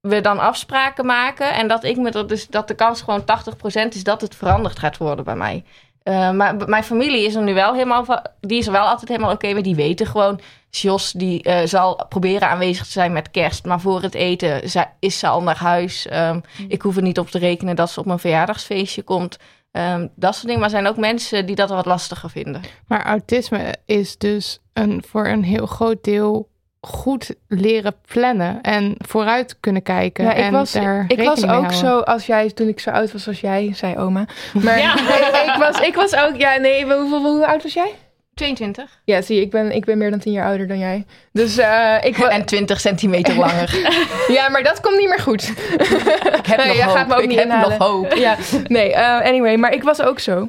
we 0.00 0.20
dan 0.20 0.38
afspraken 0.38 1.06
maken. 1.06 1.54
En 1.54 1.68
dat 1.68 1.84
ik 1.84 1.96
me 1.96 2.10
er 2.10 2.26
dus 2.26 2.46
dat 2.46 2.68
de 2.68 2.74
kans 2.74 3.02
gewoon 3.02 3.24
80% 3.84 3.88
is 3.88 4.04
dat 4.04 4.20
het 4.20 4.34
veranderd 4.34 4.78
gaat 4.78 4.96
worden 4.96 5.24
bij 5.24 5.36
mij. 5.36 5.64
Eh, 6.02 6.30
maar 6.30 6.68
mijn 6.68 6.84
familie 6.84 7.24
is 7.24 7.34
er 7.34 7.42
nu 7.42 7.54
wel 7.54 7.72
helemaal 7.72 8.04
van, 8.04 8.26
die 8.40 8.58
is 8.58 8.66
er 8.66 8.72
wel 8.72 8.86
altijd 8.86 9.08
helemaal 9.08 9.32
oké 9.32 9.52
mee. 9.52 9.62
Die 9.62 9.74
weten 9.74 10.06
gewoon, 10.06 10.40
Jos 10.70 11.12
die 11.12 11.42
eh, 11.42 11.66
zal 11.66 12.06
proberen 12.08 12.48
aanwezig 12.48 12.84
te 12.84 12.90
zijn 12.90 13.12
met 13.12 13.30
kerst. 13.30 13.64
Maar 13.64 13.80
voor 13.80 14.02
het 14.02 14.14
eten 14.14 14.62
is 14.98 15.18
ze 15.18 15.26
al 15.26 15.42
naar 15.42 15.56
huis. 15.58 16.06
Ehm, 16.06 16.40
Ik 16.68 16.82
hoef 16.82 16.96
er 16.96 17.02
niet 17.02 17.18
op 17.18 17.28
te 17.30 17.38
rekenen 17.38 17.76
dat 17.76 17.90
ze 17.90 18.00
op 18.00 18.06
mijn 18.06 18.18
verjaardagsfeestje 18.18 19.02
komt. 19.02 19.38
Ehm, 19.72 20.06
dat 20.14 20.34
soort 20.34 20.46
dingen. 20.46 20.60
Maar 20.60 20.70
er 20.70 20.76
zijn 20.76 20.86
ook 20.86 20.96
mensen 20.96 21.46
die 21.46 21.56
dat 21.56 21.68
wat 21.70 21.86
lastiger 21.86 22.30
vinden. 22.30 22.60
Maar 22.86 23.04
autisme 23.04 23.74
is 23.86 24.18
dus 24.18 24.58
een, 24.72 25.04
voor 25.08 25.26
een 25.26 25.44
heel 25.44 25.66
groot 25.66 26.04
deel 26.04 26.48
goed 26.80 27.34
leren 27.48 27.94
plannen 28.06 28.58
en 28.62 28.94
vooruit 28.98 29.56
kunnen 29.60 29.82
kijken. 29.82 30.24
Ja, 30.24 30.32
ik 30.32 30.44
en 30.44 30.52
was, 30.52 30.72
daar 30.72 31.04
ik 31.08 31.22
was 31.22 31.42
ook 31.44 31.48
houden. 31.50 31.72
zo 31.74 31.98
als 31.98 32.26
jij, 32.26 32.50
toen 32.50 32.68
ik 32.68 32.80
zo 32.80 32.90
oud 32.90 33.12
was 33.12 33.26
als 33.28 33.40
jij, 33.40 33.70
zei 33.74 33.96
oma. 33.96 34.24
Maar 34.62 34.78
Ja. 34.78 34.94
nee, 34.94 35.44
ik, 35.54 35.56
was, 35.58 35.80
ik 35.80 35.94
was 35.94 36.14
ook, 36.16 36.36
ja, 36.36 36.56
nee, 36.56 36.84
hoeveel, 36.84 37.22
hoe 37.22 37.46
oud 37.46 37.62
was 37.62 37.72
jij? 37.72 37.90
22. 38.34 39.00
Ja, 39.04 39.22
zie 39.22 39.40
ik 39.40 39.50
ben, 39.50 39.72
ik 39.72 39.84
ben 39.84 39.98
meer 39.98 40.10
dan 40.10 40.18
tien 40.18 40.32
jaar 40.32 40.46
ouder 40.46 40.68
dan 40.68 40.78
jij. 40.78 41.04
Dus 41.32 41.58
eh, 41.58 41.96
ik 42.02 42.16
En 42.18 42.44
20 42.44 42.80
centimeter 42.80 43.34
langer. 43.44 43.78
Ja, 44.28 44.48
maar 44.48 44.62
dat 44.62 44.80
komt 44.80 44.98
niet 44.98 45.08
meer 45.08 45.18
goed. 45.18 45.42
Ik 45.48 46.46
heb 46.46 46.56
Nee, 46.56 46.66
nog 46.66 46.76
jij 46.76 46.84
hoop. 46.84 46.96
gaat 46.96 47.06
me 47.08 47.14
ook 47.14 47.20
ik 47.22 47.28
niet 47.28 47.36
heb 47.38 47.46
inhalen. 47.46 47.78
nog 47.78 47.88
hoop. 47.88 48.12
ja, 48.14 48.36
nee, 48.66 48.92
eh, 48.94 49.20
anyway, 49.26 49.56
maar 49.56 49.72
ik 49.72 49.82
was 49.82 50.02
ook 50.02 50.18
zo. 50.18 50.48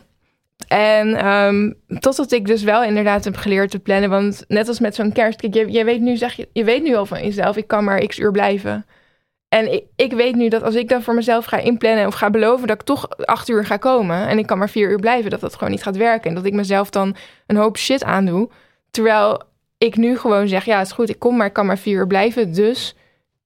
En 0.71 1.15
ehm, 1.15 1.71
totdat 1.99 2.31
ik 2.31 2.45
dus 2.45 2.63
wel 2.63 2.83
inderdaad 2.83 3.23
heb 3.23 3.35
geleerd 3.35 3.71
te 3.71 3.79
plannen. 3.79 4.09
Want 4.09 4.43
net 4.47 4.67
als 4.67 4.79
met 4.79 4.95
zo'n 4.95 5.11
kerst, 5.11 5.39
kijk, 5.39 5.53
je, 5.53 5.71
je, 5.71 5.83
weet 5.83 6.01
nu, 6.01 6.17
zeg 6.17 6.33
je, 6.33 6.49
je 6.53 6.63
weet 6.63 6.83
nu 6.83 6.95
al 6.95 7.05
van 7.05 7.23
jezelf, 7.23 7.57
ik 7.57 7.67
kan 7.67 7.83
maar 7.83 8.05
x 8.05 8.19
uur 8.19 8.31
blijven. 8.31 8.85
En 9.49 9.73
ik, 9.73 9.83
ik 9.95 10.13
weet 10.13 10.35
nu 10.35 10.47
dat 10.49 10.63
als 10.63 10.75
ik 10.75 10.89
dan 10.89 11.01
voor 11.01 11.13
mezelf 11.13 11.45
ga 11.45 11.57
inplannen 11.57 12.07
of 12.07 12.13
ga 12.13 12.29
beloven 12.29 12.67
dat 12.67 12.79
ik 12.79 12.85
toch 12.85 13.09
acht 13.09 13.49
uur 13.49 13.65
ga 13.65 13.77
komen 13.77 14.27
en 14.27 14.37
ik 14.37 14.45
kan 14.45 14.57
maar 14.57 14.69
vier 14.69 14.89
uur 14.89 14.99
blijven, 14.99 15.29
dat 15.29 15.39
dat 15.39 15.53
gewoon 15.53 15.69
niet 15.71 15.83
gaat 15.83 15.97
werken. 15.97 16.29
En 16.29 16.35
dat 16.35 16.45
ik 16.45 16.53
mezelf 16.53 16.89
dan 16.89 17.15
een 17.47 17.57
hoop 17.57 17.77
shit 17.77 18.03
aandoe. 18.03 18.49
Terwijl 18.91 19.41
ik 19.77 19.95
nu 19.95 20.17
gewoon 20.17 20.47
zeg, 20.47 20.65
ja, 20.65 20.81
is 20.81 20.91
goed, 20.91 21.09
ik 21.09 21.19
kom 21.19 21.37
maar, 21.37 21.47
ik 21.47 21.53
kan 21.53 21.65
maar 21.65 21.77
vier 21.77 21.97
uur 21.97 22.07
blijven, 22.07 22.53
dus. 22.53 22.95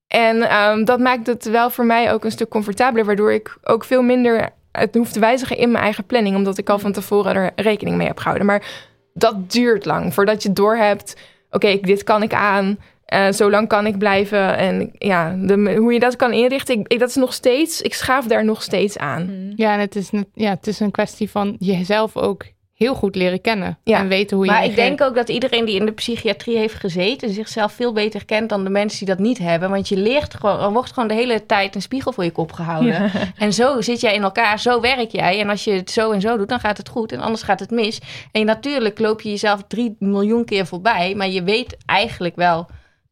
En 0.07 0.41
ehm, 0.41 0.83
dat 0.83 0.99
maakt 0.99 1.27
het 1.27 1.49
wel 1.49 1.69
voor 1.69 1.85
mij 1.85 2.13
ook 2.13 2.23
een 2.23 2.31
stuk 2.31 2.49
comfortabeler, 2.49 3.05
waardoor 3.05 3.33
ik 3.33 3.57
ook 3.63 3.83
veel 3.83 4.01
minder 4.01 4.49
het 4.79 4.95
hoef 4.95 5.11
te 5.11 5.19
wijzigen 5.19 5.57
in 5.57 5.71
mijn 5.71 5.83
eigen 5.83 6.05
planning, 6.05 6.35
omdat 6.35 6.57
ik 6.57 6.69
al 6.69 6.79
van 6.79 6.91
tevoren 6.91 7.35
er 7.35 7.51
rekening 7.55 7.97
mee 7.97 8.07
heb 8.07 8.17
gehouden. 8.17 8.45
Maar 8.47 8.65
dat 9.13 9.51
duurt 9.51 9.85
lang 9.85 10.13
voordat 10.13 10.43
je 10.43 10.53
doorhebt, 10.53 11.15
oké, 11.51 11.77
dit 11.81 12.03
kan 12.03 12.23
ik 12.23 12.33
aan, 12.33 12.77
eh, 13.05 13.31
zo 13.31 13.49
lang 13.49 13.67
kan 13.67 13.85
ik 13.85 13.97
blijven. 13.97 14.57
En 14.57 14.91
ja, 14.97 15.35
de, 15.39 15.75
hoe 15.77 15.93
je 15.93 15.99
dat 15.99 16.15
kan 16.15 16.33
inrichten, 16.33 16.79
ik, 16.79 16.87
ik- 16.87 16.99
dat 16.99 17.09
is 17.09 17.15
nog 17.15 17.33
steeds, 17.33 17.81
ik 17.81 17.93
schaaf 17.93 18.25
daar 18.27 18.45
nog 18.45 18.61
steeds 18.63 18.97
aan. 18.97 19.23
Mm. 19.23 19.53
Ja, 19.55 19.73
en 19.73 19.79
het 19.79 19.95
is, 19.95 20.09
ja, 20.33 20.49
het 20.49 20.67
is 20.67 20.79
een 20.79 20.91
kwestie 20.91 21.29
van 21.29 21.55
jezelf 21.59 22.17
ook 22.17 22.43
heel 22.75 22.95
goed 22.95 23.15
leren 23.15 23.41
kennen. 23.41 23.77
Ja. 23.83 23.99
En 23.99 24.07
weten 24.07 24.37
hoe 24.37 24.45
je 24.45 24.51
Maar 24.51 24.63
ik 24.65 24.75
denk 24.75 25.01
ook 25.01 25.15
dat 25.15 25.29
iedereen 25.29 25.65
die 25.65 25.75
in 25.79 25.85
de 25.85 25.91
psychiatrie 25.91 26.57
heeft 26.57 26.73
gezeten... 26.73 27.29
zichzelf 27.33 27.71
veel 27.73 27.93
beter 27.93 28.25
kent 28.25 28.49
dan 28.49 28.63
de 28.63 28.69
mensen 28.69 29.05
die 29.05 29.15
dat 29.15 29.25
niet 29.25 29.37
hebben. 29.37 29.69
Want 29.69 29.87
je 29.87 29.97
leert 29.97 30.33
gewoon, 30.33 30.59
er 30.59 30.71
wordt 30.71 30.93
gewoon 30.93 31.07
de 31.09 31.13
hele 31.15 31.45
tijd 31.45 31.75
een 31.75 31.81
spiegel 31.81 32.11
voor 32.13 32.23
je 32.23 32.31
kop 32.31 32.51
gehouden. 32.51 33.11
En 33.37 33.53
zo 33.53 33.81
zit 33.81 34.01
jij 34.01 34.13
in 34.13 34.23
elkaar, 34.23 34.59
zo 34.59 34.81
werk 34.81 35.11
jij. 35.11 35.39
En 35.39 35.49
als 35.49 35.63
je 35.63 35.71
het 35.71 35.91
zo 35.91 36.11
en 36.11 36.21
zo 36.21 36.37
doet, 36.37 36.49
dan 36.49 36.59
gaat 36.59 36.77
het 36.77 36.89
goed. 36.89 37.11
En 37.11 37.19
anders 37.19 37.43
gaat 37.43 37.59
het 37.59 37.71
mis. 37.71 37.99
En 38.31 38.39
je- 38.39 38.45
natuurlijk 38.45 38.99
loop 38.99 39.21
je 39.21 39.29
jezelf 39.29 39.63
drie 39.67 39.95
miljoen 39.99 40.45
keer 40.45 40.65
voorbij. 40.65 41.13
Maar 41.15 41.29
je 41.29 41.43
weet 41.43 41.77
eigenlijk 41.85 42.35
wel... 42.35 42.67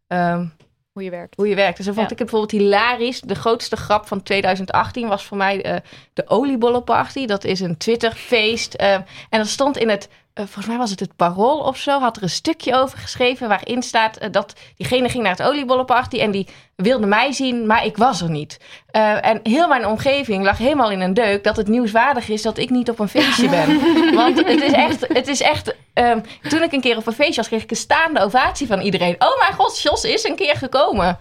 ehm, 0.07 0.45
Hoe 0.93 1.03
je 1.03 1.09
werkt. 1.09 1.35
hoe 1.35 1.47
je 1.47 1.55
werkt. 1.55 1.77
Dus 1.77 1.85
dan 1.85 1.95
vond 1.95 2.07
Ja. 2.07 2.13
ik 2.13 2.19
het 2.19 2.29
bijvoorbeeld 2.31 2.61
hilarisch. 2.61 3.21
De 3.21 3.35
grootste 3.35 3.75
grap 3.75 4.07
van 4.07 4.23
2018 4.23 5.07
was 5.07 5.23
voor 5.25 5.37
mij 5.37 5.61
eh, 5.63 5.75
de 6.13 6.23
oliebollenparty. 6.29 7.25
Dat 7.25 7.43
is 7.43 7.59
een 7.59 7.77
Twitterfeest. 7.77 8.73
eh, 8.73 8.93
en 8.93 9.05
dat 9.29 9.47
stond 9.47 9.77
in 9.77 9.89
het 9.89 10.09
eh, 10.33 10.43
volgens 10.43 10.65
mij 10.65 10.77
was 10.77 10.89
het 10.89 10.99
het 10.99 11.15
Parool 11.15 11.59
of 11.59 11.77
zo, 11.77 11.99
had 11.99 12.17
er 12.17 12.23
een 12.23 12.29
stukje 12.29 12.75
over 12.75 12.97
geschreven 12.97 13.47
waarin 13.47 13.83
staat 13.83 14.17
eh, 14.17 14.31
dat 14.31 14.53
diegene 14.77 15.09
ging 15.09 15.23
naar 15.23 15.31
het 15.31 15.47
oliebollenparty 15.47 16.19
en 16.19 16.31
die 16.31 16.47
wilde 16.75 17.05
mij 17.05 17.31
zien, 17.31 17.65
maar 17.67 17.85
ik 17.85 17.97
was 17.97 18.21
er 18.21 18.29
niet. 18.29 18.59
Eh, 18.91 19.25
en 19.25 19.39
heel 19.43 19.67
mijn 19.67 19.85
omgeving 19.85 20.43
lag 20.43 20.57
helemaal 20.57 20.91
in 20.91 21.01
een 21.01 21.13
deuk 21.13 21.43
dat 21.43 21.57
het 21.57 21.67
nieuwswaardig 21.67 22.29
is 22.29 22.41
dat 22.41 22.57
ik 22.57 22.69
niet 22.69 22.89
op 22.89 22.99
een 22.99 23.07
feestje 23.07 23.49
ben. 23.49 23.79
Want 24.15 24.45
het 24.45 24.61
is 24.61 24.71
echt, 24.71 25.07
het 25.07 25.27
is 25.27 25.41
echt 25.41 25.75
ehm, 25.93 26.19
toen 26.49 26.63
ik 26.63 26.71
een 26.71 26.81
keer 26.81 26.97
op 26.97 27.07
een 27.07 27.13
feestje 27.13 27.35
was, 27.35 27.47
kreeg 27.47 27.63
ik 27.63 27.71
een 27.71 27.77
staande 27.77 28.19
ovatie 28.19 28.67
van 28.67 28.81
iedereen. 28.81 29.15
Oh 29.19 29.39
mijn 29.39 29.53
god, 29.53 29.81
Jos 29.81 30.03
is 30.03 30.23
een 30.23 30.35
keer 30.35 30.55
gekomen. 30.55 31.17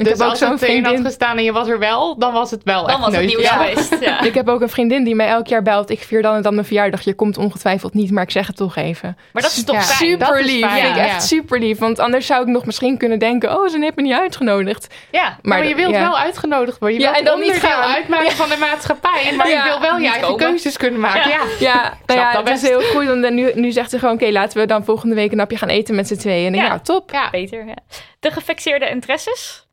Ik 0.00 0.06
dus 0.06 0.18
heb 0.18 0.22
ook 0.26 0.30
als 0.30 0.38
zo'n 0.38 0.48
erin 0.58 0.74
had 0.74 0.82
vriendin. 0.82 1.04
gestaan 1.04 1.36
en 1.36 1.44
je 1.44 1.52
was 1.52 1.68
er 1.68 1.78
wel, 1.78 2.18
dan 2.18 2.32
was 2.32 2.50
het 2.50 2.60
wel 2.64 2.80
Dan 2.86 2.90
echt 2.90 3.00
was 3.04 3.16
het 3.16 3.26
nieuws 3.26 3.42
Ja. 3.42 3.48
geweest. 3.56 3.96
Ja. 4.00 4.20
Ik 4.30 4.34
heb 4.34 4.48
ook 4.48 4.60
een 4.60 4.68
vriendin 4.68 5.04
die 5.04 5.14
mij 5.14 5.28
elk 5.28 5.46
jaar 5.46 5.62
belt. 5.62 5.90
Ik 5.90 6.02
vier 6.02 6.22
dan 6.22 6.34
en 6.34 6.42
dan 6.42 6.54
mijn 6.54 6.66
verjaardag. 6.66 7.00
Je 7.00 7.14
komt 7.14 7.38
ongetwijfeld 7.38 7.94
niet, 7.94 8.10
maar 8.10 8.22
ik 8.22 8.30
zeg 8.30 8.46
het 8.46 8.56
toch 8.56 8.76
even. 8.76 9.16
Maar 9.32 9.42
dat 9.42 9.50
is 9.52 9.64
toch 9.64 9.76
Ja. 9.76 9.82
fijn? 9.82 10.18
Dat 10.18 10.28
Super 10.28 10.40
is 10.44 10.46
lief. 10.52 10.60
fijn, 10.60 10.80
Vind 10.82 10.96
ik 10.96 10.96
ja. 11.02 11.04
echt 11.08 11.22
super 11.26 11.58
lief. 11.58 11.78
Want 11.78 11.98
anders 11.98 12.26
zou 12.26 12.42
ik 12.42 12.48
nog 12.48 12.66
misschien 12.66 12.96
kunnen 12.98 13.18
denken: 13.18 13.50
oh, 13.58 13.68
ze 13.68 13.78
heeft 13.80 13.96
me 13.96 14.02
niet 14.02 14.12
uitgenodigd. 14.12 14.94
Ja. 15.10 15.36
Maar, 15.42 15.66
je 15.66 15.74
wilt 15.74 15.92
ja. 15.92 16.00
wel 16.00 16.18
uitgenodigd 16.18 16.78
worden. 16.78 16.98
Je 16.98 17.04
Ja, 17.04 17.12
wilt 17.12 17.18
en 17.26 17.30
dan 17.30 17.40
niet 17.40 17.52
gaan. 17.60 17.82
uitmaken 17.94 18.30
van 18.32 18.48
de 18.48 18.56
maatschappij. 18.56 19.32
Maar 19.36 19.48
Ja. 19.48 19.64
je 19.64 19.70
wil 19.70 19.80
wel 19.80 19.98
je 19.98 20.04
eigen 20.08 20.22
komen. 20.28 20.38
keuzes 20.38 20.76
kunnen 20.76 21.00
maken. 21.00 21.30
Ja. 21.30 21.38
Ja. 21.58 21.68
Ja, 21.80 21.94
nou 22.06 22.20
ja, 22.20 22.42
dat 22.42 22.48
is 22.48 22.62
heel 22.62 22.80
goed. 22.80 23.06
Want 23.06 23.30
nu, 23.30 23.50
nu 23.54 23.70
zegt 23.70 23.90
ze 23.90 23.98
gewoon: 23.98 24.14
oké, 24.14 24.26
laten 24.30 24.58
we 24.60 24.66
dan 24.66 24.84
volgende 24.84 25.14
week 25.14 25.30
een 25.30 25.36
napje 25.36 25.56
gaan 25.56 25.68
eten 25.68 25.94
met 25.94 26.06
z'n 26.08 26.16
tweeën. 26.16 26.46
En 26.54 26.54
Ja. 26.60 26.64
ja, 26.64 26.78
top. 26.78 27.10
Ja. 27.10 27.30
Beter, 27.30 27.66
ja. 27.66 27.74
De 28.20 28.30
gefixeerde 28.30 28.88
interesses? 28.88 29.66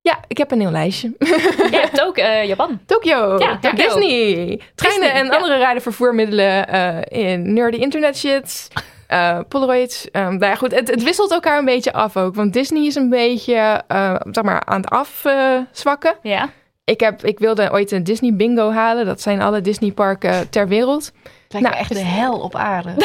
Ja, 0.00 0.20
ik 0.26 0.38
heb 0.38 0.50
een 0.50 0.60
heel 0.60 0.70
lijstje. 0.70 1.12
Je 1.18 1.78
hebt 1.80 2.02
ook 2.02 2.16
eh, 2.16 2.44
Japan. 2.44 2.80
Tokyo, 2.86 3.38
Ja, 3.38 3.58
Tokyo. 3.58 3.84
Disney, 3.84 4.60
treinen 4.74 4.76
Disney, 5.00 5.10
en 5.10 5.26
ja. 5.26 5.36
andere 5.36 5.56
rijdenvervoermiddelen 5.56 6.74
uh, 6.74 6.98
in 7.08 7.52
nerdy 7.52 7.76
internet 7.76 8.18
shit, 8.18 8.68
uh, 9.10 9.38
Polaroids. 9.48 10.08
Um, 10.12 10.22
nou 10.22 10.44
ja, 10.44 10.54
goed, 10.54 10.74
het, 10.74 10.88
het, 10.88 11.02
wisselt 11.02 11.30
elkaar 11.30 11.58
een 11.58 11.64
beetje 11.64 11.92
af 11.92 12.16
ook. 12.16 12.34
Want 12.34 12.52
Disney 12.52 12.86
is 12.86 12.94
een 12.94 13.08
beetje, 13.08 13.82
uh, 13.92 14.14
zeg 14.30 14.44
maar, 14.44 14.64
aan 14.64 14.80
het 14.80 14.90
afzwakken. 14.90 16.14
Ja. 16.22 16.48
Ik, 16.84 17.00
heb, 17.00 17.24
ik 17.24 17.38
wilde 17.38 17.72
ooit 17.72 17.90
een 17.90 18.04
Disney 18.04 18.34
bingo 18.34 18.70
halen. 18.70 19.06
Dat 19.06 19.20
zijn 19.20 19.40
alle 19.40 19.60
Disney 19.60 19.92
parken 19.92 20.50
ter 20.50 20.68
wereld. 20.68 21.12
Het 21.48 21.52
lijkt 21.52 21.68
nou, 21.68 21.78
echt 21.78 21.94
de 21.94 21.98
hel 21.98 22.38
op 22.38 22.54
aarde. 22.54 22.90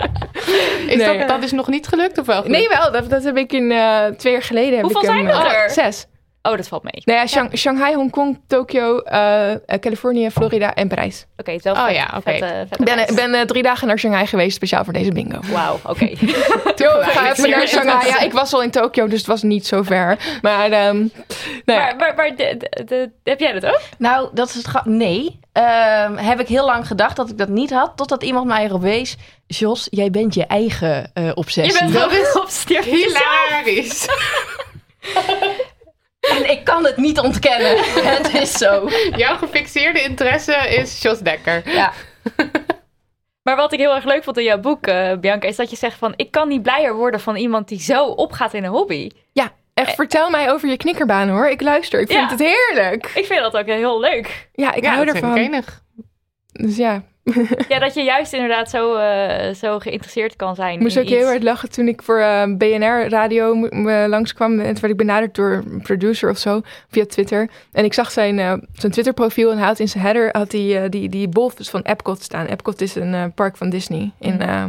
Is 0.88 0.96
Nee. 0.96 1.18
dat, 1.18 1.28
dat 1.28 1.42
is 1.42 1.52
nog 1.52 1.68
niet 1.68 1.86
gelukt 1.86 2.18
of 2.18 2.26
wel? 2.26 2.42
gelukt? 2.42 2.58
Nee, 2.58 2.68
wel. 2.78 2.92
Dat, 2.92 3.10
dat 3.10 3.24
heb 3.24 3.36
ik 3.36 3.52
in 3.52 3.70
uh, 3.70 4.04
twee 4.06 4.32
jaar 4.32 4.42
geleden. 4.42 4.72
Heb 4.72 4.82
Hoeveel 4.82 5.00
ik 5.00 5.06
zijn 5.06 5.26
hem, 5.26 5.40
er 5.46 5.54
er? 5.62 5.70
Zes. 5.70 6.06
Oh, 6.48 6.56
dat 6.56 6.68
valt 6.68 6.82
mee. 6.82 7.02
Nou 7.04 7.18
ja, 7.18 7.26
Shang 7.26 7.58
Shanghai, 7.58 7.94
Hongkong, 7.94 8.40
Tokyo, 8.46 9.02
uh, 9.12 9.50
Californië, 9.80 10.30
Florida 10.30 10.74
en 10.74 10.88
Parijs. 10.88 11.26
Oké, 11.32 11.40
okay, 11.50 11.60
zelf 11.62 11.78
Oh 11.78 11.84
vet, 11.84 11.94
ja, 11.94 12.04
oké. 12.16 12.20
vette 12.20 12.66
Ik 12.78 12.84
ben, 12.84 12.94
reis. 12.94 13.08
ik 13.08 13.14
ben 13.16 13.34
uh, 13.34 13.40
drie 13.40 13.62
dagen 13.62 13.86
naar 13.86 13.98
Shanghai 13.98 14.26
geweest, 14.26 14.56
speciaal 14.56 14.84
voor 14.84 14.92
deze 14.92 15.12
bingo. 15.12 15.40
Wauw, 15.52 15.78
oké. 15.84 16.04
Yo, 16.76 16.90
ga 17.00 17.30
even 17.30 17.50
naar 17.50 17.68
Shanghai. 17.68 18.06
Ja, 18.06 18.20
ik 18.20 18.32
was 18.32 18.52
al 18.52 18.62
in 18.62 18.70
Tokio, 18.70 19.06
dus 19.08 19.18
het 19.18 19.26
was 19.26 19.42
niet 19.42 19.66
zo 19.66 19.82
ver. 19.82 20.18
Maar, 20.42 20.64
um, 20.64 21.10
nou 21.64 21.80
ja. 21.80 21.84
Maar, 21.84 21.96
maar, 21.96 22.14
maar 22.16 22.36
de, 22.36 22.56
de, 22.58 22.84
de- 22.86 23.10
heb 23.24 23.40
jij 23.40 23.52
dat 23.52 23.66
ook? 23.66 23.80
Nou, 23.98 24.28
dat 24.32 24.48
is 24.48 24.54
het 24.54 24.84
Nee. 24.84 25.38
Ehm, 25.52 26.16
heb 26.16 26.40
ik 26.40 26.48
heel 26.48 26.64
lang 26.64 26.86
gedacht 26.86 27.16
dat 27.16 27.30
ik 27.30 27.38
dat 27.38 27.48
niet 27.48 27.70
had. 27.70 27.92
Totdat 27.96 28.22
iemand 28.22 28.46
mij 28.46 28.64
erop 28.64 28.82
wees. 28.82 29.16
Jos, 29.46 29.86
jij 29.90 30.10
bent 30.10 30.34
je 30.34 30.46
eigen 30.46 31.10
eh, 31.14 31.30
obsessie. 31.34 31.86
Je 31.86 31.92
bent 31.92 32.36
op 32.42 32.48
sterk. 32.48 32.84
Hilarisch. 32.84 34.06
En 36.44 36.50
ik 36.50 36.64
kan 36.64 36.84
het 36.84 36.96
niet 36.96 37.18
ontkennen. 37.18 37.78
het 38.16 38.34
is 38.34 38.52
zo. 38.52 38.88
Jouw 39.16 39.36
gefixeerde 39.36 40.02
interesse 40.02 40.54
is 40.68 41.02
Jos 41.02 41.18
Dekker. 41.18 41.62
Ja. 41.70 41.92
Maar 43.42 43.56
wat 43.56 43.72
ik 43.72 43.78
heel 43.78 43.94
erg 43.94 44.04
leuk 44.04 44.24
vond 44.24 44.38
in 44.38 44.44
jouw 44.44 44.58
boek, 44.60 44.86
eh, 44.86 45.12
Bianca, 45.18 45.48
is 45.48 45.56
dat 45.56 45.70
je 45.70 45.76
zegt 45.76 45.98
van... 45.98 46.12
ik 46.16 46.30
kan 46.30 46.48
niet 46.48 46.62
blijer 46.62 46.94
worden 46.94 47.20
van 47.20 47.36
iemand 47.36 47.68
die 47.68 47.80
zo 47.80 48.04
opgaat 48.04 48.54
in 48.54 48.64
een 48.64 48.70
hobby. 48.70 49.10
ja, 49.32 49.52
echt 49.74 49.94
vertel 49.94 50.30
mij 50.30 50.50
over 50.52 50.68
je 50.68 50.76
knikkerbaan 50.76 51.28
hoor. 51.28 51.48
Ik 51.48 51.60
luister, 51.60 52.00
ik 52.00 52.06
vind 52.06 52.20
Ja. 52.20 52.28
het 52.36 52.38
heerlijk. 52.38 53.06
Ik 53.14 53.24
vind 53.26 53.40
dat 53.40 53.56
ook 53.56 53.66
heel 53.66 54.00
leuk. 54.00 54.48
Ja, 54.52 54.72
ik 54.74 54.82
ja, 54.82 54.92
hou 54.92 55.04
dat 55.04 55.16
vind 55.16 55.26
ik 55.26 55.36
ervan. 55.36 55.52
enig. 55.52 55.82
Dus 56.52 56.76
ja, 56.76 57.02
Ja, 57.68 57.78
dat 57.78 57.94
je 57.94 58.02
juist 58.02 58.32
inderdaad 58.32 58.70
zo, 58.70 58.94
eh, 58.94 59.54
zo 59.54 59.78
geïnteresseerd 59.78 60.36
kan 60.36 60.54
zijn 60.54 60.74
ik 60.74 60.80
moest 60.80 60.98
ook 60.98 61.08
heel 61.08 61.26
hard 61.26 61.42
lachen 61.42 61.70
toen 61.70 61.88
ik 61.88 62.02
voor 62.02 62.18
eh, 62.18 62.42
BNR 62.56 63.08
radio 63.08 63.68
langskwam. 64.08 64.52
En 64.52 64.72
toen 64.72 64.80
werd 64.80 64.92
ik 64.92 64.96
benaderd 64.96 65.34
door 65.34 65.62
een 65.70 65.82
producer 65.82 66.30
of 66.30 66.38
zo, 66.38 66.60
via 66.90 67.06
Twitter. 67.06 67.50
En 67.72 67.84
ik 67.84 67.94
zag 67.94 68.10
zijn, 68.10 68.38
eh, 68.38 68.52
zijn 68.72 68.92
Twitter 68.92 69.12
profiel 69.12 69.50
en 69.50 69.58
hij 69.58 69.66
had 69.66 69.78
in 69.78 69.88
zijn 69.88 70.04
header 70.04 70.28
had 70.32 70.50
die, 70.50 70.88
die, 70.88 71.08
die 71.08 71.28
bol 71.28 71.50
van 71.54 71.82
Epcot 71.82 72.22
staan. 72.22 72.46
Epcot 72.46 72.80
is 72.80 72.94
een 72.94 73.32
park 73.34 73.56
van 73.56 73.70
Disney 73.70 74.12
in 74.18 74.40
eh, 74.40 74.64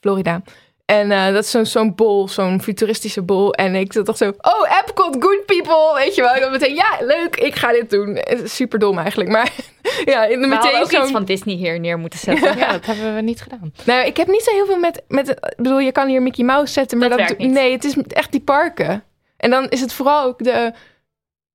Florida. 0.00 0.42
En 0.86 1.10
eh, 1.10 1.32
dat 1.32 1.44
is 1.44 1.50
zo'n 1.50 1.66
zo'n 1.66 1.94
bol, 1.94 2.28
zo'n 2.28 2.62
futuristische 2.62 3.22
bol. 3.22 3.52
En 3.54 3.74
ik 3.74 3.92
zat 3.92 4.04
toch 4.04 4.16
zo, 4.16 4.28
oh, 4.28 4.78
Epcot, 4.80 5.16
good 5.18 5.46
people, 5.46 5.92
weet 5.94 6.14
je 6.14 6.22
wel. 6.22 6.30
En 6.34 6.40
dan 6.40 6.50
meteen, 6.50 6.74
ja, 6.74 6.96
leuk, 7.00 7.36
ik 7.36 7.54
ga 7.54 7.72
dit 7.72 7.90
doen. 7.90 8.18
Super 8.44 8.78
dom 8.78 8.98
eigenlijk, 8.98 9.30
maar 9.30 9.52
ja, 10.04 10.20
We 10.26 10.32
hadden 10.32 10.48
meteen 10.48 10.80
ook 10.82 10.92
iets 10.92 11.10
van 11.10 11.24
Disney 11.24 11.54
hier 11.54 11.80
neer 11.80 11.98
moeten 11.98 12.18
zetten. 12.18 12.58
Ja, 12.58 12.72
dat 12.72 12.86
hebben 12.86 13.14
we 13.14 13.20
niet 13.20 13.42
gedaan. 13.42 13.72
Nou, 13.84 14.06
ik 14.06 14.16
heb 14.16 14.26
niet 14.26 14.42
zo 14.42 14.50
heel 14.50 14.66
veel 14.66 14.78
met, 14.78 15.02
met... 15.08 15.28
Ik 15.28 15.54
bedoel, 15.56 15.78
je 15.78 15.92
kan 15.92 16.08
hier 16.08 16.22
Mickey 16.22 16.44
Mouse 16.44 16.72
zetten, 16.72 16.98
maar 16.98 17.08
Dat 17.08 17.18
dat... 17.18 17.26
werkt 17.28 17.42
niet. 17.42 17.52
nee, 17.52 17.72
het 17.72 17.84
is 17.84 17.96
echt 18.08 18.32
die 18.32 18.40
parken. 18.40 19.04
En 19.36 19.50
dan 19.50 19.68
is 19.68 19.80
het 19.80 19.92
vooral 19.92 20.24
ook 20.24 20.44
de... 20.44 20.72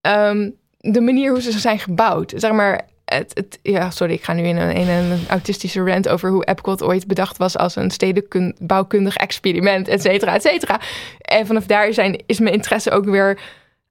ehm, 0.02 0.50
de 0.78 1.02
manier 1.02 1.32
hoe 1.32 1.42
ze 1.42 1.52
zijn 1.60 1.80
gebouwd. 1.80 2.34
Zeg 2.36 2.52
maar... 2.52 2.90
Het, 3.16 3.32
het, 3.34 3.60
ja, 3.62 3.90
sorry, 3.90 4.14
ik 4.14 4.24
ga 4.24 4.34
nu 4.34 4.44
in 4.44 4.58
een, 4.58 4.72
in 4.76 4.88
een 4.90 5.20
autistische 5.30 5.84
rant 5.84 6.08
over 6.10 6.30
hoe 6.30 6.46
Epcot 6.46 6.84
ooit 6.84 7.08
bedacht 7.08 7.38
was 7.38 7.58
als 7.58 7.76
een 7.76 7.92
stedenbouwkundig 7.92 9.16
experiment, 9.16 9.88
et 9.88 10.02
cetera, 10.02 10.34
et 10.34 10.42
cetera. 10.42 10.80
En 11.22 11.46
vanaf 11.46 11.66
daar 11.66 11.94
zijn, 11.94 12.24
is 12.26 12.40
mijn 12.40 12.54
interesse 12.54 12.92
ook 12.92 13.06
weer 13.06 13.40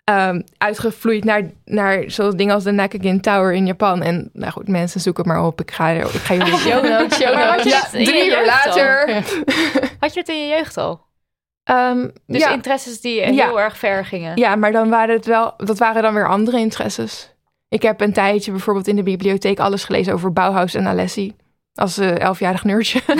ehm, 0.04 0.40
uitgevloeid 0.58 1.24
naar, 1.24 1.42
naar 1.64 2.02
zo'n 2.06 2.36
dingen 2.36 2.54
als 2.54 2.64
de 2.64 2.70
Nakagin 2.70 3.20
Tower 3.20 3.52
in 3.52 3.66
Japan. 3.66 4.02
En 4.02 4.30
nou 4.32 4.52
goed, 4.52 4.68
mensen, 4.68 5.00
zoek 5.00 5.16
het 5.16 5.26
maar 5.26 5.44
op. 5.44 5.60
Ik 5.60 5.70
ga, 5.70 5.90
er- 5.90 6.00
ik 6.14 6.20
ga 6.20 6.34
jullie... 6.34 6.56
Show 6.68 6.84
notes, 6.84 7.18
show 7.18 7.34
notes. 7.34 7.64
Ja, 7.72 7.80
drie 7.90 8.26
uur 8.26 8.44
jeugd 8.44 8.46
later. 8.46 9.08
Had 10.00 10.14
je 10.14 10.20
het 10.20 10.28
in 10.28 10.40
je 10.40 10.48
jeugd 10.48 10.76
al? 10.76 11.00
Ehm, 11.64 12.08
Dus 12.26 12.40
ja, 12.42 12.50
interesses 12.52 13.00
die 13.00 13.32
Ja. 13.32 13.46
heel 13.46 13.60
erg 13.60 13.78
ver 13.78 14.04
gingen. 14.04 14.36
ja, 14.36 14.56
maar 14.56 14.72
dan 14.72 14.88
waren 14.88 15.14
het 15.16 15.26
wel, 15.26 15.54
dat 15.56 15.78
waren 15.78 16.02
dan 16.02 16.14
weer 16.14 16.28
andere 16.28 16.58
interesses. 16.58 17.34
Ik 17.70 17.82
heb 17.82 18.00
een 18.00 18.12
tijdje 18.12 18.50
bijvoorbeeld 18.50 18.88
in 18.88 18.96
de 18.96 19.02
bibliotheek 19.02 19.58
alles 19.60 19.84
gelezen 19.84 20.12
over 20.12 20.32
Bauhaus 20.32 20.74
en 20.74 20.86
Alessi. 20.86 21.34
Als 21.74 21.98
eh, 21.98 22.18
elfjarig 22.20 22.64
nerdje. 22.64 23.00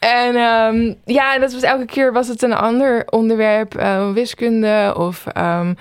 en 0.00 0.36
ehm, 0.36 0.94
ja, 1.04 1.34
en 1.34 1.40
dat 1.40 1.52
was 1.52 1.62
elke 1.62 1.84
keer 1.84 2.12
was 2.12 2.28
het 2.28 2.42
een 2.42 2.52
ander 2.54 3.02
onderwerp. 3.10 3.74
eh, 3.74 4.12
wiskunde 4.12 4.94
of... 4.96 5.26
ehm, 5.26 5.74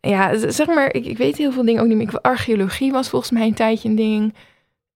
ja, 0.00 0.36
zeg 0.50 0.66
maar, 0.66 0.94
ik, 0.94 1.04
ik 1.06 1.16
weet 1.18 1.36
heel 1.36 1.52
veel 1.52 1.64
dingen 1.64 1.82
ook 1.82 1.88
niet 1.88 1.96
meer. 1.96 2.08
Ik- 2.08 2.18
Archeologie 2.22 2.92
was 2.92 3.08
volgens 3.08 3.30
mij 3.30 3.46
een 3.46 3.54
tijdje 3.54 3.88
een 3.88 3.94
ding. 3.96 4.34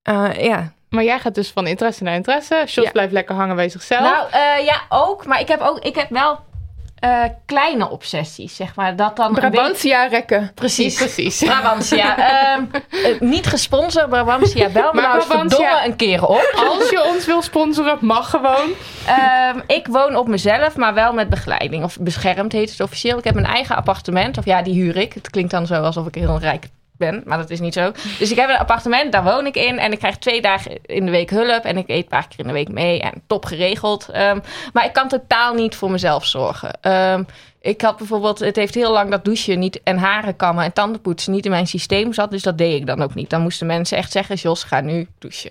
Eh, 0.03 0.31
ja, 0.45 0.73
Maar 0.89 1.05
jij 1.05 1.19
gaat 1.19 1.35
dus 1.35 1.51
van 1.51 1.67
interesse 1.67 2.03
naar 2.05 2.15
interesse. 2.15 2.55
Jos 2.67 2.85
Ja. 2.85 2.91
blijft 2.91 3.13
lekker 3.13 3.35
hangen 3.35 3.57
bij 3.57 3.69
zichzelf. 3.69 4.01
Nou, 4.01 4.27
eh, 4.31 4.65
ja, 4.65 4.81
ook. 4.89 5.27
Maar 5.27 5.41
ik 5.41 5.49
heb, 5.49 5.61
ook, 5.61 5.79
ik 5.79 5.95
heb 5.95 6.11
wel 6.11 6.39
eh, 7.01 7.23
kleine 7.47 7.91
obsessies, 7.91 8.57
zeg 8.57 8.75
maar. 8.75 8.97
Dat 8.97 9.17
dan 9.17 9.27
een 9.27 9.33
beetje- 9.35 9.51
Brabantia 9.51 10.07
rekken. 10.07 10.51
Precies. 10.55 10.95
Precies. 10.97 11.39
Brabantia. 11.45 12.17
Ehm, 12.19 12.65
eh, 13.05 13.21
niet 13.21 13.47
gesponsord, 13.47 14.09
Brabantia. 14.09 14.69
Bel 14.69 14.93
me 14.93 15.01
Maar 15.01 15.09
nou 15.17 15.27
Brabantia- 15.27 15.85
een 15.85 15.97
keer 15.97 16.27
op. 16.27 16.53
Als 16.69 16.91
je 16.91 17.05
ons 17.15 17.27
wil 17.27 17.43
sponsoren, 17.43 17.99
mag 18.01 18.31
gewoon. 18.31 18.71
Ehm, 19.07 19.59
ik 19.67 19.87
woon 19.87 20.17
op 20.17 20.29
mezelf, 20.29 20.77
maar 20.77 20.95
wel 20.95 21.13
met 21.13 21.29
begeleiding. 21.29 21.85
Of 21.85 21.97
beschermd 22.01 22.53
heet 22.53 22.71
het 22.71 22.81
officieel. 22.81 23.19
Ik 23.19 23.25
heb 23.25 23.37
een 23.37 23.45
eigen 23.47 23.77
appartement. 23.77 24.39
Of 24.39 24.45
ja, 24.45 24.63
die 24.63 24.75
huur 24.83 24.97
ik. 24.97 25.13
Het 25.13 25.31
klinkt 25.31 25.51
dan 25.51 25.67
zo 25.67 25.75
alsof 25.75 26.07
ik 26.07 26.15
heel 26.15 26.39
rijk 26.39 26.67
ben, 27.01 27.23
maar 27.25 27.39
dat 27.39 27.51
is 27.51 27.61
niet 27.61 27.75
zo. 27.75 27.93
Dus 28.19 28.31
ik 28.31 28.37
heb 28.37 28.49
een 28.49 28.57
appartement, 28.57 29.13
daar 29.13 29.25
woon 29.25 29.47
ik 29.47 29.55
in. 29.55 29.79
En 29.79 29.93
ik 29.93 29.99
krijg 29.99 30.19
twee 30.19 30.41
dagen 30.41 30.79
in 30.83 31.05
de 31.05 31.11
week 31.11 31.31
hulp. 31.31 31.65
En 31.65 31.77
ik 31.77 31.89
eet 31.89 32.03
een 32.03 32.09
paar 32.09 32.29
keer 32.29 32.39
in 32.39 32.47
de 32.47 32.53
week 32.53 32.69
mee. 32.69 33.01
En 33.01 33.23
top 33.27 33.45
geregeld. 33.45 34.09
Ehm, 34.09 34.39
maar 34.73 34.85
ik 34.85 34.93
kan 34.93 35.09
totaal 35.09 35.55
niet 35.55 35.75
voor 35.75 35.91
mezelf 35.91 36.27
zorgen. 36.27 36.79
Ehm, 36.81 37.23
ik 37.61 37.81
had 37.81 37.97
bijvoorbeeld, 37.97 38.39
het 38.39 38.57
heeft 38.57 38.75
heel 38.75 38.93
lang 38.93 39.11
dat 39.11 39.25
douchen 39.25 39.59
niet 39.59 39.83
en 39.83 39.99
haren 39.99 40.37
kammen 40.37 40.65
en 40.65 40.73
tandenpoetsen 40.73 41.33
niet 41.33 41.45
in 41.45 41.51
mijn 41.51 41.67
systeem 41.67 42.13
zat. 42.13 42.31
Dus 42.31 42.43
dat 42.43 42.59
deed 42.59 42.81
ik 42.81 42.87
dan 42.87 43.03
ook 43.03 43.15
niet. 43.15 43.31
Dan 43.31 43.43
moesten 43.43 43.67
mensen 43.67 43.97
echt 43.97 44.13
zeggen, 44.13 44.37
Jos, 44.37 44.65
ga 44.65 44.81
nu 44.81 45.09
douchen. 45.19 45.51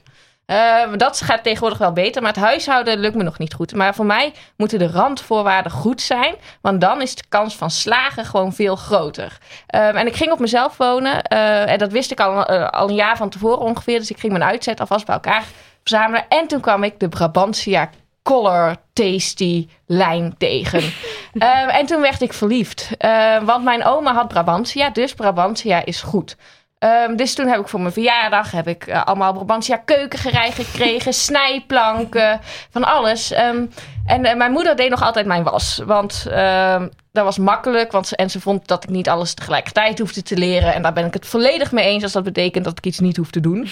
Eh, 0.50 0.84
dat 0.98 1.22
gaat 1.22 1.44
tegenwoordig 1.44 1.78
wel 1.78 1.92
beter, 1.92 2.22
maar 2.22 2.34
het 2.34 2.42
huishouden 2.42 3.00
lukt 3.00 3.16
me 3.16 3.24
nog 3.24 3.38
niet 3.38 3.54
goed. 3.54 3.76
Maar 3.76 3.96
voor 3.96 4.06
mij 4.06 4.34
moeten 4.58 4.80
de 4.80 4.88
randvoorwaarden 4.88 5.72
goed 5.72 6.02
zijn, 6.02 6.36
want 6.62 6.82
dan 6.82 7.02
is 7.02 7.16
de 7.16 7.24
kans 7.30 7.56
van 7.56 7.70
slagen 7.70 8.26
gewoon 8.26 8.54
veel 8.54 8.76
groter. 8.76 9.38
Ehm, 9.68 9.96
en 9.96 10.08
ik 10.08 10.16
ging 10.16 10.32
op 10.32 10.40
mezelf 10.40 10.78
wonen 10.78 11.24
eh, 11.24 11.72
en 11.72 11.78
dat 11.78 11.92
wist 11.92 12.12
ik 12.12 12.20
al, 12.20 12.46
eh, 12.46 12.70
al 12.70 12.90
een 12.90 12.96
jaar 12.96 13.18
van 13.18 13.30
tevoren 13.30 13.60
ongeveer. 13.60 14.00
Dus 14.00 14.10
ik 14.10 14.20
ging 14.20 14.32
mijn 14.32 14.44
uitzet 14.44 14.80
alvast 14.80 15.06
bij 15.06 15.16
elkaar 15.16 15.44
verzamelen. 15.84 16.26
En 16.30 16.48
toen 16.48 16.60
kwam 16.62 16.84
ik 16.84 17.00
de 17.00 17.10
Brabantia 17.10 17.90
Color 18.24 18.76
Tasty 18.94 19.68
lijn 19.86 20.36
tegen. 20.38 20.82
Ehm, 21.34 21.68
en 21.68 21.86
toen 21.86 22.02
werd 22.02 22.22
ik 22.22 22.34
verliefd. 22.34 22.90
Ehm, 22.98 23.46
want 23.46 23.64
mijn 23.64 23.86
oma 23.86 24.14
had 24.14 24.28
Brabantia, 24.28 24.90
dus 24.90 25.14
Brabantia 25.14 25.86
is 25.86 26.02
goed. 26.02 26.38
Ehm, 26.80 27.16
dus 27.16 27.34
toen 27.36 27.48
heb 27.48 27.60
ik 27.60 27.68
voor 27.68 27.80
mijn 27.82 27.94
verjaardag 27.94 28.52
heb 28.52 28.68
ik, 28.68 28.88
eh, 28.88 29.04
allemaal 29.04 29.34
Brabantia 29.34 29.78
keukengerei 29.78 30.52
gekregen, 30.52 31.14
snijplanken, 31.28 32.40
van 32.72 32.84
alles. 32.84 33.32
Ehm, 33.32 33.66
en 34.06 34.26
eh, 34.26 34.36
mijn 34.36 34.52
moeder 34.52 34.76
deed 34.76 34.90
nog 34.90 35.02
altijd 35.02 35.26
mijn 35.26 35.44
was. 35.44 35.82
Want 35.86 36.26
ehm, 36.32 36.88
dat 37.12 37.24
was 37.24 37.38
makkelijk. 37.38 37.92
Want, 37.92 38.08
ze- 38.08 38.16
en 38.16 38.30
ze 38.30 38.42
vond 38.42 38.68
dat 38.68 38.84
ik 38.84 38.90
niet 38.90 39.10
alles 39.10 39.34
tegelijkertijd 39.34 40.00
hoefde 40.00 40.22
te 40.24 40.38
leren. 40.38 40.74
En 40.74 40.82
daar 40.82 40.94
ben 40.94 41.06
ik 41.06 41.14
het 41.14 41.26
volledig 41.26 41.72
mee 41.72 41.86
eens 41.86 42.04
als 42.04 42.12
dat 42.12 42.24
betekent 42.24 42.66
dat 42.66 42.78
ik 42.78 42.86
iets 42.86 43.00
niet 43.00 43.18
hoef 43.18 43.30
te 43.32 43.40
doen. 43.40 43.68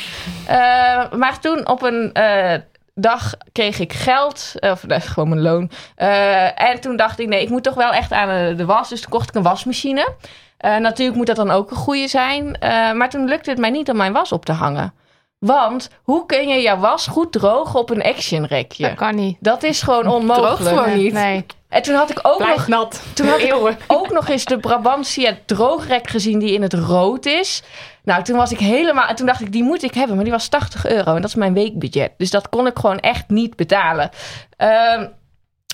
Maar 1.18 1.38
toen 1.42 1.68
op 1.68 1.82
een 1.82 2.14
eh, 2.14 2.54
dag 2.98 3.34
kreeg 3.52 3.80
ik 3.80 3.94
geld. 3.94 4.54
Of 4.60 4.82
dat 4.88 4.98
is 4.98 5.08
gewoon 5.14 5.30
mijn 5.30 5.42
loon. 5.42 5.72
Eh, 5.96 6.70
en 6.70 6.80
toen 6.80 6.96
dacht 6.96 7.20
ik, 7.20 7.28
nee, 7.28 7.42
ik 7.42 7.50
moet 7.50 7.64
toch 7.64 7.74
wel 7.74 7.92
echt 7.92 8.12
aan 8.12 8.56
de, 8.56 8.66
was. 8.66 8.90
Dus 8.90 9.02
toen 9.02 9.12
kocht 9.12 9.30
ik 9.30 9.36
een 9.36 9.44
wasmachine. 9.44 10.14
Eh, 10.58 10.78
natuurlijk 10.78 11.18
moet 11.18 11.28
dat 11.28 11.36
dan 11.36 11.52
ook 11.52 11.72
een 11.72 11.78
goede 11.78 12.08
zijn. 12.08 12.60
Eh, 12.60 12.92
maar 12.92 13.10
toen 13.10 13.28
lukte 13.28 13.50
het 13.50 13.60
mij 13.60 13.70
niet 13.70 13.90
om 13.90 13.98
mijn 13.98 14.14
was 14.14 14.32
op 14.32 14.46
te 14.46 14.52
hangen. 14.52 14.94
Want 15.40 15.90
hoe 16.04 16.26
kun 16.26 16.48
je 16.48 16.62
jouw 16.62 16.78
was 16.78 17.08
goed 17.08 17.32
drogen 17.32 17.80
op 17.80 17.90
een 17.90 18.04
actionrekje? 18.04 18.88
Dat 18.88 18.96
kan 18.96 19.16
niet. 19.16 19.38
Dat 19.40 19.64
is 19.64 19.82
gewoon 19.82 20.08
onmogelijk. 20.08 20.56
Droogt 20.56 20.68
gewoon 20.68 20.98
niet. 20.98 21.14
Nee, 21.14 21.46
En 21.70 21.82
toen 21.82 21.96
had 21.96 22.10
ik 22.10 22.20
ook 22.22 22.40
nog, 22.40 22.68
nat. 22.68 23.02
toen 23.14 23.28
had 23.28 23.40
ik 23.40 23.54
ook 23.88 24.12
nog 24.12 24.28
eens 24.30 24.46
de 24.46 24.58
Brabantia 24.58 25.38
droogrek 25.46 26.10
gezien 26.10 26.40
die 26.40 26.54
in 26.54 26.62
het 26.62 26.74
rood 26.74 27.26
is. 27.26 27.64
Nou, 28.04 28.24
toen 28.24 28.38
was 28.38 28.52
ik 28.52 28.60
helemaal... 28.60 29.08
En 29.08 29.16
toen 29.16 29.26
dacht 29.26 29.42
ik, 29.42 29.52
die 29.52 29.64
moet 29.64 29.84
ik 29.84 29.94
hebben. 29.94 30.16
Maar 30.16 30.24
die 30.24 30.34
was 30.34 30.48
80 30.48 30.88
euro. 30.88 31.16
En 31.16 31.22
dat 31.22 31.30
is 31.30 31.36
mijn 31.36 31.54
weekbudget. 31.54 32.12
Dus 32.18 32.30
dat 32.30 32.50
kon 32.50 32.68
ik 32.68 32.80
gewoon 32.80 33.00
echt 33.00 33.30
niet 33.30 33.56
betalen. 33.56 34.10
Ehm, 34.58 35.08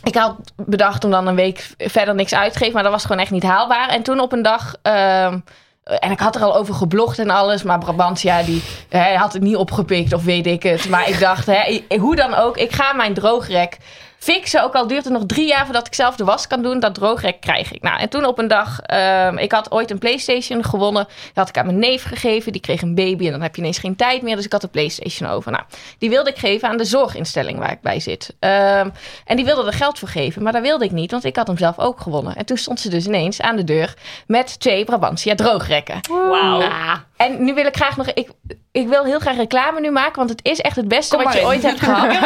ik 0.03 0.15
had 0.15 0.35
bedacht 0.55 1.03
om 1.03 1.11
dan 1.11 1.27
een 1.27 1.35
week 1.35 1.69
verder 1.77 2.15
niks 2.15 2.33
uit 2.33 2.51
te 2.51 2.57
geven. 2.57 2.73
Maar 2.73 2.83
dat 2.83 2.91
was 2.91 3.05
gewoon 3.05 3.21
echt 3.21 3.31
niet 3.31 3.43
haalbaar. 3.43 3.89
En 3.89 4.03
toen 4.03 4.19
op 4.19 4.31
een 4.31 4.41
dag... 4.41 4.75
ehm, 4.81 5.39
en 5.83 6.11
ik 6.11 6.19
had 6.19 6.35
er 6.35 6.43
al 6.43 6.55
over 6.55 6.73
geblogd 6.73 7.19
en 7.19 7.29
alles. 7.29 7.63
Maar 7.63 7.79
Brabantia, 7.79 8.43
die 8.43 8.63
hij 8.89 9.15
had 9.15 9.33
het 9.33 9.41
niet 9.41 9.55
opgepikt 9.55 10.13
of 10.13 10.23
weet 10.23 10.47
ik 10.47 10.63
het. 10.63 10.89
Maar 10.89 11.09
ik 11.09 11.19
dacht, 11.19 11.45
hè, 11.45 11.83
hoe 11.97 12.15
dan 12.15 12.33
ook, 12.33 12.57
ik 12.57 12.71
ga 12.71 12.93
mijn 12.93 13.13
droogrek 13.13 13.77
fixen. 14.23 14.63
Ook 14.63 14.73
al 14.73 14.87
duurt 14.87 15.03
het 15.03 15.13
nog 15.13 15.23
drie 15.25 15.47
jaar 15.47 15.63
voordat 15.63 15.87
ik 15.87 15.93
zelf 15.93 16.15
de 16.15 16.23
was 16.23 16.47
kan 16.47 16.61
doen. 16.61 16.79
Dat 16.79 16.93
droogrek 16.93 17.41
krijg 17.41 17.71
ik. 17.71 17.81
Nou, 17.81 17.99
en 17.99 18.09
toen 18.09 18.25
op 18.25 18.39
een 18.39 18.47
dag, 18.47 18.79
ehm, 18.79 19.37
ik 19.37 19.51
had 19.51 19.71
ooit 19.71 19.91
een 19.91 19.97
Playstation 19.97 20.63
gewonnen. 20.63 21.05
Die 21.07 21.31
had 21.33 21.49
ik 21.49 21.57
aan 21.57 21.65
mijn 21.65 21.79
neef 21.79 22.03
gegeven. 22.03 22.51
Die 22.51 22.61
kreeg 22.61 22.81
een 22.81 22.95
baby 22.95 23.25
en 23.25 23.31
dan 23.31 23.41
heb 23.41 23.55
je 23.55 23.61
ineens 23.61 23.77
geen 23.77 23.95
tijd 23.95 24.21
meer. 24.21 24.35
Dus 24.35 24.45
ik 24.45 24.51
had 24.51 24.63
een 24.63 24.69
Playstation 24.69 25.29
over. 25.29 25.51
Nou, 25.51 25.63
die 25.97 26.09
wilde 26.09 26.29
ik 26.29 26.37
geven 26.37 26.69
aan 26.69 26.77
de 26.77 26.85
zorginstelling 26.85 27.59
waar 27.59 27.71
ik 27.71 27.81
bij 27.81 27.99
zit. 27.99 28.35
Ehm, 28.39 28.89
en 29.25 29.35
die 29.35 29.45
wilde 29.45 29.65
er 29.65 29.73
geld 29.73 29.99
voor 29.99 30.07
geven. 30.07 30.43
Maar 30.43 30.51
dat 30.51 30.61
wilde 30.61 30.85
ik 30.85 30.91
niet, 30.91 31.11
want 31.11 31.23
ik 31.23 31.35
had 31.35 31.47
hem 31.47 31.57
zelf 31.57 31.79
ook 31.79 32.01
gewonnen. 32.01 32.35
En 32.35 32.45
toen 32.45 32.57
stond 32.57 32.79
ze 32.79 32.89
dus 32.89 33.05
ineens 33.05 33.41
aan 33.41 33.55
de 33.55 33.63
deur 33.63 33.93
met 34.27 34.59
twee 34.59 34.85
Brabantia 34.85 35.35
droogrekken. 35.35 35.99
Wauw. 36.09 36.61
En 37.17 37.43
nu 37.43 37.53
wil 37.53 37.65
ik 37.65 37.75
graag 37.75 37.97
nog. 37.97 38.07
Ik, 38.07 38.29
ik 38.71 38.87
wil 38.87 39.03
heel 39.03 39.19
graag 39.19 39.35
reclame 39.35 39.79
nu 39.79 39.91
maken, 39.91 40.15
want 40.15 40.29
het 40.29 40.39
is 40.43 40.59
echt 40.59 40.75
het 40.75 40.87
beste 40.87 41.15
Kom 41.15 41.23
wat 41.23 41.33
je 41.33 41.39
in. 41.39 41.45
ooit 41.45 41.63
hebt 41.63 41.79
gehad. 41.79 42.11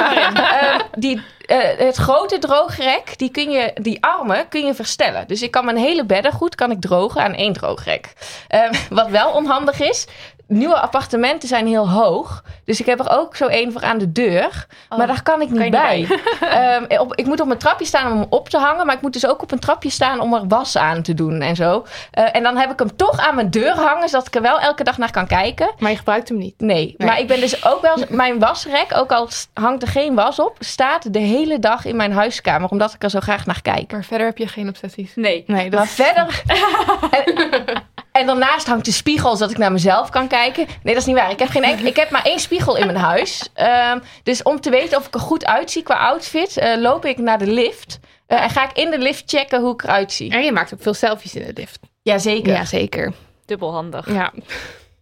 Ehm, 0.58 0.80
die, 0.98 1.22
eh, 1.48 1.58
het 1.78 1.95
grote 1.95 2.38
droogrek, 2.38 3.18
die, 3.18 3.32
kun 3.32 3.52
je, 3.52 3.72
die 3.82 4.04
armen 4.04 4.48
kun 4.48 4.66
je 4.66 4.74
verstellen. 4.74 5.28
Dus 5.28 5.41
ik 5.41 5.52
kan 5.52 5.66
mijn 5.66 5.78
hele 5.78 6.06
beddengoed 6.06 6.56
kan 6.56 6.72
ik 6.72 6.82
drogen 6.82 7.22
aan 7.22 7.34
één 7.34 7.54
droogrek. 7.54 8.14
Ehm, 8.48 8.74
wat 8.89 9.10
wel 9.10 9.32
onhandig 9.32 9.80
is. 9.80 10.08
Nieuwe 10.48 10.80
appartementen 10.80 11.48
zijn 11.48 11.68
heel 11.68 11.89
hoog. 11.89 12.43
Dus 12.66 12.80
ik 12.80 12.86
heb 12.86 13.00
er 13.00 13.10
ook 13.10 13.36
zo 13.36 13.48
één 13.48 13.72
voor 13.72 13.84
aan 13.84 13.98
de 13.98 14.12
deur. 14.12 14.68
maar 14.98 15.08
daar 15.08 15.24
kan 15.24 15.41
ik 15.41 15.50
niet 15.50 15.62
Oh, 15.62 15.70
bij. 15.70 16.08
Ehm, 16.39 17.00
op, 17.00 17.16
ik 17.16 17.26
moet 17.26 17.39
op 17.39 17.48
mijn 17.48 17.60
trapje 17.60 17.86
staan 17.86 18.12
om 18.12 18.18
hem 18.20 18.28
op 18.30 18.50
te 18.50 18.58
hangen. 18.58 18.86
Maar 18.86 18.95
ik 18.95 19.02
moet 19.02 19.14
dus 19.14 19.28
ook 19.28 19.41
op 19.41 19.52
een 19.52 19.60
trapje 19.60 19.89
staan 19.89 20.20
om 20.20 20.34
er 20.34 20.48
was 20.48 20.78
aan 20.78 21.02
te 21.02 21.14
doen 21.14 21.41
en 21.41 21.56
zo. 21.56 21.86
Eh, 22.12 22.36
en 22.36 22.43
dan 22.43 22.58
heb 22.58 22.72
ik 22.72 22.80
hem 22.80 22.95
toch 22.95 23.20
aan 23.20 23.36
mijn 23.36 23.50
deur 23.50 23.76
hangen. 23.76 24.10
Zodat 24.10 24.28
ik 24.28 24.36
er 24.36 24.41
wel 24.41 24.60
elke 24.60 24.84
dag 24.84 24.98
naar 24.98 25.12
kan 25.12 25.28
kijken. 25.28 25.72
Maar 25.80 25.91
je 25.91 25.98
gebruikt 25.98 26.30
hem 26.30 26.38
niet. 26.38 26.54
Nee, 26.58 26.95
maar 26.98 27.20
ik 27.20 27.28
ben 27.28 27.39
dus 27.39 27.66
ook 27.66 27.82
wel... 27.82 27.95
Mijn 28.10 28.39
wasrek, 28.39 28.88
ook 28.95 29.12
al 29.12 29.30
hangt 29.54 29.82
er 29.82 29.88
geen 29.88 30.16
was 30.16 30.39
op... 30.39 30.56
staat 30.60 31.14
de 31.14 31.20
hele 31.20 31.60
dag 31.60 31.86
in 31.86 31.95
mijn 31.95 32.12
huiskamer. 32.12 32.70
Omdat 32.70 32.93
ik 32.93 33.04
er 33.04 33.10
zo 33.10 33.20
graag 33.20 33.45
naar 33.45 33.62
kijk. 33.62 33.91
Maar 33.91 34.04
verder 34.04 34.28
heb 34.28 34.38
je 34.38 34.48
geen 34.48 34.68
obsessies. 34.68 35.12
Nee. 35.16 35.43
Nee, 35.48 35.70
dat 35.70 35.80
Maar 35.80 35.88
verder... 35.88 36.43
en, 38.20 38.26
daarnaast 38.26 38.68
hangt 38.68 38.86
de 38.86 38.91
spiegel, 38.91 39.36
zodat 39.36 39.51
ik 39.51 39.57
naar 39.57 39.72
mezelf 39.72 40.09
kan 40.09 40.28
kijken. 40.28 40.65
Nee, 40.65 40.93
dat 40.93 41.01
is 41.01 41.05
niet 41.05 41.15
waar. 41.15 41.32
Ik 41.32 41.39
heb, 41.39 41.49
geen 41.49 41.63
enk- 41.63 41.80
ik 41.80 41.95
heb 41.95 42.09
maar 42.09 42.24
één 42.24 42.39
spiegel 42.39 42.78
in 42.78 42.86
mijn 42.86 42.97
huis. 42.97 43.49
Ehm, 43.53 43.99
dus 44.24 44.43
om 44.43 44.61
te 44.61 44.70
weten 44.70 44.97
of 44.97 45.07
ik 45.07 45.13
er 45.13 45.20
goed 45.20 45.45
uitzie 45.45 45.84
qua 45.84 45.95
outfit... 45.95 46.57
eh, 46.57 46.78
loop 46.78 47.05
ik 47.05 47.18
naar 47.18 47.38
de 47.38 47.47
lift... 47.47 47.99
eh, 48.28 48.43
en 48.43 48.49
ga 48.49 48.63
ik 48.70 48.78
in 48.78 48.89
de 48.91 48.97
lift 48.97 49.24
checken 49.30 49.61
hoe 49.61 49.74
ik 49.74 49.84
eruit 49.84 50.11
zie. 50.11 50.32
En 50.32 50.43
je 50.43 50.51
maakt 50.51 50.74
ook 50.74 50.82
veel 50.82 50.93
selfies 50.93 51.36
in 51.36 51.45
de 51.45 51.51
lift. 51.53 51.80
Jazeker. 52.01 52.53
Ja, 52.53 52.65
zeker. 52.65 53.13
Dubbelhandig. 53.45 54.13
Ja. 54.13 54.32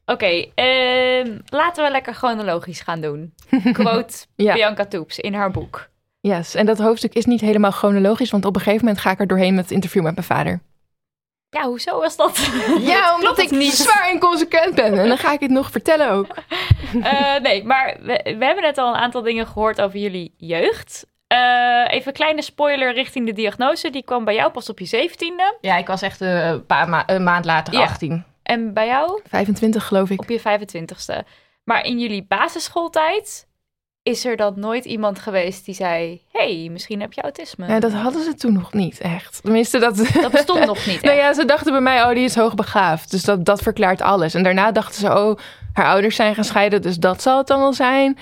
Oké, 0.06 0.46
ehm, 0.56 1.38
laten 1.46 1.84
we 1.84 1.92
lekker 1.92 2.14
chronologisch 2.14 2.80
gaan 2.82 3.02
doen. 3.02 3.34
Quote 3.74 4.14
Ja. 4.36 4.54
Bianca 4.54 4.86
Toeps 4.86 5.20
in 5.20 5.34
haar 5.34 5.52
boek. 5.52 5.88
Yes, 6.22 6.56
en 6.56 6.66
dat 6.66 6.78
hoofdstuk 6.78 7.14
is 7.14 7.26
niet 7.26 7.42
helemaal 7.42 7.72
chronologisch, 7.72 8.32
want 8.32 8.46
op 8.46 8.56
een 8.56 8.62
gegeven 8.62 8.86
moment 8.86 9.04
ga 9.04 9.12
ik 9.12 9.20
er 9.20 9.28
doorheen 9.28 9.54
met 9.56 9.64
het 9.64 9.74
interview 9.74 10.04
met 10.04 10.16
mijn 10.16 10.28
vader. 10.28 10.60
Ja, 11.56 11.64
hoezo 11.68 12.00
was 12.00 12.16
dat? 12.16 12.50
Ja, 12.80 13.16
omdat 13.16 13.38
ik 13.40 13.52
niet 13.52 13.74
zwaar 13.74 14.12
inconsequent 14.12 14.76
ben. 14.76 14.98
En 15.00 15.08
dan 15.08 15.18
ga 15.18 15.32
ik 15.32 15.40
het 15.40 15.52
nog 15.52 15.72
vertellen 15.72 16.10
ook. 16.12 16.28
Eh, 17.04 17.36
nee, 17.42 17.64
maar 17.64 17.98
we, 18.02 18.36
we 18.40 18.46
hebben 18.46 18.64
net 18.64 18.78
al 18.78 18.88
een 18.94 19.00
aantal 19.00 19.22
dingen 19.22 19.48
gehoord 19.48 19.82
over 19.82 20.00
jullie 20.00 20.34
jeugd. 20.38 21.06
Eh, 21.28 21.38
even 21.88 22.08
een 22.08 22.14
kleine 22.14 22.42
spoiler 22.42 22.94
richting 22.94 23.26
de 23.26 23.34
diagnose. 23.34 23.90
Die 23.90 24.04
kwam 24.04 24.26
bij 24.26 24.34
jou 24.36 24.52
pas 24.52 24.70
op 24.70 24.80
je 24.80 24.86
zeventiende. 24.86 25.58
Ja, 25.62 25.78
ik 25.78 25.88
was 25.88 26.02
echt 26.02 26.22
eh, 26.22 26.48
een, 26.50 26.66
paar 26.66 26.90
ma- 26.90 27.04
een 27.06 27.24
maand 27.24 27.46
later 27.46 27.74
Ja. 27.74 27.82
18. 27.82 28.24
En 28.44 28.74
bij 28.74 28.88
jou 28.88 29.22
25 29.30 29.86
geloof 29.88 30.10
ik. 30.10 30.20
op 30.22 30.30
je 30.30 30.40
25ste. 30.40 31.28
Maar 31.64 31.86
in 31.86 32.00
jullie 32.00 32.26
basisschooltijd 32.28 33.48
is 34.06 34.26
er 34.26 34.38
dan 34.38 34.54
nooit 34.56 34.86
iemand 34.86 35.20
geweest 35.20 35.66
die 35.66 35.76
zei... 35.76 36.22
hey, 36.32 36.68
misschien 36.72 37.02
heb 37.02 37.14
je 37.14 37.22
autisme. 37.22 37.68
Ja, 37.68 37.80
dat 37.80 37.92
hadden 37.92 38.24
ze 38.24 38.34
toen 38.34 38.54
nog 38.54 38.74
niet 38.74 39.00
echt. 39.00 39.42
Tenminste, 39.42 39.80
dat... 39.80 39.98
Dat 40.14 40.32
bestond 40.32 40.66
nog 40.66 40.86
niet 40.86 41.02
Nou 41.06 41.18
ja, 41.18 41.34
ze 41.34 41.46
dachten 41.46 41.72
bij 41.72 41.82
mij, 41.82 42.04
oh, 42.04 42.10
die 42.10 42.24
is 42.24 42.36
hoogbegaafd. 42.36 43.12
Dus 43.12 43.24
dat, 43.24 43.46
dat 43.46 43.62
verklaart 43.62 44.02
alles. 44.02 44.34
En 44.34 44.44
daarna 44.44 44.72
dachten 44.72 45.00
ze, 45.00 45.08
oh, 45.08 45.38
haar 45.74 45.86
ouders 45.86 46.16
zijn 46.16 46.36
gaan 46.36 46.44
scheiden, 46.44 46.82
dus 46.82 46.96
dat 46.98 47.22
zal 47.22 47.38
het 47.38 47.48
dan 47.48 47.60
wel 47.60 47.74
zijn. 47.74 48.18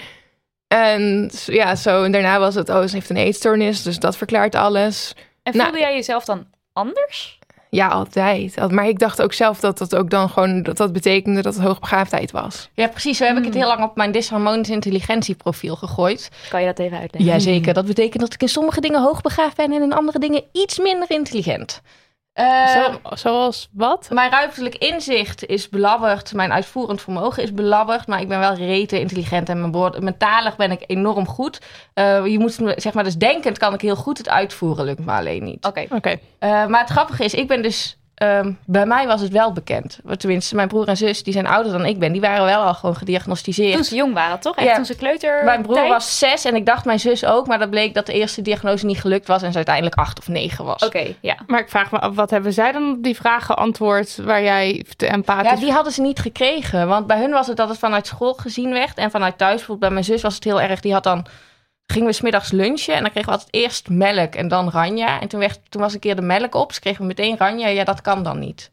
En 0.67 1.31
ja, 1.45 1.75
zo. 1.75 2.03
En 2.03 2.11
daarna 2.11 2.39
was 2.39 2.55
het, 2.55 2.69
oh, 2.69 2.83
ze 2.83 2.95
heeft 2.95 3.09
een 3.09 3.17
eetstoornis, 3.17 3.83
dus 3.83 3.99
dat 3.99 4.17
verklaart 4.17 4.55
alles. 4.55 5.13
En 5.43 5.57
Nou, 5.57 5.63
voelde 5.63 5.85
jij 5.85 5.93
jezelf 5.93 6.25
dan 6.25 6.47
anders? 6.73 7.39
Ja, 7.73 7.87
altijd. 7.87 8.57
Al- 8.59 8.69
Maar 8.69 8.87
ik 8.87 8.99
dacht 8.99 9.21
ook 9.21 9.33
zelf 9.33 9.59
dat 9.59 9.77
dat 9.77 9.95
ook 9.95 10.09
dan 10.09 10.29
gewoon, 10.29 10.63
dat 10.63 10.77
dat 10.77 10.93
betekende 10.93 11.41
dat 11.41 11.53
het 11.55 11.63
hoogbegaafdheid 11.63 12.31
was. 12.31 12.69
Ja, 12.73 12.87
precies. 12.87 13.17
Zo 13.17 13.25
heb 13.25 13.37
ik 13.37 13.45
het 13.45 13.53
heel 13.53 13.67
lang 13.67 13.83
op 13.83 13.95
mijn 13.95 14.11
disharmonisch 14.11 14.69
intelligentieprofiel 14.69 15.75
gegooid. 15.75 16.29
Kan 16.49 16.59
je 16.61 16.65
dat 16.65 16.79
even 16.79 16.97
uitleggen? 16.97 17.31
Jazeker. 17.31 17.73
Dat 17.73 17.85
betekent 17.85 18.21
dat 18.21 18.33
ik 18.33 18.41
in 18.41 18.47
sommige 18.47 18.81
dingen 18.81 19.01
hoogbegaafd 19.01 19.55
ben 19.57 19.71
en 19.71 19.81
in 19.81 19.93
andere 19.93 20.19
dingen 20.19 20.43
iets 20.51 20.79
minder 20.79 21.11
intelligent. 21.11 21.81
Eh, 22.33 22.67
Zo, 22.67 22.99
zoals 23.15 23.69
wat? 23.71 24.07
Mijn 24.11 24.31
ruimtelijk 24.31 24.75
inzicht 24.75 25.45
is 25.45 25.69
belabberd. 25.69 26.33
Mijn 26.33 26.53
uitvoerend 26.53 27.01
vermogen 27.01 27.43
is 27.43 27.53
belabberd. 27.53 28.07
Maar 28.07 28.21
ik 28.21 28.27
ben 28.27 28.39
wel 28.39 28.53
rete 28.53 28.99
intelligent. 28.99 29.49
En 29.49 29.59
mijn 29.59 29.71
woord, 29.71 30.01
mentalig 30.01 30.55
ben 30.55 30.71
ik 30.71 30.83
enorm 30.87 31.27
goed. 31.27 31.61
Eh, 31.93 32.25
je 32.25 32.39
moet, 32.39 32.59
zeg 32.75 32.93
maar, 32.93 33.03
dus 33.03 33.15
denkend 33.17 33.57
kan 33.57 33.73
ik 33.73 33.81
heel 33.81 33.95
goed. 33.95 34.17
Het 34.17 34.29
uitvoeren 34.29 34.85
lukt 34.85 35.05
me 35.05 35.11
alleen 35.11 35.43
niet. 35.43 35.65
Oké. 35.65 35.85
Oké. 35.89 36.19
Eh, 36.39 36.65
maar 36.65 36.79
het 36.81 36.89
grappige 36.89 37.23
is, 37.23 37.33
ik 37.33 37.47
ben 37.47 37.61
dus... 37.61 37.97
ehm, 38.15 38.51
bij 38.65 38.85
mij 38.85 39.07
was 39.07 39.21
het 39.21 39.31
wel 39.31 39.51
bekend. 39.51 39.99
Tenminste, 40.17 40.55
mijn 40.55 40.67
broer 40.67 40.87
en 40.87 40.97
zus, 40.97 41.23
die 41.23 41.33
zijn 41.33 41.47
ouder 41.47 41.71
dan 41.71 41.85
ik 41.85 41.99
ben. 41.99 42.11
Die 42.11 42.21
waren 42.21 42.45
wel 42.45 42.61
al 42.61 42.73
gewoon 42.73 42.95
gediagnosticeerd. 42.95 43.73
Toen 43.73 43.83
ze 43.83 43.95
jong 43.95 44.13
waren, 44.13 44.39
toch? 44.39 44.55
Echt 44.55 44.67
Ja. 44.67 44.75
toen 44.75 44.85
ze 44.85 44.95
kleuter 44.95 45.43
Mijn 45.43 45.61
broer 45.61 45.75
tijd? 45.75 45.89
was 45.89 46.19
zes 46.19 46.45
en 46.45 46.55
ik 46.55 46.65
dacht 46.65 46.85
mijn 46.85 46.99
zus 46.99 47.25
ook. 47.25 47.47
Maar 47.47 47.59
dat 47.59 47.69
bleek 47.69 47.93
dat 47.93 48.05
de 48.05 48.13
eerste 48.13 48.41
diagnose 48.41 48.85
niet 48.85 48.99
gelukt 48.99 49.27
was. 49.27 49.41
En 49.41 49.49
ze 49.49 49.55
uiteindelijk 49.55 49.95
acht 49.95 50.19
of 50.19 50.27
negen 50.27 50.65
was. 50.65 50.85
Oké, 50.85 51.15
ja. 51.21 51.35
Maar 51.47 51.59
ik 51.59 51.69
vraag 51.69 51.91
me 51.91 51.99
af, 51.99 52.15
wat 52.15 52.29
hebben 52.29 52.53
zij 52.53 52.71
dan 52.71 52.91
op 52.91 53.03
die 53.03 53.15
vragen 53.15 53.41
geantwoord 53.55 54.17
waar 54.23 54.43
jij 54.43 54.85
te 54.95 55.07
empathisch... 55.07 55.51
Ja, 55.51 55.55
die 55.55 55.71
hadden 55.71 55.93
ze 55.93 56.01
niet 56.01 56.19
gekregen. 56.19 56.87
Want 56.87 57.07
bij 57.07 57.19
hun 57.19 57.31
was 57.31 57.47
het 57.47 57.57
dat 57.57 57.69
het 57.69 57.79
vanuit 57.79 58.07
school 58.07 58.33
gezien 58.33 58.71
werd. 58.73 58.97
En 58.97 59.11
vanuit 59.11 59.37
thuis, 59.37 59.55
bijvoorbeeld 59.55 59.79
bij 59.79 59.89
mijn 59.89 60.03
zus 60.03 60.21
was 60.21 60.35
het 60.35 60.43
heel 60.43 60.61
erg. 60.61 60.79
Die 60.79 60.93
had 60.93 61.03
dan... 61.03 61.25
Gingen 61.85 62.07
we 62.07 62.13
smiddags 62.13 62.51
lunchen 62.51 62.93
en 62.93 63.01
dan 63.01 63.11
kregen 63.11 63.29
we 63.29 63.35
altijd 63.37 63.53
eerst 63.53 63.89
melk 63.89 64.35
en 64.35 64.47
dan 64.47 64.69
ranja. 64.69 65.21
En 65.21 65.27
toen, 65.27 65.39
werd, 65.39 65.59
toen 65.69 65.81
was 65.81 65.93
een 65.93 65.99
keer 65.99 66.15
de 66.15 66.21
melk 66.21 66.55
op. 66.55 66.71
Ze 66.73 66.79
kregen 66.79 67.07
meteen 67.07 67.37
ranja. 67.37 67.67
Ja, 67.67 67.83
dat 67.83 68.01
kan 68.01 68.23
dan 68.23 68.39
niet. 68.39 68.71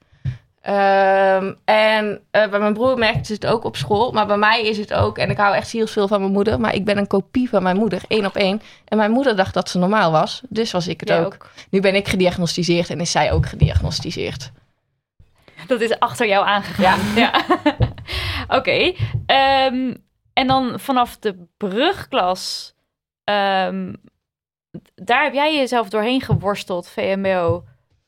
Ehm, 0.61 1.53
en 1.65 2.21
eh, 2.31 2.49
bij 2.49 2.59
mijn 2.59 2.73
broer 2.73 2.99
merkte 2.99 3.25
ze 3.25 3.33
het 3.33 3.47
ook 3.47 3.65
op 3.65 3.77
school. 3.77 4.13
Maar 4.13 4.27
bij 4.27 4.37
mij 4.37 4.63
is 4.63 4.79
het 4.79 4.93
ook... 4.95 5.19
En 5.19 5.31
ik 5.31 5.37
hou 5.37 5.55
echt 5.55 5.69
zielsveel 5.69 6.09
van 6.09 6.21
mijn 6.21 6.33
moeder. 6.33 6.61
Maar 6.61 6.75
ik 6.75 6.85
ben 6.85 6.99
een 6.99 7.07
kopie 7.07 7.49
van 7.49 7.63
mijn 7.63 7.77
moeder. 7.77 8.03
één 8.09 8.27
op 8.27 8.37
één. 8.37 8.63
En 8.85 8.97
mijn 8.97 9.11
moeder 9.11 9.37
dacht 9.37 9.55
dat 9.55 9.69
ze 9.69 9.79
normaal 9.79 10.11
was. 10.11 10.41
Dus 10.49 10.71
was 10.71 10.89
ik 10.89 11.01
het 11.01 11.13
ook. 11.13 11.51
Nu 11.71 11.81
ben 11.81 11.95
ik 11.95 12.09
gediagnosticeerd 12.09 12.91
en 12.91 13.01
is 13.01 13.11
zij 13.11 13.33
ook 13.33 13.47
gediagnosticeerd. 13.47 14.51
Dat 15.67 15.81
is 15.81 15.99
achter 15.99 16.27
jou 16.27 16.47
aangegaan. 16.47 17.01
Ja. 17.17 17.45
Oké. 18.59 18.95
ehm, 19.27 19.95
en 20.33 20.47
dan 20.47 20.81
vanaf 20.81 21.19
de 21.19 21.47
brugklas... 21.57 22.75
ehm, 23.31 23.95
daar 24.95 25.23
heb 25.23 25.35
jij 25.35 25.57
jezelf 25.57 25.89
doorheen 25.89 26.21
geworsteld, 26.21 26.89
VMBO. 26.89 27.65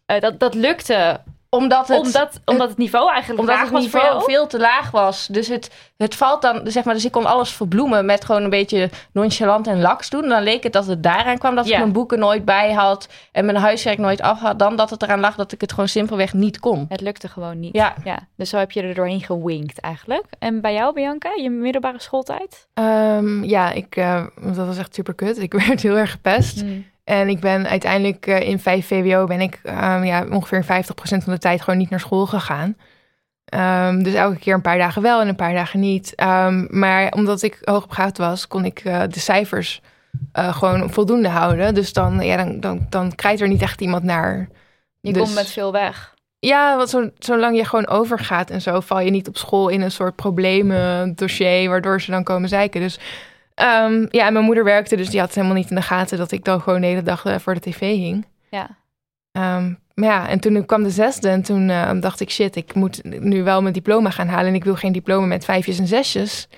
Eh, 0.06 0.20
dat, 0.20 0.40
dat 0.40 0.54
lukte 0.54 1.20
Omdat 1.56 1.88
het, 1.88 1.98
omdat, 2.06 2.40
omdat 2.44 2.68
het 2.68 2.78
niveau 2.78 3.10
eigenlijk 3.10 3.40
omdat 3.40 3.54
laag 3.56 3.64
het 3.64 3.72
was 3.72 3.82
niveau 3.82 4.22
veel 4.24 4.46
te 4.46 4.58
laag 4.58 4.90
was. 4.90 5.26
Dus 5.26 5.48
het, 5.48 5.70
het 5.96 6.14
valt 6.14 6.42
dan, 6.42 6.60
zeg 6.64 6.84
maar, 6.84 6.94
dus 6.94 7.04
ik 7.04 7.12
kon 7.12 7.26
alles 7.26 7.50
verbloemen 7.52 8.04
met 8.04 8.24
gewoon 8.24 8.42
een 8.42 8.50
beetje 8.50 8.90
nonchalant 9.12 9.66
en 9.66 9.80
laks 9.80 10.10
doen. 10.10 10.28
Dan 10.28 10.42
leek 10.42 10.62
het 10.62 10.72
dat 10.72 10.86
het 10.86 11.02
daaraan 11.02 11.38
kwam 11.38 11.54
dat 11.54 11.66
Ja. 11.66 11.72
ik 11.72 11.78
mijn 11.78 11.92
boeken 11.92 12.18
nooit 12.18 12.44
bij 12.44 12.72
had 12.72 13.08
en 13.32 13.44
mijn 13.44 13.56
huiswerk 13.56 13.98
nooit 13.98 14.20
af 14.20 14.40
had. 14.40 14.58
Dan 14.58 14.76
dat 14.76 14.90
het 14.90 15.02
eraan 15.02 15.20
lag 15.20 15.34
dat 15.36 15.52
ik 15.52 15.60
het 15.60 15.70
gewoon 15.72 15.88
simpelweg 15.88 16.32
niet 16.32 16.60
kon. 16.60 16.86
Het 16.88 17.00
lukte 17.00 17.28
gewoon 17.28 17.60
niet. 17.60 17.74
Ja. 17.74 17.94
ja. 18.04 18.18
Dus 18.36 18.50
zo 18.50 18.56
heb 18.56 18.70
je 18.70 18.82
er 18.82 18.94
doorheen 18.94 19.22
gewinkt 19.22 19.80
eigenlijk. 19.80 20.24
En 20.38 20.60
bij 20.60 20.74
jou, 20.74 20.94
Bianca, 20.94 21.30
je 21.36 21.50
middelbare 21.50 22.00
schooltijd? 22.00 22.66
Ehm, 22.74 23.44
ja, 23.44 23.70
ik, 23.72 23.96
eh, 23.96 24.26
dat 24.42 24.66
was 24.66 24.78
echt 24.78 24.94
super 24.94 25.14
kut. 25.14 25.38
Ik 25.38 25.52
werd 25.66 25.82
heel 25.82 25.96
erg 25.96 26.10
gepest. 26.10 26.64
En 27.04 27.28
ik 27.28 27.40
ben 27.40 27.68
uiteindelijk 27.68 28.26
eh, 28.26 28.40
in 28.48 28.58
5 28.58 28.86
VWO 28.86 29.26
ben 29.26 29.40
ik 29.40 29.60
ehm, 29.62 30.04
ja, 30.04 30.24
ongeveer 30.30 30.64
50% 30.64 30.66
van 30.96 31.32
de 31.32 31.38
tijd 31.38 31.60
gewoon 31.62 31.78
niet 31.78 31.90
naar 31.90 32.00
school 32.00 32.26
gegaan. 32.26 32.76
Ehm, 33.44 34.02
dus 34.02 34.14
elke 34.14 34.38
keer 34.38 34.54
een 34.54 34.60
paar 34.62 34.78
dagen 34.78 35.02
wel 35.02 35.20
en 35.20 35.28
een 35.28 35.36
paar 35.36 35.54
dagen 35.54 35.80
niet. 35.80 36.14
Ehm, 36.14 36.66
maar 36.68 37.12
omdat 37.12 37.42
ik 37.42 37.58
hoogbegaafd 37.64 38.18
was, 38.18 38.48
kon 38.48 38.64
ik 38.64 38.78
eh, 38.78 39.02
de 39.08 39.20
cijfers 39.20 39.80
eh, 40.32 40.56
gewoon 40.56 40.90
voldoende 40.90 41.28
houden. 41.28 41.74
Dus 41.74 41.92
dan, 41.92 42.20
ja, 42.20 42.36
dan, 42.36 42.60
dan, 42.60 42.86
dan 42.88 43.14
krijgt 43.14 43.40
er 43.40 43.48
niet 43.48 43.62
echt 43.62 43.80
iemand 43.80 44.02
naar. 44.02 44.48
Je 45.00 45.12
Dus- 45.12 45.22
komt 45.22 45.34
met 45.34 45.50
veel 45.50 45.72
weg. 45.72 46.14
Ja, 46.38 46.76
want 46.76 46.88
zo, 46.88 47.10
zolang 47.18 47.56
je 47.56 47.64
gewoon 47.64 47.88
overgaat 47.88 48.50
en 48.50 48.60
zo, 48.60 48.80
val 48.80 49.00
je 49.00 49.10
niet 49.10 49.28
op 49.28 49.36
school 49.36 49.68
in 49.68 49.80
een 49.80 49.90
soort 49.90 50.16
problemen 50.16 51.14
dossier, 51.14 51.68
waardoor 51.68 52.00
ze 52.00 52.10
dan 52.10 52.24
komen 52.24 52.48
zeiken. 52.48 52.80
Dus 52.80 52.98
ehm, 53.62 54.06
ja, 54.10 54.26
en 54.26 54.32
mijn 54.32 54.44
moeder 54.44 54.64
werkte, 54.64 54.96
dus 54.96 55.10
die 55.10 55.20
had 55.20 55.34
helemaal 55.34 55.56
niet 55.56 55.70
in 55.70 55.76
de 55.76 55.82
gaten 55.82 56.18
dat 56.18 56.32
ik 56.32 56.44
dan 56.44 56.60
gewoon 56.60 56.80
de 56.80 56.86
hele 56.86 57.02
dag 57.02 57.24
eh, 57.24 57.38
voor 57.38 57.54
de 57.54 57.60
tv 57.60 57.80
hing. 57.80 58.26
Ja. 58.50 58.68
Ehm, 59.32 59.72
maar 59.94 60.08
ja, 60.08 60.28
en 60.28 60.40
toen 60.40 60.66
kwam 60.66 60.82
de 60.82 60.90
zesde 60.90 61.28
en 61.28 61.42
toen 61.42 61.70
eh, 61.70 61.90
dacht 62.00 62.20
ik, 62.20 62.30
shit, 62.30 62.56
ik 62.56 62.74
moet 62.74 63.00
nu 63.20 63.42
wel 63.42 63.62
mijn 63.62 63.74
diploma 63.74 64.10
gaan 64.10 64.28
halen 64.28 64.46
en 64.48 64.54
ik 64.54 64.64
wil 64.64 64.74
geen 64.74 64.92
diploma 64.92 65.26
met 65.26 65.44
vijfjes 65.44 65.78
en 65.78 65.86
zesjes. 65.86 66.48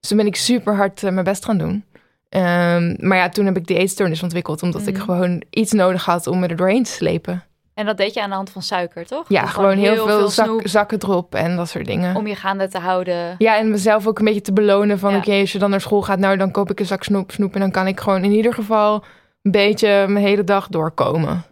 Dus 0.00 0.08
toen 0.08 0.16
ben 0.18 0.26
ik 0.26 0.36
super 0.36 0.76
hard 0.76 1.02
eh, 1.02 1.10
mijn 1.12 1.24
best 1.24 1.44
gaan 1.44 1.58
doen. 1.58 1.84
Ehm, 2.28 2.94
maar 2.98 3.18
ja, 3.18 3.28
toen 3.28 3.46
heb 3.46 3.56
ik 3.56 3.66
de 3.66 3.74
eetstoornis 3.74 4.22
ontwikkeld, 4.22 4.62
omdat 4.62 4.86
ik 4.86 4.94
Mhm. 4.96 5.04
gewoon 5.04 5.42
iets 5.50 5.72
nodig 5.72 6.04
had 6.04 6.26
om 6.26 6.38
me 6.38 6.46
er 6.46 6.56
doorheen 6.56 6.82
te 6.82 6.90
slepen. 6.90 7.42
En 7.78 7.86
dat 7.86 7.96
deed 7.96 8.14
je 8.14 8.22
aan 8.22 8.28
de 8.28 8.34
hand 8.34 8.50
van 8.50 8.62
suiker, 8.62 9.06
toch? 9.06 9.24
Ja, 9.28 9.46
gewoon 9.46 9.76
heel, 9.76 10.06
veel, 10.06 10.28
zak, 10.28 10.60
zakken 10.64 10.98
erop 11.02 11.34
en 11.34 11.56
dat 11.56 11.68
soort 11.68 11.86
dingen. 11.86 12.16
om 12.16 12.26
je 12.26 12.34
gaande 12.34 12.68
te 12.68 12.78
houden. 12.78 13.34
Ja, 13.38 13.56
en 13.58 13.70
mezelf 13.70 14.06
ook 14.06 14.18
een 14.18 14.24
beetje 14.24 14.40
te 14.40 14.52
belonen 14.52 14.98
van... 14.98 15.10
Ja. 15.12 15.16
oké, 15.18 15.32
als 15.32 15.52
je 15.52 15.58
dan 15.58 15.70
naar 15.70 15.80
school 15.80 16.02
gaat, 16.02 16.18
nou 16.18 16.36
dan 16.36 16.50
koop 16.50 16.70
ik 16.70 16.80
een 16.80 16.86
zak 16.86 17.02
snoep, 17.02 17.30
snoep... 17.30 17.54
en 17.54 17.60
dan 17.60 17.70
kan 17.70 17.86
ik 17.86 18.00
gewoon 18.00 18.24
in 18.24 18.30
ieder 18.32 18.54
geval 18.54 19.04
een 19.42 19.50
beetje 19.50 20.04
mijn 20.08 20.24
hele 20.24 20.44
dag 20.44 20.68
doorkomen. 20.68 21.44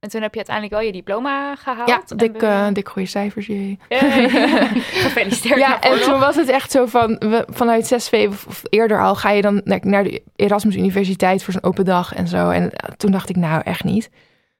En 0.00 0.08
toen 0.08 0.22
heb 0.22 0.30
je 0.34 0.36
uiteindelijk 0.36 0.74
wel 0.76 0.86
je 0.86 0.92
diploma 0.92 1.54
gehaald. 1.56 1.88
ja, 1.88 2.02
dik, 2.16 2.40
je- 2.40 2.46
eh 2.46 2.66
dik 2.72 2.88
goede 2.88 3.08
cijfers, 3.08 3.46
jee. 3.46 3.78
Hey. 3.88 4.28
Gefeliciteerd. 5.04 5.58
Ja, 5.58 5.80
en 5.80 6.00
toen 6.00 6.18
was 6.18 6.36
het 6.36 6.48
echt 6.48 6.70
zo 6.70 6.86
van... 6.86 7.16
We, 7.18 7.46
vanuit 7.50 7.94
6V 7.94 8.28
of, 8.28 8.46
of 8.46 8.62
eerder 8.68 9.02
al 9.02 9.14
ga 9.14 9.30
je 9.30 9.42
dan 9.42 9.60
naar, 9.64 9.78
naar 9.82 10.04
de 10.04 10.22
Erasmus 10.36 10.76
Universiteit... 10.76 11.44
voor 11.44 11.52
zo'n 11.52 11.62
open 11.62 11.84
dag 11.84 12.14
en 12.14 12.28
zo. 12.28 12.50
En 12.50 12.70
eh, 12.72 12.90
toen 12.96 13.10
dacht 13.10 13.28
ik, 13.28 13.36
nou, 13.36 13.60
echt 13.64 13.84
niet. 13.84 14.10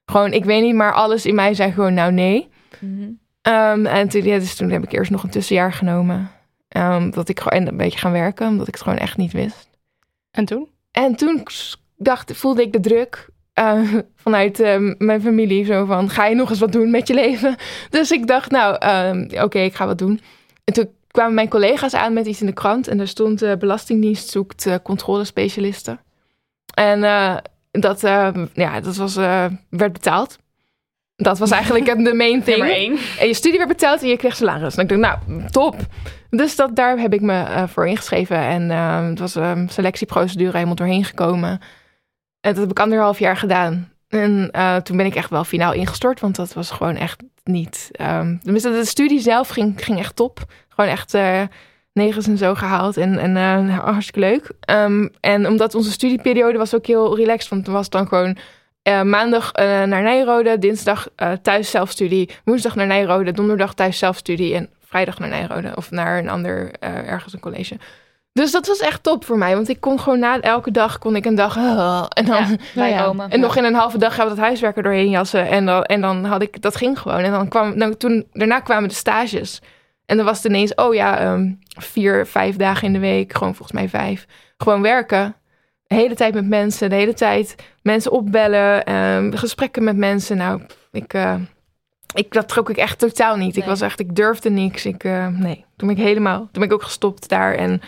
Gewoon, 0.04 0.32
ik 0.32 0.44
weet 0.44 0.62
niet, 0.62 0.74
maar 0.74 0.92
alles 0.92 1.26
in 1.26 1.34
mij 1.34 1.54
zei 1.54 1.72
gewoon, 1.72 1.94
nou, 1.94 2.12
nee. 2.12 2.48
Mhm. 2.78 3.10
Ehm, 3.42 3.86
en 3.86 4.08
toen, 4.08 4.22
ja, 4.24 4.38
dus 4.38 4.56
toen 4.56 4.70
heb 4.70 4.82
ik 4.82 4.92
eerst 4.92 5.10
nog 5.10 5.22
een 5.22 5.30
tussenjaar 5.30 5.72
genomen. 5.72 6.30
Ehm, 6.68 7.10
dat 7.10 7.28
ik 7.28 7.40
gewoon 7.40 7.58
en 7.58 7.68
een 7.68 7.76
beetje 7.76 7.98
gaan 7.98 8.12
werken, 8.12 8.48
omdat 8.48 8.68
ik 8.68 8.74
het 8.74 8.82
gewoon 8.82 8.98
echt 8.98 9.16
niet 9.16 9.32
wist. 9.32 9.68
En 10.30 10.44
toen? 10.44 10.68
En 10.90 11.16
toen 11.16 11.42
dacht, 11.96 12.36
voelde 12.36 12.62
ik 12.62 12.72
de 12.72 12.80
druk 12.80 13.28
eh, 13.52 13.80
vanuit 14.24 14.60
ehm, 14.60 14.94
mijn 14.98 15.22
familie. 15.22 15.64
Zo 15.64 15.84
van, 15.84 16.10
ga 16.10 16.26
je 16.26 16.34
nog 16.34 16.50
eens 16.50 16.58
wat 16.58 16.72
doen 16.72 16.90
met 16.90 17.08
je 17.08 17.14
leven? 17.14 17.56
Dus 17.90 18.10
ik 18.10 18.26
dacht, 18.26 18.50
nou, 18.50 18.74
oké, 19.42 19.58
ik 19.58 19.74
ga 19.74 19.86
wat 19.86 19.98
doen. 19.98 20.20
En 20.64 20.74
toen 20.74 20.88
kwamen 21.10 21.34
mijn 21.34 21.48
collega's 21.48 21.94
aan 21.94 22.12
met 22.12 22.26
iets 22.26 22.40
in 22.40 22.46
de 22.46 22.52
krant. 22.52 22.88
En 22.88 22.96
daar 22.98 23.08
stond, 23.08 23.42
eh, 23.42 23.56
Belastingdienst 23.56 24.28
zoekt 24.28 24.66
eh, 24.66 24.74
controlespecialisten. 24.82 26.00
En 26.74 27.00
dat, 27.80 28.04
eh, 28.04 28.28
ja, 28.52 28.80
dat 28.80 28.96
was, 28.96 29.16
eh, 29.16 29.44
werd 29.68 29.92
betaald. 29.92 30.38
Dat 31.16 31.38
was 31.38 31.50
eigenlijk 31.50 32.04
de 32.04 32.14
main 32.14 32.42
thing. 32.44 32.62
Één. 32.62 32.98
En 33.18 33.26
je 33.26 33.34
studie 33.34 33.58
werd 33.58 33.70
betaald 33.70 34.02
en 34.02 34.08
je 34.08 34.16
kreeg 34.16 34.36
salaris. 34.36 34.76
En 34.76 34.82
ik 34.82 34.88
dacht, 34.88 35.00
nou, 35.00 35.48
top. 35.50 35.76
Dus 36.30 36.56
dat, 36.56 36.76
daar 36.76 36.98
heb 36.98 37.12
ik 37.12 37.20
me 37.20 37.42
eh, 37.42 37.68
voor 37.68 37.88
ingeschreven. 37.88 38.36
En 38.36 38.70
eh, 38.70 39.06
het 39.08 39.18
was 39.18 39.34
een 39.34 39.68
selectieprocedure 39.68 40.52
helemaal 40.52 40.74
doorheen 40.74 41.04
gekomen. 41.04 41.50
En 42.40 42.52
dat 42.52 42.56
heb 42.56 42.70
ik 42.70 42.80
anderhalf 42.80 43.18
jaar 43.18 43.36
gedaan. 43.36 43.92
En 44.08 44.48
eh, 44.50 44.76
toen 44.76 44.96
ben 44.96 45.06
ik 45.06 45.14
echt 45.14 45.30
wel 45.30 45.44
finaal 45.44 45.72
ingestort. 45.72 46.20
Want 46.20 46.36
dat 46.36 46.52
was 46.52 46.70
gewoon 46.70 46.96
echt 46.96 47.22
niet... 47.44 47.90
Um, 48.00 48.40
tenminste, 48.42 48.70
de 48.70 48.84
studie 48.84 49.20
zelf 49.20 49.48
ging, 49.48 49.84
ging 49.84 49.98
echt 49.98 50.16
top. 50.16 50.40
Gewoon 50.68 50.90
echt 50.90 51.16
negens 51.92 52.26
en 52.26 52.38
zo 52.38 52.54
gehaald. 52.54 52.96
En, 52.96 53.18
en 53.18 53.36
eh, 53.36 53.78
hartstikke 53.78 54.20
leuk. 54.20 54.50
Ehm, 54.60 55.08
en 55.20 55.46
omdat 55.46 55.74
onze 55.74 55.90
studieperiode 55.90 56.58
was 56.58 56.74
ook 56.74 56.86
heel 56.86 57.16
relaxed. 57.16 57.50
Want 57.50 57.66
het 57.66 57.74
was 57.74 57.88
dan 57.90 58.08
gewoon... 58.08 58.36
eh, 58.82 59.02
maandag 59.02 59.52
eh, 59.52 59.64
naar 59.82 60.02
Nijrode, 60.02 60.58
dinsdag 60.58 61.08
thuis 61.42 61.70
zelfstudie, 61.70 62.30
woensdag 62.44 62.74
naar 62.74 62.86
Nijrode, 62.86 63.32
donderdag 63.32 63.74
thuis 63.74 63.98
zelfstudie 63.98 64.54
en 64.54 64.68
vrijdag 64.86 65.18
naar 65.18 65.28
Nijrode 65.28 65.72
of 65.74 65.90
naar 65.90 66.18
een 66.18 66.28
ander 66.28 66.70
ergens 66.80 67.32
een 67.32 67.40
college. 67.40 67.76
Dus 68.32 68.50
dat 68.52 68.66
was 68.66 68.78
echt 68.80 69.02
top 69.02 69.24
voor 69.24 69.38
mij, 69.38 69.54
want 69.54 69.68
ik 69.68 69.80
kon 69.80 70.00
gewoon 70.00 70.18
na 70.18 70.40
elke 70.40 70.70
dag 70.70 70.98
kon 70.98 71.16
ik 71.16 71.24
een 71.24 71.34
dag 71.34 71.56
en 72.08 72.24
dan 72.24 72.58
Ja. 72.74 73.02
Rome. 73.04 73.26
en 73.28 73.40
nog 73.40 73.56
in 73.56 73.64
een 73.64 73.74
halve 73.74 73.98
dag 73.98 74.14
gaan 74.14 74.28
we 74.28 74.34
dat 74.34 74.44
huiswerk 74.44 74.76
er 74.76 74.82
doorheen 74.82 75.10
jassen 75.10 75.48
en 75.48 75.66
dan 75.66 75.82
en 75.82 76.00
dan 76.00 76.24
had 76.24 76.42
ik 76.42 76.62
dat 76.62 76.76
ging 76.76 76.98
gewoon 76.98 77.18
en 77.18 77.30
dan 77.30 77.48
kwam 77.48 77.78
dan 77.78 77.96
toen 77.96 78.26
daarna 78.32 78.60
kwamen 78.60 78.88
de 78.88 78.94
stages 78.94 79.60
en 80.12 80.18
dan 80.18 80.26
was 80.26 80.36
het 80.36 80.46
ineens 80.46 80.74
oh 80.74 80.94
ja 80.94 81.18
ehm, 81.18 81.52
vier 81.78 82.26
vijf 82.26 82.56
dagen 82.56 82.86
in 82.86 82.92
de 82.92 82.98
week 82.98 83.32
gewoon 83.32 83.54
volgens 83.54 83.78
mij 83.78 83.88
vijf 83.88 84.26
gewoon 84.56 84.82
werken 84.82 85.34
de 85.86 85.94
hele 85.94 86.14
tijd 86.14 86.34
met 86.34 86.48
mensen 86.48 86.90
de 86.90 86.96
hele 86.96 87.14
tijd 87.14 87.54
mensen 87.82 88.12
opbellen 88.12 88.84
ehm, 88.84 89.32
gesprekken 89.32 89.84
met 89.84 89.96
mensen 89.96 90.36
nou 90.36 90.60
ik 90.90 91.14
eh, 91.14 91.34
ik, 92.14 92.32
dat 92.32 92.48
trok 92.48 92.70
ik 92.70 92.76
echt 92.76 92.98
totaal 92.98 93.36
niet. 93.36 93.56
Ik 93.56 93.64
was 93.64 93.80
echt, 93.80 94.00
ik 94.00 94.14
durfde 94.14 94.50
niks. 94.50 94.86
Ik, 94.86 95.04
eh, 95.04 95.26
nee, 95.26 95.64
toen 95.76 95.88
ben 95.88 95.96
ik 95.96 96.02
helemaal, 96.02 96.38
toen 96.38 96.48
ben 96.52 96.62
ik 96.62 96.72
ook 96.72 96.82
gestopt 96.82 97.28
daar. 97.28 97.54
En 97.54 97.80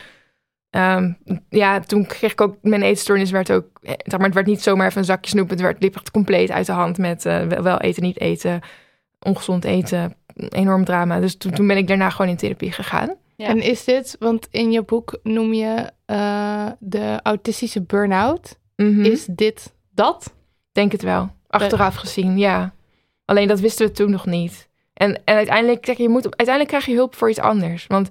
ehm, 0.70 1.12
ja, 1.48 1.80
toen 1.80 2.06
kreeg 2.06 2.32
ik 2.32 2.40
ook, 2.40 2.56
mijn 2.62 2.82
eetstoornis 2.82 3.30
werd 3.30 3.52
ook, 3.52 3.66
eh, 3.82 3.92
zeg 3.98 4.16
maar, 4.18 4.26
het 4.26 4.34
werd 4.34 4.46
niet 4.46 4.62
zomaar 4.62 4.86
even 4.86 4.98
een 4.98 5.04
zakje 5.04 5.30
snoep. 5.30 5.50
Het 5.50 5.60
werd, 5.60 5.82
liep 5.82 5.94
echt 5.94 6.10
compleet 6.10 6.50
uit 6.50 6.66
de 6.66 6.72
hand 6.72 6.98
met 6.98 7.22
wel 7.62 7.78
eten, 7.80 8.02
niet 8.02 8.20
eten, 8.20 8.60
ongezond 9.20 9.64
eten, 9.64 10.14
enorm 10.34 10.84
drama. 10.84 11.20
Dus 11.20 11.36
toen, 11.36 11.52
toen 11.52 11.66
ben 11.66 11.76
ik 11.76 11.88
daarna 11.88 12.10
gewoon 12.10 12.30
in 12.30 12.36
therapie 12.36 12.72
gegaan. 12.72 13.14
Ja. 13.36 13.46
En 13.46 13.60
is 13.60 13.84
dit, 13.84 14.16
want 14.18 14.48
in 14.50 14.72
je 14.72 14.82
boek 14.82 15.18
noem 15.22 15.52
je 15.54 15.90
eh, 16.04 16.66
de 16.78 17.20
autistische 17.22 17.82
burn-out. 17.82 18.58
Mhm. 18.76 19.04
Is 19.04 19.26
dit 19.30 19.72
dat? 19.94 20.34
Denk 20.72 20.92
het 20.92 21.02
wel. 21.02 21.30
Achteraf 21.48 21.94
gezien, 21.94 22.38
ja. 22.38 22.74
Alleen 23.24 23.48
dat 23.48 23.60
wisten 23.60 23.86
we 23.86 23.92
toen 23.92 24.10
nog 24.10 24.26
niet. 24.26 24.68
En, 24.94 25.14
en 25.24 25.34
uiteindelijk, 25.36 25.80
kijk, 25.80 25.98
je 25.98 26.08
moet, 26.08 26.24
uiteindelijk 26.24 26.68
krijg 26.68 26.86
je 26.86 26.94
hulp 26.94 27.14
voor 27.14 27.30
iets 27.30 27.38
anders. 27.38 27.86
Want 27.86 28.08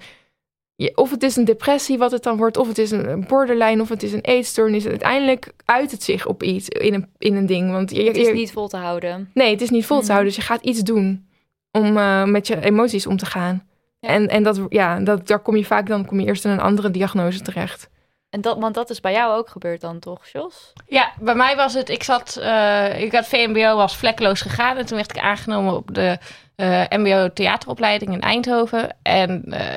je, 0.75 0.97
of 0.97 1.11
het 1.11 1.23
is 1.23 1.35
een 1.35 1.45
depressie 1.45 1.97
wat 1.97 2.11
het 2.11 2.23
dan 2.23 2.37
wordt, 2.37 2.57
of 2.57 2.67
het 2.67 2.77
is 2.77 2.91
een 2.91 3.25
borderline, 3.27 3.81
of 3.81 3.89
het 3.89 4.03
is 4.03 4.13
een 4.13 4.21
eetstoornis. 4.21 4.85
Uiteindelijk 4.87 5.51
uit 5.65 5.91
het 5.91 6.03
zich 6.03 6.25
op 6.27 6.43
iets, 6.43 6.69
in 6.69 6.93
een, 6.93 7.07
in 7.17 7.35
een 7.35 7.45
ding. 7.45 7.71
Want 7.71 7.91
je, 7.91 8.03
Het 8.03 8.17
is 8.17 8.31
niet 8.33 8.51
vol 8.51 8.67
te 8.67 8.77
houden. 8.77 9.29
Nee, 9.33 9.51
het 9.51 9.61
is 9.61 9.69
niet 9.69 9.85
vol 9.85 9.97
te 9.97 10.03
Mhm. 10.03 10.11
houden. 10.11 10.33
Dus 10.33 10.43
je 10.43 10.47
gaat 10.51 10.63
iets 10.63 10.79
doen 10.81 11.27
om 11.73 11.97
eh, 11.97 12.23
met 12.23 12.47
je 12.47 12.61
emoties 12.61 13.07
om 13.07 13.17
te 13.17 13.25
gaan. 13.25 13.67
Ja. 13.99 14.09
En, 14.09 14.27
en 14.27 14.43
dat, 14.43 14.59
ja, 14.69 14.99
dat, 14.99 15.27
daar 15.27 15.39
kom 15.39 15.55
je 15.55 15.65
vaak, 15.65 15.87
dan 15.87 16.05
kom 16.05 16.19
je 16.19 16.25
eerst 16.25 16.45
in 16.45 16.51
een 16.51 16.59
andere 16.59 16.91
diagnose 16.91 17.41
terecht. 17.41 17.89
En 18.33 18.41
dat, 18.41 18.57
want 18.57 18.73
dat 18.73 18.89
is 18.89 18.99
bij 18.99 19.11
jou 19.11 19.37
ook 19.37 19.49
gebeurd 19.49 19.81
dan 19.81 19.99
toch, 19.99 20.27
Jos? 20.27 20.73
Ja, 20.87 21.11
bij 21.19 21.35
mij 21.35 21.55
was 21.55 21.73
het, 21.73 21.89
ik 21.89 22.03
zat, 22.03 22.37
eh, 22.41 23.01
ik 23.01 23.11
had 23.11 23.27
VMBO, 23.27 23.75
was 23.75 23.95
vlekkeloos 23.95 24.41
gegaan. 24.41 24.77
En 24.77 24.85
toen 24.85 24.97
werd 24.97 25.15
ik 25.15 25.23
aangenomen 25.23 25.75
op 25.75 25.93
de 25.93 26.17
eh, 26.55 26.83
MBO 26.89 27.33
theateropleiding 27.33 28.13
in 28.13 28.21
Eindhoven. 28.21 28.95
En 29.01 29.43
eh, 29.49 29.75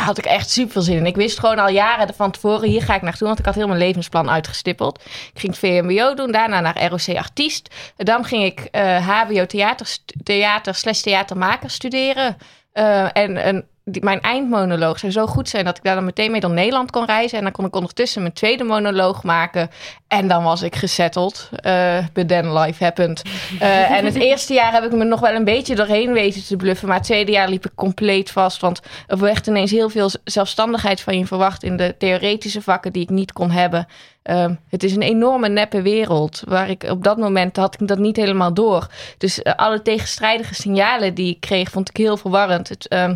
had 0.06 0.18
ik 0.18 0.24
echt 0.24 0.50
super 0.50 0.72
veel 0.72 0.82
zin 0.82 0.96
in. 0.96 1.06
Ik 1.06 1.16
wist 1.16 1.38
gewoon 1.38 1.58
al 1.58 1.68
jaren 1.68 2.14
van 2.14 2.30
tevoren, 2.30 2.68
hier 2.68 2.82
ga 2.82 2.94
ik 2.94 3.02
naartoe. 3.02 3.26
Want 3.26 3.38
ik 3.38 3.44
had 3.44 3.54
heel 3.54 3.66
mijn 3.66 3.78
levensplan 3.78 4.30
uitgestippeld. 4.30 5.00
Ik 5.34 5.40
ging 5.40 5.58
VMBO 5.58 6.14
doen, 6.14 6.32
daarna 6.32 6.60
naar 6.60 6.86
ROC 6.86 7.16
Artiest. 7.16 7.74
Dan 7.96 8.24
ging 8.24 8.44
ik 8.44 8.60
eh, 8.60 9.08
HBO 9.08 9.46
theater, 9.46 9.96
theater 10.22 10.74
slash 10.74 11.00
theatermaker 11.00 11.70
studeren. 11.70 12.36
Eh, 12.72 13.16
en, 13.16 13.36
en 13.36 13.68
die, 13.84 14.04
mijn 14.04 14.20
eindmonoloog 14.20 14.98
zou 14.98 15.12
zo 15.12 15.26
goed 15.26 15.48
zijn 15.48 15.64
dat 15.64 15.76
ik 15.76 15.82
daar 15.82 15.94
dan 15.94 16.04
meteen 16.04 16.30
mee 16.30 16.40
door 16.40 16.50
Nederland 16.50 16.90
kon 16.90 17.04
reizen. 17.04 17.38
En 17.38 17.44
dan 17.44 17.52
kon 17.52 17.64
ik 17.64 17.74
ondertussen 17.74 18.22
mijn 18.22 18.34
tweede 18.34 18.64
monoloog 18.64 19.22
maken. 19.22 19.70
En 20.08 20.28
dan 20.28 20.44
was 20.44 20.62
ik 20.62 20.76
gesetteld. 20.76 21.50
Uh, 21.66 21.98
but 22.12 22.28
then 22.28 22.58
life 22.58 22.84
happened. 22.84 23.22
Uh, 23.60 23.90
en 23.90 24.04
het 24.04 24.14
eerste 24.30 24.54
jaar 24.54 24.72
heb 24.72 24.84
ik 24.84 24.92
me 24.92 25.04
nog 25.04 25.20
wel 25.20 25.34
een 25.34 25.44
beetje 25.44 25.74
doorheen 25.74 26.12
weten 26.12 26.44
te 26.44 26.56
bluffen. 26.56 26.88
Maar 26.88 26.96
het 26.96 27.06
tweede 27.06 27.32
jaar 27.32 27.48
liep 27.48 27.64
ik 27.64 27.74
compleet 27.74 28.30
vast. 28.30 28.60
Want 28.60 28.80
er 29.06 29.18
werd 29.18 29.46
ineens 29.46 29.70
heel 29.70 29.90
veel 29.90 30.10
zelfstandigheid 30.24 31.00
van 31.00 31.18
je 31.18 31.26
verwacht 31.26 31.62
in 31.62 31.76
de 31.76 31.94
theoretische 31.98 32.62
vakken 32.62 32.92
die 32.92 33.02
ik 33.02 33.10
niet 33.10 33.32
kon 33.32 33.50
hebben. 33.50 33.86
Ehm, 34.24 34.54
het 34.68 34.82
is 34.82 34.94
een 34.94 35.02
enorme 35.02 35.48
neppe 35.48 35.82
wereld. 35.82 36.42
Waar 36.46 36.70
ik 36.70 36.82
op 36.82 37.04
dat 37.04 37.16
moment 37.16 37.56
had 37.56 37.80
ik 37.80 37.88
dat 37.88 37.98
niet 37.98 38.16
helemaal 38.16 38.54
door. 38.54 38.86
Dus 39.18 39.42
eh, 39.42 39.54
alle 39.54 39.82
tegenstrijdige 39.82 40.54
signalen 40.54 41.14
die 41.14 41.30
ik 41.30 41.40
kreeg, 41.40 41.70
vond 41.70 41.88
ik 41.88 41.96
heel 41.96 42.16
verwarrend. 42.16 42.68
Het, 42.68 42.88
ehm, 42.88 43.10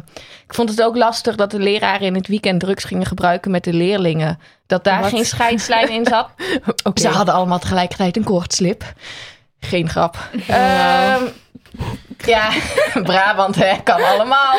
ik 0.46 0.54
vond 0.54 0.68
het 0.68 0.82
ook 0.82 0.96
lastig 0.96 1.36
dat 1.36 1.50
de 1.50 1.58
leraren 1.58 2.06
in 2.06 2.14
het 2.14 2.26
weekend 2.26 2.60
drugs 2.60 2.84
gingen 2.84 3.06
gebruiken 3.06 3.50
met 3.50 3.64
de 3.64 3.72
leerlingen. 3.72 4.38
Dat 4.66 4.84
daar 4.84 5.00
Wat? 5.00 5.10
geen 5.10 5.24
scheidslijn 5.24 5.90
in 5.90 6.06
zat. 6.06 6.28
Ze 6.94 7.08
hadden 7.08 7.34
allemaal 7.34 7.58
tegelijkertijd 7.58 8.16
een 8.16 8.24
koortslip. 8.24 8.84
Geen 9.60 9.88
grap. 9.88 10.16
Ehm, 10.48 11.22
ja, 12.26 12.48
Brabant 13.02 13.54
hè, 13.54 13.76
kan 13.82 14.02
allemaal. 14.04 14.54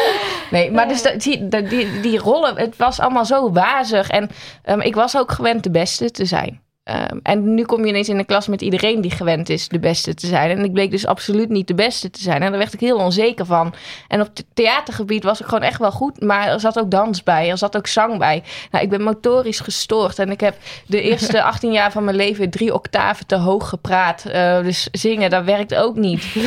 Nee, 0.52 0.72
maar 0.72 0.88
dus 0.88 1.02
dat- 1.02 1.22
die, 1.22 1.48
die, 1.48 1.64
die, 1.64 2.00
die 2.00 2.20
rollen, 2.20 2.58
het 2.58 2.78
was 2.78 3.00
allemaal 3.00 3.26
zo 3.26 3.52
wazig. 3.52 4.10
En 4.10 4.30
ehm, 4.64 4.80
ik 4.82 4.96
was 4.96 5.18
ook 5.18 5.32
gewend 5.32 5.64
de 5.64 5.72
beste 5.72 6.12
te 6.12 6.26
zijn. 6.26 6.62
Ehm, 6.90 7.18
en 7.24 7.53
nu 7.53 7.64
kom 7.64 7.84
je 7.84 7.90
ineens 7.90 8.10
in 8.10 8.18
een 8.18 8.26
klas 8.26 8.48
met 8.48 8.61
iedereen 8.61 9.02
die 9.02 9.11
gewend 9.11 9.49
is 9.49 9.68
de 9.68 9.80
beste 9.80 10.14
te 10.14 10.28
zijn. 10.28 10.49
En 10.49 10.64
ik 10.64 10.74
bleek 10.74 10.91
dus 10.91 11.06
absoluut 11.06 11.49
niet 11.49 11.68
de 11.68 11.74
beste 11.74 12.10
te 12.10 12.22
zijn. 12.22 12.41
En 12.41 12.49
daar 12.49 12.60
werd 12.60 12.74
ik 12.74 12.80
heel 12.80 12.98
onzeker 12.98 13.45
van. 13.45 13.74
En 14.07 14.22
op 14.22 14.28
het 14.28 14.45
theatergebied 14.53 15.24
was 15.24 15.40
ik 15.40 15.45
gewoon 15.45 15.64
echt 15.64 15.80
wel 15.80 15.91
goed. 15.91 16.22
Maar 16.22 16.48
er 16.48 16.60
zat 16.60 16.80
ook 16.80 16.91
dans 16.91 17.24
bij, 17.24 17.49
er 17.49 17.57
zat 17.57 17.78
ook 17.78 17.88
zang 17.88 18.18
bij. 18.18 18.44
Nou, 18.72 18.84
ik 18.84 18.90
ben 18.90 19.02
motorisch 19.02 19.60
gestoord. 19.60 20.20
En 20.20 20.32
ik 20.32 20.40
heb 20.40 20.56
de 20.86 21.02
eerste 21.10 21.44
18 21.44 21.72
jaar 21.72 21.91
van 21.91 22.03
mijn 22.03 22.16
leven 22.16 22.49
drie 22.49 22.74
octaven 22.74 23.26
te 23.26 23.36
hoog 23.36 23.70
gepraat. 23.70 24.26
Eh, 24.26 24.61
dus 24.61 24.88
zingen, 24.91 25.30
dat 25.30 25.44
werkt 25.44 25.76
ook 25.76 25.95
niet. 25.95 26.26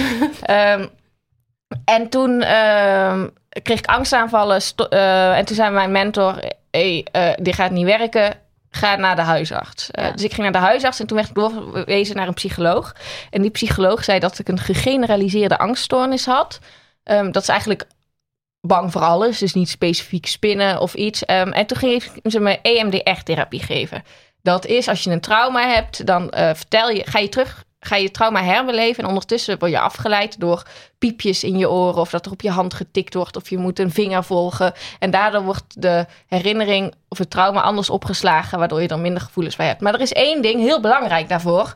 Ehm, 0.43 0.87
en 1.85 2.09
toen 2.09 2.41
ehm, 2.43 3.27
kreeg 3.63 3.79
ik 3.79 3.87
angstaanvallen. 3.87 4.61
eh, 4.89 5.37
en 5.39 5.45
toen 5.45 5.57
zei 5.57 5.71
mijn 5.71 5.93
mentor: 5.93 6.35
hey, 6.71 7.07
eh, 7.13 7.31
dit 7.37 7.55
gaat 7.55 7.71
niet 7.71 7.87
werken. 7.87 8.51
Ga 8.75 8.97
naar 8.97 9.17
de 9.17 9.23
huisarts. 9.23 9.91
Eh. 9.91 10.13
Dus 10.13 10.23
ik 10.23 10.33
ging 10.33 10.43
naar 10.43 10.61
de 10.61 10.67
huisarts 10.67 11.01
en 11.01 11.07
toen 11.07 11.17
werd 11.17 11.29
ik 11.29 11.35
doorverwezen 11.35 12.17
naar 12.17 12.27
een 12.27 12.35
psycholoog. 12.35 12.95
En 13.31 13.43
die 13.43 13.51
psycholoog 13.51 14.05
zei 14.05 14.19
dat 14.19 14.39
ik 14.39 14.49
een 14.49 14.59
gegeneraliseerde 14.59 15.59
angststoornis 15.59 16.27
had. 16.27 16.59
Ehm, 17.05 17.31
dat 17.31 17.43
is 17.43 17.49
eigenlijk 17.49 17.87
bang 18.61 18.93
voor 18.93 19.01
alles, 19.01 19.39
dus 19.39 19.55
niet 19.55 19.69
specifiek 19.69 20.27
spinnen 20.27 20.81
of 20.81 20.95
iets. 20.95 21.25
Ehm, 21.25 21.49
en 21.49 21.67
toen 21.67 21.79
ging 21.79 22.03
ze 22.25 22.41
me 22.41 22.59
EMDR-therapie 22.63 23.63
geven. 23.63 24.05
Dat 24.43 24.67
is 24.67 24.89
als 24.89 25.05
je 25.05 25.11
een 25.11 25.21
trauma 25.21 25.69
hebt, 25.69 26.07
dan 26.07 26.31
eh, 26.31 26.55
vertel 26.55 26.91
je, 26.91 27.03
ga 27.07 27.19
je 27.19 27.29
terug, 27.29 27.65
ga 27.85 27.97
je 27.97 28.11
trauma 28.11 28.43
herbeleven 28.43 29.03
en 29.03 29.09
ondertussen 29.09 29.59
word 29.59 29.71
je 29.71 29.81
afgeleid 29.81 30.41
door 30.41 30.63
piepjes 30.99 31.45
in 31.45 31.59
je 31.59 31.71
oren 31.71 32.01
of 32.01 32.11
dat 32.11 32.27
er 32.27 32.33
op 32.33 32.41
je 32.41 32.51
hand 32.51 32.75
getikt 32.75 33.15
wordt 33.15 33.37
of 33.37 33.51
je 33.51 33.59
moet 33.59 33.79
een 33.79 33.91
vinger 33.91 34.25
volgen. 34.25 34.73
En 34.99 35.11
daardoor 35.11 35.43
wordt 35.43 35.83
de 35.83 36.07
herinnering 36.27 36.95
of 37.09 37.19
het 37.19 37.31
trauma 37.31 37.61
anders 37.61 37.91
opgeslagen, 37.91 38.59
waardoor 38.59 38.83
je 38.83 38.89
er 38.89 38.99
minder 38.99 39.23
gevoelens 39.23 39.57
bij 39.57 39.67
hebt. 39.67 39.81
Maar 39.81 39.95
er 39.95 40.01
is 40.01 40.13
één 40.13 40.43
ding 40.43 40.61
heel 40.61 40.81
belangrijk 40.81 41.29
daarvoor: 41.29 41.75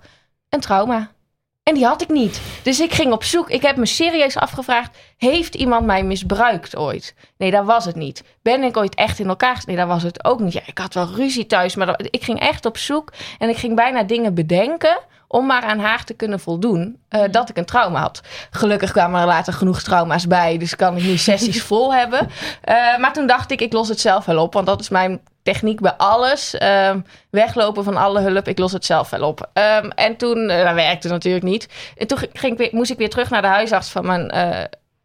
een 0.49 0.61
trauma. 0.61 1.15
En 1.63 1.75
die 1.75 1.85
had 1.85 2.03
ik 2.03 2.09
niet. 2.09 2.41
Dus 2.63 2.81
ik 2.81 2.93
ging 2.93 3.13
op 3.13 3.25
zoek. 3.25 3.51
Ik 3.51 3.63
heb 3.63 3.77
me 3.77 3.87
serieus 3.87 4.37
afgevraagd: 4.37 4.97
heeft 5.17 5.55
iemand 5.55 5.87
mij 5.87 6.03
misbruikt 6.03 6.77
ooit? 6.77 7.15
Nee, 7.37 7.51
dat 7.51 7.65
was 7.65 7.85
het 7.85 7.97
niet. 7.97 8.23
Ben 8.43 8.63
ik 8.63 8.77
ooit 8.77 8.95
echt 8.95 9.19
in 9.19 9.29
elkaar? 9.29 9.63
Nee, 9.67 9.77
dat 9.77 9.87
was 9.87 10.03
het 10.03 10.25
ook 10.25 10.41
niet. 10.41 10.53
Ja, 10.53 10.61
ik 10.67 10.79
had 10.79 10.95
wel 10.95 11.09
ruzie 11.15 11.47
thuis, 11.47 11.75
maar 11.75 12.01
ik 12.11 12.25
ging 12.25 12.41
echt 12.41 12.67
op 12.67 12.77
zoek 12.77 13.13
en 13.39 13.49
ik 13.49 13.57
ging 13.57 13.75
bijna 13.75 14.03
dingen 14.03 14.35
bedenken 14.35 14.99
om 15.29 15.47
maar 15.47 15.63
aan 15.63 15.79
haar 15.79 16.05
te 16.05 16.15
kunnen 16.15 16.41
voldoen 16.41 16.99
eh, 17.09 17.23
dat 17.31 17.49
ik 17.49 17.57
een 17.57 17.65
trauma 17.65 18.01
had. 18.01 18.21
Gelukkig 18.51 18.93
kwamen 18.93 19.21
er 19.21 19.27
later 19.27 19.53
genoeg 19.53 19.83
trauma's 19.83 20.27
bij, 20.27 20.59
dus 20.59 20.77
kan 20.77 20.97
ik 20.97 21.03
nu 21.03 21.17
sessies 21.17 21.63
vol 21.73 21.95
hebben. 21.95 22.29
Eh, 22.63 22.99
maar 22.99 23.13
toen 23.13 23.27
dacht 23.27 23.51
ik, 23.51 23.61
ik 23.61 23.73
los 23.73 23.89
het 23.89 24.01
zelf 24.01 24.25
wel 24.25 24.43
op, 24.43 24.53
want 24.53 24.67
dat 24.67 24.81
is 24.81 24.89
mijn 24.89 25.21
techniek 25.43 25.81
bij 25.81 25.93
alles. 25.93 26.55
Ehm, 26.55 27.01
weglopen 27.31 27.85
van 27.85 27.97
alle 27.97 28.21
hulp, 28.21 28.49
ik 28.49 28.59
los 28.59 28.73
het 28.73 28.85
zelf 28.85 29.11
wel 29.11 29.29
op. 29.29 29.51
Ehm, 29.53 29.89
en 29.89 30.17
toen, 30.17 30.51
eh, 30.51 30.65
dat 30.65 30.75
werkte 30.75 31.09
natuurlijk 31.09 31.45
niet. 31.45 31.69
En 31.97 32.07
toen 32.07 32.19
ging 32.33 32.53
ik 32.53 32.59
weer, 32.59 32.69
moest 32.73 32.91
ik 32.91 32.99
weer 32.99 33.11
terug 33.11 33.31
naar 33.31 33.43
de 33.43 33.49
huisarts 33.49 33.91
van 33.91 34.07
mijn, 34.07 34.31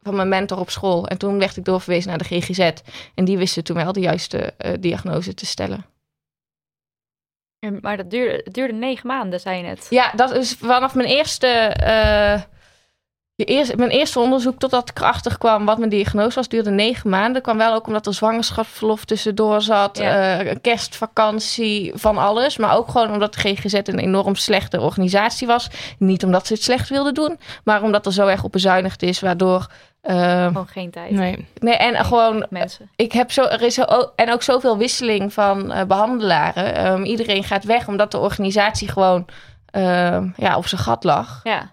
van 0.04 0.16
mijn 0.16 0.30
mentor 0.30 0.60
op 0.60 0.70
school. 0.70 1.08
En 1.08 1.18
toen 1.18 1.40
werd 1.40 1.58
ik 1.58 1.66
doorverwezen 1.66 2.10
naar 2.10 2.18
de 2.18 2.40
GGZ. 2.40 2.72
En 3.16 3.26
die 3.26 3.38
wisten 3.38 3.64
toen 3.64 3.76
wel 3.76 3.94
de 3.94 4.00
juiste 4.00 4.54
diagnose 4.80 5.34
te 5.34 5.46
stellen. 5.46 5.86
Maar 7.82 7.98
dat 7.98 8.10
duurde, 8.10 8.42
het 8.44 8.54
duurde 8.54 8.74
negen 8.74 9.08
maanden, 9.08 9.40
zei 9.40 9.58
je 9.58 9.64
net. 9.64 9.88
Ja, 9.90 10.12
dat 10.16 10.32
is 10.36 10.54
vanaf 10.60 10.96
mijn 10.96 11.08
eerste, 11.08 11.48
eh, 11.48 12.42
de 13.36 13.44
eerste, 13.46 13.76
mijn 13.78 13.90
eerste 13.90 14.20
onderzoek 14.20 14.60
totdat 14.60 14.90
ik 14.90 15.00
erachter 15.00 15.38
kwam 15.38 15.66
wat 15.66 15.78
mijn 15.78 15.90
diagnose 15.90 16.36
was, 16.36 16.48
duurde 16.48 16.70
negen 16.70 17.10
maanden. 17.10 17.42
kwam 17.42 17.58
wel 17.58 17.74
ook 17.74 17.88
omdat 17.88 18.06
er 18.06 18.14
zwangerschapsverlof 18.14 19.06
tussendoor 19.06 19.62
zat, 19.62 19.98
Ja. 19.98 20.40
eh, 20.40 20.56
kerstvakantie, 20.62 21.92
van 21.96 22.18
alles. 22.18 22.58
Maar 22.58 22.76
ook 22.76 22.90
gewoon 22.90 23.12
omdat 23.12 23.34
de 23.34 23.40
GGZ 23.40 23.74
een 23.74 24.00
enorm 24.00 24.36
slechte 24.36 24.80
organisatie 24.82 25.48
was. 25.48 25.68
Niet 25.98 26.24
omdat 26.24 26.48
ze 26.48 26.54
het 26.54 26.64
slecht 26.64 26.90
wilden 26.90 27.14
doen, 27.14 27.40
maar 27.64 27.82
omdat 27.84 28.06
er 28.06 28.14
zo 28.14 28.28
erg 28.28 28.44
op 28.44 28.52
bezuinigd 28.52 29.02
is, 29.04 29.20
waardoor... 29.20 29.68
eh, 30.02 30.46
Gewoon 30.46 30.68
geen 30.68 30.92
tijd. 30.92 31.12
Nee. 31.12 31.48
nee, 31.60 31.76
en 31.76 32.06
gewoon 32.06 32.46
Mensen. 32.50 32.90
ik 32.96 33.12
heb 33.12 33.32
zo, 33.32 33.44
er 33.44 33.62
is 33.62 33.74
zo, 33.74 33.84
ook- 33.84 34.14
en 34.16 34.32
ook 34.32 34.42
zoveel 34.44 34.78
wisseling 34.78 35.34
van 35.34 35.72
eh, 35.72 35.84
behandelaren. 35.86 36.76
Ehm, 36.76 37.04
iedereen 37.04 37.44
gaat 37.44 37.64
weg 37.64 37.88
omdat 37.88 38.12
de 38.12 38.18
organisatie 38.18 38.88
gewoon 38.88 39.26
ehm, 39.66 40.30
ja, 40.36 40.58
op 40.58 40.68
zijn 40.68 40.82
gat 40.82 41.04
lag. 41.04 41.40
Ja. 41.44 41.70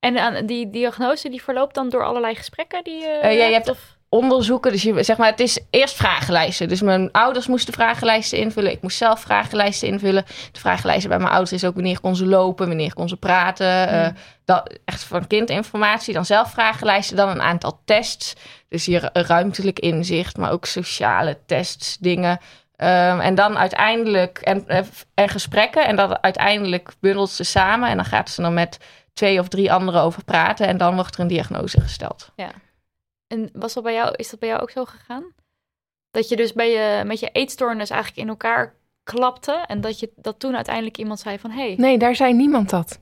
En 0.00 0.18
aan 0.18 0.46
die 0.46 0.70
diagnose 0.70 1.28
die 1.28 1.42
verloopt 1.42 1.74
dan 1.74 1.88
door 1.88 2.04
allerlei 2.04 2.34
gesprekken 2.34 2.84
die 2.84 2.98
je 2.98 3.06
Eh, 3.22 3.36
ja, 3.36 3.44
je 3.44 3.52
hebt- 3.52 3.70
of... 3.70 3.96
Onderzoeken, 4.14 4.72
dus 4.72 4.82
je, 4.82 5.02
zeg 5.02 5.16
maar, 5.16 5.30
het 5.30 5.40
is 5.40 5.58
eerst 5.70 5.96
vragenlijsten. 5.96 6.68
Dus 6.68 6.80
mijn 6.80 7.08
ouders 7.12 7.46
moesten 7.46 7.72
vragenlijsten 7.72 8.38
invullen. 8.38 8.72
Ik 8.72 8.82
moest 8.82 8.96
zelf 8.96 9.20
vragenlijsten 9.20 9.88
invullen. 9.88 10.24
De 10.52 10.60
vragenlijsten 10.60 11.08
bij 11.08 11.18
mijn 11.18 11.30
ouders 11.30 11.52
is 11.52 11.64
ook 11.64 11.74
wanneer 11.74 12.00
kon 12.00 12.16
ze 12.16 12.26
lopen, 12.26 12.66
wanneer 12.66 12.94
kon 12.94 13.08
ze 13.08 13.16
praten. 13.16 13.88
eh, 13.88 14.08
dat, 14.44 14.78
echt 14.84 15.04
van 15.04 15.26
kindinformatie. 15.26 16.14
Dan 16.14 16.24
zelf 16.24 16.50
vragenlijsten, 16.50 17.16
dan 17.16 17.28
een 17.28 17.42
aantal 17.42 17.80
tests. 17.84 18.34
Dus 18.68 18.86
hier 18.86 19.10
ruimtelijk 19.12 19.78
inzicht, 19.78 20.36
maar 20.36 20.50
ook 20.52 20.66
sociale 20.66 21.38
tests, 21.46 21.98
dingen. 21.98 22.38
Ehm, 22.76 23.20
en 23.20 23.34
dan 23.34 23.58
uiteindelijk, 23.58 24.38
en, 24.38 24.68
eh, 24.68 24.78
en 25.14 25.28
gesprekken. 25.28 25.86
En 25.86 25.96
dat 25.96 26.22
uiteindelijk 26.22 26.92
bundelt 27.00 27.30
ze 27.30 27.44
samen. 27.44 27.88
En 27.88 27.96
dan 27.96 28.04
gaat 28.04 28.30
ze 28.30 28.42
dan 28.42 28.54
met 28.54 28.78
twee 29.14 29.40
of 29.40 29.48
drie 29.48 29.72
anderen 29.72 30.02
over 30.02 30.24
praten. 30.24 30.66
En 30.66 30.76
dan 30.76 30.94
wordt 30.94 31.14
er 31.14 31.20
een 31.20 31.26
diagnose 31.26 31.80
gesteld. 31.80 32.30
En 33.32 33.50
was 33.52 33.74
dat 33.74 33.82
bij 33.82 33.92
jou, 33.92 34.14
is 34.16 34.30
dat 34.30 34.40
bij 34.40 34.48
jou 34.48 34.60
ook 34.60 34.70
zo 34.70 34.84
gegaan? 34.84 35.24
Dat 36.10 36.28
je 36.28 36.36
dus 36.36 36.52
bij 36.52 36.70
je, 36.70 37.04
met 37.04 37.20
je 37.20 37.28
eetstoornis 37.32 37.90
eigenlijk 37.90 38.22
in 38.22 38.28
elkaar 38.28 38.74
klapte 39.04 39.64
en 39.66 39.80
dat, 39.80 40.00
je, 40.00 40.10
dat 40.16 40.38
toen 40.38 40.54
uiteindelijk 40.54 40.98
iemand 40.98 41.20
zei 41.20 41.38
van... 41.38 41.50
Hey, 41.50 41.74
Nee, 41.78 41.98
daar 41.98 42.14
zei 42.14 42.32
niemand 42.32 42.70
dat. 42.70 43.00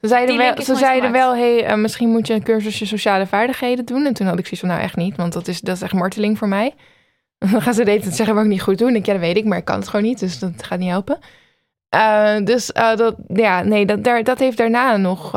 Ze 0.00 0.08
zeiden 0.08 0.36
Die 0.36 0.44
wel, 0.44 0.62
ze 0.62 0.74
zeiden 0.74 1.12
wel 1.12 1.36
hey, 1.36 1.64
eh, 1.64 1.76
misschien 1.76 2.08
moet 2.08 2.26
je 2.26 2.34
een 2.34 2.42
cursusje 2.42 2.86
sociale 2.86 3.26
vaardigheden 3.26 3.84
doen. 3.84 4.06
En 4.06 4.14
toen 4.14 4.26
had 4.26 4.38
ik 4.38 4.44
zoiets 4.44 4.60
van, 4.60 4.68
nou 4.68 4.80
echt 4.80 4.96
niet, 4.96 5.16
want 5.16 5.32
dat 5.32 5.48
is, 5.48 5.60
dat 5.60 5.76
is 5.76 5.82
echt 5.82 5.92
marteling 5.92 6.38
voor 6.38 6.48
mij. 6.48 6.74
Dan 7.38 7.62
gaan 7.62 7.74
ze 7.74 7.84
de 7.84 8.00
tijd 8.00 8.14
zeggen 8.14 8.34
wat 8.34 8.44
ik 8.44 8.50
niet 8.50 8.62
goed 8.62 8.78
doe. 8.78 8.88
En 8.88 8.96
ik, 8.96 9.06
ja, 9.06 9.12
dat 9.12 9.20
weet 9.20 9.36
ik, 9.36 9.44
maar 9.44 9.58
ik 9.58 9.64
kan 9.64 9.78
het 9.78 9.88
gewoon 9.88 10.06
niet, 10.06 10.18
dus 10.18 10.38
dat 10.38 10.62
gaat 10.62 10.78
niet 10.78 10.90
helpen. 10.90 11.18
Eh, 11.88 12.36
dus 12.44 12.72
eh, 12.72 12.96
dat, 12.96 13.16
ja, 13.26 13.62
nee, 13.62 13.86
dat, 13.86 14.04
daar, 14.04 14.24
dat 14.24 14.38
heeft 14.38 14.56
daarna 14.56 14.96
nog, 14.96 15.32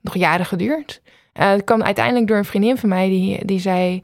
nog 0.00 0.14
jaren 0.14 0.46
geduurd. 0.46 1.00
Eh, 1.32 1.50
het 1.50 1.64
kwam 1.64 1.82
uiteindelijk 1.82 2.26
door 2.26 2.36
een 2.36 2.44
vriendin 2.44 2.76
van 2.76 2.88
mij 2.88 3.08
die, 3.08 3.44
die 3.44 3.60
zei... 3.60 4.02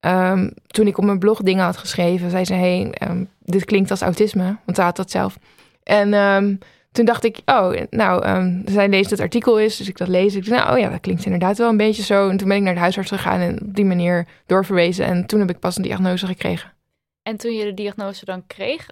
ehm, 0.00 0.50
toen 0.66 0.86
ik 0.86 0.98
op 0.98 1.04
mijn 1.04 1.18
blog 1.18 1.42
dingen 1.42 1.64
had 1.64 1.76
geschreven, 1.76 2.30
zei 2.30 2.44
ze... 2.44 2.54
Hey, 2.54 2.90
ehm, 2.90 3.24
dit 3.40 3.64
klinkt 3.64 3.90
als 3.90 4.00
autisme, 4.00 4.56
want 4.64 4.76
ze 4.76 4.82
had 4.82 4.96
dat 4.96 5.10
zelf. 5.10 5.38
En 5.82 6.14
ehm, 6.14 6.56
toen 6.92 7.04
dacht 7.04 7.24
ik, 7.24 7.40
oh, 7.44 7.72
nou, 7.90 8.22
zij 8.64 8.88
leest 8.88 9.10
het 9.10 9.20
artikel 9.20 9.58
is, 9.58 9.76
dus 9.76 9.88
ik 9.88 9.98
dat 9.98 10.08
lees. 10.08 10.34
Ik 10.34 10.48
dacht, 10.48 10.62
nou, 10.62 10.74
oh 10.74 10.80
ja, 10.80 10.88
dat 10.90 11.00
klinkt 11.00 11.24
inderdaad 11.24 11.58
wel 11.58 11.68
een 11.68 11.76
beetje 11.76 12.02
zo. 12.02 12.28
En 12.28 12.36
toen 12.36 12.48
ben 12.48 12.56
ik 12.56 12.62
naar 12.62 12.74
de 12.74 12.80
huisarts 12.80 13.10
gegaan 13.10 13.40
en 13.40 13.62
op 13.62 13.74
die 13.74 13.84
manier 13.84 14.26
doorverwezen. 14.46 15.04
En 15.04 15.26
toen 15.26 15.40
heb 15.40 15.50
ik 15.50 15.58
pas 15.58 15.76
een 15.76 15.82
diagnose 15.82 16.26
gekregen. 16.26 16.72
En 17.22 17.36
toen 17.36 17.52
je 17.52 17.64
de 17.64 17.74
diagnose 17.74 18.24
dan 18.24 18.46
kreeg, 18.46 18.86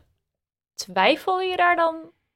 twijfelde 0.74 1.44
je 1.44 1.56
daar 1.56 1.76
dan? 1.76 1.94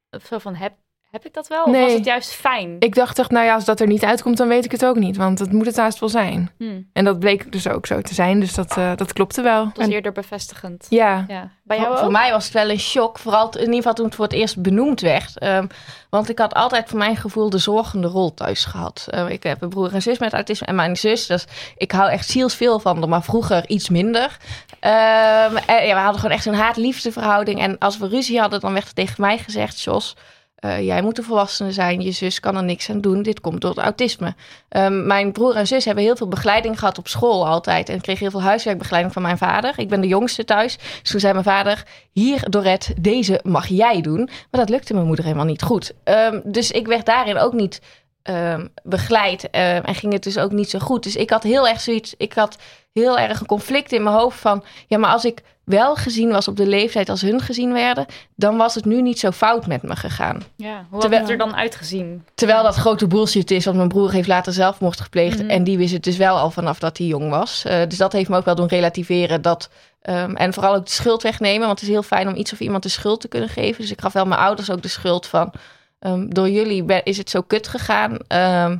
Of 0.09 0.25
zo 0.25 0.37
van, 0.37 0.55
heb, 0.55 0.73
heb 1.13 1.25
ik 1.25 1.33
dat 1.33 1.47
wel? 1.47 1.63
Of 1.63 1.71
was 1.79 1.93
het 1.93 2.05
juist 2.05 2.31
fijn? 2.31 2.75
Ik 2.79 2.95
dacht 2.95 3.15
toch, 3.15 3.29
nou 3.29 3.45
ja, 3.45 3.53
als 3.53 3.65
dat 3.65 3.79
er 3.79 3.87
niet 3.87 4.03
uitkomt, 4.03 4.37
dan 4.37 4.47
weet 4.47 4.65
ik 4.65 4.71
het 4.71 4.85
ook 4.85 4.95
niet. 4.95 5.17
Want 5.17 5.39
het 5.39 5.51
moet 5.51 5.65
het 5.65 5.77
haast 5.77 5.99
wel 5.99 6.09
zijn. 6.09 6.51
Hm, 6.57 6.81
En 6.93 7.03
dat 7.05 7.19
bleek 7.19 7.51
dus 7.51 7.67
ook 7.67 7.85
zo 7.85 8.01
te 8.01 8.13
zijn, 8.13 8.39
dus 8.39 8.53
dat, 8.53 8.77
eh, 8.77 8.91
dat 8.95 9.13
klopte 9.13 9.41
wel. 9.41 9.63
dat 9.65 9.77
was 9.77 9.85
En- 9.85 9.91
eerder 9.91 10.11
bevestigend. 10.11 10.85
ja, 10.89 11.25
Ja. 11.27 11.51
Bij 11.63 11.77
Voor, 11.77 11.85
jou 11.85 11.97
voor 11.97 12.07
ook? 12.07 12.11
mij 12.13 12.31
was 12.31 12.43
het 12.43 12.53
wel 12.53 12.69
een 12.69 12.79
shock. 12.79 13.19
Vooral 13.19 13.49
in 13.53 13.59
ieder 13.59 13.75
geval 13.75 13.93
toen 13.93 14.05
het 14.05 14.15
voor 14.15 14.25
het 14.25 14.33
eerst 14.33 14.61
benoemd 14.61 15.01
werd. 15.01 15.37
Ehm, 15.39 15.67
want 16.09 16.29
ik 16.29 16.39
had 16.39 16.53
altijd 16.53 16.89
voor 16.89 16.97
mijn 16.97 17.15
gevoel 17.15 17.49
de 17.49 17.57
zorgende 17.57 18.07
rol 18.07 18.33
thuis 18.33 18.65
gehad. 18.65 19.05
Eh, 19.09 19.29
ik 19.29 19.43
heb 19.43 19.61
een 19.61 19.69
broer 19.69 19.93
en 19.93 20.01
zus 20.01 20.17
met 20.19 20.33
autisme. 20.33 20.67
En 20.67 20.75
mijn 20.75 20.95
zus, 20.97 21.25
dus 21.27 21.45
ik 21.77 21.91
hou 21.91 22.09
echt 22.09 22.29
zielsveel 22.29 22.79
van 22.79 22.97
haar. 22.99 23.09
Maar 23.09 23.23
vroeger 23.23 23.69
iets 23.69 23.89
minder. 23.89 24.37
Ehm, 24.79 25.55
en, 25.65 25.85
ja, 25.87 25.93
we 25.95 25.99
hadden 26.01 26.19
gewoon 26.21 26.35
echt 26.35 26.45
een 26.45 26.53
haat-liefde 26.55 27.11
verhouding. 27.11 27.59
En 27.61 27.77
als 27.77 27.97
we 27.97 28.07
ruzie 28.07 28.39
hadden, 28.39 28.59
dan 28.59 28.73
werd 28.73 28.87
er 28.87 28.93
tegen 28.93 29.21
mij 29.21 29.37
gezegd... 29.37 29.81
Jos, 29.81 30.15
eh, 30.63 30.81
jij 30.81 31.01
moet 31.01 31.17
een 31.17 31.23
volwassene 31.23 31.71
zijn, 31.71 32.01
je 32.01 32.11
zus 32.11 32.39
kan 32.39 32.55
er 32.55 32.63
niks 32.63 32.89
aan 32.89 33.01
doen, 33.01 33.23
dit 33.23 33.41
komt 33.41 33.61
door 33.61 33.77
autisme. 33.77 34.35
Ehm, 34.69 35.05
mijn 35.05 35.31
broer 35.31 35.55
en 35.55 35.67
zus 35.67 35.85
hebben 35.85 36.03
heel 36.03 36.15
veel 36.15 36.27
begeleiding 36.27 36.79
gehad 36.79 36.97
op 36.97 37.07
school 37.07 37.47
altijd 37.47 37.89
en 37.89 38.01
kregen 38.01 38.21
heel 38.21 38.31
veel 38.39 38.47
huiswerkbegeleiding 38.47 39.13
van 39.13 39.21
mijn 39.21 39.37
vader. 39.37 39.73
Ik 39.77 39.89
ben 39.89 40.01
de 40.01 40.07
jongste 40.07 40.45
thuis, 40.45 40.77
dus 40.77 41.11
toen 41.11 41.19
zei 41.19 41.33
mijn 41.33 41.45
vader, 41.45 41.83
hier 42.11 42.49
Dorette, 42.49 42.93
deze 43.01 43.39
mag 43.43 43.67
jij 43.67 44.01
doen. 44.01 44.25
Maar 44.25 44.61
dat 44.61 44.69
lukte 44.69 44.93
mijn 44.93 45.05
moeder 45.05 45.25
helemaal 45.25 45.45
niet 45.45 45.61
goed. 45.61 45.93
Ehm, 46.03 46.39
dus 46.43 46.71
ik 46.71 46.87
werd 46.87 47.05
daarin 47.05 47.37
ook 47.37 47.53
niet 47.53 47.81
ehm, 48.23 48.67
begeleid 48.83 49.49
en 49.49 49.95
ging 49.95 50.13
het 50.13 50.23
dus 50.23 50.37
ook 50.37 50.51
niet 50.51 50.69
zo 50.69 50.79
goed. 50.79 51.03
Dus 51.03 51.15
ik 51.15 51.29
had 51.29 51.43
heel 51.43 51.67
erg 51.67 51.81
zoiets, 51.81 52.13
ik 52.17 52.33
had 52.33 52.57
heel 52.93 53.19
erg 53.19 53.39
een 53.39 53.45
conflict 53.45 53.91
in 53.91 54.03
mijn 54.03 54.15
hoofd 54.15 54.39
van, 54.39 54.63
ja, 54.87 54.97
maar 54.97 55.11
als 55.11 55.25
ik 55.25 55.41
wel 55.65 55.95
gezien 55.95 56.29
was 56.31 56.47
op 56.47 56.57
de 56.57 56.67
leeftijd 56.67 57.09
als 57.09 57.21
hun 57.21 57.41
gezien 57.41 57.73
werden, 57.73 58.05
dan 58.35 58.57
was 58.57 58.75
het 58.75 58.85
nu 58.85 59.01
niet 59.01 59.19
zo 59.19 59.31
fout 59.31 59.67
met 59.67 59.81
me 59.83 59.95
gegaan. 59.95 60.41
Ja, 60.55 60.85
hoe 60.89 60.99
Terwijl- 60.99 61.21
had 61.21 61.31
het 61.31 61.39
er 61.41 61.45
dan 61.47 61.55
uitgezien? 61.55 62.25
Terwijl 62.35 62.63
dat 62.63 62.75
grote 62.75 63.07
bullshit 63.07 63.51
is, 63.51 63.65
want 63.65 63.77
mijn 63.77 63.89
broer 63.89 64.11
heeft 64.11 64.27
later 64.27 64.53
zelfmoord 64.53 65.01
gepleegd. 65.01 65.39
Mhm. 65.41 65.49
En 65.49 65.63
die 65.63 65.77
wist 65.77 65.93
het 65.93 66.03
dus 66.03 66.17
wel 66.17 66.37
al 66.37 66.51
vanaf 66.51 66.79
dat 66.79 66.97
hij 66.97 67.07
jong 67.07 67.29
was. 67.29 67.63
Eh, 67.65 67.81
dus 67.87 67.97
dat 67.97 68.11
heeft 68.13 68.29
me 68.29 68.37
ook 68.37 68.45
wel 68.45 68.55
doen 68.55 68.67
relativeren. 68.67 69.41
Dat, 69.41 69.69
ehm, 70.01 70.35
en 70.35 70.53
vooral 70.53 70.75
ook 70.75 70.85
de 70.85 70.91
schuld 70.91 71.21
wegnemen. 71.23 71.67
Want 71.67 71.79
het 71.79 71.89
is 71.89 71.93
heel 71.95 72.03
fijn 72.03 72.27
om 72.27 72.35
iets 72.35 72.53
of 72.53 72.59
iemand 72.59 72.83
de 72.83 72.89
schuld 72.89 73.21
te 73.21 73.27
kunnen 73.27 73.49
geven. 73.49 73.81
Dus 73.81 73.91
ik 73.91 74.01
gaf 74.01 74.13
wel 74.13 74.25
mijn 74.25 74.41
ouders 74.41 74.71
ook 74.71 74.81
de 74.81 74.87
schuld 74.87 75.27
van... 75.27 75.51
ehm, 75.99 76.29
door 76.29 76.49
jullie 76.49 76.83
ben- 76.83 77.03
is 77.03 77.17
het 77.17 77.29
zo 77.29 77.41
kut 77.41 77.67
gegaan. 77.67 78.17
Ehm, 78.27 78.77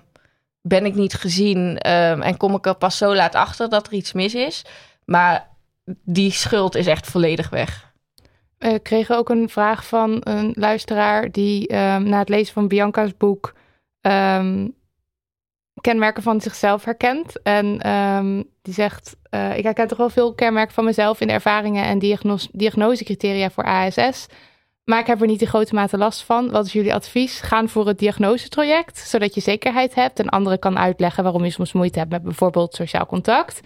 ben 0.62 0.86
ik 0.86 0.96
niet 0.96 1.14
gezien 1.14 1.78
en 1.78 2.38
kom 2.38 2.56
ik 2.56 2.66
er 2.66 2.76
pas 2.76 2.98
zo 2.98 3.16
laat 3.16 3.36
achter 3.36 3.70
dat 3.70 3.88
er 3.88 3.94
iets 3.94 4.14
mis 4.14 4.34
is. 4.36 4.66
Maar 5.06 5.48
die 6.04 6.32
schuld 6.32 6.76
is 6.76 6.88
echt 6.88 7.08
volledig 7.08 7.50
weg. 7.50 7.92
We 8.58 8.80
kregen 8.80 9.18
ook 9.18 9.30
een 9.30 9.50
vraag 9.50 9.88
van 9.88 10.22
een 10.24 10.52
luisteraar 10.56 11.32
die 11.32 11.68
ehm, 11.68 12.04
na 12.04 12.20
het 12.20 12.30
lezen 12.30 12.54
van 12.54 12.68
Bianca's 12.68 13.18
boek 13.18 13.54
ehm, 14.02 14.68
kenmerken 15.82 16.24
van 16.24 16.42
zichzelf 16.42 16.84
herkent. 16.84 17.42
En 17.42 17.80
ehm, 17.80 18.44
die 18.62 18.74
zegt, 18.74 19.16
eh, 19.30 19.58
ik 19.58 19.64
herken 19.64 19.88
toch 19.88 19.98
wel 19.98 20.10
veel 20.10 20.34
kenmerken 20.34 20.74
van 20.74 20.86
mezelf 20.86 21.22
in 21.22 21.28
de 21.28 21.34
ervaringen 21.34 21.86
en 21.86 22.00
diagnos 22.00 22.50
diagnosecriteria 22.52 23.50
voor 23.50 23.64
ASS. 23.64 24.28
Maar 24.84 25.00
ik 25.00 25.08
heb 25.08 25.22
er 25.22 25.28
niet 25.28 25.42
in 25.42 25.48
grote 25.48 25.74
mate 25.74 25.98
last 25.98 26.24
van. 26.24 26.52
Wat 26.52 26.66
is 26.66 26.74
jullie 26.74 26.94
advies? 26.94 27.40
Gaan 27.40 27.70
voor 27.70 27.88
het 27.88 28.00
diagnosetraject, 28.00 28.98
zodat 28.98 29.36
je 29.36 29.42
zekerheid 29.42 29.96
hebt 29.96 30.20
en 30.20 30.30
anderen 30.30 30.60
kan 30.60 30.78
uitleggen 30.78 31.24
waarom 31.24 31.44
je 31.44 31.50
soms 31.50 31.74
moeite 31.74 32.00
hebt 32.00 32.12
met 32.12 32.24
bijvoorbeeld 32.24 32.76
sociaal 32.76 33.06
contact. 33.06 33.62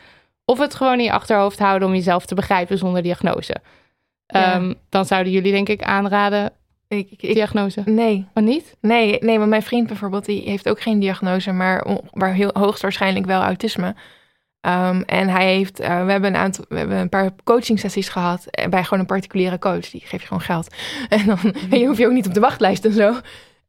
Of 0.50 0.60
het 0.60 0.76
gewoon 0.76 0.98
in 0.98 1.04
je 1.04 1.12
achterhoofd 1.12 1.60
houden 1.60 1.88
om 1.88 1.94
jezelf 1.94 2.26
te 2.26 2.36
begrijpen 2.36 2.78
zonder 2.78 3.02
diagnose. 3.02 3.56
Ja. 4.26 4.54
Ehm, 4.54 4.74
dan 4.90 5.06
zouden 5.06 5.32
jullie 5.32 5.52
denk 5.52 5.70
ik 5.70 5.84
aanraden 5.84 6.52
Ik, 6.88 7.20
diagnose. 7.20 7.82
nee, 7.86 8.28
Oh 8.34 8.44
niet? 8.44 8.76
nee, 8.82 9.18
nee, 9.20 9.38
maar 9.38 9.48
mijn 9.48 9.64
vriend 9.64 9.88
bijvoorbeeld, 9.88 10.26
die 10.26 10.42
heeft 10.50 10.70
ook 10.70 10.82
geen 10.82 11.00
diagnose, 11.00 11.52
maar, 11.52 11.88
maar 12.14 12.34
heel, 12.34 12.50
hoogstwaarschijnlijk 12.54 13.26
wel 13.26 13.42
autisme. 13.42 13.96
Ehm, 14.62 15.02
en 15.02 15.30
hij 15.30 15.54
heeft, 15.56 15.80
eh, 15.80 16.06
we, 16.06 16.12
hebben 16.12 16.34
een 16.34 16.40
aantal, 16.40 16.66
we 16.70 16.78
hebben 16.78 16.98
een 16.98 17.10
paar 17.10 17.32
coaching 17.44 17.80
sessies 17.80 18.10
gehad 18.10 18.46
eh, 18.46 18.68
bij 18.68 18.84
gewoon 18.84 19.00
een 19.00 19.06
particuliere 19.06 19.60
coach. 19.60 19.90
Die 19.90 20.02
geeft 20.02 20.22
je 20.22 20.28
gewoon 20.28 20.42
geld. 20.42 20.76
En 21.10 21.26
dan 21.26 21.40
en 21.70 21.80
je 21.80 21.88
hoef 21.88 21.98
je 21.98 22.06
ook 22.06 22.14
niet 22.14 22.28
op 22.28 22.34
de 22.34 22.40
wachtlijst 22.40 22.86
en 22.86 22.94
zo. 22.94 23.16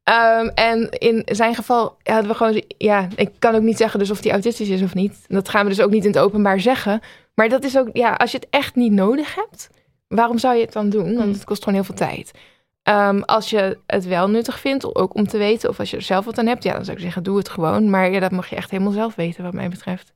Ehm, 0.09 0.47
en 0.55 0.89
in 0.91 1.23
zijn 1.27 1.55
geval 1.55 1.97
hadden 2.03 2.29
we 2.31 2.35
gewoon, 2.35 2.63
ja, 2.79 3.09
ik 3.17 3.31
kan 3.39 3.55
ook 3.55 3.63
niet 3.63 3.77
zeggen 3.77 3.99
dus 3.99 4.11
of 4.11 4.23
hij 4.23 4.33
autistisch 4.33 4.69
is 4.69 4.83
of 4.83 4.95
niet. 4.95 5.25
Dat 5.27 5.49
gaan 5.49 5.63
we 5.63 5.69
dus 5.69 5.81
ook 5.81 5.91
niet 5.91 6.05
in 6.05 6.11
het 6.11 6.19
openbaar 6.19 6.61
zeggen. 6.61 7.01
Maar 7.35 7.49
dat 7.49 7.65
is 7.65 7.79
ook, 7.79 7.89
ja, 7.93 8.13
als 8.13 8.31
je 8.31 8.37
het 8.37 8.47
echt 8.51 8.75
niet 8.75 8.93
nodig 8.93 9.35
hebt, 9.35 9.71
waarom 10.09 10.39
zou 10.39 10.55
je 10.55 10.61
het 10.65 10.73
dan 10.73 10.89
doen? 10.89 11.17
Want 11.17 11.35
het 11.35 11.45
kost 11.45 11.63
gewoon 11.63 11.75
heel 11.75 11.85
veel 11.85 12.07
tijd. 12.09 12.31
Ehm, 12.83 13.21
als 13.21 13.51
je 13.51 13.79
het 13.87 14.07
wel 14.07 14.29
nuttig 14.29 14.59
vindt, 14.59 14.95
ook 14.95 15.15
om 15.15 15.27
te 15.27 15.39
weten, 15.39 15.69
of 15.69 15.79
als 15.79 15.91
je 15.91 15.97
er 15.97 16.03
zelf 16.03 16.25
wat 16.25 16.39
aan 16.39 16.47
hebt, 16.47 16.63
ja, 16.63 16.73
dan 16.73 16.85
zou 16.85 16.97
ik 16.97 17.03
zeggen, 17.03 17.23
doe 17.23 17.37
het 17.37 17.49
gewoon. 17.49 17.91
Maar 17.91 18.11
ja, 18.11 18.21
dat 18.21 18.31
mag 18.31 18.51
je 18.51 18.57
echt 18.57 18.71
helemaal 18.71 18.93
zelf 18.93 19.15
weten, 19.15 19.45
wat 19.45 19.53
mij 19.53 19.69
betreft. 19.69 20.13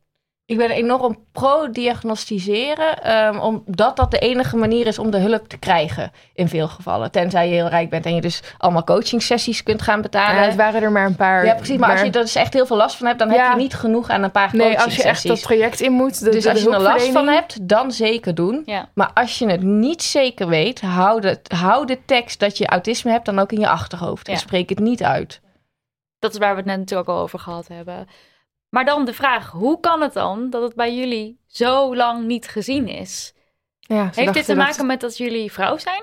Ik 0.53 0.59
ben 0.59 0.71
enorm 0.71 1.19
pro-diagnostiseren, 1.33 3.03
ehm, 3.03 3.39
omdat 3.39 3.97
dat 3.97 4.11
de 4.11 4.19
enige 4.19 4.57
manier 4.57 4.87
is 4.87 4.99
om 4.99 5.11
de 5.11 5.19
hulp 5.19 5.49
te 5.49 5.59
krijgen 5.59 6.13
in 6.35 6.49
veel 6.49 6.69
gevallen. 6.69 7.11
Tenzij 7.11 7.49
je 7.49 7.55
heel 7.55 7.69
rijk 7.69 7.91
bent 7.91 8.07
en 8.07 8.15
je 8.15 8.21
dus 8.21 8.43
allemaal 8.59 8.85
coaching 8.85 9.23
sessies 9.23 9.63
kunt 9.63 9.83
gaan 9.83 10.01
betalen. 10.01 10.41
Ja, 10.41 10.47
het 10.47 10.55
waren 10.55 10.83
er 10.83 10.93
maar 10.93 11.07
een 11.07 11.17
paar. 11.17 11.45
Ja, 11.45 11.55
precies. 11.55 11.77
Maar, 11.77 11.91
als 11.91 12.01
je 12.01 12.07
er 12.07 12.13
dus 12.13 12.35
echt 12.35 12.53
heel 12.53 12.67
veel 12.67 12.77
last 12.77 12.97
van 12.97 13.07
hebt, 13.07 13.19
dan 13.19 13.31
heb 13.31 13.51
je 13.51 13.57
niet 13.57 13.75
genoeg 13.75 14.09
aan 14.09 14.23
een 14.23 14.31
paar 14.31 14.51
Nee, 14.53 14.61
coaching 14.61 14.85
als 14.85 14.97
je 14.97 15.03
echt 15.03 15.27
dat 15.27 15.37
sessies. 15.37 15.43
traject 15.43 15.81
in 15.81 15.93
moet, 15.93 16.25
de, 16.25 16.31
Dus 16.31 16.43
de 16.43 16.51
als 16.51 16.63
je 16.63 16.71
er 16.71 16.81
last 16.81 17.09
van 17.09 17.29
hebt, 17.29 17.69
dan 17.69 17.93
zeker 17.93 18.35
doen. 18.35 18.63
Ja. 18.67 18.89
Maar 18.95 19.11
als 19.15 19.39
je 19.39 19.47
het 19.49 19.63
niet 19.63 20.03
zeker 20.03 20.49
weet, 20.49 20.81
hou 20.81 21.21
de, 21.21 21.41
hou 21.57 21.87
de 21.87 21.99
tekst 22.05 22.41
dat 22.41 22.59
je 22.59 22.67
autisme 22.67 23.11
hebt 23.11 23.25
dan 23.25 23.39
ook 23.39 23.53
in 23.53 23.61
je 23.61 23.69
achterhoofd. 23.69 24.29
En 24.29 24.37
spreek 24.37 24.69
het 24.69 24.79
niet 24.79 25.03
uit. 25.03 25.41
Dat 26.19 26.33
is 26.33 26.39
waar 26.39 26.51
we 26.51 26.57
het 26.57 26.67
net 26.67 26.79
natuurlijk 26.79 27.09
ook 27.09 27.17
al 27.17 27.23
over 27.23 27.39
gehad 27.39 27.69
hebben. 27.69 28.07
Maar 28.73 28.85
dan 28.85 29.05
de 29.05 29.13
vraag, 29.15 29.51
hoe 29.51 29.81
kan 29.81 30.01
het 30.03 30.13
dan 30.13 30.51
dat 30.51 30.63
het 30.63 30.75
bij 30.75 30.95
jullie 30.95 31.39
zo 31.47 31.97
lang 31.97 32.25
niet 32.27 32.49
gezien 32.49 32.89
is? 32.89 33.35
Ja, 33.81 34.13
ze 34.13 34.21
Heeft 34.21 34.35
dit 34.35 34.45
te 34.45 34.55
dat- 34.55 34.65
maken 34.67 34.87
met 34.87 35.01
dat 35.01 35.17
jullie 35.17 35.53
vrouw 35.53 35.79
zijn? 35.79 36.03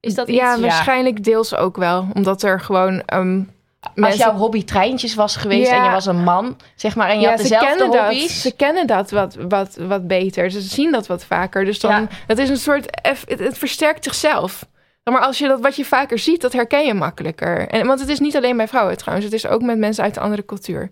Is 0.00 0.14
dat 0.14 0.28
iets? 0.28 0.38
Ja, 0.38 0.60
waarschijnlijk 0.60 1.24
deels 1.24 1.54
ook 1.54 1.76
wel. 1.76 2.06
Omdat 2.14 2.42
er 2.42 2.60
gewoon 2.60 3.02
ehm, 3.06 3.38
Als 3.80 3.90
mensen... 3.94 4.18
jouw 4.18 4.34
hobby 4.34 4.64
treintjes 4.64 5.14
was 5.14 5.36
geweest 5.36 5.70
Ja. 5.70 5.76
en 5.78 5.84
je 5.84 5.90
was 5.90 6.06
een 6.06 6.22
man, 6.22 6.56
zeg 6.74 6.96
maar, 6.96 7.08
en 7.08 7.14
je 7.16 7.20
ja, 7.22 7.28
had 7.30 7.36
ze 7.40 7.42
dezelfde 7.42 7.66
kennen 7.76 7.98
hobby's. 8.00 8.20
dat. 8.20 8.30
Ze 8.30 8.56
kennen 8.56 8.86
dat 8.86 9.10
wat, 9.10 9.34
wat, 9.48 9.76
wat 9.76 10.06
beter. 10.06 10.50
Ze 10.50 10.60
zien 10.60 10.92
dat 10.92 11.06
wat 11.06 11.24
vaker. 11.24 11.64
Dus 11.64 11.80
dan, 11.80 11.90
Ja. 11.90 12.06
het 12.26 12.38
is 12.38 12.48
een 12.48 12.56
soort, 12.56 12.98
het 13.26 13.58
versterkt 13.58 14.04
zichzelf. 14.04 14.66
Maar 15.10 15.20
als 15.20 15.38
je 15.38 15.48
dat 15.48 15.60
wat 15.60 15.76
je 15.76 15.84
vaker 15.84 16.18
ziet, 16.18 16.40
dat 16.40 16.52
herken 16.52 16.86
je 16.86 16.94
makkelijker. 16.94 17.68
En, 17.68 17.86
want 17.86 18.00
het 18.00 18.08
is 18.08 18.20
niet 18.20 18.36
alleen 18.36 18.56
bij 18.56 18.68
vrouwen 18.68 18.96
trouwens. 18.96 19.26
Het 19.26 19.34
is 19.34 19.46
ook 19.46 19.62
met 19.62 19.78
mensen 19.78 20.04
uit 20.04 20.16
een 20.16 20.22
andere 20.22 20.44
cultuur. 20.44 20.90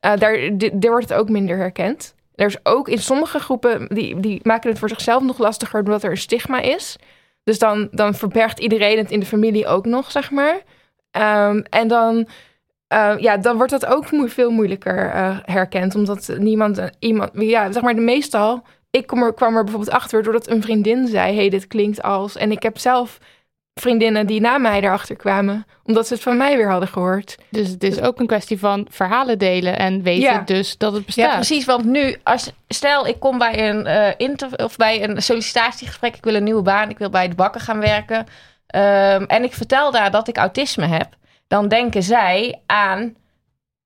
Eh, 0.00 0.16
daar, 0.16 0.50
daar 0.56 0.90
wordt 0.90 1.08
het 1.08 1.18
ook 1.18 1.28
minder 1.28 1.56
herkend. 1.56 2.14
Er 2.34 2.46
is 2.46 2.56
ook 2.62 2.88
in 2.88 2.98
sommige 2.98 3.38
groepen, 3.38 3.86
die, 3.88 4.20
die 4.20 4.40
maken 4.42 4.70
het 4.70 4.78
voor 4.78 4.88
zichzelf 4.88 5.22
nog 5.22 5.38
lastiger 5.38 5.84
doordat 5.84 6.02
er 6.02 6.10
een 6.10 6.16
stigma 6.16 6.60
is. 6.60 6.96
Dus 7.44 7.58
dan, 7.58 7.88
dan 7.90 8.14
verbergt 8.14 8.58
iedereen 8.58 8.98
het 8.98 9.10
in 9.10 9.20
de 9.20 9.26
familie 9.26 9.66
ook 9.66 9.86
nog, 9.86 10.10
zeg 10.10 10.30
maar. 10.30 10.60
Ehm, 11.10 11.62
en 11.70 11.88
dan, 11.88 12.28
eh, 12.86 13.14
ja, 13.18 13.36
dan 13.36 13.56
wordt 13.56 13.72
dat 13.72 13.86
ook 13.86 14.04
veel 14.24 14.50
moeilijker 14.50 15.10
eh, 15.10 15.38
herkend. 15.42 15.94
Omdat 15.94 16.34
niemand, 16.38 16.90
iemand, 16.98 17.30
ja, 17.34 17.72
zeg 17.72 17.82
maar, 17.82 17.94
de 17.94 18.00
meestal. 18.00 18.62
Ik 18.90 19.06
kom 19.06 19.22
er, 19.22 19.34
kwam 19.34 19.56
er 19.56 19.64
bijvoorbeeld 19.64 19.94
achter 19.94 20.22
doordat 20.22 20.48
een 20.48 20.62
vriendin 20.62 21.06
zei: 21.06 21.34
hey, 21.34 21.48
dit 21.48 21.66
klinkt 21.66 22.02
als. 22.02 22.36
En 22.36 22.50
ik 22.50 22.62
heb 22.62 22.78
zelf 22.78 23.18
vriendinnen 23.80 24.26
die 24.26 24.40
na 24.40 24.58
mij 24.58 24.80
erachter 24.80 25.16
kwamen, 25.16 25.66
omdat 25.84 26.06
ze 26.06 26.14
het 26.14 26.22
van 26.22 26.36
mij 26.36 26.56
weer 26.56 26.70
hadden 26.70 26.88
gehoord. 26.88 27.36
Dus 27.50 27.68
het 27.68 27.82
is 27.84 28.00
ook 28.00 28.20
een 28.20 28.26
kwestie 28.26 28.58
van 28.58 28.86
verhalen 28.90 29.38
delen 29.38 29.78
en 29.78 30.02
weten 30.02 30.22
Ja. 30.22 30.42
dus 30.44 30.78
dat 30.78 30.92
het 30.92 31.06
bestaat. 31.06 31.24
Ja, 31.30 31.34
precies. 31.34 31.64
Want 31.64 31.84
nu, 31.84 32.16
als, 32.22 32.52
stel 32.68 33.06
ik 33.06 33.20
kom 33.20 33.38
bij 33.38 33.68
een, 33.68 33.86
eh 33.86 34.12
inter, 34.16 34.48
of 34.64 34.76
bij 34.76 35.02
een 35.08 35.22
sollicitatiegesprek, 35.22 36.16
ik 36.16 36.24
wil 36.24 36.34
een 36.34 36.44
nieuwe 36.44 36.62
baan, 36.62 36.90
ik 36.90 36.98
wil 36.98 37.10
bij 37.10 37.28
de 37.28 37.34
bakker 37.34 37.60
gaan 37.60 37.80
werken. 37.80 38.26
ehm, 38.66 39.22
en 39.24 39.42
ik 39.44 39.52
vertel 39.54 39.90
daar 39.90 40.10
dat 40.10 40.28
ik 40.28 40.36
autisme 40.36 40.86
heb, 40.86 41.08
dan 41.48 41.68
denken 41.68 42.02
zij 42.02 42.60
aan 42.66 43.14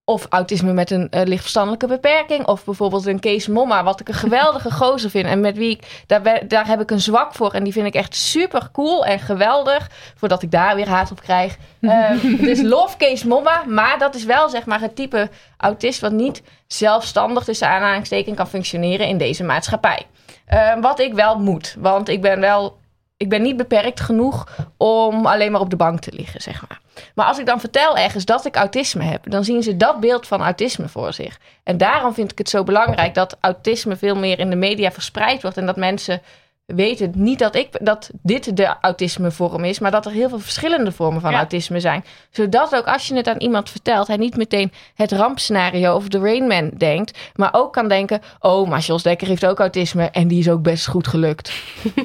of 0.04 0.26
autisme 0.28 0.72
met 0.72 0.90
een 0.90 1.10
eh, 1.10 1.22
lichtverstandelijke 1.24 1.86
beperking, 1.86 2.46
of 2.46 2.64
bijvoorbeeld 2.64 3.06
een 3.06 3.20
Kees 3.20 3.46
Momma, 3.46 3.84
wat 3.84 4.00
ik 4.00 4.08
een 4.08 4.14
geweldige 4.14 4.70
gozer 4.80 5.10
vind 5.10 5.26
en 5.26 5.40
met 5.40 5.56
wie 5.56 5.70
ik, 5.70 6.02
daar, 6.06 6.22
ben- 6.22 6.48
daar 6.48 6.66
heb 6.66 6.80
ik 6.80 6.90
een 6.90 7.00
zwak 7.00 7.34
voor 7.34 7.52
en 7.52 7.64
die 7.64 7.72
vind 7.72 7.86
ik 7.86 7.94
echt 7.94 8.14
super 8.14 8.68
cool 8.72 9.04
en 9.04 9.18
geweldig, 9.18 9.90
voordat 10.16 10.42
ik 10.42 10.50
daar 10.50 10.74
weer 10.74 10.88
haat 10.88 11.10
op 11.10 11.20
krijg. 11.20 11.56
Ehm, 11.80 12.36
dus 12.36 12.62
love 12.62 12.96
Kees 12.96 13.24
Momma, 13.24 13.62
maar 13.66 13.98
dat 13.98 14.14
is 14.14 14.24
wel 14.24 14.48
zeg 14.48 14.66
maar 14.66 14.80
het 14.80 14.96
type 14.96 15.30
autist 15.56 16.00
wat 16.00 16.12
niet 16.12 16.42
zelfstandig 16.66 17.44
tussen 17.44 17.68
aanhalingstekens 17.68 18.36
kan 18.36 18.48
functioneren 18.48 19.06
in 19.06 19.18
deze 19.18 19.44
maatschappij. 19.44 20.06
Ehm, 20.46 20.80
wat 20.80 21.00
ik 21.00 21.14
wel 21.14 21.38
moet, 21.38 21.76
want 21.78 22.08
ik 22.08 22.20
ben 22.20 22.40
wel, 22.40 22.76
ik 23.24 23.30
ben 23.30 23.42
niet 23.42 23.56
beperkt 23.56 24.00
genoeg 24.00 24.66
om 24.76 25.26
alleen 25.26 25.52
maar 25.52 25.60
op 25.60 25.70
de 25.70 25.76
bank 25.76 26.00
te 26.00 26.12
liggen, 26.12 26.40
zeg 26.40 26.64
maar. 26.68 26.80
Maar 27.14 27.26
als 27.26 27.38
ik 27.38 27.46
dan 27.46 27.60
vertel 27.60 27.96
ergens 27.96 28.24
dat 28.24 28.44
ik 28.44 28.56
autisme 28.56 29.02
heb, 29.02 29.30
dan 29.30 29.44
zien 29.44 29.62
ze 29.62 29.76
dat 29.76 30.00
beeld 30.00 30.26
van 30.26 30.42
autisme 30.42 30.88
voor 30.88 31.12
zich. 31.12 31.38
En 31.62 31.76
daarom 31.76 32.14
vind 32.14 32.32
ik 32.32 32.38
het 32.38 32.48
zo 32.48 32.64
belangrijk 32.64 33.14
dat 33.14 33.36
autisme 33.40 33.96
veel 33.96 34.16
meer 34.16 34.38
in 34.38 34.50
de 34.50 34.56
media 34.56 34.92
verspreid 34.92 35.42
wordt 35.42 35.56
en 35.56 35.66
dat 35.66 35.76
mensen 35.76 36.22
weten 36.66 37.12
niet 37.14 37.38
dat, 37.38 37.54
ik, 37.54 37.68
dat 37.80 38.10
dit 38.22 38.56
de 38.56 38.74
autismevorm 38.80 39.64
is, 39.64 39.78
maar 39.78 39.90
dat 39.90 40.06
er 40.06 40.12
heel 40.12 40.28
veel 40.28 40.38
verschillende 40.38 40.92
vormen 40.92 41.20
van 41.20 41.30
Ja. 41.30 41.36
autisme 41.36 41.80
zijn. 41.80 42.04
Zodat 42.30 42.76
ook 42.76 42.86
als 42.86 43.08
je 43.08 43.14
het 43.14 43.28
aan 43.28 43.38
iemand 43.38 43.70
vertelt, 43.70 44.06
hij 44.06 44.16
niet 44.16 44.36
meteen 44.36 44.72
het 44.94 45.12
rampscenario 45.12 45.94
of 45.94 46.08
de 46.08 46.18
Rainman 46.18 46.70
denkt, 46.76 47.18
maar 47.34 47.48
ook 47.52 47.72
kan 47.72 47.88
denken: 47.88 48.20
Oh, 48.40 48.68
maar 48.68 48.80
Jos 48.80 49.02
Dekker 49.02 49.28
heeft 49.28 49.46
ook 49.46 49.58
autisme 49.58 50.10
en 50.10 50.28
die 50.28 50.38
is 50.38 50.50
ook 50.50 50.62
best 50.62 50.86
goed 50.86 51.06
gelukt. 51.06 51.52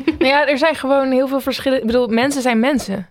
Nou 0.04 0.26
ja, 0.34 0.48
er 0.48 0.58
zijn 0.58 0.76
gewoon 0.76 1.12
heel 1.12 1.28
veel 1.28 1.40
verschillen. 1.42 1.80
Ik 1.80 1.86
bedoel, 1.86 2.08
mensen 2.08 2.42
zijn 2.42 2.60
mensen. 2.60 3.08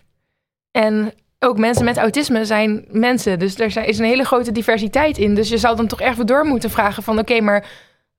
En 0.71 1.13
ook 1.39 1.59
mensen 1.59 1.85
met 1.85 1.97
autisme 1.97 2.45
zijn 2.45 2.85
mensen. 2.89 3.39
Dus 3.39 3.59
er 3.59 3.85
is 3.85 3.99
een 3.99 4.05
hele 4.05 4.25
grote 4.25 4.53
diversiteit 4.53 5.19
in. 5.19 5.35
Dus 5.35 5.49
je 5.49 5.59
zou 5.59 5.77
dan 5.77 5.87
toch 5.87 6.01
echt 6.01 6.17
weer 6.17 6.27
door 6.27 6.45
moeten 6.45 6.71
vragen 6.71 7.03
van... 7.03 7.19
oké, 7.19 7.41
maar 7.41 7.67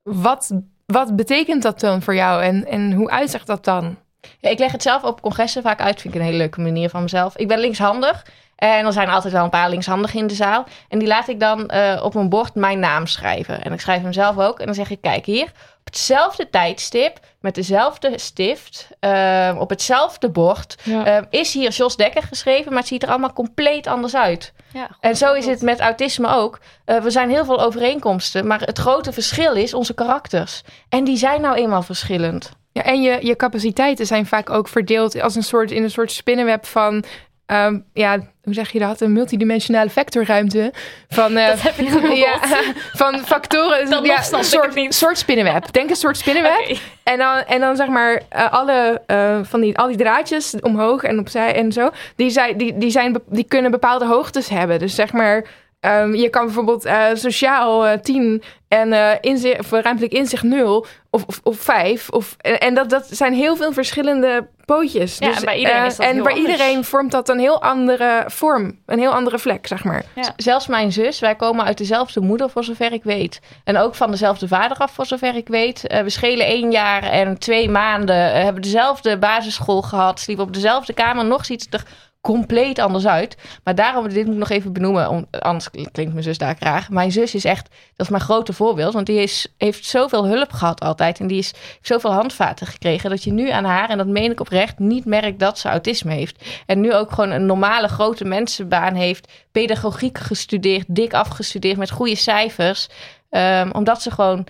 wat, 0.03 0.51
wat 0.91 1.15
betekent 1.15 1.63
dat 1.63 1.79
dan 1.79 2.01
voor 2.01 2.15
jou? 2.15 2.43
En, 2.43 2.65
en 2.65 2.91
hoe 2.91 3.09
uitzicht 3.09 3.47
dat 3.47 3.63
dan? 3.63 3.97
Ja, 4.39 4.49
ik 4.49 4.59
leg 4.59 4.71
het 4.71 4.81
zelf 4.81 5.03
op 5.03 5.21
congressen 5.21 5.61
vaak 5.61 5.81
uit. 5.81 6.01
Vind 6.01 6.13
ik 6.13 6.19
een 6.19 6.25
hele 6.25 6.37
leuke 6.37 6.61
manier 6.61 6.89
van 6.89 7.01
mezelf. 7.01 7.37
Ik 7.37 7.47
ben 7.47 7.59
linkshandig. 7.59 8.25
En 8.55 8.85
er 8.85 8.93
zijn 8.93 9.09
altijd 9.09 9.33
wel 9.33 9.43
een 9.43 9.49
paar 9.49 9.69
linkshandigen 9.69 10.19
in 10.19 10.27
de 10.27 10.33
zaal. 10.33 10.65
En 10.89 10.99
die 10.99 11.07
laat 11.07 11.27
ik 11.27 11.39
dan 11.39 11.67
eh, 11.67 12.03
op 12.03 12.15
een 12.15 12.29
bord 12.29 12.55
mijn 12.55 12.79
naam 12.79 13.07
schrijven. 13.07 13.63
En 13.63 13.73
ik 13.73 13.79
schrijf 13.79 14.01
hem 14.01 14.13
zelf 14.13 14.37
ook. 14.37 14.59
En 14.59 14.65
dan 14.65 14.75
zeg 14.75 14.89
ik, 14.89 15.01
kijk 15.01 15.25
hier, 15.25 15.51
hetzelfde 15.89 16.49
tijdstip, 16.49 17.19
met 17.41 17.55
dezelfde 17.55 18.17
stift, 18.17 18.87
eh, 18.99 19.55
op 19.59 19.69
hetzelfde 19.69 20.29
bord, 20.29 20.75
Ja. 20.83 21.05
eh, 21.05 21.23
is 21.29 21.53
hier 21.53 21.69
Jos 21.69 21.95
Dekker 21.95 22.23
geschreven, 22.23 22.69
maar 22.71 22.79
het 22.79 22.87
ziet 22.87 23.03
er 23.03 23.09
allemaal 23.09 23.33
compleet 23.33 23.87
anders 23.87 24.15
uit. 24.15 24.53
Ja, 24.73 24.85
goed 24.85 24.97
En 24.99 25.15
zo 25.15 25.33
is 25.33 25.45
het 25.45 25.61
met 25.61 25.79
autisme 25.79 26.27
ook. 26.27 26.59
Uh, 26.85 27.01
we 27.01 27.09
zijn 27.09 27.29
heel 27.29 27.45
veel 27.45 27.61
overeenkomsten, 27.61 28.47
maar 28.47 28.61
het 28.61 28.77
grote 28.79 29.11
verschil 29.13 29.53
is 29.53 29.73
onze 29.73 29.93
karakters. 29.93 30.61
En 30.89 31.03
die 31.03 31.17
zijn 31.17 31.41
nou 31.41 31.55
eenmaal 31.55 31.81
verschillend. 31.83 32.51
Ja, 32.71 32.83
en 32.83 33.01
je, 33.01 33.17
je 33.25 33.35
capaciteiten 33.35 34.05
zijn 34.05 34.25
vaak 34.25 34.49
ook 34.49 34.67
verdeeld 34.67 35.21
als 35.21 35.35
een 35.35 35.43
soort, 35.43 35.71
in 35.71 35.83
een 35.83 35.91
soort 35.91 36.11
spinnenweb 36.11 36.65
van... 36.65 37.03
ehm, 37.49 37.79
ja, 37.93 38.17
hoe 38.43 38.53
zeg 38.53 38.71
je 38.71 38.79
dat? 38.79 39.01
Een 39.01 39.13
multidimensionale 39.13 39.89
vectorruimte. 39.89 40.73
Van, 41.09 41.33
Dat 41.33 41.61
heb 41.61 41.77
ik 41.77 41.87
gegoogeld. 41.87 42.17
ja, 42.27 42.39
van 43.03 43.19
factoren. 43.19 44.03
Ja, 44.03 44.21
snap 44.21 44.39
een 44.39 44.45
soort, 44.45 44.93
soort 44.93 45.17
spinnenweb. 45.17 45.71
Denk 45.71 45.89
een 45.89 45.95
soort 45.95 46.17
spinnenweb. 46.17 46.77
En 47.03 47.17
dan, 47.17 47.37
en 47.37 47.59
dan 47.59 47.75
zeg 47.75 47.87
maar 47.87 48.21
eh, 48.29 48.51
alle 48.51 49.01
eh, 49.05 49.39
van 49.43 49.61
die, 49.61 49.77
al 49.77 49.87
die 49.87 49.97
draadjes 49.97 50.55
omhoog 50.59 51.03
en 51.03 51.19
opzij 51.19 51.55
en 51.55 51.71
zo, 51.71 51.89
die, 52.15 52.29
zijn, 52.29 52.57
die, 52.57 52.77
die, 52.77 52.89
zijn, 52.89 53.17
die 53.25 53.43
kunnen 53.43 53.71
bepaalde 53.71 54.05
hoogtes 54.05 54.49
hebben. 54.49 54.79
Dus 54.79 54.95
zeg 54.95 55.13
maar, 55.13 55.45
ehm, 55.79 56.13
je 56.13 56.29
kan 56.29 56.45
bijvoorbeeld 56.45 56.85
eh, 56.85 57.05
sociaal 57.13 57.87
eh 57.87 57.99
10 57.99 58.43
en 58.67 58.93
eh 58.93 59.11
inzicht, 59.21 59.59
of 59.59 59.71
ruimtelijk 59.71 60.13
inzicht 60.13 60.43
0 60.43 60.85
of, 61.09 61.23
of, 61.25 61.39
of 61.43 61.57
5. 61.57 62.09
Of, 62.09 62.35
en 62.37 62.73
dat, 62.73 62.89
dat 62.89 63.07
zijn 63.11 63.33
heel 63.33 63.55
veel 63.55 63.73
verschillende 63.73 64.47
pootjes. 64.65 65.17
Ja, 65.17 65.35
en 65.35 65.45
bij 65.45 65.57
iedereen 65.57 65.85
is 65.85 65.95
dat 65.95 66.05
En 66.05 66.13
heel 66.13 66.23
bij 66.23 66.33
anders. 66.33 66.51
iedereen 66.51 66.83
vormt 66.83 67.11
dat 67.11 67.29
een 67.29 67.39
heel 67.39 67.61
andere 67.61 68.23
vorm, 68.27 68.79
een 68.85 68.99
heel 68.99 69.13
andere 69.13 69.39
vlek, 69.39 69.67
zeg 69.67 69.83
maar. 69.83 70.03
Zelfs 70.35 70.67
mijn 70.67 70.91
zus, 70.91 71.19
wij 71.19 71.35
komen 71.35 71.65
uit 71.65 71.77
dezelfde 71.77 72.21
moeder 72.21 72.49
voor 72.49 72.63
zover 72.63 72.93
ik 72.93 73.03
weet. 73.03 73.39
En 73.63 73.77
ook 73.77 73.95
van 73.95 74.11
dezelfde 74.11 74.47
vader 74.47 74.77
af 74.77 74.91
voor 74.91 75.05
zover 75.05 75.35
ik 75.35 75.47
weet. 75.47 75.87
Eh, 75.87 76.01
we 76.01 76.09
schelen 76.09 76.45
één 76.45 76.71
jaar 76.71 77.03
en 77.03 77.37
twee 77.37 77.69
maanden. 77.69 78.41
hebben 78.43 78.61
dezelfde 78.61 79.17
basisschool 79.17 79.81
gehad. 79.81 80.19
Sliepen 80.19 80.45
op 80.45 80.53
dezelfde 80.53 80.93
kamer. 80.93 81.25
Nog 81.25 81.45
ziet 81.45 81.61
het 81.61 81.73
er 81.73 81.83
compleet 82.21 82.79
anders 82.79 83.07
uit. 83.07 83.37
Maar 83.63 83.75
daarom, 83.75 84.09
dit 84.09 84.25
moet 84.25 84.33
ik 84.33 84.39
nog 84.39 84.49
even 84.49 84.73
benoemen. 84.73 85.27
Anders 85.31 85.69
klinkt 85.69 86.13
mijn 86.13 86.23
zus 86.23 86.37
daar 86.37 86.55
graag. 86.55 86.89
Mijn 86.89 87.11
zus 87.11 87.35
is 87.35 87.45
echt, 87.45 87.69
dat 87.95 88.05
is 88.05 88.09
mijn 88.09 88.21
grote 88.23 88.53
voorbeeld. 88.53 88.93
Want 88.93 89.05
die 89.05 89.21
is, 89.21 89.53
heeft 89.57 89.85
zoveel 89.85 90.27
hulp 90.27 90.51
gehad 90.51 90.81
altijd. 90.81 91.19
En 91.19 91.27
die 91.27 91.37
is, 91.37 91.53
zoveel 91.81 92.13
handvaten 92.13 92.67
gekregen. 92.67 93.09
Dat 93.09 93.23
je 93.23 93.31
nu 93.31 93.49
aan 93.49 93.63
haar, 93.63 93.89
en 93.89 93.97
dat 93.97 94.07
meen 94.07 94.31
ik 94.31 94.39
oprecht, 94.39 94.79
niet 94.79 95.05
merkt 95.05 95.39
dat 95.39 95.59
ze 95.59 95.69
autisme 95.69 96.13
heeft. 96.13 96.45
En 96.65 96.79
nu 96.79 96.93
ook 96.93 97.11
gewoon 97.11 97.31
een 97.31 97.45
normale 97.45 97.87
grote 97.87 98.25
mensenbaan 98.25 98.93
heeft. 98.93 99.31
Pedagogiek 99.51 100.17
gestudeerd, 100.17 100.85
dik 100.87 101.13
afgestudeerd 101.13 101.77
met 101.77 101.91
goede 101.91 102.15
cijfers. 102.15 102.87
Ehm, 103.29 103.69
omdat 103.71 104.01
ze 104.01 104.11
gewoon 104.11 104.47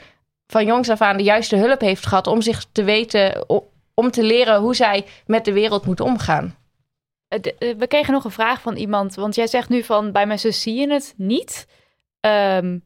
van 0.47 0.65
jongs 0.65 0.89
af 0.89 1.01
aan 1.01 1.17
de 1.17 1.23
juiste 1.23 1.55
hulp 1.55 1.81
heeft 1.81 2.05
gehad 2.05 2.27
om 2.27 2.41
zich 2.41 2.65
te 2.71 2.83
weten, 2.83 3.45
om 3.93 4.11
te 4.11 4.23
leren 4.23 4.59
hoe 4.59 4.75
zij 4.75 5.05
met 5.25 5.45
de 5.45 5.53
wereld 5.53 5.85
moet 5.85 5.99
omgaan. 5.99 6.58
Eh, 7.29 7.39
eh, 7.59 7.77
We 7.77 7.87
kregen 7.87 8.13
nog 8.13 8.23
een 8.23 8.31
vraag 8.31 8.61
van 8.61 8.75
iemand. 8.75 9.15
Want 9.15 9.35
jij 9.35 9.47
zegt 9.47 9.69
nu 9.69 9.83
van 9.83 10.11
bij 10.11 10.25
mijn 10.25 10.39
zus 10.39 10.61
zie 10.61 10.75
je 10.75 10.93
het 10.93 11.13
niet. 11.17 11.67
Ehm, 12.19 12.77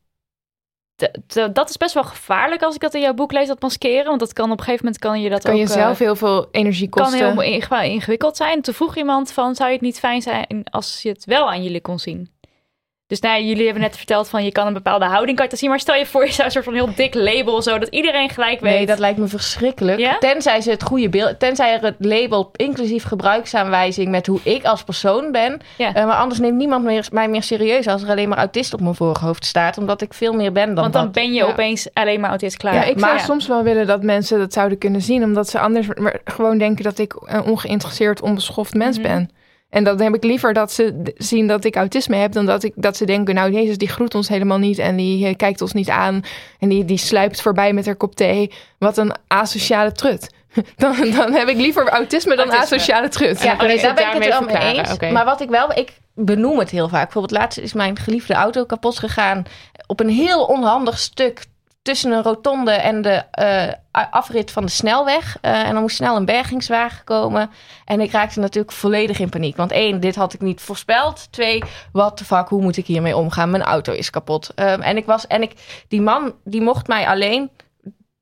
dat 1.54 1.70
is 1.70 1.78
best 1.78 1.94
wel 1.94 2.04
gevaarlijk 2.04 2.62
als 2.62 2.76
ik 2.76 2.82
dat 2.82 2.94
in 2.94 3.02
jouw 3.02 3.14
boek 3.14 3.32
lees, 3.32 3.48
dat 3.48 3.62
maskeren. 3.62 4.06
Want 4.06 4.20
dat 4.20 4.34
kan 4.34 4.52
op 4.52 4.58
een 4.58 4.64
gegeven 4.64 4.86
moment 4.86 5.02
kan 5.02 5.22
je 5.22 5.30
dat 5.30 5.44
kan 5.44 5.52
ook... 5.54 5.58
je 5.60 5.64
eh, 5.66 5.72
zelf 5.72 6.00
heel 6.00 6.16
veel 6.16 6.48
energie 6.52 6.90
kan 6.90 7.04
kosten. 7.04 7.20
heel 7.32 7.42
ing- 7.42 7.70
ingewikkeld 7.94 8.38
zijn. 8.38 8.62
Toen 8.62 8.74
vroeg 8.74 8.96
iemand 8.98 9.32
van, 9.32 9.56
zou 9.56 9.70
je 9.70 9.76
het 9.76 9.84
niet 9.84 10.00
fijn 10.00 10.22
zijn 10.22 10.64
als 10.70 11.02
je 11.02 11.10
het 11.10 11.26
wel 11.26 11.50
aan 11.50 11.64
jullie 11.64 11.82
kon 11.82 12.00
zien? 12.00 12.33
Dus 13.08 13.20
nou, 13.20 13.40
ja, 13.40 13.46
jullie 13.48 13.64
hebben 13.64 13.82
net 13.84 13.98
verteld 13.98 14.30
van, 14.30 14.44
je 14.44 14.52
kan 14.52 14.68
een 14.68 14.74
bepaalde 14.74 15.06
houding 15.06 15.38
kan 15.38 15.48
je 15.50 15.56
zien. 15.56 15.70
Maar 15.70 15.80
stel 15.80 15.96
je 15.96 16.06
voor, 16.06 16.26
je 16.26 16.32
zou 16.32 16.46
een 16.46 16.52
soort 16.52 16.66
van 16.66 16.74
heel 16.74 16.90
dik 16.96 17.14
label, 17.14 17.62
zo 17.62 17.78
dat 17.80 17.90
iedereen 17.90 18.30
gelijk 18.30 18.60
weet. 18.60 18.74
Nee, 18.74 18.86
dat 18.86 19.00
lijkt 19.00 19.18
me 19.20 19.28
verschrikkelijk. 19.28 20.00
Ja? 20.00 20.18
Tenzij 20.18 20.62
ze 20.62 20.70
het 20.70 20.84
goede 20.84 21.10
beeld, 21.10 21.40
tenzij 21.40 21.74
er 21.74 21.82
het 21.82 21.96
label 22.00 22.50
inclusief 22.56 23.04
gebruiksaanwijzing 23.04 24.10
met 24.10 24.28
hoe 24.28 24.40
ik 24.44 24.64
als 24.66 24.84
persoon 24.84 25.32
ben. 25.32 25.60
Ja. 25.78 25.94
Eh, 25.94 26.06
maar 26.06 26.16
anders 26.16 26.40
neemt 26.40 26.58
niemand 26.58 26.84
meer, 26.84 27.08
mij 27.12 27.28
meer 27.28 27.44
serieus 27.44 27.88
als 27.88 28.02
er 28.04 28.10
alleen 28.10 28.30
maar 28.30 28.38
autist 28.38 28.74
op 28.74 28.82
mijn 28.82 28.96
voorhoofd 28.96 29.46
staat, 29.46 29.78
omdat 29.78 30.02
ik 30.02 30.14
veel 30.14 30.34
meer 30.34 30.52
ben 30.52 30.66
dan 30.66 30.76
Want 30.76 30.94
dan 30.94 31.04
dat. 31.04 31.12
ben 31.12 31.34
je 31.34 31.44
Ja. 31.44 31.46
opeens 31.46 31.88
alleen 31.94 32.20
maar 32.20 32.30
autist 32.30 32.58
klaar. 32.58 32.74
Ja, 32.74 32.84
ik 32.84 33.00
zou 33.00 33.20
soms 33.20 33.48
wel 33.48 33.64
willen 33.64 33.88
dat 33.88 34.04
mensen 34.04 34.40
dat 34.40 34.54
zouden 34.54 34.78
kunnen 34.78 35.02
zien, 35.02 35.24
omdat 35.24 35.50
ze 35.50 35.60
anders 35.60 35.88
gewoon 36.24 36.58
denken 36.58 36.84
dat 36.84 36.98
ik 37.00 37.14
een 37.26 37.44
ongeïnteresseerd, 37.44 38.22
onbeschoft 38.22 38.74
mens 38.74 38.98
Mhm. 39.00 39.08
ben. 39.08 39.30
En 39.74 39.84
dan 39.84 40.02
heb 40.02 40.16
ik 40.16 40.24
liever 40.24 40.54
dat 40.54 40.72
ze 40.72 41.14
zien 41.18 41.48
dat 41.48 41.66
ik 41.66 41.76
autisme 41.76 42.16
heb, 42.16 42.32
dan 42.32 42.46
dat, 42.46 42.64
ik, 42.64 42.74
dat 42.76 42.98
ze 42.98 43.06
denken, 43.06 43.36
nou 43.36 43.52
Jezus, 43.52 43.78
die 43.78 43.88
groet 43.88 44.16
ons 44.16 44.28
helemaal 44.28 44.58
niet 44.58 44.78
en 44.78 44.96
die 44.96 45.28
eh, 45.28 45.36
kijkt 45.36 45.62
ons 45.62 45.74
niet 45.74 45.90
aan 45.90 46.22
en 46.60 46.70
die, 46.70 46.86
die 46.86 46.98
sluipt 46.98 47.42
voorbij 47.42 47.74
met 47.74 47.86
haar 47.86 47.96
kop 47.96 48.16
thee. 48.16 48.52
Wat 48.78 48.98
een 48.98 49.12
asociale 49.28 49.92
trut. 49.92 50.30
Dan, 50.76 50.96
dan 51.12 51.34
heb 51.34 51.48
ik 51.48 51.58
liever 51.58 51.90
autisme 51.90 52.36
dan 52.36 52.50
Autisme. 52.50 52.76
asociale 52.76 53.10
trut. 53.10 53.44
Ja, 53.44 53.56
daar 53.56 53.68
ben 53.68 53.76
ik 53.76 54.14
het 54.14 54.28
wel 54.28 54.42
mee 54.42 54.78
eens. 54.78 55.00
Maar 55.12 55.26
wat 55.26 55.42
ik 55.42 55.50
wel, 55.50 55.78
ik 55.78 55.98
benoem 56.16 56.60
het 56.60 56.70
heel 56.70 56.90
vaak. 56.90 57.04
Bijvoorbeeld 57.04 57.40
laatst 57.40 57.58
is 57.58 57.74
mijn 57.74 57.98
geliefde 57.98 58.34
auto 58.34 58.66
kapot 58.66 59.00
gegaan 59.00 59.44
op 59.88 60.00
een 60.00 60.10
heel 60.10 60.44
onhandig 60.44 61.00
stuk 61.00 61.46
tussen 61.84 62.12
een 62.12 62.24
rotonde 62.24 62.72
en 62.72 63.02
de 63.02 63.24
eh, 63.32 64.04
afrit 64.12 64.52
van 64.52 64.66
de 64.66 64.72
snelweg. 64.72 65.38
Eh, 65.42 65.68
en 65.68 65.74
dan 65.74 65.82
moest 65.82 65.96
snel 65.96 66.16
een 66.16 66.26
bergingswagen 66.26 67.04
komen. 67.04 67.50
En 67.86 68.02
ik 68.02 68.12
raakte 68.12 68.40
natuurlijk 68.40 68.74
volledig 68.74 69.20
in 69.20 69.30
paniek. 69.30 69.56
Want 69.56 69.72
één, 69.72 70.00
dit 70.00 70.16
had 70.16 70.34
ik 70.34 70.42
niet 70.42 70.62
voorspeld. 70.62 71.32
Twee, 71.32 71.64
what 71.92 72.18
the 72.18 72.26
fuck, 72.26 72.48
hoe 72.48 72.62
moet 72.62 72.78
ik 72.78 72.86
hiermee 72.86 73.18
omgaan? 73.18 73.52
Mijn 73.52 73.64
auto 73.64 73.94
is 73.94 74.10
kapot. 74.10 74.52
Ehm, 74.56 74.82
en 74.82 74.98
ik 74.98 75.06
was, 75.06 75.28
en 75.28 75.42
ik, 75.42 75.84
die 75.88 76.02
man, 76.02 76.34
die 76.44 76.62
mocht 76.62 76.88
mij 76.88 77.08
alleen 77.08 77.50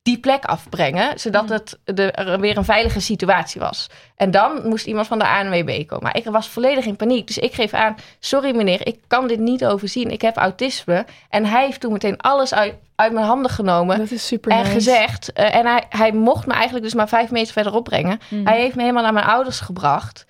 die 0.02 0.18
plek 0.18 0.44
afbrengen, 0.44 1.20
zodat 1.20 1.48
het 1.48 1.78
de, 1.84 2.12
er 2.12 2.40
weer 2.40 2.56
een 2.56 2.64
veilige 2.64 3.00
situatie 3.00 3.60
was. 3.60 3.90
En 4.16 4.30
dan 4.30 4.68
moest 4.68 4.86
iemand 4.86 5.06
van 5.06 5.18
de 5.18 5.28
ANWB 5.28 5.86
komen. 5.86 6.04
Maar 6.04 6.16
ik 6.16 6.24
was 6.24 6.48
volledig 6.48 6.84
in 6.84 6.96
paniek. 6.96 7.26
Dus 7.26 7.38
ik 7.38 7.52
geef 7.54 7.72
aan, 7.72 7.96
sorry 8.18 8.56
meneer, 8.56 8.86
ik 8.86 9.00
kan 9.06 9.26
dit 9.26 9.38
niet 9.38 9.64
overzien. 9.64 10.10
Ik 10.10 10.22
heb 10.22 10.36
autisme. 10.36 11.04
En 11.28 11.44
hij 11.44 11.64
heeft 11.64 11.80
toen 11.80 11.92
meteen 11.92 12.20
alles 12.20 12.54
uit, 12.54 12.74
uit 12.94 13.12
mijn 13.12 13.26
handen 13.26 13.50
genomen. 13.50 13.98
Dat 13.98 14.10
is 14.10 14.26
super 14.26 14.50
En 14.50 14.58
nice. 14.58 14.70
gezegd, 14.70 15.32
eh, 15.32 15.54
en 15.54 15.66
hij, 15.66 15.84
hij 15.88 16.12
mocht 16.12 16.46
me 16.46 16.52
eigenlijk 16.52 16.84
dus 16.84 16.94
maar 16.94 17.08
vijf 17.08 17.30
meter 17.30 17.52
verderop 17.52 17.84
brengen. 17.84 18.20
Mhm. 18.28 18.46
Hij 18.46 18.60
heeft 18.60 18.74
me 18.74 18.80
helemaal 18.80 19.02
naar 19.02 19.12
mijn 19.12 19.26
ouders 19.26 19.60
gebracht. 19.60 20.26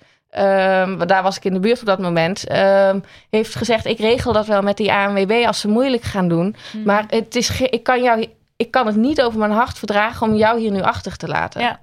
Want 0.97 1.07
daar 1.07 1.23
was 1.23 1.37
ik 1.37 1.45
in 1.45 1.53
de 1.53 1.59
buurt 1.59 1.79
op 1.79 1.85
dat 1.85 1.99
moment. 1.99 2.47
Ehm, 2.47 2.99
heeft 3.29 3.55
gezegd, 3.55 3.85
ik 3.85 3.99
regel 3.99 4.33
dat 4.33 4.45
wel 4.47 4.61
met 4.61 4.77
die 4.77 4.93
ANWB 4.93 5.43
als 5.45 5.59
ze 5.59 5.67
moeilijk 5.67 6.03
gaan 6.03 6.27
doen. 6.27 6.55
Mhm. 6.73 6.85
Maar 6.85 7.03
het 7.07 7.35
is 7.35 7.61
ik, 7.61 7.83
kan 7.83 8.03
jou, 8.03 8.27
ik 8.63 8.71
kan 8.71 8.85
het 8.85 8.95
niet 8.95 9.21
over 9.21 9.39
mijn 9.39 9.51
hart 9.51 9.77
verdragen 9.77 10.27
om 10.27 10.35
jou 10.35 10.59
hier 10.59 10.71
nu 10.71 10.81
achter 10.81 11.17
te 11.17 11.27
laten. 11.27 11.61
Ja. 11.61 11.79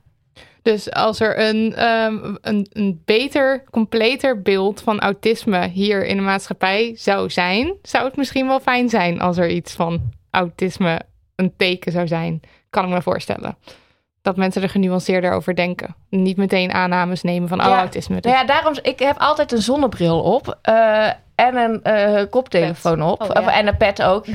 Dus 0.62 0.92
als 0.92 1.20
er 1.20 1.40
een, 1.48 1.74
ehm, 1.74 2.34
een, 2.40 2.66
een 2.72 3.02
beter, 3.04 3.64
completer 3.70 4.42
beeld 4.42 4.80
van 4.80 5.00
autisme 5.00 5.68
hier 5.68 6.06
in 6.06 6.16
de 6.16 6.22
maatschappij 6.22 6.92
zou 6.96 7.30
zijn, 7.30 7.74
zou 7.82 8.04
het 8.04 8.16
misschien 8.16 8.46
wel 8.46 8.60
fijn 8.60 8.88
zijn 8.88 9.20
als 9.20 9.36
er 9.36 9.48
iets 9.48 9.72
van 9.72 10.00
autisme 10.30 11.00
een 11.36 11.56
teken 11.56 11.92
zou 11.92 12.06
zijn. 12.06 12.40
Kan 12.70 12.84
ik 12.84 12.90
me 12.90 13.02
voorstellen. 13.02 13.56
Dat 14.22 14.36
mensen 14.36 14.62
er 14.62 14.68
genuanceerder 14.68 15.32
over 15.32 15.54
denken. 15.56 15.94
Niet 16.08 16.36
meteen 16.36 16.72
aannames 16.72 17.22
nemen 17.22 17.48
van, 17.48 17.60
oh, 17.60 17.66
Ja. 17.66 17.78
autisme. 17.78 18.20
Dus 18.20 18.32
Nou 18.32 18.46
ja, 18.46 18.52
daarom, 18.52 18.74
ik 18.82 18.98
heb 18.98 19.18
altijd 19.18 19.52
een 19.52 19.62
zonnebril 19.62 20.20
op 20.20 20.58
eh, 20.62 21.08
en 21.34 21.56
een 21.56 21.82
eh, 21.82 22.22
koptelefoon 22.30 23.02
op. 23.02 23.22
Oh, 23.22 23.28
ja. 23.32 23.52
En 23.52 23.66
een 23.66 23.76
pet 23.76 24.02
ook. 24.02 24.26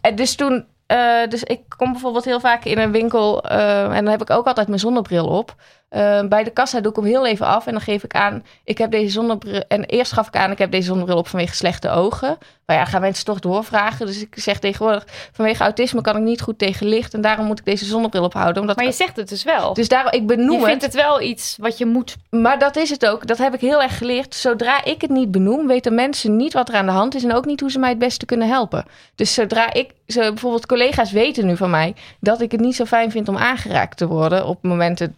En 0.00 0.14
dus 0.14 0.34
toen, 0.34 0.66
eh, 0.90 1.28
dus 1.28 1.42
ik 1.42 1.60
kom 1.76 1.92
bijvoorbeeld 1.92 2.24
heel 2.24 2.40
vaak 2.40 2.64
in 2.64 2.78
een 2.78 2.92
winkel 2.92 3.42
eh, 3.42 3.82
en 3.82 4.04
dan 4.04 4.06
heb 4.06 4.22
ik 4.22 4.30
ook 4.30 4.46
altijd 4.46 4.66
mijn 4.68 4.80
zonnebril 4.80 5.26
op. 5.26 5.54
Ehm, 5.90 6.28
bij 6.28 6.44
de 6.44 6.50
kassa 6.50 6.80
doe 6.80 6.90
ik 6.90 6.96
hem 6.96 7.06
heel 7.06 7.26
even 7.26 7.46
af 7.46 7.66
en 7.66 7.72
dan 7.72 7.80
geef 7.80 8.04
ik 8.04 8.14
aan, 8.14 8.44
ik 8.64 8.78
heb 8.78 8.90
deze 8.90 9.10
zonnebril. 9.10 9.64
En 9.68 9.84
eerst 9.84 10.12
gaf 10.12 10.26
ik 10.26 10.36
aan, 10.36 10.50
ik 10.50 10.58
heb 10.58 10.70
deze 10.70 10.86
zonnebril 10.86 11.16
op 11.16 11.28
vanwege 11.28 11.54
slechte 11.54 11.90
ogen. 11.90 12.38
Maar 12.66 12.76
ja, 12.76 12.84
gaan 12.84 13.00
mensen 13.00 13.24
toch 13.24 13.40
doorvragen. 13.40 14.06
Dus 14.06 14.20
ik 14.20 14.34
zeg 14.34 14.58
tegenwoordig, 14.58 15.06
vanwege 15.32 15.62
autisme 15.62 16.00
kan 16.00 16.16
ik 16.16 16.22
niet 16.22 16.40
goed 16.40 16.58
tegen 16.58 16.86
licht 16.86 17.14
en 17.14 17.20
daarom 17.20 17.46
moet 17.46 17.58
ik 17.58 17.64
deze 17.64 17.84
zonnebril 17.84 18.24
ophouden. 18.24 18.60
Omdat 18.60 18.76
Maar 18.76 18.84
je 18.84 18.92
zegt 18.92 19.16
het 19.16 19.28
dus 19.28 19.42
wel. 19.42 19.74
dus 19.74 19.88
daarom, 19.88 20.12
ik 20.12 20.26
benoem 20.26 20.50
je 20.50 20.56
het. 20.56 20.66
vindt 20.66 20.82
het 20.82 20.94
wel 20.94 21.20
iets 21.20 21.56
wat 21.60 21.78
je 21.78 21.86
moet... 21.86 22.16
Maar 22.30 22.58
dat 22.58 22.76
is 22.76 22.90
het 22.90 23.06
ook. 23.06 23.26
Dat 23.26 23.38
heb 23.38 23.54
ik 23.54 23.60
heel 23.60 23.82
erg 23.82 23.98
geleerd. 23.98 24.34
Zodra 24.34 24.84
ik 24.84 25.00
het 25.00 25.10
niet 25.10 25.30
benoem, 25.30 25.66
weten 25.66 25.94
mensen 25.94 26.36
niet 26.36 26.52
wat 26.52 26.68
er 26.68 26.74
aan 26.74 26.86
de 26.86 26.92
hand 26.92 27.14
is 27.14 27.24
en 27.24 27.34
ook 27.34 27.44
niet 27.44 27.60
hoe 27.60 27.70
ze 27.70 27.78
mij 27.78 27.88
het 27.88 27.98
beste 27.98 28.26
kunnen 28.26 28.48
helpen. 28.48 28.84
Dus 29.14 29.34
zodra 29.34 29.72
ik, 29.72 29.90
bijvoorbeeld 30.06 30.66
collega's 30.66 31.12
weten 31.12 31.46
nu 31.46 31.56
van 31.56 31.70
mij 31.70 31.94
dat 32.20 32.40
ik 32.40 32.52
het 32.52 32.60
niet 32.60 32.76
zo 32.76 32.84
fijn 32.84 33.10
vind 33.10 33.28
om 33.28 33.36
aangeraakt 33.36 33.96
te 33.96 34.06
worden 34.06 34.46
op 34.46 34.62
momenten. 34.62 35.14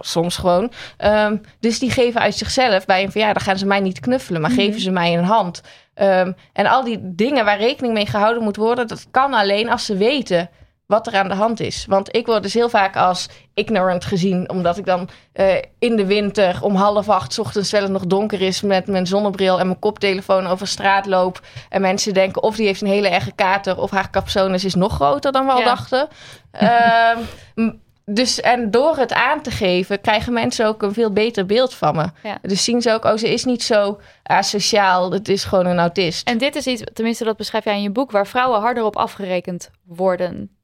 Soms 0.00 0.36
gewoon. 0.36 0.72
Ehm, 0.96 1.36
dus 1.60 1.78
die 1.78 1.90
geven 1.90 2.20
uit 2.20 2.34
zichzelf 2.34 2.84
bij 2.86 3.02
een 3.02 3.10
verjaardag. 3.10 3.42
gaan 3.44 3.58
ze 3.58 3.66
mij 3.66 3.80
niet 3.80 4.00
knuffelen, 4.00 4.40
maar 4.40 4.50
geven 4.50 4.80
ze 4.80 4.90
mij 4.90 5.18
een 5.18 5.24
hand. 5.24 5.62
Ehm, 5.94 6.32
en 6.52 6.66
al 6.66 6.84
die 6.84 6.98
dingen 7.02 7.44
waar 7.44 7.58
rekening 7.58 7.94
mee 7.94 8.06
gehouden 8.06 8.42
moet 8.42 8.56
worden, 8.56 8.86
dat 8.88 9.06
kan 9.10 9.34
alleen 9.34 9.70
als 9.70 9.84
ze 9.84 9.96
weten 9.96 10.50
wat 10.86 11.06
er 11.06 11.14
aan 11.14 11.28
de 11.28 11.34
hand 11.34 11.60
is. 11.60 11.84
Want 11.88 12.16
ik 12.16 12.26
word 12.26 12.42
dus 12.42 12.54
heel 12.54 12.68
vaak 12.68 12.96
als 12.96 13.28
ignorant 13.54 14.04
gezien, 14.04 14.50
omdat 14.50 14.78
ik 14.78 14.84
dan 14.86 15.08
eh, 15.32 15.54
in 15.78 15.96
de 15.96 16.06
winter 16.06 16.58
om 16.62 16.74
half 16.74 17.08
acht 17.08 17.32
's 17.32 17.38
ochtends, 17.38 17.68
terwijl 17.68 17.90
het 17.92 18.00
nog 18.00 18.10
donker 18.10 18.40
is, 18.40 18.60
met 18.60 18.86
mijn 18.86 19.06
zonnebril 19.06 19.58
en 19.58 19.66
mijn 19.66 19.78
koptelefoon 19.78 20.46
over 20.46 20.66
straat 20.66 21.06
loop. 21.06 21.40
En 21.68 21.80
mensen 21.80 22.14
denken 22.14 22.42
of 22.42 22.56
die 22.56 22.66
heeft 22.66 22.80
een 22.80 22.88
hele 22.88 23.08
erge 23.08 23.32
kater 23.34 23.78
of 23.78 23.90
haar 23.90 24.10
capsones 24.10 24.64
is 24.64 24.74
nog 24.74 24.94
groter 24.94 25.32
dan 25.32 25.46
we 25.46 25.52
al 25.52 25.64
dachten. 25.64 26.08
Ehm, 26.50 27.18
m- 27.54 27.82
dus 28.04 28.40
en 28.40 28.70
door 28.70 28.96
het 28.96 29.12
aan 29.12 29.42
te 29.42 29.50
geven, 29.50 30.00
krijgen 30.00 30.32
mensen 30.32 30.66
ook 30.66 30.82
een 30.82 30.92
veel 30.92 31.12
beter 31.12 31.46
beeld 31.46 31.74
van 31.74 31.96
me. 31.96 32.06
Ja. 32.22 32.38
Dus 32.42 32.64
zien 32.64 32.82
ze 32.82 32.92
ook, 32.92 33.04
oh, 33.04 33.16
ze 33.16 33.32
is 33.32 33.44
niet 33.44 33.62
zo 33.62 34.00
asociaal, 34.22 35.12
het 35.12 35.28
is 35.28 35.44
gewoon 35.44 35.66
een 35.66 35.78
autist. 35.78 36.28
En 36.28 36.38
dit 36.38 36.56
is 36.56 36.66
iets, 36.66 36.82
tenminste 36.92 37.24
dat 37.24 37.36
beschrijf 37.36 37.64
jij 37.64 37.76
in 37.76 37.82
je 37.82 37.90
boek, 37.90 38.10
waar 38.10 38.26
vrouwen 38.26 38.60
harder 38.60 38.84
op 38.84 38.96
afgerekend 38.96 39.70
worden. 39.84 40.56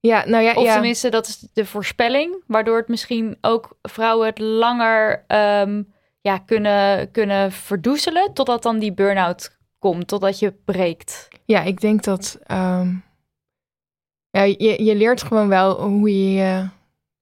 Ja, 0.00 0.24
nou 0.26 0.44
ja, 0.44 0.54
Of 0.54 0.64
ja. 0.64 0.72
tenminste, 0.72 1.08
dat 1.08 1.26
is 1.26 1.46
de 1.52 1.66
voorspelling, 1.66 2.42
waardoor 2.46 2.76
het 2.76 2.88
misschien 2.88 3.38
ook 3.40 3.76
vrouwen 3.82 4.26
het 4.26 4.38
langer 4.38 5.24
ehm, 5.26 5.82
ja, 6.20 6.38
kunnen, 6.38 7.10
kunnen 7.10 7.52
verdoezelen, 7.52 8.32
totdat 8.34 8.62
dan 8.62 8.78
die 8.78 8.92
burn-out 8.92 9.56
komt, 9.78 10.08
totdat 10.08 10.38
je 10.38 10.52
breekt. 10.64 11.28
Ja, 11.44 11.62
ik 11.62 11.80
denk 11.80 12.04
dat. 12.04 12.38
ehm, 12.46 12.94
ja, 14.46 14.54
je, 14.58 14.84
je 14.84 14.94
leert 14.94 15.22
gewoon 15.22 15.48
wel 15.48 15.80
hoe 15.82 16.08
je 16.10 16.32
je 16.32 16.68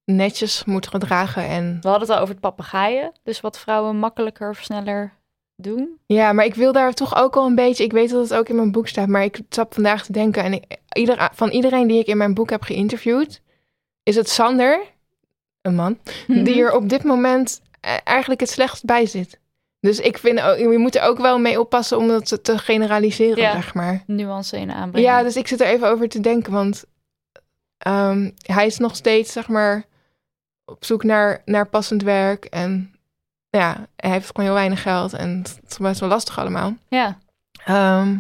netjes 0.05 0.65
moet 0.65 0.87
gedragen. 0.87 1.45
En 1.49 1.79
We 1.81 1.89
hadden 1.89 2.07
het 2.09 2.17
al 2.17 2.23
over 2.23 2.35
het 2.35 2.41
papegaaien, 2.43 3.13
dus 3.23 3.41
wat 3.41 3.59
vrouwen 3.59 3.97
makkelijker 3.97 4.51
of 4.51 4.59
sneller 4.63 5.13
doen. 5.57 5.99
ja, 6.07 6.33
maar 6.33 6.45
ik 6.45 6.55
wil 6.55 6.73
daar 6.73 6.93
toch 6.95 7.17
ook 7.17 7.37
al 7.37 7.47
een 7.47 7.55
beetje. 7.55 7.85
Ik 7.85 7.93
weet 7.93 8.11
dat 8.11 8.23
het 8.29 8.39
ook 8.39 8.49
in 8.49 8.57
mijn 8.57 8.73
boek 8.73 8.89
staat, 8.89 9.09
maar 9.09 9.25
ik 9.25 9.41
zat 9.49 9.75
vandaag 9.75 10.05
te 10.05 10.13
denken. 10.13 10.43
En 10.43 10.53
ik, 10.53 10.65
ieder, 10.93 11.31
van 11.33 11.49
iedereen 11.51 11.87
die 11.87 11.99
ik 11.99 12.07
in 12.07 12.17
mijn 12.17 12.35
boek 12.35 12.51
heb 12.51 12.63
geïnterviewd, 12.63 13.41
is 14.03 14.17
het 14.17 14.29
Sander, 14.29 14.81
een 15.63 15.75
man, 15.75 15.99
die 16.27 16.61
er 16.63 16.73
op 16.75 16.89
dit 16.89 17.05
moment 17.05 17.61
eh, 17.81 17.95
eigenlijk 18.05 18.41
het 18.41 18.51
slechtst 18.51 18.85
bij 18.85 19.07
zit. 19.07 19.39
Dus 19.81 20.01
ik 20.01 20.19
vind 20.19 20.41
ook, 20.41 20.59
je 20.59 20.79
moet 20.79 20.97
er 20.97 21.03
ook 21.03 21.19
wel 21.19 21.39
mee 21.39 21.61
oppassen 21.61 21.99
om 21.99 22.09
dat 22.09 22.39
te 22.45 22.59
generaliseren, 22.59 23.43
Ja. 23.43 23.53
zeg 23.53 23.75
maar. 23.75 24.03
nuance 24.07 24.57
in 24.59 24.71
aanbrengen. 24.73 25.11
Ja, 25.11 25.23
dus 25.23 25.37
ik 25.37 25.49
zit 25.49 25.61
er 25.61 25.67
even 25.67 25.89
over 25.89 26.09
te 26.09 26.21
denken, 26.21 26.53
want 26.53 26.85
ehm, 27.79 28.31
hij 28.47 28.67
is 28.67 28.79
nog 28.79 28.97
steeds, 28.97 29.33
zeg 29.33 29.49
maar, 29.49 29.85
op 30.65 30.85
zoek 30.85 31.05
naar, 31.05 31.43
naar 31.45 31.67
passend 31.69 32.03
werk. 32.03 32.45
En 32.45 32.95
ja, 33.51 33.87
hij 33.97 34.11
heeft 34.11 34.27
gewoon 34.27 34.47
heel 34.47 34.55
weinig 34.55 34.83
geld 34.83 35.13
en 35.13 35.39
het 35.39 35.61
is 35.69 35.77
best 35.77 36.01
wel 36.01 36.09
lastig 36.09 36.39
allemaal. 36.39 36.75
ja. 36.89 37.19
Ehm, 37.65 38.17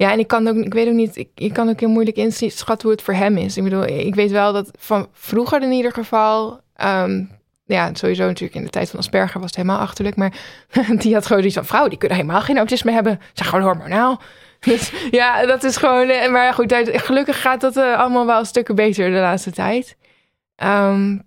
ja, 0.00 0.12
en 0.12 0.18
ik 0.18 0.26
kan 0.26 0.48
ook, 0.48 0.56
ik 0.56 0.72
weet 0.74 0.88
ook 0.88 0.94
niet, 0.94 1.16
ik, 1.16 1.28
ik 1.34 1.52
kan 1.52 1.68
ook 1.68 1.80
heel 1.80 1.88
moeilijk 1.88 2.16
inschatten 2.16 2.80
hoe 2.82 2.90
het 2.90 3.02
voor 3.02 3.14
hem 3.14 3.36
is. 3.36 3.56
Ik 3.56 3.62
bedoel, 3.62 3.84
ik 3.84 4.14
weet 4.14 4.30
wel 4.30 4.52
dat 4.52 4.70
van 4.78 5.08
vroeger 5.12 5.62
in 5.62 5.72
ieder 5.72 5.92
geval, 5.92 6.60
ehm, 6.74 7.24
ja, 7.64 7.90
sowieso 7.94 8.26
natuurlijk 8.26 8.54
in 8.54 8.64
de 8.64 8.70
tijd 8.70 8.90
van 8.90 8.98
Asperger 8.98 9.40
was 9.40 9.50
het 9.50 9.56
helemaal 9.56 9.78
achterlijk, 9.78 10.16
maar 10.16 10.32
die 11.02 11.14
had 11.14 11.26
gewoon 11.26 11.44
iets 11.44 11.54
van 11.54 11.64
vrouwen, 11.64 11.90
die 11.90 11.98
kunnen 11.98 12.18
helemaal 12.18 12.40
geen 12.40 12.56
autisme 12.56 12.92
hebben, 12.92 13.18
ze 13.22 13.30
zijn 13.32 13.48
gewoon 13.48 13.64
hormonaal. 13.64 14.20
Dus 14.60 14.92
ja, 15.10 15.46
dat 15.46 15.64
is 15.64 15.76
gewoon, 15.76 16.08
eh, 16.08 16.30
maar 16.30 16.54
goed, 16.54 16.74
gelukkig 16.84 17.40
gaat 17.40 17.60
dat 17.60 17.76
eh, 17.76 17.98
allemaal 17.98 18.26
wel 18.26 18.44
stukken 18.44 18.74
beter 18.74 19.10
de 19.10 19.18
laatste 19.18 19.50
tijd. 19.50 19.96
Ehm, 20.56 21.18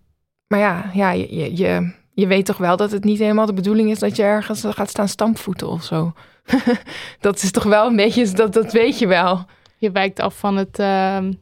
maar 0.48 0.60
ja, 0.60 0.90
ja 0.94 1.12
je, 1.12 1.56
je, 1.56 1.92
je, 2.14 2.28
weet 2.28 2.46
toch 2.46 2.58
wel 2.58 2.78
dat 2.78 2.92
het 2.92 3.04
niet 3.04 3.20
helemaal 3.20 3.46
de 3.46 3.54
bedoeling 3.54 3.90
is 3.90 4.00
dat 4.00 4.16
je 4.16 4.24
ergens 4.24 4.64
gaat 4.68 4.90
staan 4.90 5.08
stampvoeten 5.08 5.68
of 5.68 5.84
zo. 5.84 6.14
dat 7.20 7.44
is 7.44 7.52
toch 7.52 7.64
wel 7.64 7.88
een 7.88 7.96
beetje, 7.96 8.32
dat, 8.32 8.54
dat 8.54 8.72
weet 8.72 9.00
je 9.00 9.08
wel. 9.08 9.46
Je 9.78 9.92
wijkt 9.92 10.20
af 10.20 10.38
van 10.38 10.58
het 10.58 10.80
ehm, 10.80 11.34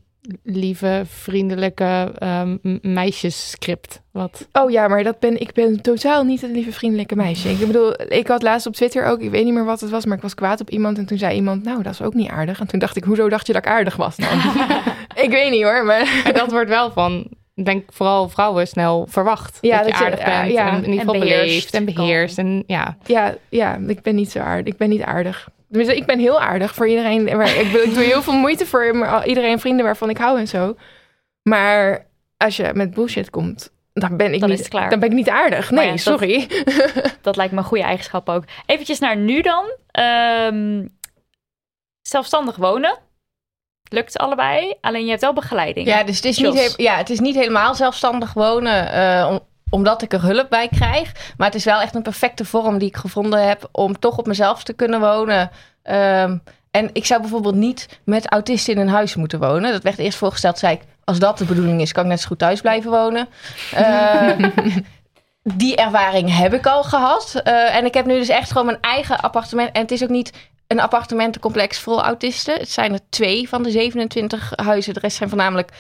lieve, 0.43 1.02
vriendelijke 1.06 2.11
ehm, 2.18 2.57
m- 2.61 2.80
meisjesscript. 2.81 4.02
Wat 4.11 4.48
Oh 4.52 4.72
ja, 4.72 4.88
maar 4.88 5.03
dat 5.03 5.19
ben, 5.19 5.39
ik 5.41 5.53
ben 5.53 5.81
totaal 5.81 6.23
niet 6.23 6.41
het 6.41 6.52
lieve 6.52 6.72
vriendelijke 6.72 7.15
meisje. 7.15 7.49
Ik 7.49 7.68
bedoel, 7.68 8.02
ik 8.11 8.27
had 8.27 8.41
laatst 8.43 8.68
op 8.68 8.73
Twitter 8.73 9.06
ook, 9.06 9.19
ik 9.22 9.30
weet 9.30 9.43
niet 9.45 9.53
meer 9.53 9.65
wat 9.65 9.81
het 9.81 9.89
was, 9.89 10.06
maar 10.06 10.15
ik 10.15 10.22
was 10.23 10.34
kwaad 10.35 10.61
op 10.61 10.69
iemand. 10.69 10.98
En 10.98 11.06
toen 11.06 11.18
zei 11.18 11.35
iemand, 11.35 11.64
nou, 11.64 11.84
dat 11.84 11.93
is 11.93 12.02
ook 12.02 12.14
niet 12.14 12.30
aardig. 12.30 12.60
En 12.60 12.68
toen 12.68 12.80
dacht 12.80 12.98
ik, 12.98 13.03
hoezo 13.03 13.30
dacht 13.30 13.48
je 13.48 13.53
dat 13.53 13.65
ik 13.65 13.72
aardig 13.72 13.95
was 13.95 14.15
dan? 14.15 14.38
ik 15.26 15.30
weet 15.30 15.52
niet 15.52 15.64
hoor, 15.64 15.85
maar... 15.85 16.22
En 16.26 16.34
dat 16.34 16.52
wordt 16.52 16.69
wel 16.69 16.91
van, 16.91 17.27
ik 17.56 17.65
denk 17.65 17.93
vooral 17.93 18.30
vrouwen 18.30 18.68
snel 18.68 19.06
verwacht. 19.10 19.57
Ja, 19.61 19.77
dat 19.77 19.85
je 19.85 19.91
dat 19.91 19.99
je- 19.99 20.06
aardig 20.06 20.19
ja, 20.26 20.41
bent 20.41 20.52
ja. 20.53 20.68
en 20.69 20.76
in 20.84 20.84
ieder 20.89 20.99
geval 20.99 21.19
beleefd 21.19 21.73
en 21.73 21.85
beheerst. 21.85 22.38
En 22.38 22.64
ja, 22.68 22.98
Ja, 23.06 23.35
ja, 23.49 23.80
ik 23.88 24.02
ben 24.02 24.15
niet 24.15 24.31
zo 24.31 24.39
aardig. 24.39 24.73
Ik 24.73 24.77
ben 24.80 24.89
niet 24.89 25.02
aardig. 25.02 25.49
Tenminste, 25.72 25.98
ik 25.98 26.06
ben 26.06 26.19
heel 26.19 26.41
aardig 26.41 26.76
voor 26.76 26.88
iedereen. 26.88 27.23
Maar 27.23 27.56
ik, 27.56 27.72
ik 27.72 27.93
doe 27.93 28.03
heel 28.03 28.22
veel 28.22 28.34
moeite 28.34 28.65
voor 28.65 28.95
maar 28.95 29.27
iedereen 29.27 29.60
vrienden 29.60 29.85
waarvan 29.85 30.10
ik 30.10 30.18
hou 30.18 30.39
en 30.39 30.48
zo. 30.48 30.76
Maar 31.43 32.06
als 32.38 32.57
je 32.57 32.72
met 32.73 32.93
bullshit 32.93 33.30
komt, 33.30 33.72
dan 33.93 34.18
ben 34.18 34.34
ik, 34.34 34.39
Dan 34.39 34.49
niet, 34.49 34.68
klaar. 34.68 34.89
Dan 34.89 34.99
ben 34.99 35.10
ik 35.10 35.15
niet 35.15 35.30
aardig. 35.30 35.72
Nee, 35.72 35.88
ja, 35.88 35.98
sorry. 35.98 36.48
Dat 37.22 37.35
lijkt 37.35 37.53
me 37.53 37.60
een 37.60 37.65
goede 37.65 37.84
eigenschap 37.84 38.30
ook. 38.30 38.43
Eventjes 38.65 38.99
naar 38.99 39.18
nu 39.18 39.41
dan. 39.41 39.65
Ehm, 39.91 40.88
zelfstandig 42.02 42.56
wonen. 42.56 42.98
Lukt 43.89 44.18
allebei, 44.18 44.73
alleen 44.81 45.03
je 45.03 45.10
hebt 45.10 45.22
wel 45.22 45.34
begeleiding. 45.34 45.88
Ja, 45.88 46.03
dus 46.03 46.15
het 46.15 46.26
is, 46.26 46.38
niet 46.38 46.53
Jos. 46.53 46.73
ja, 46.76 46.98
het 46.98 47.10
is 47.10 47.19
niet 47.19 47.35
helemaal 47.35 47.76
zelfstandig 47.76 48.34
wonen, 48.34 48.91
eh, 48.91 49.35
omdat 49.72 50.02
ik 50.02 50.14
er 50.14 50.22
hulp 50.22 50.49
bij 50.49 50.68
krijg. 50.68 51.34
Maar 51.38 51.48
het 51.48 51.56
is 51.56 51.65
wel 51.65 51.81
echt 51.81 51.95
een 51.95 52.02
perfecte 52.02 52.45
vorm 52.45 52.77
die 52.77 52.88
ik 52.88 52.98
gevonden 52.98 53.48
heb 53.48 53.69
om 53.72 53.99
toch 53.99 54.18
op 54.18 54.27
mezelf 54.27 54.64
te 54.64 54.73
kunnen 54.73 54.99
wonen. 54.99 55.52
Ehm, 55.84 56.38
en 56.72 56.89
ik 56.93 57.06
zou 57.06 57.22
bijvoorbeeld 57.22 57.56
niet 57.56 57.99
met 58.03 58.27
autisten 58.27 58.73
in 58.73 58.80
een 58.80 58.89
huis 58.89 59.15
moeten 59.15 59.39
wonen. 59.39 59.72
Dat 59.72 59.84
werd 59.84 59.98
eerst 59.98 60.18
voorgesteld, 60.18 60.60
zei 60.60 60.73
ik, 60.73 60.81
als 61.03 61.19
dat 61.19 61.38
de 61.38 61.45
bedoeling 61.45 61.81
is, 61.81 61.91
kan 61.91 62.03
ik 62.03 62.10
net 62.10 62.22
zo 62.22 62.27
goed 62.27 62.39
thuis 62.39 62.61
blijven 62.61 62.91
wonen. 62.91 63.27
Eh, 63.72 64.30
die 65.61 65.76
ervaring 65.76 66.38
heb 66.38 66.53
ik 66.53 66.65
al 66.65 66.84
gehad. 66.84 67.41
Eh, 67.43 67.76
en 67.76 67.85
ik 67.85 67.93
heb 67.93 68.06
nu 68.06 68.14
dus 68.14 68.30
echt 68.30 68.52
gewoon 68.52 68.65
mijn 68.65 68.81
eigen 68.81 69.19
appartement. 69.19 69.72
En 69.72 69.81
het 69.81 69.91
is 69.91 70.03
ook 70.03 70.10
niet 70.10 70.31
een 70.68 70.80
appartementencomplex 70.80 71.80
vol 71.80 72.03
autisten. 72.03 72.60
Het 72.60 72.72
zijn 72.72 72.93
er 72.93 72.99
twee 73.10 73.49
van 73.49 73.64
de 73.64 73.72
27 73.72 74.53
huizen. 74.56 74.93
De 74.93 74.99
rest 74.99 75.18
zijn 75.18 75.30
voornamelijk 75.30 75.72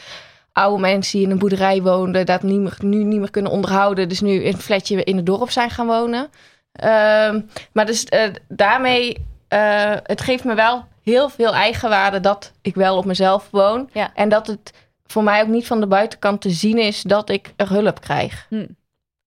oude 0.51 0.81
mensen 0.81 1.17
die 1.17 1.27
in 1.27 1.33
een 1.33 1.39
boerderij 1.39 1.81
woonden. 1.81 2.25
Dat 2.25 2.43
niet 2.43 2.59
meer, 2.59 2.77
nu 2.79 3.03
niet 3.03 3.19
meer 3.19 3.31
kunnen 3.31 3.51
onderhouden. 3.51 4.09
Dus 4.09 4.21
nu 4.21 4.31
in 4.43 4.53
een 4.53 4.59
flatje 4.59 5.03
in 5.03 5.15
het 5.15 5.25
dorp 5.25 5.49
zijn 5.49 5.69
gaan 5.69 5.87
wonen. 5.87 6.29
Ehm, 6.71 7.41
maar 7.71 7.85
dus 7.85 8.05
eh, 8.05 8.29
daarmee, 8.47 9.25
eh, 9.47 9.93
het 10.03 10.21
geeft 10.21 10.43
me 10.43 10.53
wel 10.55 10.85
heel 11.03 11.29
veel 11.29 11.53
eigenwaarde 11.53 12.19
dat 12.19 12.51
ik 12.61 12.75
wel 12.75 12.97
op 12.97 13.05
mezelf 13.05 13.47
woon. 13.51 13.89
Ja. 13.93 14.11
En 14.15 14.29
dat 14.29 14.47
het 14.47 14.73
voor 15.05 15.23
mij 15.23 15.41
ook 15.41 15.47
niet 15.47 15.67
van 15.67 15.79
de 15.79 15.87
buitenkant 15.87 16.41
te 16.41 16.49
zien 16.49 16.77
is 16.77 17.01
dat 17.01 17.29
ik 17.29 17.53
er 17.55 17.69
hulp 17.69 18.01
krijg. 18.01 18.47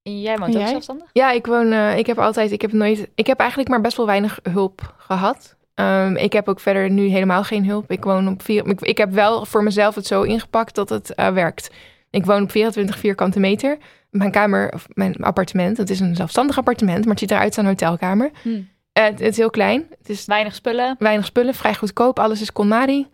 En 0.02 0.20
jij 0.20 0.38
woont 0.38 0.55
ook 0.55 0.60
jij? 0.60 0.68
zelfstandig? 0.68 1.09
Ja, 1.12 1.30
ik 1.30 1.46
woon. 1.46 1.72
eh, 1.72 1.98
ik 1.98 2.06
heb 2.06 2.18
altijd. 2.18 2.52
Ik 2.52 2.60
heb 2.60 2.72
nooit. 2.72 3.09
Ik 3.14 3.26
heb 3.26 3.38
eigenlijk 3.38 3.68
maar 3.70 3.80
best 3.80 3.96
wel 3.96 4.06
weinig 4.06 4.38
hulp 4.42 4.94
gehad. 4.98 5.56
Ehm, 5.74 6.16
ik 6.16 6.32
heb 6.32 6.48
ook 6.48 6.60
verder 6.60 6.90
nu 6.90 7.06
helemaal 7.06 7.44
geen 7.44 7.66
hulp. 7.66 7.90
Ik 7.90 8.05
woon 8.05 8.28
op 8.28 8.42
vier. 8.42 8.66
Ik, 8.68 8.80
ik 8.80 8.98
heb 8.98 9.12
wel 9.12 9.44
voor 9.44 9.62
mezelf 9.62 9.94
het 9.94 10.06
zo 10.06 10.22
ingepakt 10.22 10.74
dat 10.74 10.88
het 10.88 11.14
eh, 11.14 11.28
werkt. 11.28 11.70
Ik 12.10 12.24
woon 12.26 12.42
op 12.42 12.51
24 12.51 12.98
vierkante 12.98 13.40
meter. 13.40 13.78
Mijn 14.10 14.30
kamer, 14.30 14.70
of 14.74 14.86
mijn 14.88 15.14
appartement, 15.16 15.76
het 15.76 15.90
is 15.90 16.01
een 16.01 16.16
zelfstandig 16.16 16.59
appartement, 16.59 17.01
maar 17.01 17.10
het 17.10 17.18
ziet 17.18 17.30
eruit 17.30 17.46
als 17.46 17.56
een 17.56 17.66
hotelkamer. 17.66 18.30
Hm. 18.42 18.48
Eh, 18.92 19.05
het, 19.05 19.18
het 19.18 19.28
is 19.30 19.36
heel 19.36 19.51
klein. 19.51 19.86
Het 19.98 20.09
is 20.09 20.24
Weinig 20.24 20.55
spullen. 20.55 20.96
weinig 20.98 21.26
spullen, 21.26 21.55
vrij 21.55 21.74
goedkoop. 21.74 22.18
Alles 22.18 22.40
is 22.40 22.52
KonMari. 22.52 23.06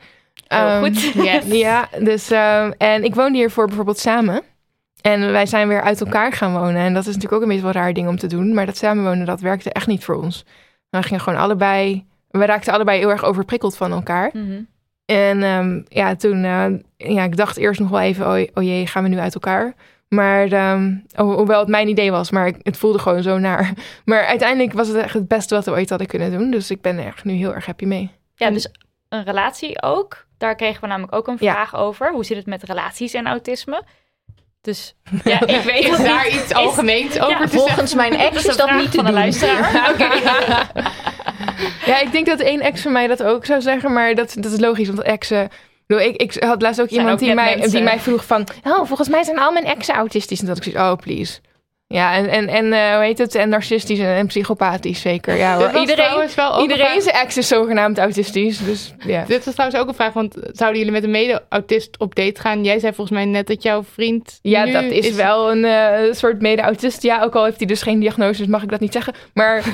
Heel 0.46 0.58
Ehm, 0.58 0.82
goed. 0.82 1.00
Yes. 1.24 1.44
Ja, 1.46 1.88
dus 1.98 2.30
ehm, 2.30 2.70
en 2.78 3.04
ik 3.04 3.14
woonde 3.14 3.38
hiervoor 3.38 3.66
bijvoorbeeld 3.66 3.98
samen. 3.98 4.42
En 5.00 5.32
wij 5.32 5.46
zijn 5.46 5.68
weer 5.68 5.82
uit 5.82 6.00
elkaar 6.00 6.32
gaan 6.32 6.52
wonen. 6.52 6.76
En 6.76 6.94
dat 6.94 7.02
is 7.06 7.14
natuurlijk 7.14 7.32
ook 7.34 7.42
een 7.42 7.48
beetje 7.48 7.62
wel 7.62 7.72
raar 7.72 7.92
ding 7.92 8.08
om 8.08 8.16
te 8.18 8.26
doen. 8.26 8.54
Maar 8.54 8.66
dat 8.66 8.76
samenwonen, 8.76 9.26
dat 9.26 9.40
werkte 9.40 9.72
echt 9.72 9.86
niet 9.86 10.04
voor 10.04 10.14
ons. 10.22 10.44
We 10.90 11.02
gingen 11.02 11.20
gewoon 11.20 11.38
allebei... 11.38 12.08
We 12.30 12.44
raakten 12.44 12.72
allebei 12.72 12.98
heel 12.98 13.10
erg 13.10 13.24
overprikkeld 13.24 13.76
van 13.76 13.92
elkaar. 13.92 14.30
Mhm. 14.32 14.60
En 15.04 15.42
ehm, 15.42 15.80
ja, 15.88 16.16
toen... 16.16 16.44
eh, 16.44 16.66
ja, 17.14 17.22
ik 17.24 17.36
dacht 17.36 17.56
eerst 17.56 17.80
nog 17.80 17.88
wel 17.90 18.00
even... 18.00 18.26
Oh, 18.26 18.40
oh 18.54 18.62
jee, 18.64 18.86
gaan 18.86 19.02
we 19.02 19.08
nu 19.08 19.18
uit 19.18 19.34
elkaar? 19.34 19.74
Maar 20.08 20.52
ehm, 20.52 20.94
ho- 21.14 21.36
hoewel 21.36 21.58
het 21.60 21.68
mijn 21.68 21.88
idee 21.88 22.10
was, 22.10 22.30
maar 22.30 22.52
het 22.62 22.76
voelde 22.76 22.98
gewoon 22.98 23.22
zo 23.22 23.38
naar. 23.38 23.72
Maar 24.04 24.24
uiteindelijk 24.24 24.72
was 24.72 24.88
het 24.88 24.96
echt 24.96 25.14
het 25.14 25.28
beste 25.28 25.54
wat 25.54 25.64
we 25.64 25.70
ooit 25.70 25.88
hadden 25.88 26.06
kunnen 26.08 26.30
doen. 26.38 26.50
Dus 26.50 26.70
ik 26.70 26.80
ben 26.80 26.98
er 26.98 27.06
echt 27.06 27.24
nu 27.24 27.32
heel 27.32 27.54
erg 27.54 27.66
happy 27.66 27.84
mee. 27.84 28.10
Ja, 28.34 28.50
dus 28.50 28.68
een 29.08 29.24
relatie 29.24 29.82
ook. 29.82 30.26
Daar 30.38 30.54
kregen 30.54 30.80
we 30.80 30.86
namelijk 30.86 31.14
ook 31.14 31.26
een 31.28 31.36
Ja. 31.40 31.52
vraag 31.52 31.76
over. 31.76 32.12
Hoe 32.12 32.24
zit 32.24 32.36
het 32.36 32.46
met 32.46 32.62
relaties 32.62 33.14
en 33.14 33.26
autisme? 33.26 33.82
Dus 34.60 34.94
ja, 35.24 35.40
ik 35.46 35.60
weet 35.62 35.84
is 35.84 35.96
daar 35.96 36.28
iets 36.28 36.54
algemeens 36.54 37.20
over 37.20 37.26
te 37.36 37.36
zeggen? 37.38 37.48
Volgens 37.58 37.94
mijn 37.94 38.12
ex 38.12 38.34
Dat 38.34 38.44
is 38.44 38.56
dat 38.56 38.70
niet 38.70 38.90
te 38.90 38.96
van 38.96 39.04
de 39.04 39.12
luisteraar. 39.12 39.90
Oké. 39.90 40.08
Ja, 41.86 42.00
ik 42.00 42.12
denk 42.12 42.26
dat 42.26 42.40
één 42.40 42.60
ex 42.60 42.82
van 42.82 42.92
mij 42.92 43.06
dat 43.06 43.22
ook 43.22 43.44
zou 43.44 43.60
zeggen, 43.60 43.92
maar 43.92 44.14
dat, 44.14 44.36
dat 44.38 44.52
is 44.52 44.60
logisch, 44.60 44.86
want 44.86 45.02
exen... 45.02 45.48
Ik, 45.86 46.16
ik, 46.16 46.42
had 46.42 46.62
laatst 46.62 46.80
ook 46.80 46.88
Zijn 46.88 47.00
iemand 47.00 47.20
ook 47.20 47.26
die, 47.26 47.34
mij, 47.34 47.54
mensen. 47.54 47.70
die 47.70 47.82
mij 47.82 48.00
vroeg 48.00 48.24
van... 48.24 48.46
Oh, 48.64 48.86
volgens 48.86 49.08
mij 49.08 49.22
zijn 49.22 49.38
al 49.38 49.52
mijn 49.52 49.64
exen 49.64 49.94
autistisch. 49.94 50.40
En 50.40 50.46
dat 50.46 50.56
ik 50.56 50.62
zoiets, 50.62 50.80
oh, 50.80 50.96
please. 50.96 51.38
Ja, 51.94 52.14
en, 52.14 52.28
en, 52.28 52.48
en 52.48 52.72
eh, 52.72 52.94
hoe 52.94 53.04
heet 53.04 53.18
het? 53.18 53.34
En 53.34 53.48
narcistisch 53.48 53.98
en, 53.98 54.14
en 54.14 54.26
psychopathisch 54.26 55.00
zeker. 55.00 55.36
Ja, 55.36 55.56
hoor. 55.56 55.80
Iedereen, 55.80 56.28
wel 56.36 56.54
een 56.54 56.62
iedereen 56.62 57.02
zijn 57.02 57.14
ex 57.14 57.36
is 57.36 57.48
zogenaamd 57.48 57.98
autistisch. 57.98 58.58
Dus 58.58 58.94
ja. 59.06 59.24
Dit 59.26 59.44
was 59.44 59.54
trouwens 59.54 59.80
ook 59.80 59.88
een 59.88 59.94
vraag, 59.94 60.12
want 60.12 60.34
zouden 60.52 60.78
jullie 60.78 60.94
met 60.94 61.04
een 61.04 61.10
mede-autist 61.10 61.98
op 61.98 62.14
date 62.14 62.40
gaan? 62.40 62.64
Jij 62.64 62.78
zei 62.78 62.94
volgens 62.94 63.16
mij 63.16 63.26
net 63.26 63.46
dat 63.46 63.62
jouw 63.62 63.82
vriend 63.82 64.38
Ja, 64.42 64.66
dat 64.66 64.84
is, 64.84 65.14
wel 65.14 65.50
een 65.50 65.64
eh, 65.64 66.12
soort 66.12 66.40
mede-autist. 66.40 67.02
Ja, 67.02 67.22
ook 67.22 67.34
al 67.34 67.44
heeft 67.44 67.58
hij 67.58 67.66
dus 67.66 67.82
geen 67.82 68.00
diagnose, 68.00 68.38
dus 68.38 68.50
mag 68.50 68.62
ik 68.62 68.70
dat 68.70 68.80
niet 68.80 68.92
zeggen. 68.92 69.14
Maar 69.34 69.56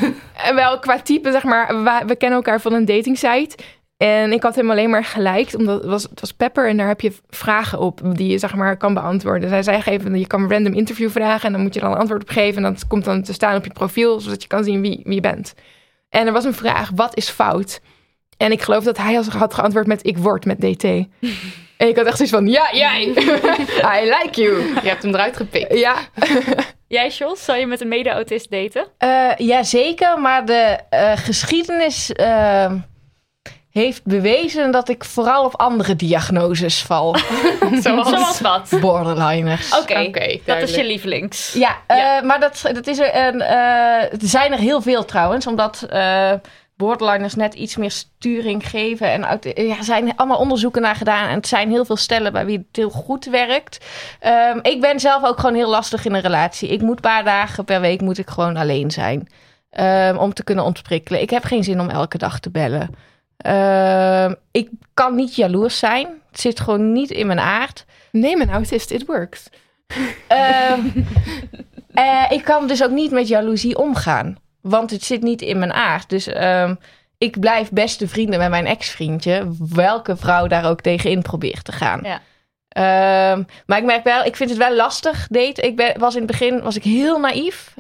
eh, 0.45 0.55
wel 0.55 0.79
qua 0.79 1.01
type, 1.01 1.33
zeg 1.33 1.43
maar. 1.43 1.83
We, 1.83 2.03
we 2.07 2.17
kennen 2.17 2.39
elkaar 2.39 2.61
van 2.61 2.73
een 2.73 2.85
datingsite. 2.85 3.57
En 3.97 4.33
ik 4.33 4.43
had 4.43 4.55
hem 4.55 4.71
alleen 4.71 4.91
maar 4.91 5.05
geliked, 5.05 5.55
omdat 5.55 5.81
het 5.81 5.91
was, 5.91 6.03
het 6.03 6.21
was 6.21 6.33
Pepper. 6.33 6.69
En 6.69 6.77
daar 6.77 6.87
heb 6.87 7.01
je 7.01 7.13
vragen 7.29 7.79
op 7.79 8.01
die 8.05 8.31
je 8.31 8.39
zeg 8.39 8.55
maar 8.55 8.77
kan 8.77 8.95
beantwoorden. 8.95 9.49
Zij 9.49 9.63
zei 9.63 9.81
geven, 9.81 10.19
je 10.19 10.27
kan 10.27 10.43
een 10.43 10.51
random 10.51 10.73
interview 10.73 11.11
vragen. 11.11 11.47
En 11.47 11.53
dan 11.53 11.63
moet 11.63 11.75
je 11.75 11.81
dan 11.81 11.93
een 11.93 11.99
antwoord 11.99 12.23
op 12.23 12.29
geven. 12.29 12.65
En 12.65 12.73
dat 12.73 12.87
komt 12.87 13.05
dan 13.05 13.23
te 13.23 13.33
staan 13.33 13.57
op 13.57 13.65
je 13.65 13.73
profiel, 13.73 14.21
zodat 14.21 14.43
je 14.43 14.49
kan 14.49 14.65
zien 14.65 14.81
wie, 14.81 15.01
wie 15.05 15.15
je 15.15 15.21
bent. 15.21 15.55
En 16.09 16.27
er 16.27 16.33
was 16.33 16.45
een 16.45 16.55
vraag, 16.55 16.91
wat 16.95 17.17
is 17.17 17.29
fout? 17.29 17.81
En 18.37 18.53
ik 18.53 18.63
geloof 18.63 18.85
dat 18.85 18.99
hij 18.99 19.15
had 19.15 19.55
geantwoord 19.55 19.87
met, 19.87 20.07
ik 20.07 20.19
word 20.19 20.45
met 20.45 20.61
DT. 20.61 20.85
En 21.77 21.89
ik 21.89 21.97
had 21.97 22.07
echt 22.07 22.17
zoiets 22.17 22.35
van, 22.35 22.47
ja, 22.47 22.69
jij. 22.73 23.03
I 24.01 24.05
like 24.05 24.31
you. 24.33 24.57
Je 24.83 24.89
hebt 24.89 25.03
hem 25.03 25.15
eruit 25.15 25.37
gepikt. 25.37 25.79
Ja, 25.79 25.97
Jij, 26.89 27.09
Jos, 27.09 27.45
zou 27.45 27.59
je 27.59 27.67
met 27.67 27.81
een 27.81 27.89
mede-autist 27.89 28.51
daten? 28.51 28.87
Eh, 28.99 29.31
ja, 29.37 29.63
zeker. 29.63 30.21
Maar 30.21 30.47
de 30.47 30.79
eh, 30.91 31.17
geschiedenis 31.17 32.13
eh, 32.13 32.73
heeft 33.77 34.05
bewezen 34.05 34.71
dat 34.71 34.89
ik 34.89 35.05
vooral 35.05 35.45
op 35.45 35.57
andere 35.57 35.97
diagnoses 35.97 36.83
val. 36.83 37.17
Zoals... 37.83 38.09
Zoals 38.09 38.41
wat? 38.41 38.81
Borderliners. 38.81 39.79
Oké, 39.79 40.39
dat 40.45 40.63
is 40.63 40.75
je 40.75 40.85
lievelings. 40.85 41.53
Ja, 41.53 41.77
eh, 41.87 41.97
Ja. 41.97 42.23
maar 42.23 42.41
dat, 42.41 42.63
dat 42.73 42.87
is 42.87 42.99
er, 42.99 43.17
een, 43.17 43.41
eh, 43.41 44.13
er 44.13 44.19
zijn 44.19 44.53
er 44.53 44.59
heel 44.59 44.81
veel 44.81 45.05
trouwens, 45.05 45.47
omdat 45.47 45.87
eh 45.89 46.33
borderliners 46.77 47.35
net 47.35 47.55
iets 47.55 47.77
meer 47.77 47.91
sturing 47.91 48.69
geven. 48.69 49.11
En 49.11 49.27
uit, 49.27 49.45
ja, 49.55 49.77
er 49.77 49.85
zijn 49.85 50.17
allemaal 50.17 50.39
onderzoeken 50.39 50.83
naar 50.83 50.97
gedaan 50.97 51.29
en 51.29 51.35
het 51.35 51.49
zijn 51.49 51.71
heel 51.71 51.85
veel 51.85 51.97
stellen 51.97 52.33
bij 52.33 52.47
wie 52.47 52.59
het 52.59 52.77
heel 52.77 52.91
goed 52.91 53.25
werkt. 53.25 53.85
Ehm, 54.21 54.59
ik 54.63 54.81
ben 54.81 55.01
zelf 55.01 55.25
ook 55.25 55.39
gewoon 55.39 55.55
heel 55.55 55.69
lastig 55.71 56.05
in 56.05 56.15
een 56.15 56.21
relatie. 56.21 56.69
Ik 56.69 56.81
moet 56.81 56.97
een 56.97 57.01
paar 57.01 57.25
dagen 57.25 57.65
per 57.65 57.81
week 57.81 58.01
moet 58.01 58.19
ik 58.19 58.31
gewoon 58.31 58.57
alleen 58.57 58.91
zijn 58.91 59.29
ehm, 59.71 60.17
om 60.17 60.35
te 60.35 60.45
kunnen 60.45 60.65
ontprikkelen. 60.65 61.21
Ik 61.21 61.31
heb 61.31 61.45
geen 61.45 61.65
zin 61.65 61.81
om 61.81 61.89
elke 61.89 62.19
dag 62.19 62.41
te 62.41 62.51
bellen. 62.51 62.91
Ehm, 63.37 64.35
ik 64.51 64.71
kan 64.95 65.15
niet 65.15 65.35
jaloers 65.35 65.79
zijn. 65.79 66.07
Het 66.31 66.41
zit 66.41 66.61
gewoon 66.61 66.93
niet 66.93 67.11
in 67.11 67.27
mijn 67.27 67.41
aard. 67.41 67.85
neem 68.13 68.41
een 68.41 68.51
autist, 68.51 68.91
it 68.91 69.07
works. 69.07 69.49
Ehm, 70.27 70.81
eh, 71.95 72.25
ik 72.31 72.45
kan 72.45 72.67
dus 72.67 72.83
ook 72.85 72.91
niet 72.91 73.11
met 73.11 73.29
jaloezie 73.29 73.79
omgaan. 73.79 74.39
Want 74.61 74.91
het 74.91 75.05
zit 75.05 75.23
niet 75.23 75.43
in 75.43 75.59
mijn 75.59 75.73
aard. 75.73 76.09
Dus 76.09 76.27
ehm, 76.27 76.75
ik 77.19 77.41
blijf 77.41 77.71
beste 77.71 78.09
vrienden 78.09 78.39
met 78.39 78.51
mijn 78.51 78.67
ex-vriendje. 78.67 79.47
Welke 79.59 80.17
vrouw 80.17 80.47
daar 80.47 80.69
ook 80.69 80.81
tegenin 80.81 81.23
probeert 81.23 81.65
te 81.65 81.73
gaan. 81.73 82.01
Ja. 82.03 82.21
Maar 83.67 83.79
ik 83.79 83.85
merk 83.85 84.05
wel, 84.05 84.25
ik 84.25 84.37
vind 84.37 84.51
het 84.51 84.59
wel 84.59 84.75
lastig 84.75 85.27
date. 85.31 85.61
Ik 85.61 85.77
ben, 85.77 85.99
was 85.99 86.15
in 86.15 86.23
het 86.23 86.31
begin 86.31 86.63
was 86.63 86.77
ik 86.77 86.83
heel 86.83 87.21
naïef. 87.21 87.75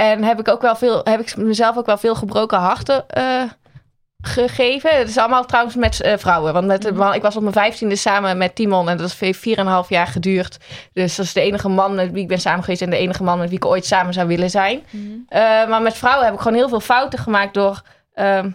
En 0.00 0.22
heb 0.24 0.38
ik 0.40 0.48
ook 0.48 0.60
wel 0.62 0.76
veel, 0.76 1.00
heb 1.04 1.20
ik 1.20 1.36
mezelf 1.36 1.76
ook 1.76 1.86
wel 1.86 1.98
veel 1.98 2.14
gebroken 2.14 2.58
harten 2.58 3.08
eh, 3.08 3.42
gegeven. 4.22 4.98
Het 4.98 5.08
is 5.08 5.18
allemaal 5.18 5.44
trouwens 5.44 5.76
met 5.76 6.00
eh, 6.00 6.16
vrouwen. 6.18 6.52
Want 6.52 6.66
met, 6.66 6.94
man- 6.94 7.14
ik 7.14 7.22
was 7.22 7.36
op 7.36 7.42
mijn 7.42 7.54
vijftiende 7.54 7.96
samen 7.96 8.38
met 8.38 8.54
Timon 8.54 8.88
en 8.88 8.96
dat 8.96 9.12
heeft 9.18 9.48
4,5 9.84 9.88
jaar 9.88 10.06
geduurd. 10.06 10.58
Dus 10.92 11.16
dat 11.16 11.26
is 11.26 11.32
de 11.32 11.40
enige 11.40 11.68
man 11.68 11.94
met 11.94 12.10
wie 12.12 12.22
ik 12.22 12.28
ben 12.28 12.40
samen 12.40 12.64
geweest 12.64 12.82
en 12.82 12.90
de 12.90 12.96
enige 12.96 13.22
man 13.22 13.38
met 13.38 13.48
wie 13.48 13.56
ik 13.58 13.64
ooit 13.64 13.86
samen 13.86 14.12
zou 14.12 14.26
willen 14.26 14.50
zijn. 14.50 14.84
Eh, 15.28 15.40
maar 15.68 15.82
met 15.82 15.94
vrouwen 15.96 16.24
heb 16.24 16.34
ik 16.34 16.40
gewoon 16.40 16.56
heel 16.56 16.68
veel 16.68 16.80
fouten 16.80 17.18
gemaakt 17.18 17.54
door. 17.54 17.82
ehm, 18.14 18.50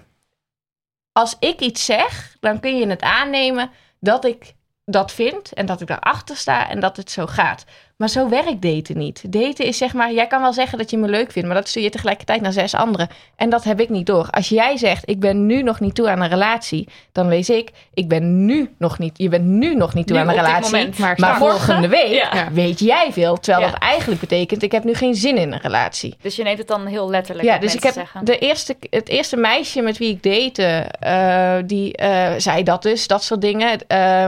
als 1.11 1.35
ik 1.39 1.59
iets 1.59 1.85
zeg, 1.85 2.35
dan 2.39 2.59
kun 2.59 2.77
je 2.77 2.87
het 2.87 3.01
aannemen 3.01 3.71
dat 3.99 4.25
ik 4.25 4.53
dat 4.85 5.11
vind 5.11 5.53
en 5.53 5.65
dat 5.65 5.81
ik 5.81 5.87
daarachter 5.87 6.37
sta 6.37 6.69
en 6.69 6.79
dat 6.79 6.97
het 6.97 7.11
zo 7.11 7.25
gaat. 7.25 7.65
Maar 7.97 8.09
zo 8.09 8.29
werkt 8.29 8.61
daten 8.61 8.97
niet. 8.97 9.31
Daten 9.33 9.65
is 9.65 9.77
zeg 9.77 9.93
maar, 9.93 10.13
jij 10.13 10.27
kan 10.27 10.41
wel 10.41 10.53
zeggen 10.53 10.77
dat 10.77 10.89
je 10.89 10.97
me 10.97 11.07
leuk 11.07 11.31
vindt, 11.31 11.47
maar 11.47 11.57
dat 11.57 11.67
stuur 11.67 11.83
je 11.83 11.89
tegelijkertijd 11.89 12.41
naar 12.41 12.51
zes 12.51 12.73
anderen. 12.75 13.07
En 13.35 13.49
dat 13.49 13.63
heb 13.63 13.79
ik 13.79 13.89
niet 13.89 14.05
door. 14.05 14.27
Als 14.29 14.49
jij 14.49 14.77
zegt, 14.77 15.09
ik 15.09 15.19
ben 15.19 15.45
nu 15.45 15.63
nog 15.63 15.79
niet 15.79 15.95
toe 15.95 16.09
aan 16.09 16.21
een 16.21 16.29
relatie, 16.29 16.87
dan 17.11 17.27
lees 17.27 17.49
ik, 17.49 17.71
ik 17.93 18.07
ben 18.07 18.45
nu 18.45 18.69
nog 18.77 18.99
niet, 18.99 19.17
je 19.17 19.29
bent 19.29 19.45
nu 19.45 19.75
nog 19.75 19.93
niet 19.93 20.07
toe 20.07 20.15
Nu 20.15 20.21
aan 20.21 20.29
een 20.29 20.35
relatie. 20.35 20.63
moment, 20.75 20.97
maar 20.97 21.15
maar 21.19 21.37
volgende 21.37 21.87
week 21.87 22.07
Ja. 22.33 22.51
weet 22.51 22.79
jij 22.79 23.07
veel. 23.11 23.37
Terwijl 23.39 23.65
Ja. 23.65 23.71
dat 23.71 23.81
eigenlijk 23.81 24.19
betekent, 24.21 24.63
ik 24.63 24.71
heb 24.71 24.83
nu 24.83 24.93
geen 24.93 25.15
zin 25.15 25.37
in 25.37 25.53
een 25.53 25.61
relatie. 25.61 26.15
Dus 26.21 26.35
je 26.35 26.43
neemt 26.43 26.57
het 26.57 26.67
dan 26.67 26.85
heel 26.85 27.09
letterlijk. 27.09 27.47
Ja, 27.47 27.57
dus 27.57 27.75
ik 27.75 27.83
heb 27.83 27.93
zeggen. 27.93 28.25
de 28.25 28.37
eerste, 28.37 28.75
het 28.89 29.09
eerste 29.09 29.35
meisje 29.37 29.81
met 29.81 29.97
wie 29.97 30.09
ik 30.09 30.23
date, 30.23 30.63
eh, 30.99 31.55
die 31.65 31.95
eh, 31.97 32.31
zei 32.37 32.63
dat 32.63 32.81
dus, 32.83 33.07
dat 33.07 33.23
soort 33.23 33.41
dingen. 33.41 33.87
Eh, 33.87 34.23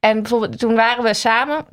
en 0.00 0.22
bijvoorbeeld, 0.22 0.58
toen 0.58 0.74
waren 0.74 1.04
we 1.04 1.14
samen, 1.14 1.64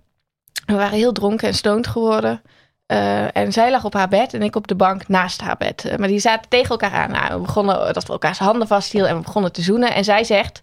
we 0.69 0.81
waren 0.81 0.97
heel 0.97 1.11
dronken 1.11 1.47
en 1.47 1.53
stoned 1.53 1.87
geworden. 1.87 2.41
Eh, 2.85 3.37
en 3.37 3.51
zij 3.51 3.71
lag 3.71 3.85
op 3.85 3.93
haar 3.93 4.07
bed 4.07 4.33
en 4.33 4.41
ik 4.41 4.55
op 4.55 4.67
de 4.67 4.75
bank 4.75 5.07
naast 5.07 5.41
haar 5.41 5.57
bed. 5.57 5.85
Eh, 5.85 5.97
maar 5.97 6.07
die 6.07 6.19
zaten 6.19 6.49
tegen 6.49 6.69
elkaar 6.69 6.91
aan. 6.91 7.11
Nou, 7.11 7.33
we 7.33 7.39
begonnen 7.39 7.93
dat 7.93 8.05
we 8.05 8.11
elkaars 8.11 8.37
handen 8.37 8.67
vasthielden 8.67 9.09
en 9.09 9.17
we 9.17 9.23
begonnen 9.23 9.51
te 9.51 9.61
zoenen. 9.61 9.93
En 9.93 10.03
zij 10.03 10.23
zegt: 10.23 10.61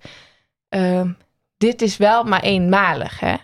ehm, 0.69 1.11
Dit 1.59 1.83
is 1.83 1.97
wel 1.97 2.25
maar 2.25 2.41
eenmalig, 2.41 3.21
hè? 3.21 3.35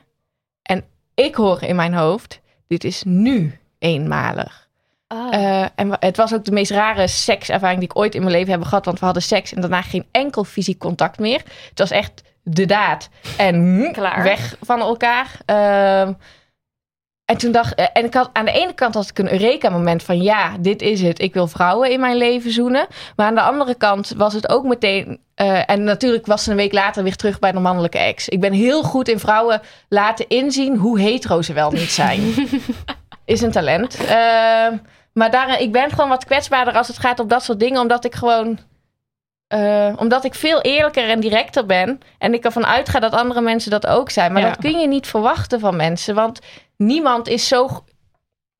En 0.62 0.84
ik 1.14 1.34
hoor 1.34 1.62
in 1.62 1.76
mijn 1.76 1.94
hoofd: 1.94 2.40
Dit 2.66 2.84
is 2.84 3.02
nu 3.06 3.58
eenmalig. 3.78 4.68
Ah. 5.06 5.34
Eh, 5.34 5.66
en 5.74 5.96
het 5.98 6.16
was 6.16 6.34
ook 6.34 6.44
de 6.44 6.52
meest 6.52 6.70
rare 6.70 7.08
sekservaring 7.08 7.80
die 7.80 7.88
ik 7.88 7.98
ooit 7.98 8.14
in 8.14 8.20
mijn 8.20 8.32
leven 8.32 8.52
heb 8.52 8.62
gehad. 8.62 8.84
Want 8.84 8.98
we 8.98 9.04
hadden 9.04 9.22
seks 9.22 9.54
en 9.54 9.60
daarna 9.60 9.82
geen 9.82 10.06
enkel 10.10 10.44
fysiek 10.44 10.78
contact 10.78 11.18
meer. 11.18 11.42
Het 11.68 11.78
was 11.78 11.90
echt 11.90 12.22
de 12.42 12.66
daad. 12.66 13.08
En 13.36 13.88
Klaar. 13.92 14.22
weg 14.22 14.56
van 14.60 14.80
elkaar. 14.80 15.36
En 17.32 17.38
toen 17.38 17.52
dacht 17.52 17.74
eh, 17.74 17.86
en 17.92 18.04
ik 18.04 18.14
had 18.14 18.30
aan 18.32 18.44
de 18.44 18.52
ene 18.52 18.72
kant 18.74 18.94
had 18.94 19.08
ik 19.08 19.18
een 19.18 19.32
Eureka-moment 19.32 20.02
van 20.02 20.22
ja, 20.22 20.56
dit 20.60 20.82
is 20.82 21.02
het. 21.02 21.20
Ik 21.20 21.34
wil 21.34 21.46
vrouwen 21.46 21.90
in 21.90 22.00
mijn 22.00 22.16
leven 22.16 22.50
zoenen. 22.50 22.86
Maar 23.16 23.26
aan 23.26 23.34
de 23.34 23.40
andere 23.40 23.74
kant 23.74 24.12
was 24.16 24.32
het 24.34 24.48
ook 24.48 24.64
meteen. 24.64 25.20
eh, 25.34 25.70
en 25.70 25.84
natuurlijk 25.84 26.26
was 26.26 26.44
ze 26.44 26.50
een 26.50 26.56
week 26.56 26.72
later 26.72 27.02
weer 27.02 27.16
terug 27.16 27.38
bij 27.38 27.52
de 27.52 27.58
mannelijke 27.58 27.98
ex. 27.98 28.28
Ik 28.28 28.40
ben 28.40 28.52
heel 28.52 28.82
goed 28.82 29.08
in 29.08 29.18
vrouwen 29.18 29.60
laten 29.88 30.28
inzien 30.28 30.76
hoe 30.76 31.00
hetero 31.00 31.42
ze 31.42 31.52
wel 31.52 31.70
niet 31.70 31.90
zijn. 31.90 32.20
is 33.24 33.40
een 33.40 33.50
talent. 33.50 33.96
Ehm, 33.96 34.76
maar 35.12 35.30
daar, 35.30 35.60
ik 35.60 35.72
ben 35.72 35.90
gewoon 35.90 36.08
wat 36.08 36.24
kwetsbaarder 36.24 36.74
als 36.74 36.88
het 36.88 36.98
gaat 36.98 37.20
om 37.20 37.28
dat 37.28 37.42
soort 37.42 37.60
dingen. 37.60 37.80
Omdat 37.80 38.04
ik 38.04 38.14
gewoon... 38.14 38.58
eh, 39.48 39.92
omdat 39.96 40.24
ik 40.24 40.34
veel 40.34 40.60
eerlijker 40.60 41.08
en 41.08 41.20
directer 41.20 41.66
ben. 41.66 42.00
En 42.18 42.34
ik 42.34 42.44
ervan 42.44 42.66
uitga 42.66 43.00
dat 43.00 43.12
andere 43.12 43.40
mensen 43.40 43.70
dat 43.70 43.86
ook 43.86 44.10
zijn. 44.10 44.32
Maar 44.32 44.42
Ja. 44.42 44.48
dat 44.48 44.58
kun 44.58 44.78
je 44.80 44.88
niet 44.88 45.06
verwachten 45.06 45.60
van 45.60 45.76
mensen. 45.76 46.14
Want 46.14 46.40
niemand 46.86 47.28
is 47.28 47.48
zo 47.48 47.84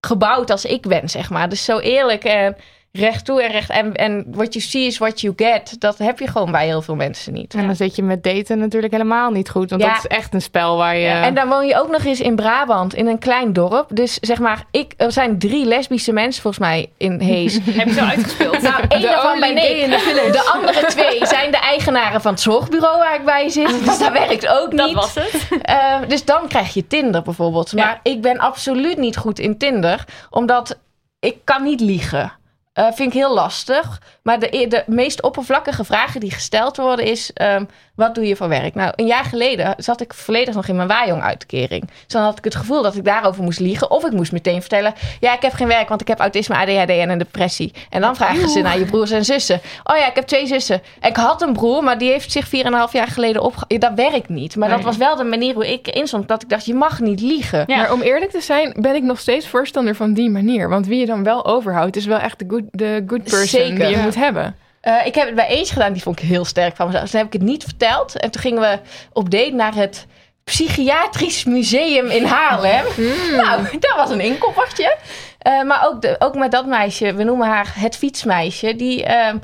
gebouwd 0.01 0.51
als 0.51 0.65
ik 0.65 0.87
ben, 0.87 1.09
zeg 1.09 1.31
maar. 1.31 1.49
Dus 1.49 1.65
zo 1.65 1.79
eerlijk 1.79 2.25
en 2.25 2.57
recht 2.93 3.25
toe 3.25 3.43
en 3.43 3.51
recht... 3.51 3.71
En, 3.71 3.95
en 3.95 4.25
what 4.31 4.53
you 4.53 4.65
see 4.65 4.87
is 4.87 4.99
what 4.99 5.21
you 5.21 5.33
get. 5.37 5.81
Dat 5.81 5.99
heb 5.99 6.19
je 6.19 6.27
gewoon 6.27 6.51
bij 6.51 6.67
heel 6.67 6.83
veel 6.83 6.95
mensen 6.95 7.33
niet. 7.33 7.55
En 7.55 7.67
dan 7.67 7.77
zit 7.77 7.97
je 7.97 8.03
met 8.03 8.23
daten 8.23 8.59
natuurlijk 8.59 8.93
helemaal 8.93 9.31
niet 9.31 9.51
goed. 9.51 9.71
Want 9.71 9.83
Ja. 9.83 9.89
dat 9.95 9.99
is 10.05 10.07
echt 10.17 10.35
een 10.35 10.43
spel 10.43 10.77
waar 10.77 10.97
je... 10.97 11.07
En 11.09 11.35
dan 11.35 11.49
woon 11.49 11.67
je 11.67 11.81
ook 11.81 11.91
nog 11.91 12.05
eens 12.05 12.21
in 12.21 12.37
Brabant, 12.37 12.95
in 12.95 13.07
een 13.07 13.19
klein 13.19 13.53
dorp. 13.53 13.87
Dus 13.93 14.15
zeg 14.21 14.39
maar, 14.39 14.65
ik, 14.71 14.95
er 14.97 15.13
zijn 15.13 15.39
drie 15.39 15.65
lesbische 15.65 16.13
mensen 16.13 16.43
volgens 16.43 16.65
mij 16.65 16.91
in 16.97 17.21
Hees. 17.21 17.55
Heb 17.71 17.87
je 17.89 17.93
zo 17.95 18.05
uitgespeeld? 18.05 18.63
Nou, 18.63 18.83
één 18.89 19.03
daarvan 19.03 19.41
ben 19.41 19.57
ik. 19.57 19.77
in 19.77 19.91
the 19.91 19.99
village. 19.99 20.31
De 20.31 20.51
andere 20.55 20.87
twee 20.87 21.27
zijn 21.27 21.51
de 21.51 21.59
eigenaren 21.59 22.21
van 22.21 22.33
het 22.33 22.41
zorgbureau 22.41 22.99
waar 22.99 23.15
ik 23.15 23.25
bij 23.25 23.49
zit. 23.49 23.85
Dus 23.85 23.99
dat 23.99 24.13
werkt 24.13 24.49
ook 24.49 24.69
niet. 24.71 24.79
dat 24.79 24.93
was 24.93 25.15
het. 25.15 25.49
Eh, 25.63 25.97
dus 26.09 26.25
dan 26.25 26.49
krijg 26.49 26.75
je 26.75 26.87
Tinder 26.87 27.23
bijvoorbeeld. 27.23 27.73
Maar 27.73 28.01
ik 28.03 28.21
ben 28.23 28.39
absoluut 28.39 28.97
niet 28.99 29.17
goed 29.17 29.39
in 29.39 29.59
Tinder. 29.59 30.05
Omdat 30.31 30.79
ik 31.21 31.37
kan 31.45 31.63
niet 31.63 31.81
liegen. 31.81 32.33
Eh 32.73 32.93
vind 32.93 33.09
ik 33.09 33.13
heel 33.13 33.35
lastig. 33.35 34.03
Maar 34.23 34.39
de, 34.39 34.67
de 34.69 34.83
meest 34.87 35.23
oppervlakkige 35.23 35.85
vragen 35.85 36.21
die 36.21 36.31
gesteld 36.31 36.77
worden 36.77 37.05
is... 37.05 37.31
ehm, 37.33 37.65
wat 37.95 38.15
doe 38.15 38.27
je 38.27 38.37
voor 38.37 38.49
werk? 38.49 38.75
Nou, 38.75 38.93
een 38.97 39.07
jaar 39.07 39.25
geleden 39.25 39.75
zat 39.79 40.01
ik 40.01 40.15
volledig 40.15 40.55
nog 40.55 40.69
in 40.69 40.77
mijn 40.77 40.89
waaijong-uitkering. 40.89 41.87
Dus 41.87 42.07
dan 42.07 42.23
had 42.23 42.39
ik 42.39 42.45
het 42.45 42.55
gevoel 42.55 42.83
dat 42.83 42.97
ik 42.97 43.05
daarover 43.05 43.43
moest 43.43 43.61
liegen. 43.61 43.91
Of 43.91 44.05
ik 44.05 44.13
moest 44.13 44.33
meteen 44.33 44.61
vertellen... 44.61 44.95
ja, 45.21 45.35
ik 45.35 45.43
heb 45.43 45.53
geen 45.53 45.69
werk, 45.69 45.89
want 45.89 46.01
ik 46.01 46.09
heb 46.09 46.19
autisme, 46.19 46.57
ADHD 46.57 46.89
en 46.91 47.11
een 47.11 47.19
depressie. 47.19 47.73
En 47.91 48.01
dan 48.01 48.17
vragen 48.17 48.49
ze 48.49 48.61
naar 48.61 48.79
je 48.79 48.85
broers 48.85 49.11
en 49.11 49.25
zussen. 49.25 49.61
Oh 49.85 49.97
ja, 49.97 50.07
ik 50.09 50.15
heb 50.15 50.27
twee 50.27 50.47
zussen. 50.47 50.83
En 51.01 51.09
ik 51.11 51.17
had 51.17 51.43
een 51.43 51.53
broer, 51.53 51.85
maar 51.85 51.99
die 51.99 52.11
heeft 52.11 52.33
zich 52.33 52.47
4,5 52.47 52.51
jaar 52.93 53.07
geleden 53.07 53.43
opge... 53.43 53.65
Ja, 53.69 53.79
dat 53.79 53.93
werkt 53.95 54.29
niet. 54.29 54.57
Maar 54.57 54.69
dat 54.69 54.83
was 54.83 54.97
wel 54.97 55.17
de 55.17 55.25
manier 55.25 55.55
hoe 55.55 55.73
ik 55.73 55.87
erin 55.87 56.07
stond. 56.07 56.29
Dat 56.29 56.43
ik 56.43 56.49
dacht, 56.49 56.65
je 56.65 56.75
mag 56.75 57.01
niet 57.01 57.21
liegen. 57.21 57.65
Ja. 57.67 57.77
Maar 57.77 57.93
om 57.93 58.01
eerlijk 58.01 58.31
te 58.31 58.41
zijn, 58.41 58.77
ben 58.81 58.95
ik 58.95 59.03
nog 59.03 59.21
steeds 59.21 59.49
voorstander 59.49 59.95
van 59.95 60.13
die 60.15 60.31
manier. 60.31 60.69
Want 60.69 60.87
wie 60.87 61.01
je 61.01 61.07
dan 61.07 61.23
wel 61.23 61.47
overhoudt, 61.47 61.97
is 61.97 62.07
wel 62.07 62.19
echt 62.19 62.39
de 62.39 62.45
good, 62.49 62.63
de 62.71 63.05
good 63.07 63.23
person 63.23 63.47
Zeker. 63.47 63.87
die 63.87 63.97
je 63.97 63.97
Ja. 63.97 64.12
Moet 64.13 64.25
hebben. 64.25 64.57
Eh, 64.81 65.07
ik 65.07 65.15
heb 65.15 65.27
het 65.27 65.35
bij 65.35 65.47
eens 65.47 65.71
gedaan, 65.71 65.93
die 65.93 66.03
vond 66.03 66.19
ik 66.19 66.29
heel 66.29 66.45
sterk 66.45 66.77
van 66.77 66.87
mezelf. 66.87 67.03
Dus 67.03 67.13
toen 67.13 67.21
heb 67.21 67.35
ik 67.35 67.41
het 67.41 67.49
niet 67.49 67.65
verteld. 67.65 68.19
En 68.19 68.31
toen 68.31 68.41
gingen 68.41 68.61
we 68.61 68.79
op 69.13 69.31
date 69.31 69.53
naar 69.53 69.75
het 69.75 70.07
psychiatrisch 70.45 71.45
museum 71.45 72.07
in 72.07 72.25
Haarlem. 72.25 72.85
Nou, 73.43 73.79
dat 73.79 73.95
was 73.97 74.11
een 74.11 74.21
inkoppertje. 74.21 74.97
Eh, 75.39 75.63
maar 75.63 75.87
ook, 75.87 76.03
de, 76.03 76.17
ook 76.19 76.35
met 76.35 76.51
dat 76.51 76.67
meisje, 76.67 77.15
we 77.15 77.23
noemen 77.23 77.47
haar 77.47 77.73
het 77.75 77.97
fietsmeisje, 77.97 78.77
die 78.77 79.05
ehm, 79.05 79.39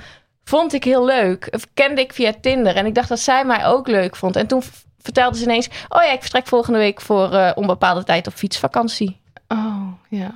vond 0.44 0.72
ik 0.72 0.84
heel 0.84 1.04
leuk. 1.04 1.48
Of 1.50 1.66
Kende 1.74 2.00
ik 2.00 2.12
via 2.12 2.32
Tinder 2.40 2.76
en 2.76 2.86
ik 2.86 2.94
dacht 2.94 3.08
dat 3.08 3.20
zij 3.20 3.44
mij 3.44 3.66
ook 3.66 3.86
leuk 3.86 4.16
vond. 4.16 4.36
En 4.36 4.46
toen 4.46 4.62
vertelde 4.98 5.36
ze 5.36 5.42
ineens, 5.42 5.68
oh 5.88 6.02
ja, 6.02 6.12
ik 6.12 6.20
vertrek 6.20 6.46
volgende 6.46 6.78
week 6.78 7.00
voor 7.00 7.32
eh, 7.32 7.50
onbepaalde 7.54 8.04
tijd 8.04 8.26
op 8.26 8.34
fietsvakantie. 8.34 9.20
Oh, 9.48 9.92
ja. 10.08 10.32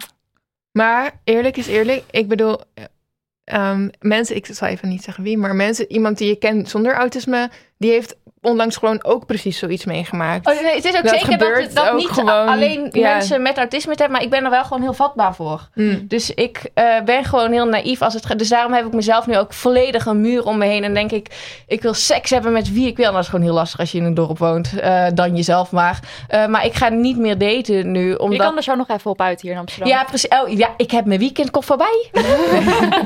Maar 0.72 1.10
eerlijk 1.24 1.56
is 1.56 1.66
eerlijk. 1.66 2.04
Ik 2.10 2.28
bedoel, 2.28 2.60
ehm, 3.44 3.88
mensen, 4.00 4.36
ik 4.36 4.46
zal 4.46 4.68
even 4.68 4.88
niet 4.88 5.02
zeggen 5.02 5.24
wie, 5.24 5.38
maar 5.38 5.54
mensen, 5.54 5.92
iemand 5.92 6.18
die 6.18 6.28
je 6.28 6.36
kent 6.36 6.68
zonder 6.68 6.94
autisme, 6.94 7.50
die 7.82 7.90
heeft 7.90 8.16
onlangs 8.44 8.76
gewoon 8.76 9.04
ook 9.04 9.26
precies 9.26 9.58
zoiets 9.58 9.84
meegemaakt. 9.84 10.46
Oh, 10.48 10.62
nee, 10.62 10.74
het 10.74 10.84
is 10.84 10.96
ook 10.96 11.02
Dat 11.02 11.18
zeker 11.18 11.38
dat, 11.38 11.56
het- 11.56 11.74
dat 11.74 11.88
ook 11.88 11.96
niet 11.96 12.08
gewoon, 12.08 12.48
alleen 12.48 12.88
ja. 12.92 13.12
mensen 13.14 13.42
met 13.42 13.56
autisme 13.58 13.90
het 13.90 13.98
hebben, 13.98 14.16
maar 14.16 14.26
ik 14.26 14.32
ben 14.32 14.44
er 14.44 14.50
wel 14.50 14.64
gewoon 14.64 14.82
heel 14.82 14.92
vatbaar 14.92 15.34
voor. 15.34 15.68
Hmm. 15.74 16.04
Dus 16.08 16.34
ik 16.34 16.70
eh, 16.74 16.84
ben 17.04 17.24
gewoon 17.24 17.52
heel 17.52 17.66
naïef 17.66 18.02
als 18.02 18.14
het 18.14 18.26
gaat. 18.26 18.38
Dus 18.38 18.48
daarom 18.48 18.72
heb 18.72 18.86
ik 18.86 18.92
mezelf 18.92 19.26
nu 19.26 19.38
ook 19.38 19.52
volledig 19.52 20.06
een 20.06 20.20
muur 20.20 20.44
om 20.46 20.58
me 20.58 20.66
heen. 20.66 20.84
En 20.84 20.94
denk 20.94 21.10
ik, 21.12 21.26
ik 21.66 21.82
wil 21.82 21.94
seks 21.94 22.30
hebben 22.30 22.52
met 22.52 22.72
wie 22.72 22.86
ik 22.86 22.96
wil. 22.96 23.06
En 23.06 23.12
dat 23.12 23.22
is 23.22 23.28
gewoon 23.28 23.44
heel 23.44 23.54
lastig 23.54 23.80
als 23.80 23.92
je 23.92 23.98
in 23.98 24.04
een 24.04 24.14
dorp 24.14 24.38
woont. 24.38 24.78
eh, 24.80 25.06
dan 25.14 25.36
jezelf 25.36 25.70
maar. 25.72 25.98
Eh, 26.28 26.46
maar 26.46 26.64
ik 26.64 26.74
ga 26.74 26.88
niet 26.88 27.16
meer 27.18 27.38
daten 27.38 27.90
nu. 27.92 28.08
Je 28.08 28.18
Omdat... 28.20 28.38
kan 28.46 28.56
er 28.56 28.62
zo 28.62 28.74
nog 28.74 28.88
even 28.88 29.10
op 29.10 29.20
uit 29.20 29.40
hier 29.40 29.52
in 29.52 29.58
Amsterdam. 29.58 29.88
Ja, 29.88 30.04
precies. 30.04 30.28
Oh, 30.30 30.48
ja, 30.48 30.68
ik 30.76 30.90
heb 30.90 31.04
mijn 31.04 31.20
weekendkop 31.20 31.64
voorbij. 31.64 32.10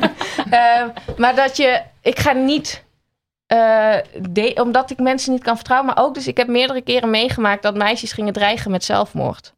Eh, 0.51 0.83
maar 1.17 1.35
dat 1.35 1.57
je... 1.57 1.81
Ik 2.03 2.19
ga 2.19 2.33
niet... 2.33 2.85
eh, 3.47 3.95
de- 4.31 4.59
omdat 4.63 4.91
ik 4.91 4.99
mensen 4.99 5.33
niet 5.33 5.43
kan 5.43 5.57
vertrouwen. 5.57 5.95
Maar 5.95 6.05
ook 6.05 6.15
dus 6.15 6.27
ik 6.27 6.37
heb 6.37 6.49
meerdere 6.49 6.81
keren 6.81 7.11
meegemaakt... 7.11 7.63
dat 7.63 7.75
meisjes 7.77 8.13
gingen 8.13 8.33
dreigen 8.33 8.71
met 8.71 8.85
zelfmoord. 8.85 9.55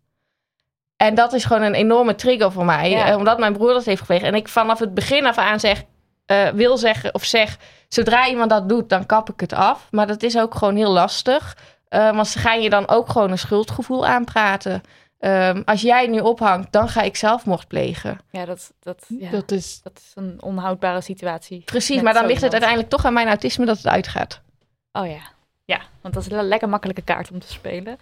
En 0.96 1.14
dat 1.14 1.32
is 1.32 1.44
gewoon 1.44 1.62
een 1.62 1.74
enorme 1.74 2.14
trigger 2.14 2.52
voor 2.52 2.64
mij. 2.64 2.90
Ja. 2.90 3.06
eh, 3.10 3.16
omdat 3.16 3.38
mijn 3.38 3.52
broer 3.52 3.72
dat 3.72 3.84
heeft 3.84 4.00
gepleegd. 4.00 4.24
En 4.24 4.34
ik 4.34 4.48
vanaf 4.48 4.78
het 4.78 4.94
begin 4.94 5.26
af 5.26 5.38
aan 5.38 5.60
zeg... 5.60 5.82
eh, 6.26 6.48
wil 6.48 6.76
zeggen 6.78 7.14
of 7.14 7.24
zeg... 7.24 7.56
Zodra 7.88 8.28
iemand 8.28 8.50
dat 8.50 8.68
doet, 8.68 8.88
dan 8.88 9.06
kap 9.06 9.30
ik 9.30 9.40
het 9.40 9.52
af. 9.52 9.88
Maar 9.90 10.06
dat 10.06 10.22
is 10.22 10.38
ook 10.38 10.54
gewoon 10.54 10.76
heel 10.76 10.90
lastig. 10.90 11.56
Want 11.88 12.28
ze 12.28 12.38
gaan 12.38 12.60
je 12.62 12.70
dan 12.70 12.88
ook 12.88 13.08
gewoon 13.08 13.30
een 13.30 13.38
schuldgevoel 13.38 14.06
aanpraten. 14.06 14.82
Ehm, 15.18 15.62
als 15.64 15.80
jij 15.80 16.06
nu 16.06 16.20
ophangt, 16.20 16.72
dan 16.72 16.88
ga 16.88 17.02
ik 17.02 17.16
zelfmoord 17.16 17.68
plegen. 17.68 18.18
Ja, 18.30 18.44
dat, 18.44 18.72
dat, 18.80 19.04
ja, 19.08 19.30
Dat 19.30 19.50
is... 19.50 19.80
dat 19.82 19.98
is 19.98 20.12
een 20.14 20.42
onhoudbare 20.42 21.00
situatie. 21.00 21.62
Precies, 21.64 22.02
maar 22.02 22.14
dan 22.14 22.26
ligt 22.26 22.42
het 22.42 22.52
uiteindelijk 22.52 22.90
toch 22.90 23.04
aan 23.04 23.12
mijn 23.12 23.28
autisme 23.28 23.66
dat 23.66 23.76
het 23.76 23.86
uitgaat. 23.86 24.40
Oh 24.92 25.06
ja. 25.06 25.20
Ja, 25.64 25.80
want 26.00 26.14
dat 26.14 26.26
is 26.26 26.32
een 26.32 26.48
lekker 26.48 26.68
makkelijke 26.68 27.02
kaart 27.02 27.30
om 27.30 27.38
te 27.38 27.52
spelen. 27.52 27.98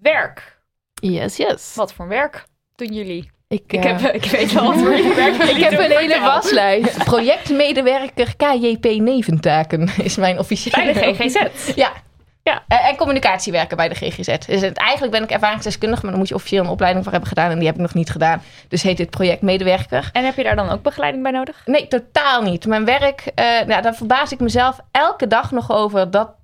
Werk. 0.00 0.60
Yes, 0.94 1.36
yes. 1.36 1.74
Wat 1.74 1.92
voor 1.92 2.08
werk 2.08 2.44
doen 2.74 2.92
jullie? 2.92 3.30
Ik, 3.48 3.72
Ik, 3.72 3.84
eh, 3.84 4.00
heb, 4.00 4.14
ik 4.22 4.24
weet 4.24 4.52
wel 4.52 4.64
wat 4.64 4.74
voor 4.74 4.90
werk 5.14 5.34
ik 5.34 5.62
heb 5.62 5.78
een 5.78 5.96
hele 5.98 6.20
waslijst. 6.20 7.04
Projectmedewerker 7.04 8.36
KJP 8.36 8.84
Neventaken 8.84 9.90
is 10.02 10.16
mijn 10.16 10.38
officiële... 10.38 10.92
Bij 10.92 11.12
de 11.12 11.14
GGZ. 11.14 11.74
Ja. 11.74 11.92
Ja. 12.42 12.64
Eh, 12.68 12.88
en 12.88 12.96
communicatiewerker 12.96 13.76
bij 13.76 13.88
de 13.88 13.94
GGZ. 13.94 14.38
Dus 14.46 14.60
het, 14.60 14.76
eigenlijk 14.76 15.12
ben 15.12 15.22
ik 15.22 15.30
ervaringsdeskundige, 15.30 16.02
maar 16.02 16.10
dan 16.10 16.20
moet 16.20 16.28
je 16.28 16.34
officieel 16.34 16.64
een 16.64 16.70
opleiding 16.70 17.04
voor 17.04 17.12
hebben 17.12 17.30
gedaan. 17.30 17.50
En 17.50 17.56
die 17.56 17.66
heb 17.66 17.74
ik 17.74 17.80
nog 17.80 17.94
niet 17.94 18.10
gedaan. 18.10 18.42
Dus 18.68 18.82
heet 18.82 18.96
dit 18.96 19.10
projectmedewerker. 19.10 20.10
En 20.12 20.24
heb 20.24 20.36
je 20.36 20.42
daar 20.42 20.56
dan 20.56 20.70
ook 20.70 20.82
begeleiding 20.82 21.22
bij 21.22 21.32
nodig? 21.32 21.62
Nee, 21.66 21.88
totaal 21.88 22.42
niet. 22.42 22.66
Mijn 22.66 22.84
werk, 22.84 23.30
eh, 23.34 23.44
nou, 23.66 23.82
daar 23.82 23.94
verbaas 23.94 24.32
ik 24.32 24.40
mezelf 24.40 24.80
elke 24.90 25.26
dag 25.26 25.50
nog 25.50 25.72
over 25.72 26.10
dat. 26.10 26.34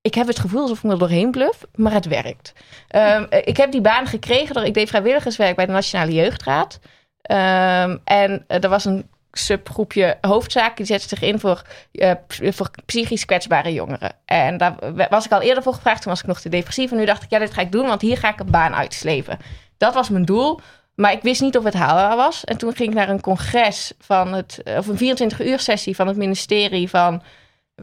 Ik 0.00 0.14
heb 0.14 0.26
het 0.26 0.38
gevoel 0.38 0.60
alsof 0.60 0.76
ik 0.76 0.84
me 0.84 0.92
er 0.92 0.98
doorheen 0.98 1.30
bluf, 1.30 1.64
maar 1.74 1.92
het 1.92 2.06
werkt. 2.06 2.52
Ehm, 2.88 3.24
eh, 3.30 3.40
ik 3.44 3.56
heb 3.56 3.72
die 3.72 3.80
baan 3.80 4.06
gekregen 4.06 4.54
door. 4.54 4.64
Ik 4.64 4.74
deed 4.74 4.88
vrijwilligerswerk 4.88 5.56
bij 5.56 5.66
de 5.66 5.72
Nationale 5.72 6.12
Jeugdraad. 6.12 6.78
Ehm, 7.22 7.96
en 8.04 8.44
er 8.46 8.68
was 8.68 8.84
een 8.84 9.10
subgroepje 9.38 10.18
hoofdzaken 10.20 10.76
die 10.76 10.86
zette 10.86 11.08
zich 11.08 11.22
in 11.22 11.38
voor, 11.38 11.62
eh, 11.92 12.12
voor 12.28 12.70
psychisch 12.86 13.24
kwetsbare 13.24 13.72
jongeren. 13.72 14.12
En 14.24 14.56
daar 14.56 14.74
was 15.10 15.24
ik 15.24 15.32
al 15.32 15.40
eerder 15.40 15.62
voor 15.62 15.74
gevraagd. 15.74 16.02
Toen 16.02 16.10
was 16.10 16.20
ik 16.20 16.26
nog 16.26 16.40
te 16.40 16.48
depressief. 16.48 16.90
En 16.90 16.96
nu 16.96 17.04
dacht 17.04 17.22
ik, 17.22 17.30
ja, 17.30 17.38
dit 17.38 17.52
ga 17.52 17.60
ik 17.60 17.72
doen, 17.72 17.86
want 17.86 18.00
hier 18.00 18.18
ga 18.18 18.28
ik 18.28 18.40
een 18.40 18.50
baan 18.50 18.74
uitslepen. 18.74 19.38
Dat 19.76 19.94
was 19.94 20.08
mijn 20.08 20.24
doel. 20.24 20.60
Maar 20.94 21.12
ik 21.12 21.22
wist 21.22 21.40
niet 21.40 21.56
of 21.56 21.64
het 21.64 21.74
haalbaar 21.74 22.16
was. 22.16 22.44
En 22.44 22.56
toen 22.56 22.74
ging 22.74 22.88
ik 22.88 22.94
naar 22.94 23.08
een 23.08 23.20
congres 23.20 23.92
van 23.98 24.32
het, 24.32 24.62
of 24.76 24.86
een 24.86 24.96
24 24.96 25.40
uur 25.40 25.60
sessie 25.60 25.96
van 25.96 26.06
het 26.06 26.16
ministerie 26.16 26.88
van 26.88 27.22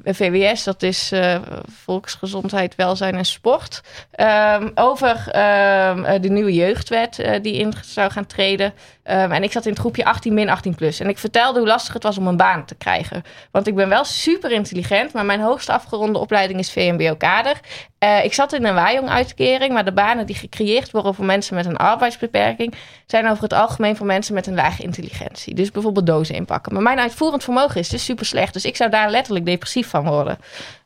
VWS, 0.04 0.64
dat 0.64 0.84
is 0.84 1.12
eh, 1.12 1.42
Volksgezondheid, 1.84 2.76
Welzijn 2.76 3.16
en 3.16 3.26
Sport. 3.26 3.82
Ehm, 4.12 4.70
over 4.76 5.30
ehm, 5.32 6.04
eh, 6.04 6.22
de 6.22 6.30
nieuwe 6.30 6.54
jeugdwet 6.54 7.20
eh, 7.20 7.42
die 7.42 7.54
in 7.54 7.74
zou 7.82 8.12
gaan 8.12 8.26
treden. 8.26 8.74
Ehm, 9.06 9.32
en 9.32 9.44
ik 9.44 9.52
zat 9.52 9.66
in 9.66 9.72
het 9.72 9.80
groepje 9.80 10.06
18 10.06 10.34
min 10.34 10.50
18 10.50 10.76
plus. 10.76 11.00
En 11.00 11.10
ik 11.10 11.18
vertelde 11.18 11.60
hoe 11.60 11.68
lastig 11.68 11.94
het 11.94 12.04
was 12.04 12.18
om 12.18 12.28
een 12.28 12.38
baan 12.38 12.66
te 12.66 12.76
krijgen. 12.76 13.24
Want 13.52 13.68
ik 13.68 13.76
ben 13.76 13.90
wel 13.90 14.04
super 14.04 14.52
intelligent, 14.52 15.14
maar 15.14 15.26
mijn 15.26 15.40
hoogst 15.40 15.70
afgeronde 15.70 16.20
opleiding 16.20 16.60
is 16.60 16.72
VMBO-kader. 16.72 17.60
Eh, 17.98 18.24
ik 18.24 18.34
zat 18.34 18.54
in 18.54 18.66
een 18.66 18.74
waaijong-uitkering, 18.74 19.74
maar 19.74 19.86
de 19.86 19.94
banen 19.94 20.26
die 20.26 20.36
gecreëerd 20.36 20.92
worden 20.92 21.16
voor 21.16 21.26
mensen 21.26 21.56
met 21.56 21.66
een 21.66 21.78
arbeidsbeperking 21.78 22.74
zijn 23.06 23.30
over 23.30 23.44
het 23.44 23.54
algemeen 23.54 23.96
voor 23.96 24.06
mensen 24.06 24.34
met 24.34 24.48
een 24.48 24.56
lage 24.56 24.84
intelligentie. 24.84 25.54
Dus 25.54 25.72
bijvoorbeeld 25.72 26.08
dozen 26.08 26.36
inpakken. 26.36 26.74
Maar 26.74 26.82
mijn 26.82 27.00
uitvoerend 27.00 27.44
vermogen 27.44 27.80
is 27.80 27.90
dus 27.90 28.06
super 28.06 28.26
slecht. 28.26 28.54
Dus 28.54 28.66
ik 28.66 28.76
zou 28.76 28.90
daar 28.90 29.10
letterlijk 29.10 29.46
depressief 29.46 29.90
van 29.90 30.06
worden. 30.06 30.38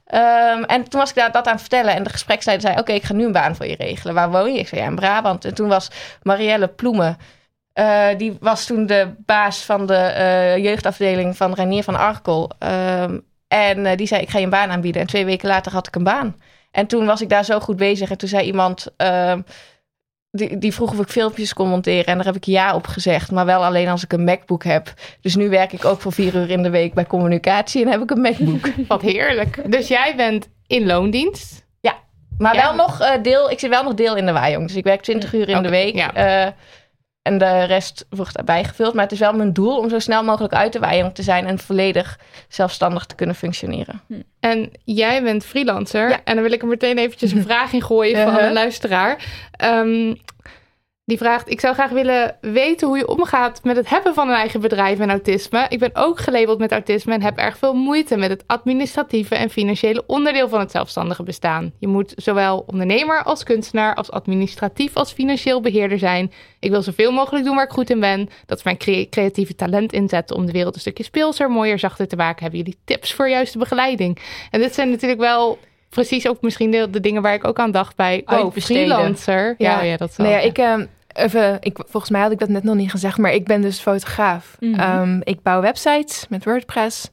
Ehm, 0.06 0.64
en 0.64 0.90
toen 0.90 1.00
was 1.00 1.10
ik 1.10 1.16
daar 1.16 1.32
dat 1.32 1.46
aan 1.46 1.52
het 1.52 1.62
vertellen. 1.62 1.96
En 1.96 2.04
de 2.04 2.10
gespreksleider 2.10 2.68
zei: 2.68 2.80
Oké, 2.80 2.92
ik 2.92 3.04
ga 3.04 3.14
nu 3.14 3.26
een 3.26 3.32
baan 3.32 3.56
voor 3.56 3.68
je 3.68 3.76
regelen. 3.76 4.14
Waar 4.14 4.32
woon 4.32 4.54
je? 4.54 4.60
Ik 4.60 4.68
zei: 4.68 4.82
Ja, 4.82 4.88
in 4.88 4.96
Brabant. 4.96 5.46
En 5.46 5.54
toen 5.54 5.68
was 5.68 5.90
Marielle 6.24 6.68
Ploemen. 6.68 7.18
Eh, 7.74 8.08
die 8.18 8.38
was 8.40 8.66
toen 8.66 8.86
de 8.86 9.08
baas 9.26 9.62
van 9.66 9.86
de 9.86 9.96
eh, 9.96 10.58
jeugdafdeling 10.58 11.38
van 11.38 11.54
Reinier 11.54 11.84
van 11.84 11.96
Arkel. 11.96 12.52
Ehm, 12.60 13.20
en 13.48 13.86
eh, 13.86 13.98
die 13.98 14.08
zei: 14.08 14.22
Ik 14.22 14.30
ga 14.30 14.38
je 14.38 14.44
een 14.44 14.50
baan 14.50 14.70
aanbieden. 14.70 15.02
En 15.02 15.08
twee 15.08 15.26
weken 15.26 15.48
later 15.48 15.72
had 15.72 15.88
ik 15.88 15.96
een 15.96 16.04
baan. 16.04 16.36
En 16.72 16.88
toen 16.88 17.06
was 17.06 17.22
ik 17.22 17.30
daar 17.30 17.46
zo 17.46 17.60
goed 17.60 17.76
bezig. 17.78 18.10
En 18.10 18.18
toen 18.18 18.30
zei 18.30 18.46
iemand. 18.46 18.88
ehm, 18.98 19.42
die, 20.32 20.58
die 20.58 20.74
vroeg 20.74 20.92
of 20.92 21.00
ik 21.00 21.08
filmpjes 21.10 21.54
kon 21.54 21.70
monteren. 21.70 22.06
En 22.06 22.16
daar 22.16 22.26
heb 22.26 22.36
ik 22.36 22.44
ja 22.44 22.76
op 22.76 22.88
gezegd. 22.88 23.32
Maar 23.32 23.46
wel 23.46 23.66
alleen 23.66 23.88
als 23.88 24.04
ik 24.04 24.14
een 24.14 24.24
MacBook 24.24 24.64
heb. 24.64 24.94
Dus 25.22 25.36
nu 25.36 25.50
werk 25.50 25.74
ik 25.74 25.86
ook 25.86 26.02
voor 26.02 26.12
vier 26.14 26.36
uur 26.36 26.50
in 26.50 26.64
de 26.64 26.70
week 26.70 26.94
bij 26.94 27.06
communicatie. 27.06 27.86
En 27.86 27.92
heb 27.92 28.02
ik 28.02 28.10
een 28.12 28.22
MacBook. 28.22 28.70
Wat 28.88 29.02
heerlijk. 29.02 29.72
Dus 29.72 29.88
jij 29.88 30.14
bent 30.16 30.48
in 30.68 30.86
loondienst. 30.86 31.68
Maar 32.38 32.56
Ja. 32.56 32.62
wel 32.62 32.76
nog 32.76 33.02
eh, 33.02 33.22
deel. 33.22 33.50
Ik 33.52 33.60
zit 33.60 33.70
wel 33.70 33.84
nog 33.84 33.94
deel 33.94 34.16
in 34.16 34.26
de 34.26 34.32
waaijong. 34.32 34.68
Dus 34.68 34.76
ik 34.76 34.84
werk 34.84 35.02
20 35.02 35.34
uur 35.34 35.50
in 35.50 35.64
de 35.64 35.70
week. 35.70 35.96
ja. 35.96 36.54
En 37.22 37.38
de 37.38 37.64
rest 37.64 38.06
wordt 38.10 38.38
erbij 38.38 38.64
gevuld. 38.64 38.94
Maar 38.94 39.04
het 39.04 39.12
is 39.12 39.20
wel 39.20 39.34
mijn 39.34 39.54
doel 39.54 39.78
om 39.78 39.90
zo 39.90 40.00
snel 40.00 40.24
mogelijk 40.24 40.54
uit 40.54 40.74
de 40.74 40.80
waaijong 40.80 41.16
te 41.16 41.24
zijn. 41.24 41.46
En 41.48 41.60
volledig 41.60 42.20
zelfstandig 42.48 43.06
te 43.06 43.16
kunnen 43.16 43.36
functioneren. 43.36 44.02
En 44.40 44.72
jij 44.84 45.24
bent 45.24 45.46
freelancer. 45.46 46.10
Ja. 46.10 46.20
En 46.24 46.34
dan 46.34 46.44
wil 46.44 46.54
ik 46.54 46.62
er 46.62 46.68
meteen 46.68 46.98
eventjes 46.98 47.32
een 47.32 47.44
vraag 47.50 47.74
in 47.74 47.82
gooien 47.82 48.18
van 48.24 48.28
Uh-huh. 48.34 48.46
een 48.48 48.54
luisteraar. 48.54 49.26
Ehm, 49.52 50.14
die 51.10 51.18
vraagt, 51.18 51.50
ik 51.50 51.60
zou 51.60 51.74
graag 51.74 51.90
willen 51.90 52.38
weten 52.42 52.88
hoe 52.88 52.98
je 52.98 53.08
omgaat 53.08 53.64
met 53.64 53.76
het 53.76 53.90
hebben 53.90 54.14
van 54.14 54.28
een 54.30 54.36
eigen 54.36 54.62
bedrijf 54.62 55.00
en 55.00 55.10
autisme. 55.10 55.66
Ik 55.70 55.80
ben 55.80 55.90
ook 55.94 56.20
gelabeld 56.20 56.60
met 56.60 56.72
autisme 56.72 57.14
en 57.14 57.22
heb 57.22 57.38
erg 57.38 57.58
veel 57.58 57.74
moeite 57.74 58.18
met 58.18 58.30
het 58.30 58.44
administratieve 58.48 59.36
en 59.36 59.50
financiële 59.50 60.04
onderdeel 60.08 60.50
van 60.50 60.60
het 60.60 60.72
zelfstandige 60.72 61.24
bestaan. 61.24 61.72
Je 61.80 61.88
moet 61.88 62.14
zowel 62.16 62.64
ondernemer 62.68 63.24
als 63.24 63.44
kunstenaar, 63.44 63.96
als 63.96 64.12
administratief 64.12 64.96
als 64.96 65.12
financieel 65.12 65.62
beheerder 65.62 66.00
zijn. 66.00 66.32
Ik 66.60 66.70
wil 66.70 66.82
zoveel 66.82 67.12
mogelijk 67.12 67.46
doen 67.46 67.56
waar 67.56 67.66
ik 67.66 67.72
goed 67.72 67.90
in 67.90 68.00
ben. 68.00 68.30
Dat 68.46 68.58
is 68.58 68.64
mijn 68.64 68.78
cre- 68.78 69.08
creatieve 69.10 69.56
talent 69.56 69.94
inzetten 69.94 70.36
om 70.36 70.46
de 70.46 70.52
wereld 70.52 70.76
een 70.76 70.82
stukje 70.82 71.04
speelser, 71.04 71.50
mooier, 71.52 71.80
zachter 71.80 72.08
te 72.08 72.16
maken. 72.16 72.42
Hebben 72.42 72.60
jullie 72.60 72.80
tips 72.86 73.14
voor 73.14 73.30
juiste 73.30 73.58
begeleiding? 73.58 74.20
En 74.52 74.60
dit 74.60 74.74
zijn 74.74 74.90
natuurlijk 74.90 75.22
wel 75.22 75.58
precies 75.90 76.28
ook 76.28 76.42
misschien 76.42 76.72
de, 76.72 76.90
de 76.90 77.00
dingen 77.00 77.22
waar 77.22 77.34
ik 77.34 77.48
ook 77.48 77.60
aan 77.60 77.72
dacht 77.72 77.96
bij 77.96 78.22
oh, 78.26 78.56
freelancer. 78.56 79.56
Ja, 79.58 79.72
Ja. 79.72 79.84
ja, 79.84 79.98
dat 79.98 80.14
zal. 80.14 80.26
Nee, 80.26 80.34
ja, 80.34 80.40
ik, 80.40 80.58
ehm, 80.58 80.86
even, 81.20 81.58
ik, 81.60 81.78
volgens 81.88 82.12
mij 82.12 82.22
had 82.22 82.32
ik 82.32 82.40
dat 82.40 82.50
net 82.50 82.64
nog 82.64 82.76
niet 82.76 82.92
gezegd, 82.92 83.18
maar 83.18 83.34
ik 83.34 83.46
ben 83.46 83.62
dus 83.62 83.80
fotograaf. 83.80 84.56
Mhm. 84.60 84.80
Ehm, 84.80 85.20
ik 85.24 85.42
bouw 85.42 85.62
websites 85.62 86.26
met 86.30 86.44
WordPress. 86.44 87.10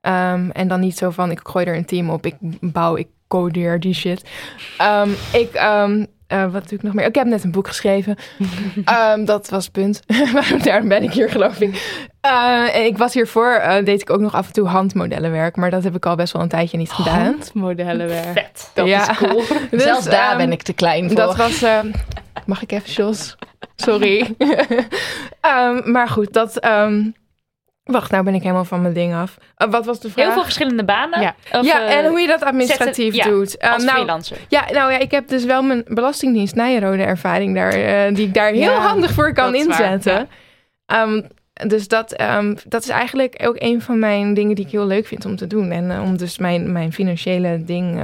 Ehm, 0.00 0.50
en 0.50 0.68
dan 0.68 0.80
niet 0.80 0.98
zo 0.98 1.10
van, 1.10 1.30
ik 1.30 1.40
gooi 1.42 1.64
er 1.66 1.76
een 1.76 1.84
team 1.84 2.10
op, 2.10 2.26
ik 2.26 2.34
bouw, 2.60 2.96
ik 2.96 3.06
codeer 3.28 3.80
die 3.80 3.94
shit. 3.94 4.24
Ehm, 4.78 5.08
ik, 5.32 5.52
ehm, 5.52 6.04
eh, 6.26 6.52
wat 6.52 6.68
doe 6.68 6.78
ik 6.78 6.82
nog 6.84 6.94
meer? 6.94 7.06
Ik 7.06 7.14
heb 7.14 7.26
net 7.26 7.44
een 7.44 7.50
boek 7.50 7.66
geschreven. 7.66 8.16
Ehm, 8.84 9.24
dat 9.24 9.48
was 9.48 9.64
het 9.64 9.72
punt. 9.72 10.02
Daarom 10.64 10.88
ben 10.88 11.02
ik 11.02 11.12
hier, 11.12 11.30
geloof 11.30 11.60
ik. 11.60 12.02
Eh, 12.20 12.84
ik 12.84 12.98
was 12.98 13.14
hiervoor, 13.14 13.52
eh, 13.52 13.84
deed 13.84 14.00
ik 14.00 14.10
ook 14.10 14.20
nog 14.20 14.34
af 14.34 14.46
en 14.46 14.52
toe 14.52 14.66
handmodellenwerk. 14.66 15.56
Maar 15.56 15.70
dat 15.70 15.84
heb 15.84 15.94
ik 15.96 16.06
al 16.06 16.14
best 16.16 16.32
wel 16.32 16.42
een 16.42 16.48
tijdje 16.48 16.76
niet 16.76 16.92
gedaan. 16.92 17.24
Handmodellenwerk. 17.24 18.32
Vet. 18.32 18.70
Dat 18.74 18.86
Ja. 18.86 19.10
is 19.10 19.16
cool. 19.16 19.42
Dus, 19.70 19.82
Zelfs 19.82 20.04
daar 20.04 20.36
ben 20.36 20.52
ik 20.52 20.62
te 20.62 20.72
klein 20.72 21.06
voor. 21.06 21.16
Dat 21.16 21.36
was. 21.36 21.64
Eh, 22.48 22.54
mag 22.54 22.62
ik 22.62 22.72
even, 22.72 22.90
Jos? 22.90 23.36
Sorry. 23.76 24.26
Ehm, 25.40 25.90
maar 25.90 26.08
goed, 26.08 26.32
dat. 26.32 26.58
ehm, 26.58 27.02
Wacht, 27.84 28.10
nou 28.10 28.24
ben 28.24 28.34
ik 28.34 28.42
helemaal 28.42 28.64
van 28.64 28.82
mijn 28.82 28.94
ding 28.94 29.14
af. 29.14 29.38
Uh, 29.58 29.70
wat 29.70 29.86
was 29.86 30.00
de 30.00 30.10
vraag? 30.10 30.24
Heel 30.24 30.34
veel 30.34 30.42
verschillende 30.42 30.84
banen. 30.84 31.20
Ja. 31.20 31.34
Of, 31.52 31.66
ja, 31.66 31.86
eh, 31.86 31.96
en 31.96 32.06
hoe 32.06 32.20
je 32.20 32.26
dat 32.26 32.42
administratief 32.42 33.14
ja, 33.14 33.24
doet. 33.24 33.56
Uh, 33.64 33.72
als 33.72 33.84
nou, 33.84 33.96
freelancer. 33.96 34.36
ja, 34.48 34.64
nou 34.72 34.92
ja, 34.92 34.98
ik 34.98 35.10
heb 35.10 35.28
dus 35.28 35.44
wel 35.44 35.62
mijn 35.62 35.84
belastingdienst 35.86 36.54
Nijrode 36.54 37.02
ervaring 37.02 37.54
daar, 37.54 37.72
eh, 37.72 38.14
die 38.14 38.26
ik 38.26 38.34
daar 38.34 38.50
heel 38.50 38.60
Ja, 38.60 38.78
handig 38.78 39.12
voor 39.12 39.32
kan 39.32 39.52
dat 39.52 39.60
is 39.60 39.66
waar, 39.66 39.92
inzetten. 39.92 40.28
Ehm, 40.86 41.22
dus 41.66 41.88
dat, 41.88 42.22
dat 42.66 42.82
is 42.82 42.88
eigenlijk 42.88 43.40
ook 43.42 43.56
een 43.58 43.82
van 43.82 43.98
mijn 43.98 44.34
dingen 44.34 44.54
die 44.54 44.64
ik 44.64 44.70
heel 44.70 44.86
leuk 44.86 45.06
vind 45.06 45.24
om 45.24 45.36
te 45.36 45.46
doen. 45.46 45.70
En 45.70 45.90
eh, 45.90 46.02
om 46.02 46.16
dus 46.16 46.38
mijn, 46.38 46.72
mijn 46.72 46.92
financiële 46.92 47.64
ding, 47.64 48.02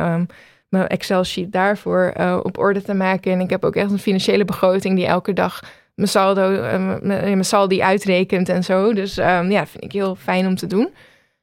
mijn 0.69 0.87
Excel-sheet 0.87 1.53
daarvoor 1.53 2.13
eh, 2.15 2.41
op 2.43 2.59
orde 2.59 2.83
te 2.83 2.95
maken. 2.95 3.33
En 3.33 3.41
ik 3.41 3.51
heb 3.51 3.65
ook 3.65 3.77
echt 3.77 3.91
een 3.91 3.99
financiële 3.99 4.45
begroting 4.45 4.97
die 4.97 5.07
elke 5.07 5.33
dag 5.33 5.61
mijn 5.95 6.09
saldo, 6.09 6.53
eh, 6.53 6.99
mijn, 7.01 7.45
saldi 7.45 7.83
uitrekent 7.83 8.49
en 8.49 8.65
zo. 8.65 8.93
Dus 8.93 9.19
ehm, 9.19 9.51
ja, 9.51 9.67
vind 9.67 9.85
ik 9.85 9.93
heel 9.93 10.15
fijn 10.15 10.47
om 10.47 10.57
te 10.57 10.67
doen. 10.67 10.95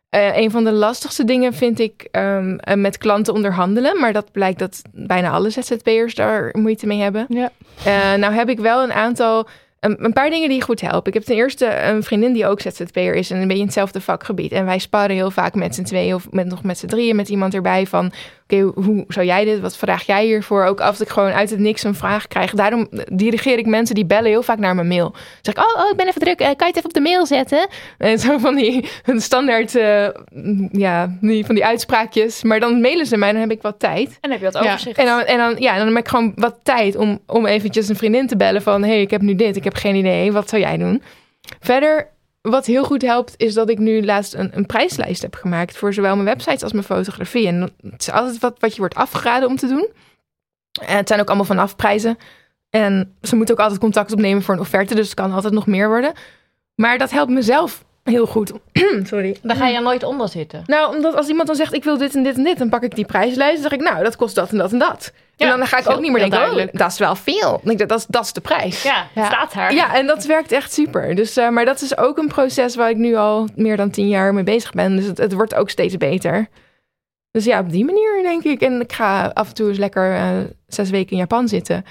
Eh, 0.09 0.37
een 0.37 0.51
van 0.51 0.63
de 0.63 0.71
lastigste 0.71 1.23
dingen 1.23 1.53
vind 1.53 1.79
ik 1.79 2.07
ehm, 2.11 2.55
eh, 2.55 2.75
met 2.75 2.97
klanten 2.97 3.33
onderhandelen. 3.33 3.99
Maar 3.99 4.13
dat 4.13 4.31
blijkt 4.31 4.59
dat 4.59 4.81
bijna 4.91 5.29
alle 5.29 5.49
ZZP'ers 5.49 6.15
daar 6.15 6.49
moeite 6.57 6.87
mee 6.87 6.99
hebben. 6.99 7.25
Ja. 7.29 7.51
Nou 8.17 8.33
heb 8.33 8.49
ik 8.49 8.59
wel 8.59 8.83
een 8.83 8.93
aantal, 8.93 9.47
een, 9.79 10.05
een 10.05 10.13
paar 10.13 10.29
dingen 10.29 10.49
die 10.49 10.61
goed 10.61 10.81
helpen. 10.81 11.07
Ik 11.07 11.13
heb 11.13 11.23
ten 11.23 11.35
eerste 11.35 11.81
een 11.81 12.03
vriendin 12.03 12.33
die 12.33 12.47
ook 12.47 12.61
ZZP'er 12.61 13.15
is 13.15 13.31
en 13.31 13.37
een 13.37 13.47
beetje 13.47 13.59
in 13.59 13.65
hetzelfde 13.65 14.01
vakgebied. 14.01 14.51
En 14.51 14.65
wij 14.65 14.79
sparren 14.79 15.15
heel 15.15 15.31
vaak 15.31 15.55
met 15.55 15.75
z'n 15.75 15.83
tweeën 15.83 16.15
of 16.15 16.31
met, 16.31 16.47
nog 16.47 16.63
met 16.63 16.77
z'n 16.77 16.87
drieën 16.87 17.15
met 17.15 17.29
iemand 17.29 17.53
erbij 17.53 17.87
van... 17.87 18.11
Hoe 18.59 19.05
zou 19.07 19.25
jij 19.25 19.45
dit? 19.45 19.59
Wat 19.59 19.77
vraag 19.77 20.05
jij 20.05 20.25
hiervoor? 20.25 20.63
Ook 20.65 20.81
als 20.81 21.01
ik 21.01 21.09
gewoon 21.09 21.31
uit 21.31 21.49
het 21.49 21.59
niks 21.59 21.83
een 21.83 21.95
vraag 21.95 22.27
krijg. 22.27 22.51
Daarom 22.51 22.87
dirigeer 23.13 23.57
ik 23.57 23.65
mensen 23.65 23.95
die 23.95 24.05
bellen 24.05 24.29
heel 24.29 24.43
vaak 24.43 24.57
naar 24.57 24.75
mijn 24.75 24.87
mail. 24.87 25.09
Dan 25.11 25.21
zeg 25.41 25.53
ik, 25.53 25.59
oh, 25.63 25.83
oh 25.83 25.89
ik 25.89 25.97
ben 25.97 26.07
even 26.07 26.21
druk. 26.21 26.39
Eh, 26.39 26.45
kan 26.45 26.55
je 26.57 26.65
het 26.65 26.75
even 26.75 26.89
op 26.89 26.93
de 26.93 26.99
mail 27.01 27.25
zetten? 27.25 27.67
En 27.97 28.19
zo 28.19 28.37
van 28.37 28.55
die 28.55 28.89
een 29.05 29.21
standaard, 29.21 29.75
eh, 29.75 30.07
ja, 30.71 31.17
die, 31.21 31.45
van 31.45 31.55
die 31.55 31.65
uitspraakjes. 31.65 32.43
Maar 32.43 32.59
dan 32.59 32.81
mailen 32.81 33.05
ze 33.05 33.17
mij, 33.17 33.31
dan 33.31 33.41
heb 33.41 33.51
ik 33.51 33.61
wat 33.61 33.79
tijd. 33.79 34.17
En 34.21 34.31
heb 34.31 34.39
je 34.39 34.45
wat 34.51 34.63
Ja. 34.63 34.69
overzicht. 34.69 34.97
En 34.97 35.05
dan, 35.05 35.21
en 35.21 35.37
dan, 35.37 35.55
ja, 35.57 35.77
dan 35.77 35.87
heb 35.87 35.97
ik 35.97 36.07
gewoon 36.07 36.31
wat 36.35 36.59
tijd 36.63 36.95
om, 36.95 37.19
om 37.27 37.45
eventjes 37.45 37.89
een 37.89 37.95
vriendin 37.95 38.27
te 38.27 38.37
bellen 38.37 38.61
van... 38.61 38.83
hey, 38.83 39.01
ik 39.01 39.11
heb 39.11 39.21
nu 39.21 39.35
dit, 39.35 39.55
ik 39.55 39.63
heb 39.63 39.75
geen 39.75 39.95
idee, 39.95 40.31
wat 40.31 40.49
zou 40.49 40.61
jij 40.61 40.77
doen? 40.77 41.01
Verder, 41.59 42.07
wat 42.41 42.65
heel 42.65 42.83
goed 42.83 43.01
helpt, 43.01 43.33
is 43.37 43.53
dat 43.53 43.69
ik 43.69 43.77
nu 43.77 44.05
laatst 44.05 44.33
een, 44.33 44.57
een 44.57 44.65
prijslijst 44.65 45.21
heb 45.21 45.35
gemaakt... 45.35 45.77
voor 45.77 45.93
zowel 45.93 46.13
mijn 46.13 46.25
websites 46.25 46.63
als 46.63 46.71
mijn 46.71 46.83
fotografie. 46.83 47.47
En 47.47 47.61
het 47.61 48.01
is 48.01 48.11
altijd 48.11 48.39
wat, 48.39 48.59
wat 48.59 48.73
je 48.73 48.79
wordt 48.79 48.95
afgeraden 48.95 49.49
om 49.49 49.55
te 49.55 49.67
doen. 49.67 49.89
En 50.85 50.97
het 50.97 51.07
zijn 51.07 51.19
ook 51.19 51.27
allemaal 51.27 51.45
vanaf 51.45 51.75
prijzen. 51.75 52.17
En 52.69 53.15
ze 53.21 53.35
moeten 53.35 53.55
ook 53.55 53.61
altijd 53.61 53.79
contact 53.79 54.11
opnemen 54.11 54.43
voor 54.43 54.53
een 54.53 54.59
offerte, 54.59 54.95
dus 54.95 55.05
het 55.05 55.15
kan 55.15 55.31
altijd 55.31 55.53
nog 55.53 55.67
meer 55.67 55.87
worden. 55.87 56.13
Maar 56.75 56.97
dat 56.97 57.11
helpt 57.11 57.31
mezelf 57.31 57.83
heel 58.03 58.25
goed. 58.25 58.51
Sorry. 59.03 59.37
Daar 59.41 59.55
ga 59.55 59.67
je 59.67 59.75
er 59.75 59.81
nooit 59.81 60.03
onder 60.03 60.27
zitten. 60.29 60.63
Nou, 60.65 60.95
omdat 60.95 61.15
als 61.15 61.27
iemand 61.27 61.47
dan 61.47 61.55
zegt, 61.55 61.73
ik 61.73 61.83
wil 61.83 61.97
dit 61.97 62.15
en 62.15 62.23
dit 62.23 62.35
en 62.37 62.43
dit, 62.43 62.57
dan 62.57 62.69
pak 62.69 62.83
ik 62.83 62.95
die 62.95 63.05
prijslijst. 63.05 63.61
Dan 63.61 63.69
zeg 63.71 63.79
ik, 63.79 63.85
nou, 63.85 64.03
dat 64.03 64.15
kost 64.15 64.35
dat 64.35 64.51
en 64.51 64.57
dat 64.57 64.71
en 64.71 64.79
dat. 64.79 65.11
Ja, 65.35 65.51
en 65.51 65.57
dan 65.57 65.67
ga 65.67 65.77
ik 65.77 65.89
ook 65.89 65.99
niet 65.99 66.11
meer 66.11 66.29
denken, 66.29 66.51
oh, 66.51 66.67
dat 66.71 66.91
is 66.91 66.97
wel 66.97 67.15
veel. 67.15 67.49
Dan 67.63 67.75
denk 67.75 67.89
dat, 67.89 67.99
is, 67.99 68.05
dat 68.05 68.23
is 68.25 68.33
de 68.33 68.41
prijs. 68.41 68.83
ja, 68.83 69.07
Ja. 69.15 69.25
staat 69.25 69.53
daar. 69.53 69.73
Ja, 69.73 69.95
en 69.95 70.07
dat 70.07 70.25
werkt 70.25 70.51
echt 70.51 70.73
super. 70.73 71.15
Dus, 71.15 71.37
eh, 71.37 71.49
maar 71.49 71.65
dat 71.65 71.81
is 71.81 71.97
ook 71.97 72.17
een 72.17 72.27
proces 72.27 72.75
waar 72.75 72.89
ik 72.89 72.97
nu 72.97 73.15
al 73.15 73.47
meer 73.55 73.77
dan 73.77 73.89
tien 73.89 74.07
jaar 74.07 74.33
mee 74.33 74.43
bezig 74.43 74.71
ben. 74.71 74.95
Dus 74.95 75.05
het, 75.05 75.17
het 75.17 75.33
wordt 75.33 75.55
ook 75.55 75.69
steeds 75.69 75.97
beter. 75.97 76.47
Dus 77.31 77.45
ja, 77.45 77.59
op 77.59 77.71
die 77.71 77.85
manier 77.85 78.21
denk 78.21 78.43
ik. 78.43 78.61
En 78.61 78.81
ik 78.81 78.93
ga 78.93 79.31
af 79.33 79.47
en 79.47 79.53
toe 79.53 79.69
eens 79.69 79.77
lekker 79.77 80.15
eh, 80.15 80.27
zes 80.67 80.89
weken 80.89 81.11
in 81.11 81.17
Japan 81.17 81.47
zitten. 81.47 81.85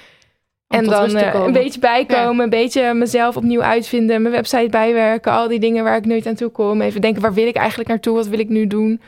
En 0.71 0.85
dan 0.85 1.17
eh, 1.17 1.35
een 1.35 1.53
beetje 1.53 1.81
bijkomen, 1.81 2.45
een 2.45 2.51
beetje 2.51 2.95
mezelf 2.95 3.37
opnieuw 3.37 3.63
uitvinden, 3.63 4.23
mijn 4.23 4.35
website 4.35 4.69
bijwerken, 4.71 5.33
al 5.33 5.49
die 5.49 5.59
dingen 5.61 5.85
waar 5.85 5.97
ik 5.97 6.07
nooit 6.07 6.27
aan 6.27 6.35
toe 6.35 6.49
kom. 6.51 6.81
Even 6.81 7.01
denken, 7.01 7.23
waar 7.23 7.35
wil 7.35 7.47
ik 7.47 7.57
eigenlijk 7.57 7.89
naartoe? 7.89 8.15
Wat 8.17 8.27
wil 8.27 8.39
ik 8.39 8.49
nu 8.49 8.67
doen? 8.67 9.01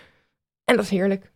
En 0.64 0.76
dat 0.76 0.84
is 0.84 0.90
heerlijk. 0.90 1.30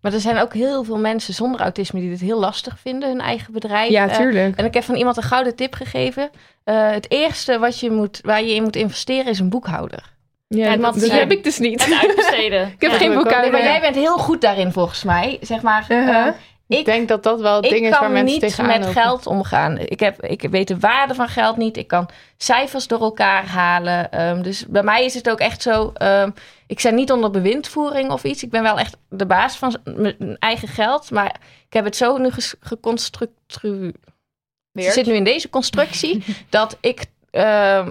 Maar 0.00 0.12
er 0.12 0.20
zijn 0.20 0.38
ook 0.38 0.54
heel 0.54 0.84
veel 0.84 0.98
mensen 0.98 1.34
zonder 1.34 1.60
autisme 1.60 2.00
die 2.00 2.10
dit 2.10 2.20
heel 2.20 2.38
lastig 2.38 2.78
vinden, 2.78 3.08
hun 3.08 3.20
eigen 3.20 3.52
bedrijf. 3.52 3.90
Ja, 3.90 4.08
Eh, 4.08 4.16
tuurlijk. 4.16 4.56
en 4.56 4.64
ik 4.64 4.74
heb 4.74 4.82
van 4.84 4.94
iemand 4.94 5.16
een 5.16 5.22
gouden 5.22 5.54
tip 5.56 5.74
gegeven. 5.74 6.30
Eh, 6.64 6.90
het 6.90 7.10
eerste 7.10 7.58
wat 7.58 7.80
je 7.80 7.90
moet, 7.90 8.20
waar 8.22 8.42
je 8.42 8.54
in 8.54 8.62
moet 8.62 8.76
investeren 8.76 9.26
is 9.26 9.38
een 9.38 9.48
boekhouder. 9.48 10.12
Ja, 10.48 10.66
en 10.72 10.80
dat, 10.80 10.94
heb 11.10 11.30
ik 11.32 11.44
dus 11.44 11.58
niet. 11.58 11.84
En 11.84 11.98
uitbesteden. 11.98 12.66
Ik 12.76 12.80
heb 12.80 12.90
Ja. 12.90 12.96
geen 12.96 13.14
boekhouder. 13.14 13.40
Nee, 13.52 13.60
maar 13.62 13.70
jij 13.70 13.80
bent 13.80 13.94
heel 13.94 14.18
goed 14.18 14.40
daarin 14.40 14.72
volgens 14.72 15.02
mij. 15.04 15.38
Zeg 15.40 15.62
maar, 15.62 15.86
Uh-huh. 15.88 16.26
Ik 16.70 16.78
ik, 16.78 16.84
denk 16.84 17.08
dat 17.08 17.22
dat 17.22 17.40
wel 17.40 17.54
het 17.54 17.62
ding 17.62 17.74
ik 17.74 17.82
is 17.82 17.90
waar 17.90 18.00
kan 18.00 18.12
mensen 18.12 18.32
niet 18.32 18.40
tegenaan 18.40 18.66
met 18.66 18.86
lopen. 18.86 19.02
geld 19.02 19.26
omgaan. 19.26 19.78
Ik, 19.78 20.00
heb, 20.00 20.22
ik 20.22 20.42
weet 20.42 20.68
de 20.68 20.78
waarde 20.78 21.14
van 21.14 21.28
geld 21.28 21.56
niet. 21.56 21.76
Ik 21.76 21.86
kan 21.86 22.08
cijfers 22.36 22.86
door 22.86 23.00
elkaar 23.00 23.46
halen. 23.46 24.10
Ehm, 24.10 24.42
dus 24.42 24.66
bij 24.66 24.82
mij 24.82 25.04
is 25.04 25.14
het 25.14 25.30
ook 25.30 25.38
echt 25.38 25.62
zo. 25.62 25.90
ehm, 25.94 26.30
ik 26.66 26.80
sta 26.80 26.90
niet 26.90 27.12
onder 27.12 27.30
bewindvoering 27.30 28.10
of 28.10 28.24
iets. 28.24 28.42
Ik 28.42 28.50
ben 28.50 28.62
wel 28.62 28.78
echt 28.78 28.96
de 29.08 29.26
baas 29.26 29.56
van 29.56 29.76
mijn 29.84 30.36
eigen 30.38 30.68
geld. 30.68 31.10
Maar 31.10 31.40
ik 31.66 31.72
heb 31.72 31.84
het 31.84 31.96
zo 31.96 32.16
nu 32.16 32.30
geconstrueerd. 32.60 33.36
Ik 34.72 34.90
zit 34.90 35.06
nu 35.06 35.14
in 35.14 35.24
deze 35.24 35.48
constructie 35.48 36.24
dat 36.48 36.76
ik 36.80 37.04
ehm, 37.30 37.88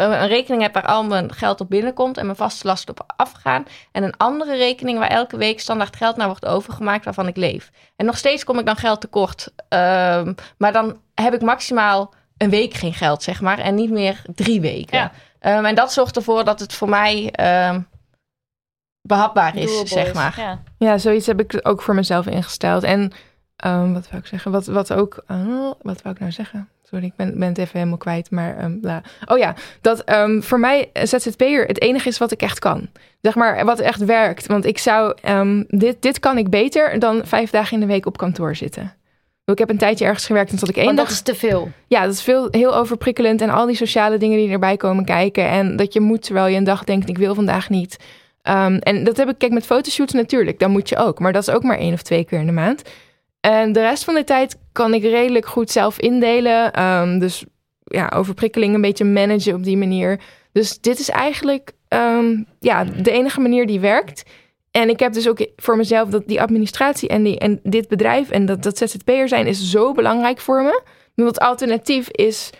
een 0.00 0.26
rekening 0.26 0.62
heb 0.62 0.74
waar 0.74 0.86
al 0.86 1.04
mijn 1.04 1.32
geld 1.32 1.60
op 1.60 1.70
binnenkomt 1.70 2.16
en 2.16 2.24
mijn 2.24 2.36
vaste 2.36 2.66
lasten 2.66 2.94
op 2.98 3.12
afgaan. 3.16 3.64
En 3.92 4.02
een 4.02 4.16
andere 4.16 4.56
rekening 4.56 4.98
waar 4.98 5.10
elke 5.10 5.36
week 5.36 5.60
standaard 5.60 5.96
geld 5.96 6.16
naar 6.16 6.26
wordt 6.26 6.46
overgemaakt 6.46 7.04
waarvan 7.04 7.26
ik 7.26 7.36
leef. 7.36 7.70
En 7.96 8.06
nog 8.06 8.16
steeds 8.16 8.44
kom 8.44 8.58
ik 8.58 8.66
dan 8.66 8.76
geld 8.76 9.00
tekort. 9.00 9.52
Ehm, 9.68 10.32
maar 10.56 10.72
dan 10.72 11.00
heb 11.14 11.34
ik 11.34 11.40
maximaal 11.40 12.14
een 12.36 12.50
week 12.50 12.74
geen 12.74 12.94
geld, 12.94 13.22
zeg 13.22 13.40
maar. 13.40 13.58
En 13.58 13.74
niet 13.74 13.90
meer 13.90 14.22
drie 14.34 14.60
weken. 14.60 14.98
Ja. 14.98 15.12
Ehm, 15.38 15.64
en 15.64 15.74
dat 15.74 15.92
zorgt 15.92 16.16
ervoor 16.16 16.44
dat 16.44 16.60
het 16.60 16.72
voor 16.72 16.88
mij 16.88 17.30
ehm, 17.32 17.80
behapbaar 19.02 19.56
is, 19.56 19.80
zeg 19.84 20.14
maar. 20.14 20.34
Ja. 20.36 20.62
Ja, 20.78 20.98
zoiets 20.98 21.26
heb 21.26 21.40
ik 21.40 21.60
ook 21.62 21.82
voor 21.82 21.94
mezelf 21.94 22.26
ingesteld. 22.26 22.82
En 22.82 23.12
ehm, 23.66 23.92
wat 23.92 24.08
wou 24.08 24.22
ik 24.22 24.26
zeggen? 24.26 24.50
Wat, 24.50 24.66
wat 24.66 24.92
ook. 24.92 25.22
oh, 25.28 25.72
wat 25.82 26.02
wou 26.02 26.14
ik 26.14 26.20
nou 26.20 26.32
zeggen? 26.32 26.68
Sorry, 26.82 27.04
ik 27.04 27.16
ben, 27.16 27.38
ben 27.38 27.48
het 27.48 27.58
even 27.58 27.78
helemaal 27.78 27.98
kwijt. 27.98 28.30
Maar 28.30 28.56
ehm, 28.56 28.80
bla. 28.80 29.02
Oh 29.26 29.38
ja, 29.38 29.54
dat 29.80 30.00
ehm, 30.00 30.40
voor 30.40 30.60
mij 30.60 30.90
ZZP'er 30.92 31.66
het 31.66 31.80
enige 31.80 32.08
is 32.08 32.18
wat 32.18 32.32
ik 32.32 32.42
echt 32.42 32.58
kan. 32.58 32.88
Zeg 33.20 33.34
maar, 33.34 33.64
wat 33.64 33.78
echt 33.78 34.04
werkt. 34.04 34.46
Want 34.46 34.64
ik 34.64 34.78
zou. 34.78 35.14
dit, 35.68 36.02
dit 36.02 36.18
kan 36.18 36.38
ik 36.38 36.50
beter 36.50 36.98
dan 36.98 37.20
vijf 37.24 37.50
dagen 37.50 37.74
in 37.74 37.80
de 37.80 37.86
week 37.92 38.06
op 38.06 38.16
kantoor 38.16 38.56
zitten. 38.56 38.92
Ik 39.44 39.58
heb 39.58 39.70
een 39.70 39.78
tijdje 39.78 40.04
ergens 40.04 40.26
gewerkt 40.26 40.50
en 40.50 40.58
zat 40.58 40.68
ik 40.68 40.76
één 40.76 40.84
Want 40.84 40.96
dag 40.96 41.06
dat 41.06 41.16
is 41.16 41.22
te 41.22 41.34
veel. 41.34 41.70
ja, 41.86 42.02
dat 42.04 42.12
is 42.12 42.22
veel, 42.22 42.48
heel 42.50 42.74
overprikkelend. 42.74 43.40
En 43.40 43.50
al 43.50 43.66
die 43.66 43.76
sociale 43.76 44.18
dingen 44.18 44.38
die 44.38 44.50
erbij 44.50 44.76
komen 44.76 45.04
kijken. 45.04 45.48
En 45.48 45.76
dat 45.76 45.92
je 45.92 46.00
moet 46.00 46.22
terwijl 46.22 46.46
je 46.46 46.56
een 46.56 46.64
dag 46.64 46.84
denkt, 46.84 47.08
ik 47.08 47.18
wil 47.18 47.34
vandaag 47.34 47.70
niet. 47.70 47.96
En 48.42 49.04
dat 49.04 49.16
heb 49.16 49.28
ik, 49.28 49.38
kijk, 49.38 49.52
met 49.52 49.66
fotoshoots 49.66 50.12
natuurlijk. 50.12 50.58
Dan 50.58 50.70
moet 50.70 50.88
je 50.88 50.96
ook. 50.96 51.18
Maar 51.18 51.32
dat 51.32 51.48
is 51.48 51.54
ook 51.54 51.62
maar 51.62 51.78
één 51.78 51.92
of 51.92 52.02
twee 52.02 52.24
keer 52.24 52.38
in 52.38 52.46
de 52.46 52.52
maand. 52.52 52.82
En 53.48 53.72
de 53.72 53.80
rest 53.80 54.04
van 54.04 54.14
de 54.14 54.24
tijd 54.24 54.58
kan 54.72 54.94
ik 54.94 55.02
redelijk 55.02 55.46
goed 55.46 55.70
zelf 55.70 55.98
indelen. 55.98 56.72
Ehm, 56.72 57.18
dus 57.18 57.44
ja, 57.84 58.12
overprikkeling 58.14 58.74
een 58.74 58.80
beetje 58.80 59.04
managen 59.04 59.54
op 59.54 59.64
die 59.64 59.76
manier. 59.76 60.20
Dus 60.52 60.80
dit 60.80 60.98
is 60.98 61.08
eigenlijk 61.08 61.72
ehm, 61.88 62.42
ja, 62.60 62.84
de 62.84 63.10
enige 63.10 63.40
manier 63.40 63.66
die 63.66 63.80
werkt. 63.80 64.22
En 64.70 64.88
ik 64.88 65.00
heb 65.00 65.12
dus 65.12 65.28
ook 65.28 65.46
voor 65.56 65.76
mezelf 65.76 66.08
dat 66.08 66.26
die 66.26 66.40
administratie 66.40 67.08
en, 67.08 67.22
die, 67.22 67.38
en 67.38 67.60
dit 67.62 67.88
bedrijf 67.88 68.30
en 68.30 68.46
dat, 68.46 68.62
dat 68.62 68.78
ZZP'er 68.78 69.28
zijn 69.28 69.46
is 69.46 69.70
zo 69.70 69.92
belangrijk 69.92 70.38
voor 70.38 70.62
me. 70.62 70.82
Want 71.14 71.38
alternatief 71.38 72.08
is 72.10 72.50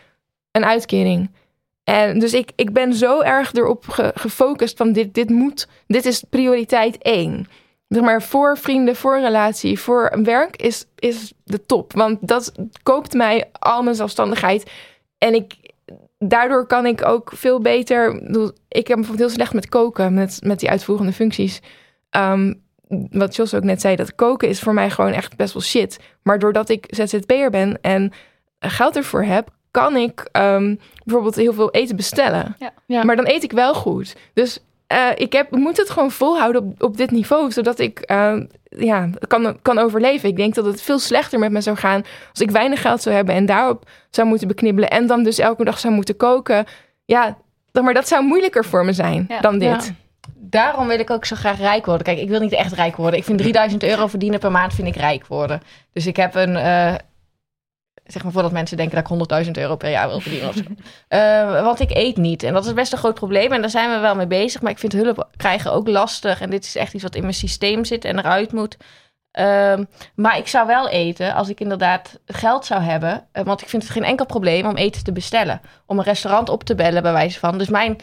een 0.53 0.65
uitkering. 0.65 1.31
En 1.85 2.19
dus 2.19 2.35
ik, 2.35 2.51
ik 2.57 2.73
ben 2.73 2.95
zo 2.95 3.21
erg 3.21 3.53
erop 3.53 3.89
ge- 3.89 4.13
gefocust 4.15 4.77
van 4.77 4.93
dit, 4.93 5.15
dit 5.15 5.31
moet, 5.31 5.69
dit 5.87 6.05
is 6.05 6.25
prioriteit 6.31 6.99
één. 6.99 7.47
Zeg 7.89 8.03
maar 8.03 8.23
voor 8.23 8.59
vrienden, 8.59 8.97
voor 8.97 9.21
relatie, 9.21 9.79
voor 9.79 10.19
werk 10.23 10.57
is, 10.57 10.87
is 10.95 11.33
de 11.45 11.67
top. 11.67 11.93
Want 11.93 12.19
dat 12.29 12.53
koopt 12.83 13.13
mij 13.13 13.51
al 13.53 13.83
mijn 13.83 13.97
zelfstandigheid. 13.97 14.71
En 15.19 15.35
ik, 15.35 15.55
daardoor 16.19 16.67
kan 16.67 16.87
ik 16.87 17.05
ook 17.05 17.31
veel 17.35 17.61
beter. 17.61 18.15
Ik 18.69 18.87
heb 18.87 18.97
bijvoorbeeld 18.97 19.19
heel 19.19 19.29
slecht 19.29 19.55
met 19.55 19.69
koken, 19.69 20.15
met, 20.15 20.39
met 20.43 20.61
die 20.61 20.71
uitvoerende 20.71 21.13
functies. 21.13 21.61
Ehm, 22.11 22.55
wat 23.11 23.37
Jos 23.37 23.55
ook 23.55 23.63
net 23.65 23.81
zei, 23.81 23.97
dat 23.97 24.15
koken 24.15 24.49
is 24.49 24.61
voor 24.61 24.75
mij 24.75 24.91
gewoon 24.91 25.13
echt 25.13 25.37
best 25.37 25.53
wel 25.53 25.63
shit. 25.63 25.99
Maar 26.23 26.39
doordat 26.39 26.69
ik 26.69 26.87
ZZP'er 26.89 27.51
ben 27.51 27.79
en 27.81 28.13
geld 28.59 28.97
ervoor 28.97 29.25
heb, 29.25 29.49
kan 29.71 29.97
ik 29.97 30.29
ehm, 30.33 30.75
bijvoorbeeld 31.05 31.37
heel 31.37 31.53
veel 31.53 31.71
eten 31.71 31.97
bestellen. 31.97 32.57
Ja. 32.87 33.05
Maar 33.05 33.17
dan 33.17 33.29
eet 33.29 33.43
ik 33.43 33.53
wel 33.53 33.75
goed. 33.75 34.17
Dus 34.33 34.59
eh, 34.89 35.07
ik, 35.15 35.33
heb, 35.33 35.53
ik 35.53 35.59
moet 35.59 35.77
het 35.77 35.91
gewoon 35.91 36.11
volhouden 36.11 36.63
op, 36.63 36.83
op 36.83 36.97
dit 36.97 37.11
niveau, 37.11 37.51
zodat 37.51 37.79
ik 37.79 38.01
eh, 38.01 38.37
ja, 38.69 39.09
kan, 39.27 39.59
kan 39.63 39.79
overleven. 39.79 40.29
Ik 40.29 40.37
denk 40.37 40.55
dat 40.55 40.65
het 40.65 40.83
veel 40.83 40.99
slechter 40.99 41.39
met 41.39 41.51
me 41.51 41.61
zou 41.61 41.77
gaan 41.77 42.03
als 42.31 42.41
ik 42.41 42.51
weinig 42.51 42.81
geld 42.81 43.03
zou 43.03 43.15
hebben 43.15 43.35
en 43.35 43.47
daarop 43.47 43.85
zou 44.11 44.29
moeten 44.29 44.49
beknibbelen 44.49 44.91
en 44.91 45.07
dan 45.07 45.23
dus 45.23 45.39
elke 45.39 45.65
dag 45.65 45.79
zou 45.79 45.95
moeten 45.95 46.17
koken. 46.17 46.65
Ja, 47.05 47.37
maar 47.83 47.95
dat 47.95 48.09
zou 48.09 48.25
moeilijker 48.25 48.65
voor 48.65 48.85
me 48.85 48.93
zijn 48.93 49.25
Ja. 49.29 49.41
dan 49.41 49.59
dit. 49.59 49.85
Ja. 49.87 49.95
Daarom 50.35 50.87
wil 50.87 50.99
ik 50.99 51.11
ook 51.11 51.25
zo 51.25 51.37
graag 51.37 51.59
rijk 51.59 51.87
worden. 51.87 52.05
Kijk, 52.05 52.19
ik 52.19 52.29
wil 52.29 52.41
niet 52.41 52.53
echt 52.53 52.73
rijk 52.73 52.97
worden. 52.97 53.19
Ik 53.19 53.25
vind 53.25 53.39
3000 53.39 53.83
euro 53.83 54.07
verdienen 54.07 54.41
per 54.41 54.51
maand 54.51 54.75
vind 54.75 54.89
ik 54.89 54.97
rijk 54.97 55.27
worden. 55.27 55.63
Dus 55.93 56.07
ik 56.07 56.17
heb 56.17 56.35
een, 56.35 56.57
eh, 56.57 56.95
Zeg 58.09 58.23
maar 58.23 58.33
voordat 58.33 58.53
mensen 58.53 58.77
denken 58.77 59.05
dat 59.05 59.31
ik 59.31 59.45
100.000 59.45 59.51
euro 59.51 59.77
per 59.77 59.91
jaar 59.91 60.09
wil 60.09 60.21
verdienen. 60.21 60.53
Eh, 61.09 61.63
want 61.63 61.81
ik 61.81 61.91
eet 61.91 62.17
niet. 62.17 62.43
En 62.43 62.53
dat 62.53 62.67
is 62.67 62.75
best 62.75 62.93
een 62.93 62.99
groot 62.99 63.15
probleem. 63.15 63.53
En 63.53 63.61
daar 63.61 63.71
zijn 63.71 63.91
we 63.91 63.99
wel 63.99 64.15
mee 64.15 64.27
bezig. 64.27 64.61
Maar 64.61 64.71
ik 64.71 64.79
vind 64.79 64.93
hulp 64.93 65.29
krijgen 65.37 65.73
ook 65.73 65.89
lastig. 65.89 66.41
En 66.41 66.51
dit 66.51 66.65
is 66.65 66.77
echt 66.77 66.95
iets 66.95 67.03
wat 67.03 67.15
in 67.15 67.23
mijn 67.23 67.35
systeem 67.35 67.85
zit 67.85 68.05
en 68.05 68.19
eruit 68.19 68.53
moet. 68.53 68.77
Ehm, 69.31 69.85
maar 70.15 70.39
ik 70.39 70.49
zou 70.49 70.67
wel 70.67 70.89
eten 70.89 71.35
als 71.35 71.49
ik 71.49 71.61
inderdaad 71.61 72.21
geld 72.27 72.67
zou 72.67 72.83
hebben. 72.83 73.27
Eh, 73.33 73.45
want 73.45 73.61
ik 73.61 73.69
vind 73.69 73.83
het 73.83 73.93
geen 73.93 74.05
enkel 74.05 74.27
probleem 74.27 74.67
om 74.67 74.77
eten 74.77 75.05
te 75.05 75.13
bestellen. 75.13 75.61
Om 75.87 75.99
een 75.99 76.05
restaurant 76.05 76.49
op 76.49 76.65
te 76.65 76.75
bellen, 76.75 77.03
bij 77.03 77.13
wijze 77.13 77.39
van. 77.39 77.59
Dus 77.59 77.69
mijn 77.69 77.97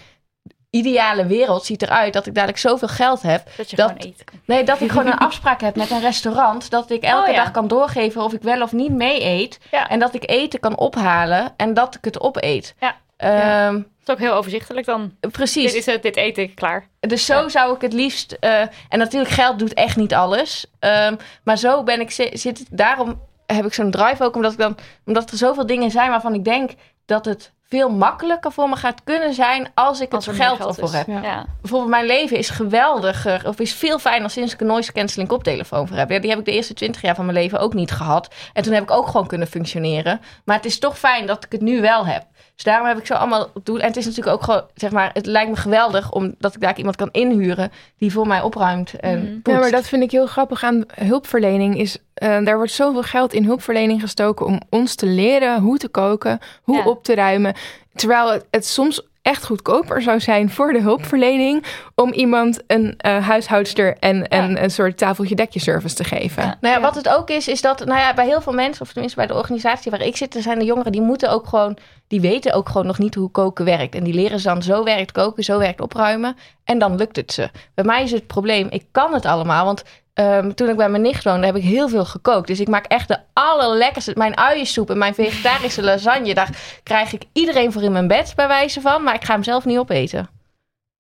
ideale 0.76 1.26
wereld 1.26 1.66
ziet 1.66 1.82
eruit 1.82 2.14
dat 2.14 2.26
ik 2.26 2.34
dadelijk 2.34 2.58
zoveel 2.60 2.88
geld 2.88 3.22
heb. 3.22 3.48
Dat 3.58 3.70
je 3.70 3.76
Dat- 3.76 3.90
gewoon 3.92 4.06
eten 4.06 4.26
kan. 4.26 4.40
Nee, 4.46 4.64
dat 4.64 4.82
ik 4.82 4.90
gewoon 4.92 5.08
een 5.08 5.18
afspraak 5.18 5.62
heb 5.62 5.76
met 5.76 5.92
een 5.92 6.02
restaurant. 6.02 6.70
Dat 6.70 6.90
ik 6.92 7.04
elke 7.04 7.28
Oh 7.30 7.36
ja. 7.36 7.44
dag 7.44 7.52
kan 7.52 7.68
doorgeven 7.68 8.22
of 8.24 8.34
ik 8.34 8.42
wel 8.42 8.62
of 8.62 8.72
niet 8.72 8.92
mee 8.92 9.24
eet. 9.24 9.60
Ja. 9.72 9.90
En 9.90 10.00
dat 10.00 10.14
ik 10.14 10.30
eten 10.30 10.60
kan 10.60 10.78
ophalen 10.78 11.54
en 11.58 11.74
dat 11.74 11.96
ik 11.96 12.06
het 12.06 12.20
opeet. 12.22 12.76
Ja. 12.80 12.96
Ehm, 13.18 13.74
Dat 13.74 14.18
is 14.18 14.24
ook 14.24 14.30
heel 14.30 14.38
overzichtelijk 14.38 14.86
dan. 14.86 15.12
Precies. 15.32 15.72
Dit 15.72 15.74
is 15.80 15.86
het, 15.94 16.04
dit 16.04 16.18
eet 16.18 16.38
ik, 16.38 16.56
klaar. 16.56 16.88
Dus 17.00 17.26
zo 17.26 17.48
zou 17.48 17.76
ik 17.76 17.82
het 17.82 17.94
liefst. 17.94 18.32
eh, 18.40 18.62
en 18.90 19.00
natuurlijk, 19.00 19.32
geld 19.34 19.60
doet 19.60 19.74
echt 19.74 19.96
niet 19.96 20.14
alles. 20.14 20.66
Ehm, 20.80 21.16
maar 21.44 21.58
zo 21.58 21.84
ben 21.84 22.00
ik. 22.00 22.12
zi- 22.12 22.38
Zit, 22.38 22.66
daarom 22.70 23.22
heb 23.46 23.66
ik 23.66 23.74
zo'n 23.74 23.92
drive 23.92 24.24
ook. 24.24 24.36
Omdat, 24.36 24.52
ik 24.52 24.58
dan, 24.58 24.78
omdat 25.06 25.32
er 25.32 25.38
zoveel 25.38 25.66
dingen 25.66 25.92
zijn 25.92 26.10
waarvan 26.10 26.34
ik 26.34 26.44
denk 26.44 26.72
dat 27.06 27.26
het 27.26 27.52
veel 27.76 27.90
makkelijker 27.90 28.52
voor 28.52 28.70
me 28.70 28.76
gaat 28.76 29.04
kunnen 29.04 29.34
zijn. 29.34 29.72
als 29.74 30.00
ik 30.02 30.14
Als 30.14 30.26
het 30.26 30.36
er 30.38 30.44
geld, 30.44 30.58
geld 30.58 30.70
ervoor 30.70 30.90
is. 30.90 30.96
heb. 30.96 31.08
Ja. 31.08 31.22
Ja. 31.22 31.46
Bijvoorbeeld, 31.62 31.92
mijn 31.92 32.06
leven 32.06 32.38
is 32.38 32.50
geweldiger. 32.50 33.48
Of 33.48 33.60
is 33.60 33.74
veel 33.74 34.00
fijner 34.00 34.30
sinds 34.30 34.54
ik 34.54 34.62
een 34.62 34.68
noise 34.68 34.92
cancelling 34.92 35.30
koptelefoon 35.30 35.88
voor 35.88 35.98
heb. 35.98 36.10
Ja, 36.10 36.20
die 36.20 36.30
heb 36.30 36.40
ik 36.40 36.46
de 36.46 36.52
eerste 36.52 36.74
twintig 36.74 37.02
jaar 37.02 37.16
van 37.16 37.26
mijn 37.26 37.38
leven 37.38 37.60
ook 37.60 37.74
niet 37.74 37.92
gehad. 37.92 38.34
En 38.54 38.64
toen 38.64 38.74
heb 38.74 38.84
ik 38.84 38.92
ook 38.92 39.08
gewoon 39.08 39.28
kunnen 39.28 39.48
functioneren. 39.48 40.22
Maar 40.46 40.56
het 40.56 40.66
is 40.66 40.80
toch 40.80 41.00
fijn 41.00 41.26
dat 41.28 41.44
ik 41.46 41.52
het 41.52 41.62
nu 41.62 41.82
wel 41.82 42.06
heb. 42.06 42.24
Dus 42.56 42.64
daarom 42.64 42.88
heb 42.88 42.98
ik 42.98 43.06
zo 43.06 43.14
allemaal 43.14 43.52
doen. 43.64 43.80
En 43.80 43.88
het 43.88 43.98
is 43.98 44.06
natuurlijk 44.06 44.36
ook 44.36 44.44
gewoon, 44.44 44.64
zeg 44.76 44.92
maar, 44.92 45.10
het 45.14 45.26
lijkt 45.26 45.50
me 45.50 45.56
geweldig 45.56 46.12
omdat 46.12 46.56
ik 46.56 46.62
daar 46.62 46.78
iemand 46.78 46.96
kan 46.96 47.10
inhuren 47.12 47.72
die 47.98 48.12
voor 48.12 48.28
mij 48.28 48.42
opruimt 48.42 49.00
en 49.00 49.20
Mhm. 49.44 49.52
Ja, 49.52 49.60
maar 49.60 49.72
dat 49.72 49.88
vind 49.88 50.04
ik 50.04 50.12
heel 50.12 50.26
grappig 50.28 50.64
aan 50.64 50.84
hulpverlening. 50.94 51.80
Is, 51.80 51.98
eh 52.14 52.44
daar 52.46 52.56
wordt 52.56 52.72
zoveel 52.72 53.04
geld 53.04 53.34
in 53.34 53.44
hulpverlening 53.46 54.02
gestoken 54.02 54.46
om 54.46 54.60
ons 54.70 54.96
te 54.96 55.06
leren 55.06 55.62
hoe 55.62 55.78
te 55.78 55.88
koken, 55.90 56.40
hoe 56.64 56.76
Ja. 56.78 56.84
op 56.86 57.04
te 57.04 57.16
ruimen. 57.16 57.54
Terwijl 57.94 58.32
het, 58.32 58.46
het 58.52 58.66
soms 58.66 59.02
echt 59.26 59.46
goedkoper 59.46 60.02
zou 60.02 60.20
zijn 60.20 60.50
voor 60.50 60.74
de 60.74 60.82
hulpverlening 60.82 61.66
om 61.96 62.14
iemand 62.14 62.64
een 62.68 62.94
eh, 62.98 63.28
huishoudster 63.28 63.98
en, 64.00 64.28
en 64.28 64.64
een 64.64 64.72
soort 64.72 64.98
tafeltje 64.98 65.36
dekje 65.36 65.60
service 65.60 65.96
te 65.96 66.04
geven. 66.04 66.44
Ja. 66.44 66.58
Nou 66.62 66.76
ja, 66.76 66.82
wat 66.82 66.96
het 66.96 67.10
ook 67.10 67.30
is, 67.30 67.48
is 67.48 67.62
dat 67.62 67.86
nou 67.86 68.00
ja, 68.00 68.14
bij 68.14 68.26
heel 68.26 68.42
veel 68.42 68.54
mensen, 68.54 68.82
of 68.82 68.92
tenminste 68.92 69.20
bij 69.20 69.28
de 69.28 69.34
organisatie 69.34 69.92
waar 69.92 70.02
ik 70.02 70.18
zit, 70.18 70.36
er 70.36 70.42
zijn 70.42 70.60
de 70.60 70.66
jongeren 70.66 70.92
die 70.92 71.02
moeten 71.02 71.32
ook 71.32 71.48
gewoon, 71.48 71.78
die 72.08 72.22
weten 72.22 72.54
ook 72.54 72.70
gewoon 72.70 72.88
nog 72.88 72.98
niet 72.98 73.16
hoe 73.16 73.32
koken 73.32 73.66
werkt. 73.66 73.96
En 73.96 74.04
die 74.04 74.14
leren 74.14 74.40
ze 74.40 74.48
dan 74.48 74.64
zo 74.64 74.84
werkt 74.84 75.12
koken, 75.12 75.44
zo 75.44 75.58
werkt 75.58 75.82
opruimen. 75.82 76.36
En 76.64 76.80
dan 76.80 76.96
lukt 76.96 77.16
het 77.16 77.34
ze. 77.34 77.50
Bij 77.74 77.86
mij 77.86 78.04
is 78.04 78.12
het 78.12 78.28
probleem, 78.28 78.68
ik 78.70 78.86
kan 78.92 79.14
het 79.14 79.26
allemaal. 79.26 79.66
Want 79.66 79.84
ehm, 80.16 80.52
toen 80.54 80.70
ik 80.70 80.76
bij 80.76 80.90
mijn 80.90 81.02
nicht 81.02 81.24
woonde, 81.24 81.46
heb 81.46 81.56
ik 81.56 81.64
heel 81.64 81.90
veel 81.90 82.06
gekookt. 82.06 82.48
Dus 82.48 82.60
ik 82.60 82.68
maak 82.68 82.86
echt 82.86 83.08
de 83.08 83.18
allerlekkerste, 83.34 84.14
mijn 84.18 84.38
uiensoep 84.38 84.90
en 84.90 84.98
mijn 84.98 85.14
vegetarische 85.16 85.84
lasagne. 85.84 86.34
Daar 86.34 86.50
krijg 86.84 87.14
ik 87.14 87.24
iedereen 87.34 87.72
voor 87.72 87.82
in 87.84 87.92
mijn 87.92 88.08
bed, 88.08 88.34
bij 88.36 88.48
wijze 88.48 88.82
van. 88.82 89.04
Maar 89.04 89.14
ik 89.16 89.24
ga 89.24 89.34
hem 89.34 89.44
zelf 89.44 89.66
niet 89.66 89.78
opeten. 89.78 90.30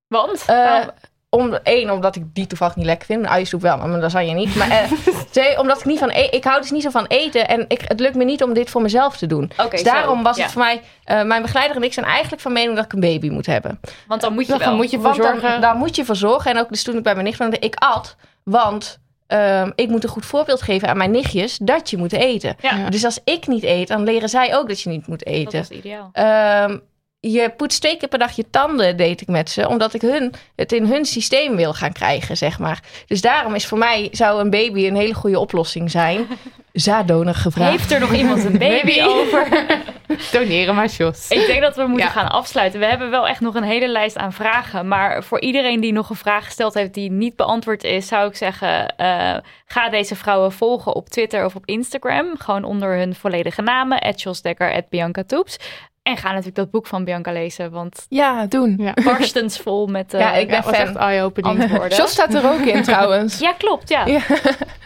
Want? 0.07 0.39
Eh, 0.41 0.47
Waarom? 0.55 0.89
om, 1.29 1.53
één, 1.53 1.89
omdat 1.89 2.15
ik 2.15 2.23
die 2.33 2.47
toevallig 2.47 2.75
niet 2.75 2.85
lekker 2.85 3.05
vind. 3.05 3.21
Mijn 3.21 3.33
uiensoep 3.33 3.61
wel, 3.61 3.77
maar 3.77 3.87
mijn 3.87 4.01
lasagne 4.01 4.33
niet. 4.33 4.55
Maar 4.55 4.69
eh, 4.69 4.91
twee, 5.31 5.59
omdat 5.59 5.79
ik 5.79 5.85
niet 5.85 5.99
van 5.99 6.09
e- 6.09 6.27
Ik 6.31 6.43
hou 6.43 6.61
dus 6.61 6.71
niet 6.71 6.83
zo 6.83 6.89
van 6.89 7.05
eten. 7.05 7.47
En 7.47 7.65
ik, 7.67 7.81
het 7.87 7.99
lukt 7.99 8.15
me 8.15 8.23
niet 8.23 8.43
om 8.43 8.53
dit 8.53 8.69
voor 8.69 8.81
mezelf 8.81 9.17
te 9.17 9.25
doen. 9.25 9.51
Oké, 9.57 9.69
dus 9.69 9.79
zo. 9.79 9.85
daarom 9.85 10.23
was 10.23 10.37
Ja. 10.37 10.43
het 10.43 10.51
voor 10.51 10.61
mij... 10.61 10.81
eh, 11.03 11.21
mijn 11.23 11.41
begeleider 11.41 11.75
en 11.77 11.83
ik 11.83 11.93
zijn 11.93 12.05
eigenlijk 12.05 12.41
van 12.41 12.53
mening 12.53 12.75
dat 12.75 12.85
ik 12.85 12.93
een 12.93 12.99
baby 12.99 13.29
moet 13.29 13.45
hebben. 13.45 13.79
Want 14.07 14.21
dan 14.21 14.33
moet 14.33 14.45
je 14.45 14.51
Dan 14.51 14.59
wel. 14.59 14.75
moet 14.75 14.91
je 14.91 14.99
voor 14.99 15.15
dan, 15.15 15.25
zorgen. 15.25 15.61
daar 15.61 15.75
moet 15.75 15.95
je 15.95 16.05
voor 16.05 16.15
zorgen. 16.15 16.51
En 16.51 16.59
ook 16.59 16.69
dus 16.69 16.83
toen 16.83 16.97
ik 16.97 17.03
bij 17.03 17.13
mijn 17.13 17.25
nicht 17.25 17.39
woonde, 17.39 17.59
ik 17.59 17.75
at. 17.79 18.15
Want 18.43 18.99
ehm, 19.27 19.71
ik 19.75 19.89
moet 19.89 20.03
een 20.03 20.09
goed 20.09 20.25
voorbeeld 20.25 20.61
geven 20.61 20.87
aan 20.87 20.97
mijn 20.97 21.11
nichtjes 21.11 21.57
dat 21.61 21.89
je 21.89 21.97
moet 21.97 22.13
eten. 22.13 22.55
Ja, 22.61 22.89
Dus 22.89 23.05
als 23.05 23.19
ik 23.23 23.47
niet 23.47 23.63
eet, 23.63 23.87
dan 23.87 24.03
leren 24.03 24.29
zij 24.29 24.55
ook 24.55 24.67
dat 24.67 24.81
je 24.81 24.89
niet 24.89 25.07
moet 25.07 25.19
dat 25.25 25.33
eten. 25.33 25.59
was 25.59 25.69
ideaal. 25.69 26.09
Ehm, 26.13 26.77
je 27.31 27.49
poetst 27.57 27.81
twee 27.81 27.97
keer 27.97 28.07
per 28.07 28.19
dag 28.19 28.35
je 28.35 28.49
tanden, 28.49 28.97
deed 28.97 29.21
ik 29.21 29.27
met 29.27 29.49
ze. 29.49 29.67
Omdat 29.67 29.93
ik 29.93 30.01
hun, 30.01 30.33
het 30.55 30.71
in 30.71 30.85
hun 30.85 31.05
systeem 31.05 31.55
wil 31.55 31.73
gaan 31.73 31.91
krijgen, 31.93 32.37
zeg 32.37 32.59
maar. 32.59 32.79
Dus 33.07 33.21
daarom 33.21 33.55
is 33.55 33.65
voor 33.65 33.77
mij, 33.77 34.07
zou 34.11 34.41
een 34.41 34.49
baby 34.49 34.87
een 34.87 34.95
hele 34.95 35.13
goede 35.13 35.39
oplossing 35.39 35.91
zijn. 35.91 36.27
Zaaddonor 36.73 37.33
gevraagd. 37.35 37.71
Heeft 37.71 37.91
er 37.91 37.99
nog 37.99 38.13
iemand 38.13 38.43
een 38.43 38.57
baby 38.57 39.01
over? 39.01 39.47
Doneren 40.31 40.75
maar, 40.75 40.87
Jos. 40.87 41.29
Ik 41.29 41.45
denk 41.45 41.61
dat 41.61 41.75
we 41.75 41.81
moeten 41.87 42.05
Ja. 42.05 42.11
gaan 42.11 42.29
afsluiten. 42.29 42.79
We 42.79 42.85
hebben 42.85 43.09
wel 43.09 43.27
echt 43.27 43.39
nog 43.39 43.55
een 43.55 43.63
hele 43.63 43.87
lijst 43.87 44.17
aan 44.17 44.33
vragen. 44.33 44.87
Maar 44.87 45.23
voor 45.23 45.41
iedereen 45.41 45.79
die 45.79 45.91
nog 45.93 46.09
een 46.09 46.15
vraag 46.15 46.45
gesteld 46.45 46.73
heeft 46.73 46.93
die 46.93 47.11
niet 47.11 47.35
beantwoord 47.35 47.83
is, 47.83 48.07
zou 48.07 48.29
ik 48.29 48.35
zeggen: 48.35 48.95
eh, 48.95 49.35
ga 49.65 49.89
deze 49.89 50.15
vrouwen 50.15 50.51
volgen 50.51 50.95
op 50.95 51.09
Twitter 51.09 51.45
of 51.45 51.55
op 51.55 51.65
Instagram. 51.65 52.37
Gewoon 52.37 52.63
onder 52.63 52.97
hun 52.97 53.15
volledige 53.15 53.61
namen: 53.61 54.13
Jos 54.15 54.41
Dekker, 54.41 54.83
Bianca 54.89 55.23
Toeps. 55.23 55.57
En 56.05 56.17
ga 56.17 56.27
natuurlijk 56.29 56.55
dat 56.55 56.71
boek 56.71 56.87
van 56.87 57.03
Bianca 57.03 57.31
lezen, 57.31 57.71
want 57.71 58.05
Ja, 58.09 58.45
doen. 58.45 58.75
Ja. 58.77 58.93
barstens 59.05 59.57
vol 59.57 59.87
met 59.87 60.13
eh, 60.13 60.19
Ja, 60.19 60.33
ik 60.33 60.47
ben 60.47 60.55
Ja, 60.55 60.61
fan. 60.63 60.73
echt 60.73 60.95
eye-opening. 60.95 61.61
antwoorden. 61.61 61.97
Jos 61.97 62.11
staat 62.11 62.33
er 62.33 62.49
ook 62.51 62.59
in 62.59 62.83
trouwens. 62.91 63.39
Ja, 63.39 63.53
klopt. 63.53 63.89
Ja. 63.89 64.05
Ja. 64.05 64.21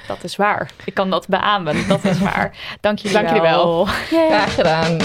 dat 0.08 0.24
is 0.24 0.36
waar. 0.36 0.72
Ik 0.86 0.94
kan 0.94 1.10
dat 1.10 1.28
beamen. 1.28 1.88
Dat 1.88 2.04
is 2.06 2.20
waar. 2.20 2.52
Dank 2.82 2.98
jullie 3.00 3.18
Dank 3.18 3.28
jullie 3.28 3.42
wel. 3.42 3.86
Graag 3.86 4.56
gedaan. 4.56 4.98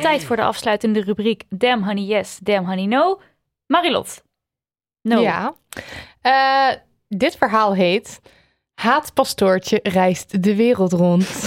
Tijd 0.00 0.24
voor 0.24 0.36
de 0.36 0.42
afsluitende 0.42 1.00
rubriek 1.00 1.44
Damn 1.48 1.84
Honey 1.84 2.02
Yes, 2.04 2.38
Damn 2.42 2.66
Honey 2.66 2.86
No. 2.86 3.20
Marilot. 3.66 4.22
No. 5.02 5.20
Ja. 5.20 5.54
Eh, 6.20 6.76
dit 7.08 7.36
verhaal 7.36 7.74
heet... 7.74 8.20
Haatpastoortje 8.74 9.80
reist 9.82 10.42
de 10.42 10.56
wereld 10.56 10.92
rond. 10.92 11.28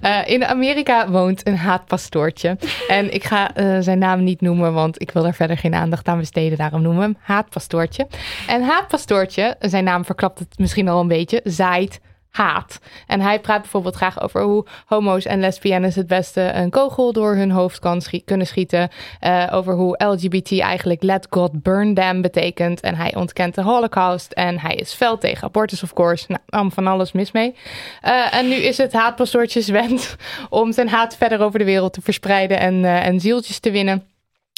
Eh, 0.00 0.20
in 0.24 0.44
Amerika 0.44 1.10
woont 1.10 1.46
een 1.46 1.56
haatpastoortje. 1.56 2.58
En 2.88 3.14
ik 3.14 3.24
ga 3.24 3.54
eh, 3.54 3.76
zijn 3.80 3.98
naam 3.98 4.24
niet 4.24 4.40
noemen, 4.40 4.72
want 4.72 5.00
ik 5.00 5.10
wil 5.10 5.26
er 5.26 5.34
verder 5.34 5.58
geen 5.58 5.74
aandacht 5.74 6.08
aan 6.08 6.18
besteden. 6.18 6.58
Daarom 6.58 6.82
noemen 6.82 7.00
we 7.00 7.06
hem 7.06 7.16
Haatpastoortje. 7.20 8.06
En 8.46 8.62
Haatpastoortje, 8.62 9.56
zijn 9.60 9.84
naam 9.84 10.04
verklapt 10.04 10.38
het 10.38 10.58
misschien 10.58 10.88
al 10.88 11.00
een 11.00 11.08
beetje, 11.08 11.40
zaait 11.44 12.00
haat. 12.32 12.78
En 13.06 13.20
hij 13.20 13.40
praat 13.40 13.60
bijvoorbeeld 13.60 13.94
graag 13.94 14.22
over 14.22 14.42
hoe 14.42 14.66
homo's 14.86 15.24
en 15.24 15.40
lesbiennes 15.40 15.94
het 15.94 16.06
beste 16.06 16.40
een 16.40 16.70
kogel 16.70 17.12
door 17.12 17.34
hun 17.34 17.50
hoofd 17.50 17.78
kan 17.78 18.02
kunnen 18.24 18.46
schieten. 18.46 18.90
Eh, 19.20 19.48
over 19.52 19.74
hoe 19.74 20.04
LGBT 20.04 20.60
eigenlijk 20.60 21.02
let 21.02 21.26
God 21.30 21.62
burn 21.62 21.94
them 21.94 22.22
betekent. 22.22 22.80
En 22.80 22.94
hij 22.94 23.14
ontkent 23.14 23.54
de 23.54 23.62
holocaust. 23.62 24.32
En 24.32 24.60
hij 24.60 24.74
is 24.74 24.92
fel 24.92 25.18
tegen 25.18 25.44
abortus, 25.44 25.82
of 25.82 25.92
course. 25.92 26.24
Nou, 26.28 26.40
allemaal 26.48 26.70
van 26.70 26.86
alles 26.86 27.12
mis 27.12 27.32
mee. 27.32 27.54
Eh, 28.00 28.34
en 28.34 28.48
nu 28.48 28.54
is 28.54 28.76
het 28.76 28.92
haatpastoortjes 28.92 29.68
wend 29.80 30.16
om 30.48 30.72
zijn 30.72 30.88
haat 30.88 31.16
verder 31.16 31.40
over 31.40 31.58
de 31.58 31.64
wereld 31.64 31.92
te 31.92 32.00
verspreiden 32.00 32.58
en, 32.58 32.84
eh, 32.84 33.06
en 33.06 33.20
zieltjes 33.20 33.58
te 33.58 33.70
winnen. 33.70 34.11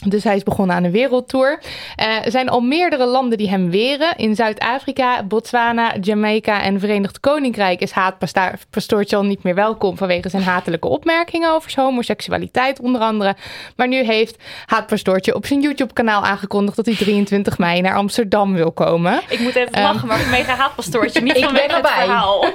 Dus 0.05 0.25
hij 0.25 0.37
is 0.37 0.43
begonnen 0.43 0.77
aan 0.77 0.85
een 0.85 0.91
wereldtour. 0.91 1.61
Eh, 1.97 2.25
er 2.25 2.31
zijn 2.31 2.49
al 2.49 2.61
meerdere 2.61 3.07
landen 3.07 3.39
die 3.39 3.49
hem 3.49 3.71
weren. 3.71 4.17
In 4.17 4.35
Zuid-Afrika, 4.35 5.23
Botswana, 5.23 5.95
Jamaica 6.01 6.63
en 6.63 6.81
Verenigd 6.81 7.21
Koninkrijk 7.21 7.81
is 7.81 7.91
haatpastoortje 7.91 9.17
al 9.17 9.25
niet 9.25 9.43
meer 9.43 9.55
welkom 9.55 9.97
vanwege 9.97 10.29
zijn 10.29 10.43
hatelijke 10.43 10.89
opmerkingen 10.89 11.53
over 11.53 11.71
zijn 11.71 11.87
homoseksualiteit 11.87 12.81
onder 12.81 13.01
andere. 13.01 13.37
Maar 13.77 13.89
nu 13.89 14.05
heeft 14.05 14.37
haatpastoortje 14.67 15.35
op 15.35 15.47
zijn 15.47 15.61
YouTube-kanaal 15.61 16.23
aangekondigd 16.25 16.77
dat 16.77 16.87
hij 16.87 16.95
23 16.95 17.59
mei 17.59 17.81
naar 17.81 17.97
Amsterdam 17.97 18.55
wil 18.55 18.73
komen. 18.73 19.21
Ik 19.29 19.39
moet 19.41 19.55
even 19.55 19.73
Ehm. 19.73 19.83
lachen, 19.83 20.09
maar 20.09 20.19
vanwege 20.19 20.51
haatpastoortje, 20.51 21.21
niet 21.21 21.37
Ik 21.39 21.45
vanwege 21.45 21.67
het 21.67 21.77
erbij. 21.77 21.93
verhaal. 22.05 22.45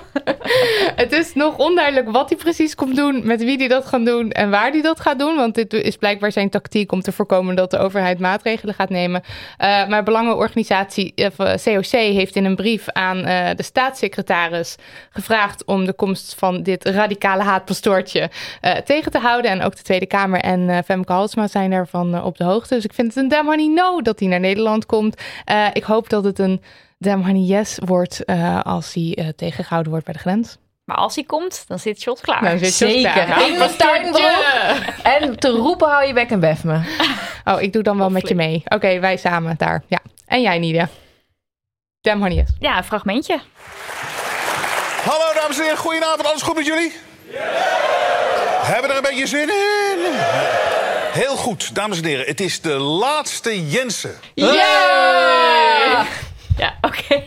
Het 0.96 1.12
is 1.12 1.34
nog 1.34 1.58
onduidelijk 1.58 2.12
wat 2.12 2.30
hij 2.30 2.38
precies 2.38 2.76
komt 2.76 2.96
doen, 2.96 3.22
met 3.24 3.44
wie 3.44 3.58
hij 3.58 3.68
dat 3.68 3.86
gaat 3.86 4.06
doen 4.06 4.32
en 4.32 4.50
waar 4.50 4.72
hij 4.72 4.82
dat 4.82 5.00
gaat 5.00 5.20
doen. 5.20 5.36
Want 5.36 5.56
dit 5.56 5.74
is 5.74 5.96
blijkbaar 5.96 6.32
zijn 6.32 6.50
tactiek 6.50 6.92
om 6.92 7.02
te 7.02 7.12
voorkomen 7.12 7.38
dat 7.48 7.72
de 7.72 7.78
overheid 7.78 8.20
maatregelen 8.20 8.74
gaat 8.74 8.90
nemen. 8.90 9.22
Uh, 9.24 9.88
maar 9.88 10.03
belangenorganisatie 10.03 11.14
COC 11.36 11.91
heeft 11.91 12.36
in 12.36 12.45
een 12.45 12.56
brief 12.56 12.90
aan 12.90 13.18
uh, 13.18 13.49
de 13.56 13.64
staatssecretaris 13.64 14.76
gevraagd 15.10 15.66
om 15.66 15.86
de 15.86 15.94
komst 15.94 16.36
van 16.36 16.64
dit 16.64 16.86
radicale 16.86 17.44
haatpastoortje 17.44 18.30
tegen 18.86 19.11
te 19.11 19.20
houden. 19.20 19.52
En 19.52 19.61
ook 19.61 19.76
de 19.76 19.82
Tweede 19.82 20.06
Kamer 20.06 20.40
en 20.40 20.84
Femke 20.84 21.14
Halsma 21.14 21.48
zijn 21.48 21.70
daarvan 21.70 22.24
op 22.24 22.38
de 22.38 22.44
hoogte. 22.44 22.76
Dus 22.76 22.84
ik 22.84 22.94
vind 22.94 23.07
het 23.07 23.24
een 23.24 23.30
damn 23.30 23.49
honey 23.49 23.68
no 23.68 24.02
dat 24.02 24.20
hij 24.20 24.28
naar 24.28 24.40
Nederland 24.40 24.86
komt. 24.86 25.22
Ik 25.74 25.84
hoop 25.84 26.10
dat 26.10 26.24
het 26.24 26.40
een 26.40 26.61
damn 26.98 27.26
honey 27.26 27.41
yes 27.41 27.80
wordt 27.86 28.26
als 28.64 28.94
hij 28.94 29.34
tegengehouden 29.36 29.91
wordt 29.91 30.06
bij 30.06 30.14
de 30.14 30.20
grens. 30.20 30.57
Maar 30.90 30.98
als 30.98 31.16
hij 31.16 31.24
komt, 31.24 31.64
dan 31.68 31.80
zit 31.80 32.03
Jos 32.03 32.22
klaar. 32.22 32.44
Nou, 32.44 32.57
zit 32.57 32.78
Jos 32.78 32.91
Zeker. 32.91 33.11
klaar. 33.11 33.48
In 33.48 33.57
mijn 33.57 33.76
tuinbroek. 33.76 34.22
En 35.03 35.40
te 35.40 35.49
roepen 35.49 35.90
hou 35.90 36.06
je 36.07 36.14
bek 36.14 36.30
en 36.30 36.40
bef 36.40 36.64
me. 36.64 36.80
Oh, 37.45 37.61
ik 37.61 37.74
doe 37.74 37.84
dan 37.84 37.98
wel 37.98 38.10
met 38.10 38.28
je 38.28 38.36
mee. 38.36 38.64
Oké, 38.66 38.99
wij 38.99 39.18
samen 39.18 39.56
daar. 39.57 39.84
Ja. 39.88 39.99
En 40.26 40.41
jij, 40.41 40.60
Nidia. 40.60 40.90
Damn 42.02 42.22
honey 42.22 42.36
yes. 42.38 42.49
Ja, 42.60 42.78
een 42.78 42.84
fragmentje. 42.84 43.40
Hallo 45.03 45.34
dames 45.41 45.57
en 45.57 45.64
heren, 45.64 45.78
goedenavond. 45.78 46.28
Alles 46.28 46.41
goed 46.41 46.56
met 46.56 46.66
jullie? 46.66 46.94
Hebben 48.61 48.90
we 48.90 48.95
er 48.95 48.95
een 48.95 49.10
beetje 49.10 49.28
zin 49.28 49.49
in? 49.49 50.14
Heel 51.11 51.36
goed, 51.36 51.76
dames 51.76 51.98
en 51.98 52.06
heren. 52.06 52.26
Het 52.26 52.40
is 52.40 52.61
de 52.61 52.74
laatste 52.78 53.70
Jensen. 53.70 54.16
Ja! 54.34 56.06
Ja, 56.57 56.78
oké. 56.82 57.24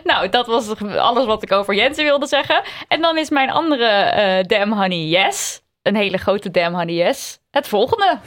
nou, 0.10 0.28
dat 0.28 0.46
was 0.46 0.68
alles 0.96 1.26
wat 1.26 1.42
ik 1.42 1.52
over 1.52 1.74
Jensen 1.74 2.04
wilde 2.04 2.26
zeggen. 2.26 2.62
En 2.88 3.00
dan 3.00 3.18
is 3.18 3.30
mijn 3.30 3.50
andere 3.50 3.86
eh 3.86 4.44
Damn 4.46 4.72
Honey 4.72 5.06
Yes, 5.06 5.60
een 5.82 5.96
hele 5.96 6.16
grote 6.16 6.50
Damn 6.50 6.74
Honey 6.76 6.94
Yes, 6.94 7.38
het 7.50 7.68
volgende. 7.68 8.18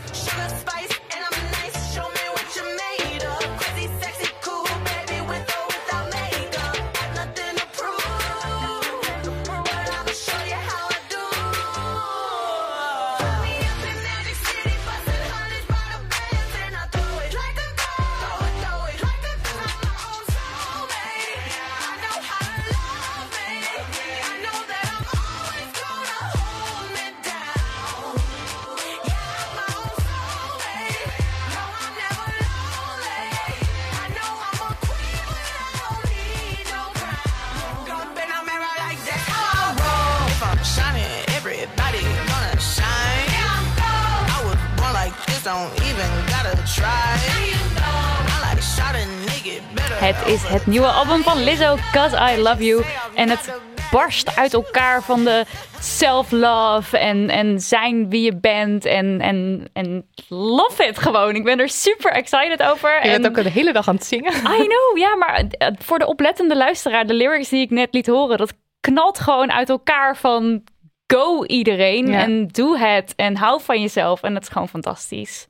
Het 50.63 50.71
nieuwe 50.71 50.87
album 50.87 51.21
van 51.21 51.43
Lizzo, 51.43 51.75
Cause 51.91 52.33
I 52.33 52.41
Love 52.41 52.63
You. 52.63 52.83
En 53.15 53.29
het 53.29 53.59
barst 53.91 54.35
uit 54.37 54.53
elkaar 54.53 55.03
van 55.03 55.23
de 55.23 55.45
self-love 55.79 56.97
en, 56.97 57.29
en 57.29 57.59
zijn 57.59 58.09
wie 58.09 58.21
je 58.21 58.37
bent. 58.37 58.85
En, 58.85 59.21
en, 59.21 59.69
en 59.73 60.07
love 60.29 60.83
it 60.87 60.99
gewoon. 60.99 61.35
Ik 61.35 61.43
ben 61.43 61.59
er 61.59 61.69
super 61.69 62.11
excited 62.11 62.63
over. 62.63 62.93
Je 62.93 63.09
en 63.09 63.21
bent 63.21 63.37
ook 63.37 63.43
de 63.43 63.49
hele 63.49 63.73
dag 63.73 63.87
aan 63.87 63.95
het 63.95 64.05
zingen. 64.05 64.33
I 64.33 64.67
know, 64.67 64.97
ja, 64.97 65.15
maar 65.15 65.45
eh, 65.49 65.67
voor 65.79 65.99
de 65.99 66.05
oplettende 66.05 66.55
luisteraar, 66.57 67.07
de 67.07 67.13
lyrics 67.13 67.49
die 67.49 67.61
ik 67.61 67.69
net 67.69 67.93
liet 67.93 68.07
horen, 68.07 68.37
dat 68.37 68.53
knalt 68.79 69.19
gewoon 69.19 69.51
uit 69.51 69.69
elkaar 69.69 70.17
van 70.17 70.63
go 71.07 71.45
iedereen 71.45 72.07
Ja. 72.07 72.19
en 72.19 72.47
doe 72.47 72.77
het 72.77 73.13
en 73.15 73.35
hou 73.35 73.61
van 73.61 73.81
jezelf. 73.81 74.21
En 74.21 74.33
dat 74.33 74.43
is 74.43 74.49
gewoon 74.49 74.69
fantastisch. 74.69 75.47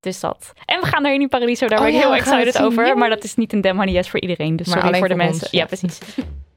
Dus 0.00 0.20
dat. 0.20 0.52
En 0.64 0.80
we 0.80 0.86
gaan 0.86 1.02
naar 1.02 1.14
in 1.14 1.28
Paradiso, 1.28 1.66
daar 1.66 1.78
Oh 1.78 1.84
ben 1.84 1.94
ik 1.94 2.00
ja, 2.00 2.06
heel 2.06 2.16
excited 2.16 2.62
over. 2.62 2.98
Maar 2.98 3.08
dat 3.08 3.24
is 3.24 3.34
niet 3.34 3.52
een 3.52 3.60
Honey 3.76 3.94
Yes 3.94 4.08
voor 4.08 4.20
iedereen. 4.20 4.56
Dus 4.56 4.66
Maar 4.66 4.82
sorry 4.82 4.98
voor 4.98 5.08
de 5.08 5.14
mensen. 5.14 5.42
ons, 5.42 5.50
ja. 5.50 5.66
precies. 5.66 5.98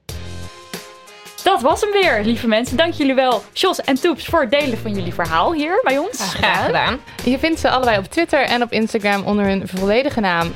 Dat 1.44 1.62
was 1.62 1.82
hem 1.82 1.92
weer, 1.92 2.22
lieve 2.24 2.48
mensen. 2.48 2.78
Dank 2.78 2.94
jullie 2.94 3.14
wel, 3.14 3.44
Jos 3.54 3.82
en 3.82 3.96
Toeps, 3.96 4.26
voor 4.26 4.42
het 4.42 4.52
delen 4.52 4.78
van 4.78 4.94
jullie 4.94 5.14
verhaal 5.14 5.54
hier 5.54 5.80
bij 5.84 5.98
ons. 5.98 6.34
Graag 6.34 6.66
gedaan. 6.66 7.00
Je 7.24 7.40
vindt 7.40 7.60
ze 7.60 7.70
allebei 7.70 7.98
op 7.98 8.06
Twitter 8.06 8.42
en 8.42 8.62
op 8.62 8.72
Instagram 8.72 9.24
onder 9.24 9.46
hun 9.46 9.68
volledige 9.68 10.20
naam. 10.20 10.54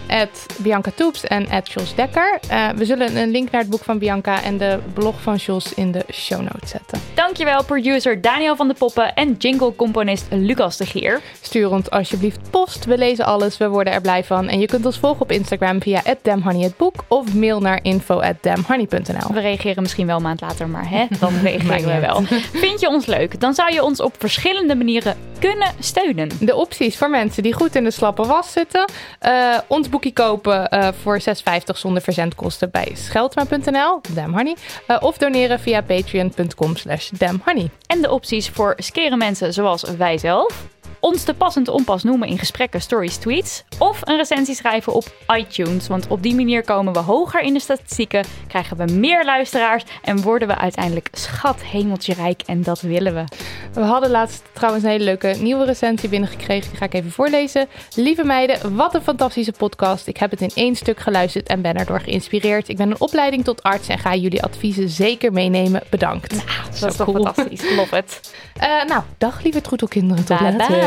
Bianca 0.58 0.92
Toeps 0.96 1.24
en 1.24 1.48
Jos 1.64 1.96
Dekker. 1.96 2.40
Eh, 2.48 2.70
we 2.70 2.86
zullen 2.86 3.18
een 3.18 3.30
link 3.30 3.52
naar 3.52 3.62
het 3.62 3.70
boek 3.70 3.84
van 3.84 3.98
Bianca 3.98 4.44
en 4.44 4.58
de 4.58 4.80
blog 4.94 5.22
van 5.22 5.36
Jos 5.36 5.74
in 5.74 5.92
de 5.92 6.06
show 6.14 6.42
notes 6.42 6.70
zetten. 6.70 7.00
Dankjewel, 7.14 7.64
producer 7.64 8.22
Daniel 8.22 8.56
van 8.56 8.68
de 8.68 8.74
Poppen 8.74 9.14
en 9.14 9.36
jingle-componist 9.38 10.26
Lucas 10.30 10.78
de 10.78 10.86
Geer. 10.86 11.22
Stuur 11.42 11.70
ons 11.70 11.90
alsjeblieft 11.90 12.40
post. 12.50 12.86
We 12.86 12.98
lezen 12.98 13.26
alles. 13.26 13.58
We 13.58 13.70
worden 13.70 13.94
er 13.94 14.02
blij 14.02 14.24
van. 14.24 14.48
En 14.48 14.60
je 14.60 14.68
kunt 14.68 14.86
ons 14.86 15.00
volgen 15.00 15.22
op 15.22 15.32
Instagram 15.32 15.82
via 15.82 16.02
@damhoney 16.22 16.64
het 16.64 16.78
boek 16.78 17.04
of 17.08 17.34
mail 17.34 17.60
naar 17.60 17.80
info@damhoney.nl. 17.82 19.34
We 19.34 19.40
reageren 19.40 19.82
misschien 19.82 20.08
wel 20.08 20.16
een 20.16 20.22
maand 20.22 20.42
later, 20.42 20.68
maar 20.68 20.77
hè, 20.86 21.06
dan 21.20 21.34
reageren 21.44 21.94
we 21.94 22.00
wel. 22.00 22.22
Vind 22.66 22.80
je 22.80 22.88
ons 22.88 23.06
leuk? 23.06 23.40
Dan 23.40 23.54
zou 23.54 23.74
je 23.74 23.84
ons 23.84 24.02
op 24.02 24.16
verschillende 24.20 24.76
manieren 24.76 25.18
kunnen 25.40 25.72
steunen. 25.80 26.30
De 26.40 26.56
opties 26.56 26.98
voor 26.98 27.10
mensen 27.10 27.44
die 27.44 27.54
goed 27.54 27.76
in 27.76 27.84
de 27.84 27.92
slappe 27.92 28.26
was 28.26 28.52
zitten. 28.52 28.86
eh, 29.20 29.58
ons 29.68 29.90
boekje 29.90 30.14
kopen 30.14 30.70
eh, 30.70 30.88
voor 31.02 31.20
6,50 31.22 31.76
zonder 31.76 32.02
verzendkosten 32.02 32.72
bij 32.72 32.92
scheldma.nl, 32.94 34.02
damhoney. 34.10 34.56
eh, 34.88 34.98
of 35.00 35.18
doneren 35.18 35.60
via 35.60 35.82
patreon.com 35.82 36.76
slash 36.76 37.10
damhoney. 37.10 37.70
En 37.88 38.02
de 38.02 38.12
opties 38.12 38.50
voor 38.50 38.74
skere 38.78 39.16
mensen 39.18 39.54
zoals 39.54 39.84
wij 39.98 40.18
zelf. 40.18 40.66
Ons 41.00 41.26
de 41.26 41.34
passend 41.34 41.68
onpas 41.68 42.04
noemen 42.04 42.28
in 42.28 42.38
gesprekken, 42.38 42.82
stories, 42.82 43.16
tweets. 43.16 43.64
Of 43.80 44.00
een 44.04 44.18
recensie 44.18 44.56
schrijven 44.56 44.94
op 44.94 45.06
iTunes. 45.36 45.88
Want 45.88 46.08
op 46.08 46.24
die 46.24 46.36
manier 46.36 46.64
komen 46.64 46.94
we 46.94 47.00
hoger 47.00 47.42
in 47.42 47.54
de 47.54 47.60
statistieken. 47.60 48.26
Krijgen 48.48 48.78
we 48.78 48.94
meer 48.94 49.26
luisteraars. 49.26 49.84
En 50.02 50.22
worden 50.22 50.48
we 50.48 50.58
uiteindelijk 50.58 51.10
schat 51.12 51.64
hemeltje 51.64 52.14
rijk. 52.14 52.42
En 52.46 52.64
dat 52.64 52.82
willen 52.82 53.14
we. 53.14 53.24
We 53.74 53.82
hadden 53.82 54.10
laatst 54.10 54.44
trouwens 54.54 54.84
een 54.84 54.90
hele 54.90 55.04
leuke 55.04 55.36
nieuwe 55.40 55.66
recensie 55.66 56.10
binnengekregen. 56.10 56.70
Die 56.70 56.78
ga 56.80 56.86
ik 56.86 56.94
even 56.94 57.12
voorlezen. 57.12 57.68
Lieve 57.96 58.24
meiden, 58.24 58.76
wat 58.76 58.94
een 58.96 59.02
fantastische 59.02 59.52
podcast. 59.52 60.08
Ik 60.08 60.18
heb 60.18 60.32
het 60.32 60.42
in 60.42 60.52
één 60.54 60.76
stuk 60.76 61.00
geluisterd 61.00 61.48
en 61.48 61.62
ben 61.62 61.76
erdoor 61.76 62.00
geïnspireerd. 62.00 62.70
Ik 62.70 62.78
ben 62.78 62.90
een 62.90 63.02
opleiding 63.02 63.44
tot 63.44 63.64
arts 63.64 63.88
en 63.88 64.00
ga 64.00 64.16
jullie 64.16 64.44
adviezen 64.44 64.90
zeker 64.90 65.32
meenemen. 65.32 65.82
Bedankt. 65.90 66.46
Dat 66.80 66.90
is 66.90 66.96
toch 66.96 67.12
fantastisch. 67.12 67.76
Love 67.76 67.98
it. 67.98 68.36
Eh, 68.58 68.84
nou, 68.88 69.04
dag 69.18 69.44
lieve 69.44 69.62
troetelkinderen. 69.62 70.26
Tot 70.26 70.40
later. 70.40 70.87